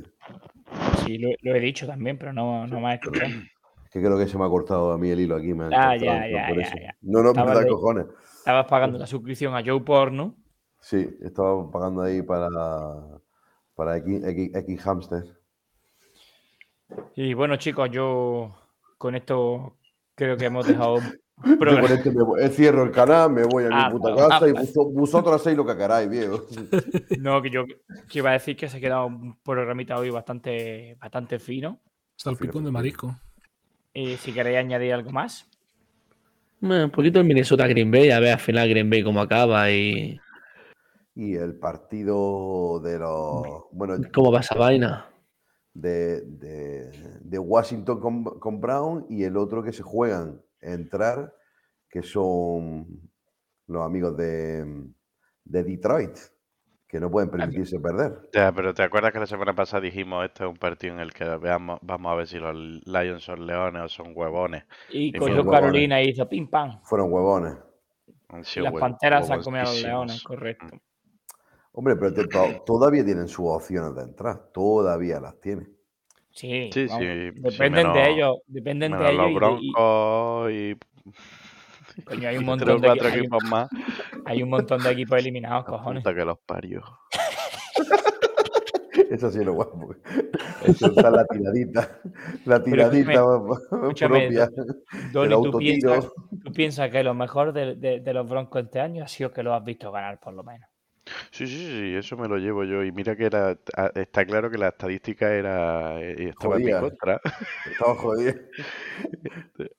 Sí, 1.03 1.17
lo, 1.17 1.29
lo 1.41 1.55
he 1.55 1.59
dicho 1.59 1.85
también, 1.87 2.17
pero 2.17 2.31
no, 2.31 2.65
no 2.67 2.79
me 2.79 2.93
has 2.93 3.01
escuchado. 3.01 3.27
Es 3.29 3.89
que 3.91 3.99
creo 3.99 4.17
que 4.17 4.27
se 4.27 4.37
me 4.37 4.45
ha 4.45 4.49
cortado 4.49 4.91
a 4.93 4.97
mí 4.97 5.09
el 5.09 5.19
hilo 5.19 5.35
aquí. 5.35 5.53
Me 5.53 5.65
Ah, 5.75 5.95
ya, 5.97 6.27
ya, 6.27 6.47
por 6.47 6.57
ya, 6.57 6.67
eso. 6.67 6.75
ya. 6.81 6.95
No, 7.01 7.21
no, 7.21 7.33
me 7.33 7.45
da 7.53 7.59
de- 7.59 7.67
cojones. 7.67 8.05
Estabas 8.43 8.65
pagando 8.67 8.97
la 8.99 9.07
suscripción 9.07 9.55
a 9.55 9.63
Joe 9.65 9.79
Porno. 9.79 10.35
Sí, 10.81 11.07
estaba 11.21 11.71
pagando 11.71 12.01
ahí 12.01 12.21
para, 12.21 12.49
para 13.73 13.95
X, 13.97 14.21
X, 14.25 14.51
X 14.53 14.81
Hamster. 14.81 15.39
Y 17.15 17.33
bueno, 17.33 17.55
chicos, 17.55 17.89
yo 17.89 18.53
con 18.97 19.15
esto 19.15 19.77
creo 20.13 20.35
que 20.35 20.43
hemos 20.45 20.67
dejado 20.67 20.97
Yo 21.45 21.57
con 21.57 21.85
este 21.85 22.11
me 22.11 22.21
voy- 22.23 22.43
eh, 22.43 22.49
cierro 22.49 22.83
el 22.83 22.91
canal, 22.91 23.31
me 23.31 23.43
voy 23.45 23.63
a 23.63 23.69
mi 23.69 23.75
Ah, 23.75 23.89
puta 23.89 24.13
casa 24.13 24.39
ah, 24.41 24.47
y 24.49 24.51
ah. 24.57 24.61
vos- 24.75 24.93
vosotros 24.93 25.35
hacéis 25.35 25.55
lo 25.55 25.65
que 25.65 25.77
queráis, 25.77 26.09
viejo. 26.09 26.45
No, 27.19 27.41
que 27.41 27.49
yo 27.49 27.63
que 27.65 28.19
iba 28.19 28.31
a 28.31 28.33
decir 28.33 28.57
que 28.57 28.67
se 28.67 28.75
ha 28.75 28.79
quedado 28.81 29.07
un 29.07 29.37
programita 29.41 29.97
hoy 29.97 30.09
bastante, 30.09 30.97
bastante 30.99 31.39
fino. 31.39 31.79
Salpicón 32.17 32.65
de 32.65 32.71
marisco. 32.71 33.15
Y 33.93 34.17
si 34.17 34.33
queréis 34.33 34.57
añadir 34.57 34.93
algo 34.93 35.11
más. 35.11 35.49
Bueno, 36.63 36.85
Un 36.85 36.91
poquito 36.91 37.19
el 37.19 37.25
Minnesota 37.25 37.67
Green 37.67 37.91
Bay. 37.91 38.09
A 38.11 38.21
ver 38.21 38.31
al 38.33 38.39
final 38.39 38.69
Green 38.69 38.89
Bay 38.89 39.03
cómo 39.03 39.19
acaba 39.19 39.69
y 39.69 40.17
Y 41.13 41.35
el 41.35 41.55
partido 41.59 42.79
de 42.79 42.99
los. 42.99 43.65
Bueno, 43.71 43.95
cómo 44.13 44.31
va 44.31 44.39
esa 44.39 44.55
vaina. 44.55 45.09
de, 45.73 46.21
de- 46.21 47.19
de 47.19 47.39
Washington 47.39 47.99
con, 47.99 48.23
con 48.39 48.61
Brown 48.61 49.05
y 49.09 49.23
el 49.23 49.35
otro 49.35 49.61
que 49.61 49.73
se 49.73 49.83
juegan 49.83 50.41
entrar, 50.61 51.33
que 51.89 52.01
son 52.01 52.87
los 53.67 53.85
amigos 53.85 54.15
de, 54.15 54.63
de 55.43 55.63
Detroit, 55.63 56.17
que 56.93 56.99
no 56.99 57.09
pueden 57.09 57.31
permitirse 57.31 57.79
perder. 57.79 58.29
Ya, 58.33 58.51
pero 58.51 58.71
¿te 58.71 58.83
acuerdas 58.83 59.11
que 59.11 59.17
la 59.17 59.25
semana 59.25 59.55
pasada 59.55 59.81
dijimos 59.81 60.23
este 60.25 60.43
es 60.43 60.49
un 60.51 60.57
partido 60.57 60.93
en 60.93 60.99
el 60.99 61.11
que 61.11 61.23
veamos, 61.37 61.79
vamos 61.81 62.11
a 62.11 62.15
ver 62.15 62.27
si 62.27 62.37
los 62.37 62.53
Lions 62.55 63.23
son 63.23 63.47
leones 63.47 63.81
o 63.81 63.89
son 63.89 64.11
huevones? 64.15 64.63
Y 64.91 65.07
Y 65.07 65.13
cogió 65.13 65.43
Carolina 65.43 66.03
y 66.03 66.09
hizo 66.09 66.29
pim 66.29 66.47
pam. 66.47 66.79
Fueron 66.83 67.11
huevones. 67.11 67.55
Las 68.57 68.73
panteras 68.73 69.25
se 69.25 69.33
han 69.33 69.41
comido 69.41 69.63
a 69.63 69.65
los 69.65 69.81
leones, 69.81 70.21
correcto. 70.23 70.67
Hombre, 71.71 71.95
pero 71.95 72.13
te- 72.13 72.27
todavía 72.63 73.03
tienen 73.03 73.27
sus 73.27 73.47
opciones 73.47 73.95
de 73.95 74.03
entrar, 74.03 74.51
todavía 74.53 75.19
las 75.19 75.41
tienen. 75.41 75.75
Sí, 76.29 76.69
Sí, 76.71 76.85
vamos, 76.85 76.99
sí, 76.99 77.31
Dependen 77.41 77.71
menos- 77.87 77.93
de 77.95 78.09
ellos, 78.11 78.35
dependen 78.45 78.91
de 78.91 78.97
ellos. 79.11 79.15
los 79.17 79.31
y 79.31 79.33
Broncos 79.33 80.51
y, 80.51 80.69
y- 81.99 82.03
coño, 82.03 82.29
hay 82.29 82.37
un 82.37 82.45
montón 82.45 82.81
de 82.81 82.87
cuatro 82.87 83.07
hay 83.07 83.19
equipos 83.19 83.43
más. 83.49 83.69
Hay 84.25 84.43
un 84.43 84.49
montón 84.49 84.81
de 84.83 84.91
equipos 84.91 85.17
eliminados, 85.19 85.65
cojones. 85.65 86.03
Puta 86.03 86.15
que 86.15 86.25
los 86.25 86.39
parió. 86.39 86.81
Eso 89.09 89.31
sí 89.31 89.39
es 89.39 89.45
lo 89.45 89.53
guapo. 89.53 89.95
Eso 90.65 90.87
está 90.87 91.09
la 91.09 91.25
tiradita. 91.25 91.99
La 92.45 92.63
tiradita 92.63 93.13
escúchame, 93.71 94.19
propia. 94.21 94.49
Donny, 95.11 95.33
el 95.33 95.51
¿tú 95.51 95.57
piensas, 95.57 96.11
tú 96.43 96.51
piensas 96.53 96.89
que 96.89 97.03
lo 97.03 97.13
mejor 97.13 97.53
de, 97.53 97.75
de- 97.75 97.99
de 97.99 98.13
los 98.13 98.27
Broncos 98.29 98.63
este 98.63 98.79
año 98.79 99.03
ha 99.03 99.07
sido 99.07 99.31
que 99.31 99.43
lo 99.43 99.53
has 99.53 99.63
visto 99.63 99.91
ganar, 99.91 100.19
por 100.19 100.33
lo 100.33 100.43
menos. 100.43 100.69
Sí, 101.31 101.45
sí, 101.47 101.57
sí, 101.57 101.95
eso 101.95 102.15
me 102.17 102.27
lo 102.27 102.37
llevo 102.37 102.63
yo. 102.63 102.83
Y 102.83 102.91
mira 102.91 103.15
que 103.15 103.25
era, 103.25 103.57
está 103.95 104.25
claro 104.25 104.49
que 104.49 104.57
la 104.57 104.69
estadística 104.69 105.31
era 105.33 105.99
eh, 106.01 106.29
estaba 106.29 106.55
en 106.55 106.65
mi 106.65 106.71
Jodida. 106.71 106.81
contra. 106.81 107.21
Estaba 107.69 107.95
jodido. 107.95 108.33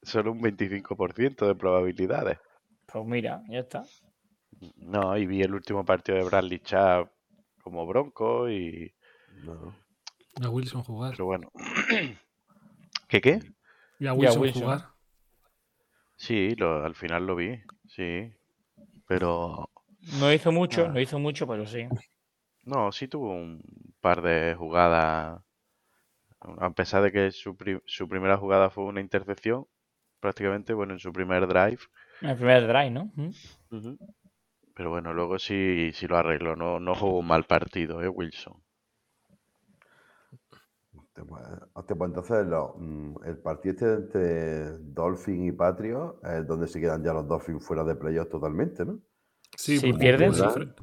Solo 0.02 0.32
un 0.32 0.42
25% 0.42 1.46
de 1.46 1.54
probabilidades. 1.54 2.38
Pues 2.86 3.04
mira, 3.06 3.42
ya 3.48 3.60
está. 3.60 3.84
No, 4.76 5.16
y 5.16 5.26
vi 5.26 5.42
el 5.42 5.54
último 5.54 5.84
partido 5.84 6.18
de 6.18 6.24
Bradley 6.24 6.58
Chubb 6.60 7.08
como 7.62 7.86
bronco 7.86 8.48
y... 8.50 8.92
No. 9.44 9.74
A 10.42 10.48
Wilson 10.50 10.82
jugar. 10.82 11.12
Pero 11.12 11.26
bueno. 11.26 11.50
¿Qué 13.08 13.20
qué? 13.20 13.40
Y 13.98 14.06
a 14.06 14.12
Wilson, 14.14 14.42
Wilson. 14.42 14.62
jugar. 14.62 14.88
Sí, 16.16 16.54
lo, 16.56 16.84
al 16.84 16.94
final 16.94 17.26
lo 17.26 17.36
vi, 17.36 17.60
sí. 17.88 18.32
Pero 19.06 19.70
No 20.18 20.32
hizo 20.32 20.52
mucho, 20.52 20.86
Ah. 20.86 20.88
no 20.88 21.00
hizo 21.00 21.18
mucho, 21.18 21.46
pero 21.46 21.66
sí. 21.66 21.86
no, 22.64 22.90
sí 22.92 23.08
tuvo 23.08 23.32
un 23.32 23.62
par 24.00 24.22
de 24.22 24.54
jugadas. 24.56 25.42
A 26.40 26.70
pesar 26.70 27.02
de 27.02 27.10
que 27.12 27.30
su, 27.30 27.56
pri- 27.56 27.80
su 27.86 28.08
primera 28.08 28.36
jugada 28.36 28.68
fue 28.70 28.84
una 28.84 29.00
intercepción, 29.00 29.66
prácticamente, 30.20 30.74
bueno, 30.74 30.92
en 30.92 30.98
su 30.98 31.12
primer 31.12 31.46
drive. 31.46 31.78
En 32.20 32.30
el 32.30 32.36
primer 32.36 32.66
drive, 32.66 32.90
¿no? 32.90 33.10
Ujú. 33.70 33.98
Pero 34.74 34.90
bueno, 34.90 35.12
luego 35.14 35.38
sí, 35.38 35.90
sí 35.94 36.06
lo 36.06 36.16
arregló. 36.16 36.56
No, 36.56 36.80
no 36.80 36.94
jugó 36.94 37.20
un 37.20 37.26
mal 37.26 37.44
partido, 37.44 38.02
¿eh, 38.02 38.08
Wilson? 38.08 38.54
Hostia, 41.72 41.96
pues, 41.96 42.08
entonces 42.08 42.46
lo- 42.46 42.74
mm, 42.78 43.14
el 43.24 43.38
partido 43.38 43.72
este 43.74 43.92
entre 43.94 44.78
Dolphin 44.78 45.44
y 45.46 45.52
Patriots 45.52 46.18
es 46.24 46.46
donde 46.46 46.66
se 46.68 46.80
quedan 46.80 47.02
ya 47.02 47.12
los 47.12 47.26
Dolphins 47.26 47.64
fuera 47.64 47.84
de 47.84 47.94
playoffs 47.94 48.30
totalmente, 48.30 48.84
¿no? 48.84 49.00
Sí, 49.56 49.78
Si 49.78 49.92
pierden, 49.92 50.32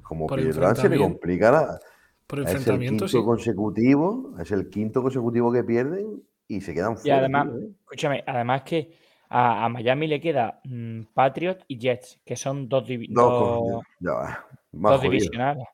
Como 0.04 0.28
pierdan, 0.28 0.76
se 0.76 0.90
le 0.90 0.98
complica 0.98 1.52
la- 1.52 1.80
Por 2.28 2.40
Es 2.40 2.68
el 2.68 2.80
quinto 2.80 3.08
sí. 3.08 3.22
consecutivo, 3.24 4.34
es 4.40 4.52
el 4.52 4.70
quinto 4.70 5.02
consecutivo 5.02 5.52
que 5.52 5.64
pierden 5.64 6.24
y 6.48 6.62
se 6.62 6.74
quedan 6.74 6.96
Y 6.98 7.02
fuera. 7.02 7.18
además, 7.18 7.48
tío, 7.48 7.58
¿eh? 7.58 7.70
escúchame, 7.82 8.24
además 8.26 8.62
que 8.64 8.94
a, 9.32 9.66
a 9.66 9.70
Miami 9.70 10.08
le 10.08 10.20
queda 10.22 10.60
mm, 10.66 11.02
Patriots 11.14 11.64
y 11.68 11.80
Jets, 11.80 12.20
que 12.26 12.36
son 12.36 12.68
dos, 12.70 12.88
divi- 12.88 13.08
Dos, 13.10 13.32
dos- 13.34 13.60
coño, 13.60 13.82
ya 14.00 14.12
va, 14.14 14.48
más 14.74 14.92
dos 14.94 15.02
jodido. 15.02 15.12
divisionales. 15.12 15.68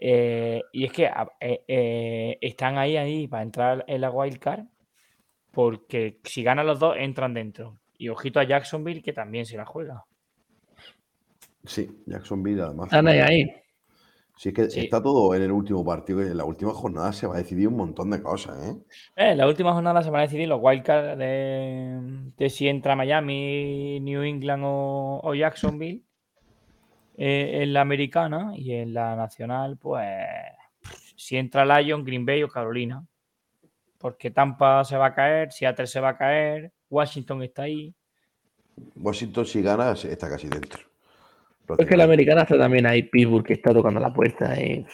Eh, 0.00 0.62
y 0.72 0.84
es 0.86 0.92
que 0.92 1.06
a- 1.06 1.28
eh, 1.40 1.62
eh, 1.68 2.38
están 2.40 2.78
ahí, 2.78 2.96
ahí 2.96 3.28
para 3.28 3.42
entrar 3.42 3.84
en 3.88 4.00
la 4.00 4.10
wild 4.10 4.38
card, 4.38 4.64
porque 5.52 6.18
si 6.24 6.42
ganan 6.42 6.66
los 6.66 6.78
dos, 6.78 6.96
entran 6.98 7.34
dentro. 7.34 7.78
Y 7.98 8.08
ojito 8.10 8.40
a 8.40 8.44
Jacksonville, 8.44 9.02
que 9.02 9.12
también 9.12 9.44
se 9.46 9.56
la 9.56 9.66
juega. 9.66 10.04
Sí, 11.64 11.88
Jacksonville 12.06 12.62
además. 12.62 12.86
Están 12.86 13.08
ahí, 13.08 13.18
ahí. 13.18 13.52
Sí, 14.38 14.50
es 14.50 14.54
que 14.54 14.70
Sí. 14.70 14.80
está 14.80 15.02
todo 15.02 15.34
en 15.34 15.42
el 15.42 15.50
último 15.50 15.84
partido, 15.84 16.22
en 16.22 16.36
la 16.36 16.44
última 16.44 16.72
jornada 16.72 17.12
se 17.12 17.26
va 17.26 17.34
a 17.34 17.38
decidir 17.38 17.66
un 17.66 17.76
montón 17.76 18.08
de 18.10 18.22
cosas, 18.22 18.56
¿eh? 18.68 18.76
Eh, 19.16 19.32
en 19.32 19.38
la 19.38 19.48
última 19.48 19.72
jornada 19.72 20.00
se 20.02 20.10
van 20.10 20.20
a 20.20 20.22
decidir 20.22 20.48
los 20.48 20.60
wildcards 20.62 21.18
de, 21.18 22.30
de 22.36 22.50
si 22.50 22.68
entra 22.68 22.94
Miami, 22.94 23.98
New 24.00 24.22
England 24.22 24.62
o, 24.64 25.20
o 25.24 25.34
Jacksonville 25.34 26.02
eh, 27.16 27.62
en 27.62 27.72
la 27.72 27.80
americana 27.80 28.52
y 28.54 28.74
en 28.74 28.94
la 28.94 29.16
nacional, 29.16 29.76
pues 29.76 30.06
si 31.16 31.36
entra 31.36 31.64
Lion, 31.80 32.04
Green 32.04 32.24
Bay 32.24 32.44
o 32.44 32.48
Carolina. 32.48 33.04
Porque 33.98 34.30
Tampa 34.30 34.84
se 34.84 34.96
va 34.96 35.06
a 35.06 35.14
caer, 35.14 35.50
Seattle 35.50 35.88
se 35.88 35.98
va 35.98 36.10
a 36.10 36.16
caer, 36.16 36.70
Washington 36.88 37.42
está 37.42 37.62
ahí. 37.62 37.92
Washington 38.94 39.44
si 39.44 39.60
gana 39.60 39.90
está 39.90 40.28
casi 40.30 40.48
dentro. 40.48 40.87
Es 41.76 41.86
que 41.86 41.96
la 41.96 42.04
americana 42.04 42.42
está 42.42 42.56
también 42.58 42.86
ahí, 42.86 43.02
Pittsburgh, 43.02 43.44
que 43.44 43.52
está 43.54 43.72
tocando 43.74 44.00
la 44.00 44.12
puerta. 44.12 44.58
Y... 44.60 44.86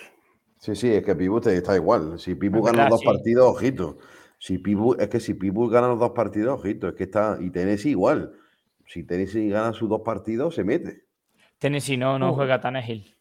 Sí, 0.58 0.74
sí, 0.74 0.90
es 0.92 1.04
que 1.04 1.14
Pittsburgh 1.14 1.46
está 1.48 1.76
igual. 1.76 2.18
Si 2.18 2.34
Pittsburgh 2.34 2.64
gana 2.66 2.84
los 2.84 2.90
dos 2.90 3.00
sí. 3.00 3.06
partidos, 3.06 3.46
ojito. 3.46 3.98
Si 4.38 4.58
Pittsburgh- 4.58 5.00
es 5.00 5.08
que 5.08 5.20
si 5.20 5.34
Pittsburgh 5.34 5.70
gana 5.72 5.88
los 5.88 5.98
dos 5.98 6.10
partidos, 6.10 6.58
ojito, 6.60 6.88
es 6.88 6.94
que 6.94 7.04
está. 7.04 7.38
Y 7.40 7.50
Tennessee 7.50 7.90
igual. 7.90 8.32
Si 8.86 9.04
Tennessee 9.04 9.48
gana 9.48 9.72
sus 9.72 9.88
dos 9.88 10.00
partidos, 10.02 10.54
se 10.54 10.64
mete. 10.64 11.04
Tennessee 11.58 11.96
no, 11.96 12.18
no 12.18 12.30
Oh. 12.30 12.34
juega 12.34 12.60
Tannehill. 12.60 13.14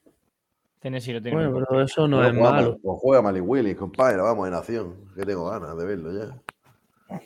Tennessee 0.80 1.14
lo 1.14 1.22
tiene. 1.22 1.38
Bueno, 1.48 1.66
pero 1.70 1.82
eso 1.82 2.08
no 2.10 2.22
es 2.26 2.32
juega 2.32 2.52
malo. 2.52 2.70
Mal- 2.72 2.80
pues 2.82 3.00
juega 3.00 3.22
Malik 3.22 3.44
Willis, 3.48 3.76
compadre, 3.78 4.22
vamos 4.22 4.48
en 4.48 4.54
acción. 4.54 4.96
Que 5.16 5.24
tengo 5.26 5.50
ganas 5.50 5.78
de 5.78 5.86
verlo 5.86 6.12
ya. 6.12 6.42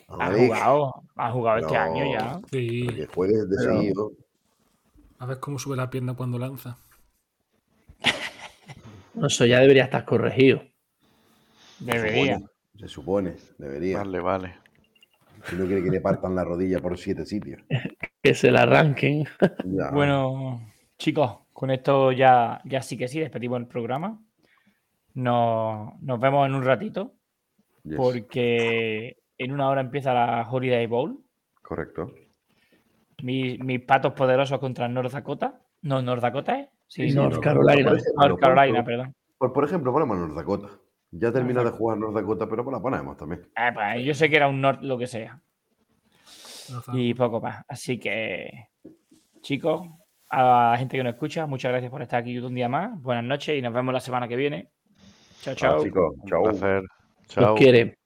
Ha 0.10 0.32
jugado, 0.32 0.94
ha 1.16 1.32
jugado 1.32 1.58
este 1.60 1.78
año 1.78 2.04
ya. 2.14 2.40
Sí. 2.52 2.88
que 2.88 3.08
juegue 3.08 3.34
de 3.38 3.56
Pero- 3.58 3.74
seguido. 3.80 4.12
A 5.20 5.26
ver 5.26 5.40
cómo 5.40 5.58
sube 5.58 5.76
la 5.76 5.90
pierna 5.90 6.14
cuando 6.14 6.38
lanza. 6.38 6.78
Eso 9.26 9.46
ya 9.46 9.60
debería 9.60 9.86
estar 9.86 10.06
corregido. 10.06 10.64
Debería. 11.80 12.38
supone, 12.38 12.50
se 12.76 12.88
supone, 12.88 13.36
debería. 13.58 13.98
Vale, 14.00 14.20
vale. 14.20 14.56
Si 15.46 15.56
no 15.56 15.66
quiere 15.66 15.84
que 15.84 15.90
le 15.90 16.02
partan 16.02 16.36
la 16.36 16.44
rodilla 16.44 16.80
por 16.80 16.98
siete 16.98 17.26
sitios. 17.26 17.62
Que 18.20 18.34
se 18.34 18.52
la 18.52 18.64
arranquen. 18.64 19.26
Ya. 19.64 19.92
Bueno, 19.92 20.74
chicos, 20.98 21.38
con 21.54 21.72
esto 21.72 22.12
ya, 22.12 22.60
ya 22.66 22.82
sí 22.82 22.98
que 22.98 23.08
sí, 23.08 23.20
despedimos 23.20 23.60
el 23.60 23.68
programa. 23.68 24.20
Nos, 25.14 25.94
nos 26.02 26.20
vemos 26.20 26.46
en 26.46 26.56
un 26.56 26.64
ratito, 26.64 27.14
Yes, 27.84 27.96
porque 27.96 29.18
en 29.38 29.54
una 29.54 29.70
hora 29.70 29.82
empieza 29.82 30.14
la 30.14 30.46
Holiday 30.50 30.88
Bowl. 30.88 31.24
Correcto. 31.62 32.12
Mis, 33.24 33.60
mis 33.60 33.82
patos 33.82 34.14
poderosos 34.14 34.60
contra 34.60 34.88
North 34.88 35.12
Dakota. 35.12 35.60
No, 35.82 36.02
North 36.02 36.22
Dakota, 36.22 36.60
¿eh? 36.60 36.70
Sí, 36.88 37.10
Sí, 37.10 37.16
North 37.16 37.36
no, 37.36 37.42
Carolina. 37.42 37.92
North 38.16 38.40
Carolina, 38.40 38.80
por- 38.80 38.86
perdón. 38.86 39.14
Por, 39.38 39.54
por 39.54 39.64
ejemplo, 39.66 39.92
ponemos 39.94 40.18
North 40.18 40.36
Dakota. 40.36 40.70
Ya 41.12 41.32
termina 41.32 41.64
de 41.64 41.72
jugar 41.72 41.98
North 41.98 42.14
Dakota, 42.16 42.48
pero 42.50 42.70
la 42.70 42.80
ponemos 42.82 43.16
también. 43.18 43.42
Eh, 43.56 43.72
pues, 43.74 44.04
yo 44.06 44.14
sé 44.14 44.30
que 44.30 44.36
era 44.36 44.48
un 44.48 44.60
North 44.62 44.82
lo 44.82 44.98
que 44.98 45.08
sea. 45.08 45.40
Y 46.94 47.14
poco 47.14 47.40
más. 47.40 47.64
Así 47.68 47.98
que, 47.98 48.68
chicos, 49.42 49.88
a 50.30 50.72
la 50.72 50.78
gente 50.78 50.98
que 50.98 51.04
nos 51.04 51.14
escucha, 51.14 51.46
muchas 51.48 51.72
gracias 51.72 51.90
por 51.90 52.02
estar 52.02 52.20
aquí 52.20 52.38
un 52.40 52.54
día 52.54 52.68
más. 52.68 53.02
Buenas 53.02 53.24
noches 53.24 53.58
y 53.58 53.62
nos 53.62 53.74
vemos 53.74 53.94
la 53.94 54.00
semana 54.02 54.28
que 54.28 54.36
viene. 54.36 54.70
Chao, 55.42 55.56
Chao, 55.56 55.72
chao. 55.76 55.84
chicos. 55.84 56.14
Un 56.22 56.30
Chao. 56.30 56.44
placer. 56.44 56.82
Los 56.84 57.28
Chao. 57.30 57.56
quiere. 57.56 57.97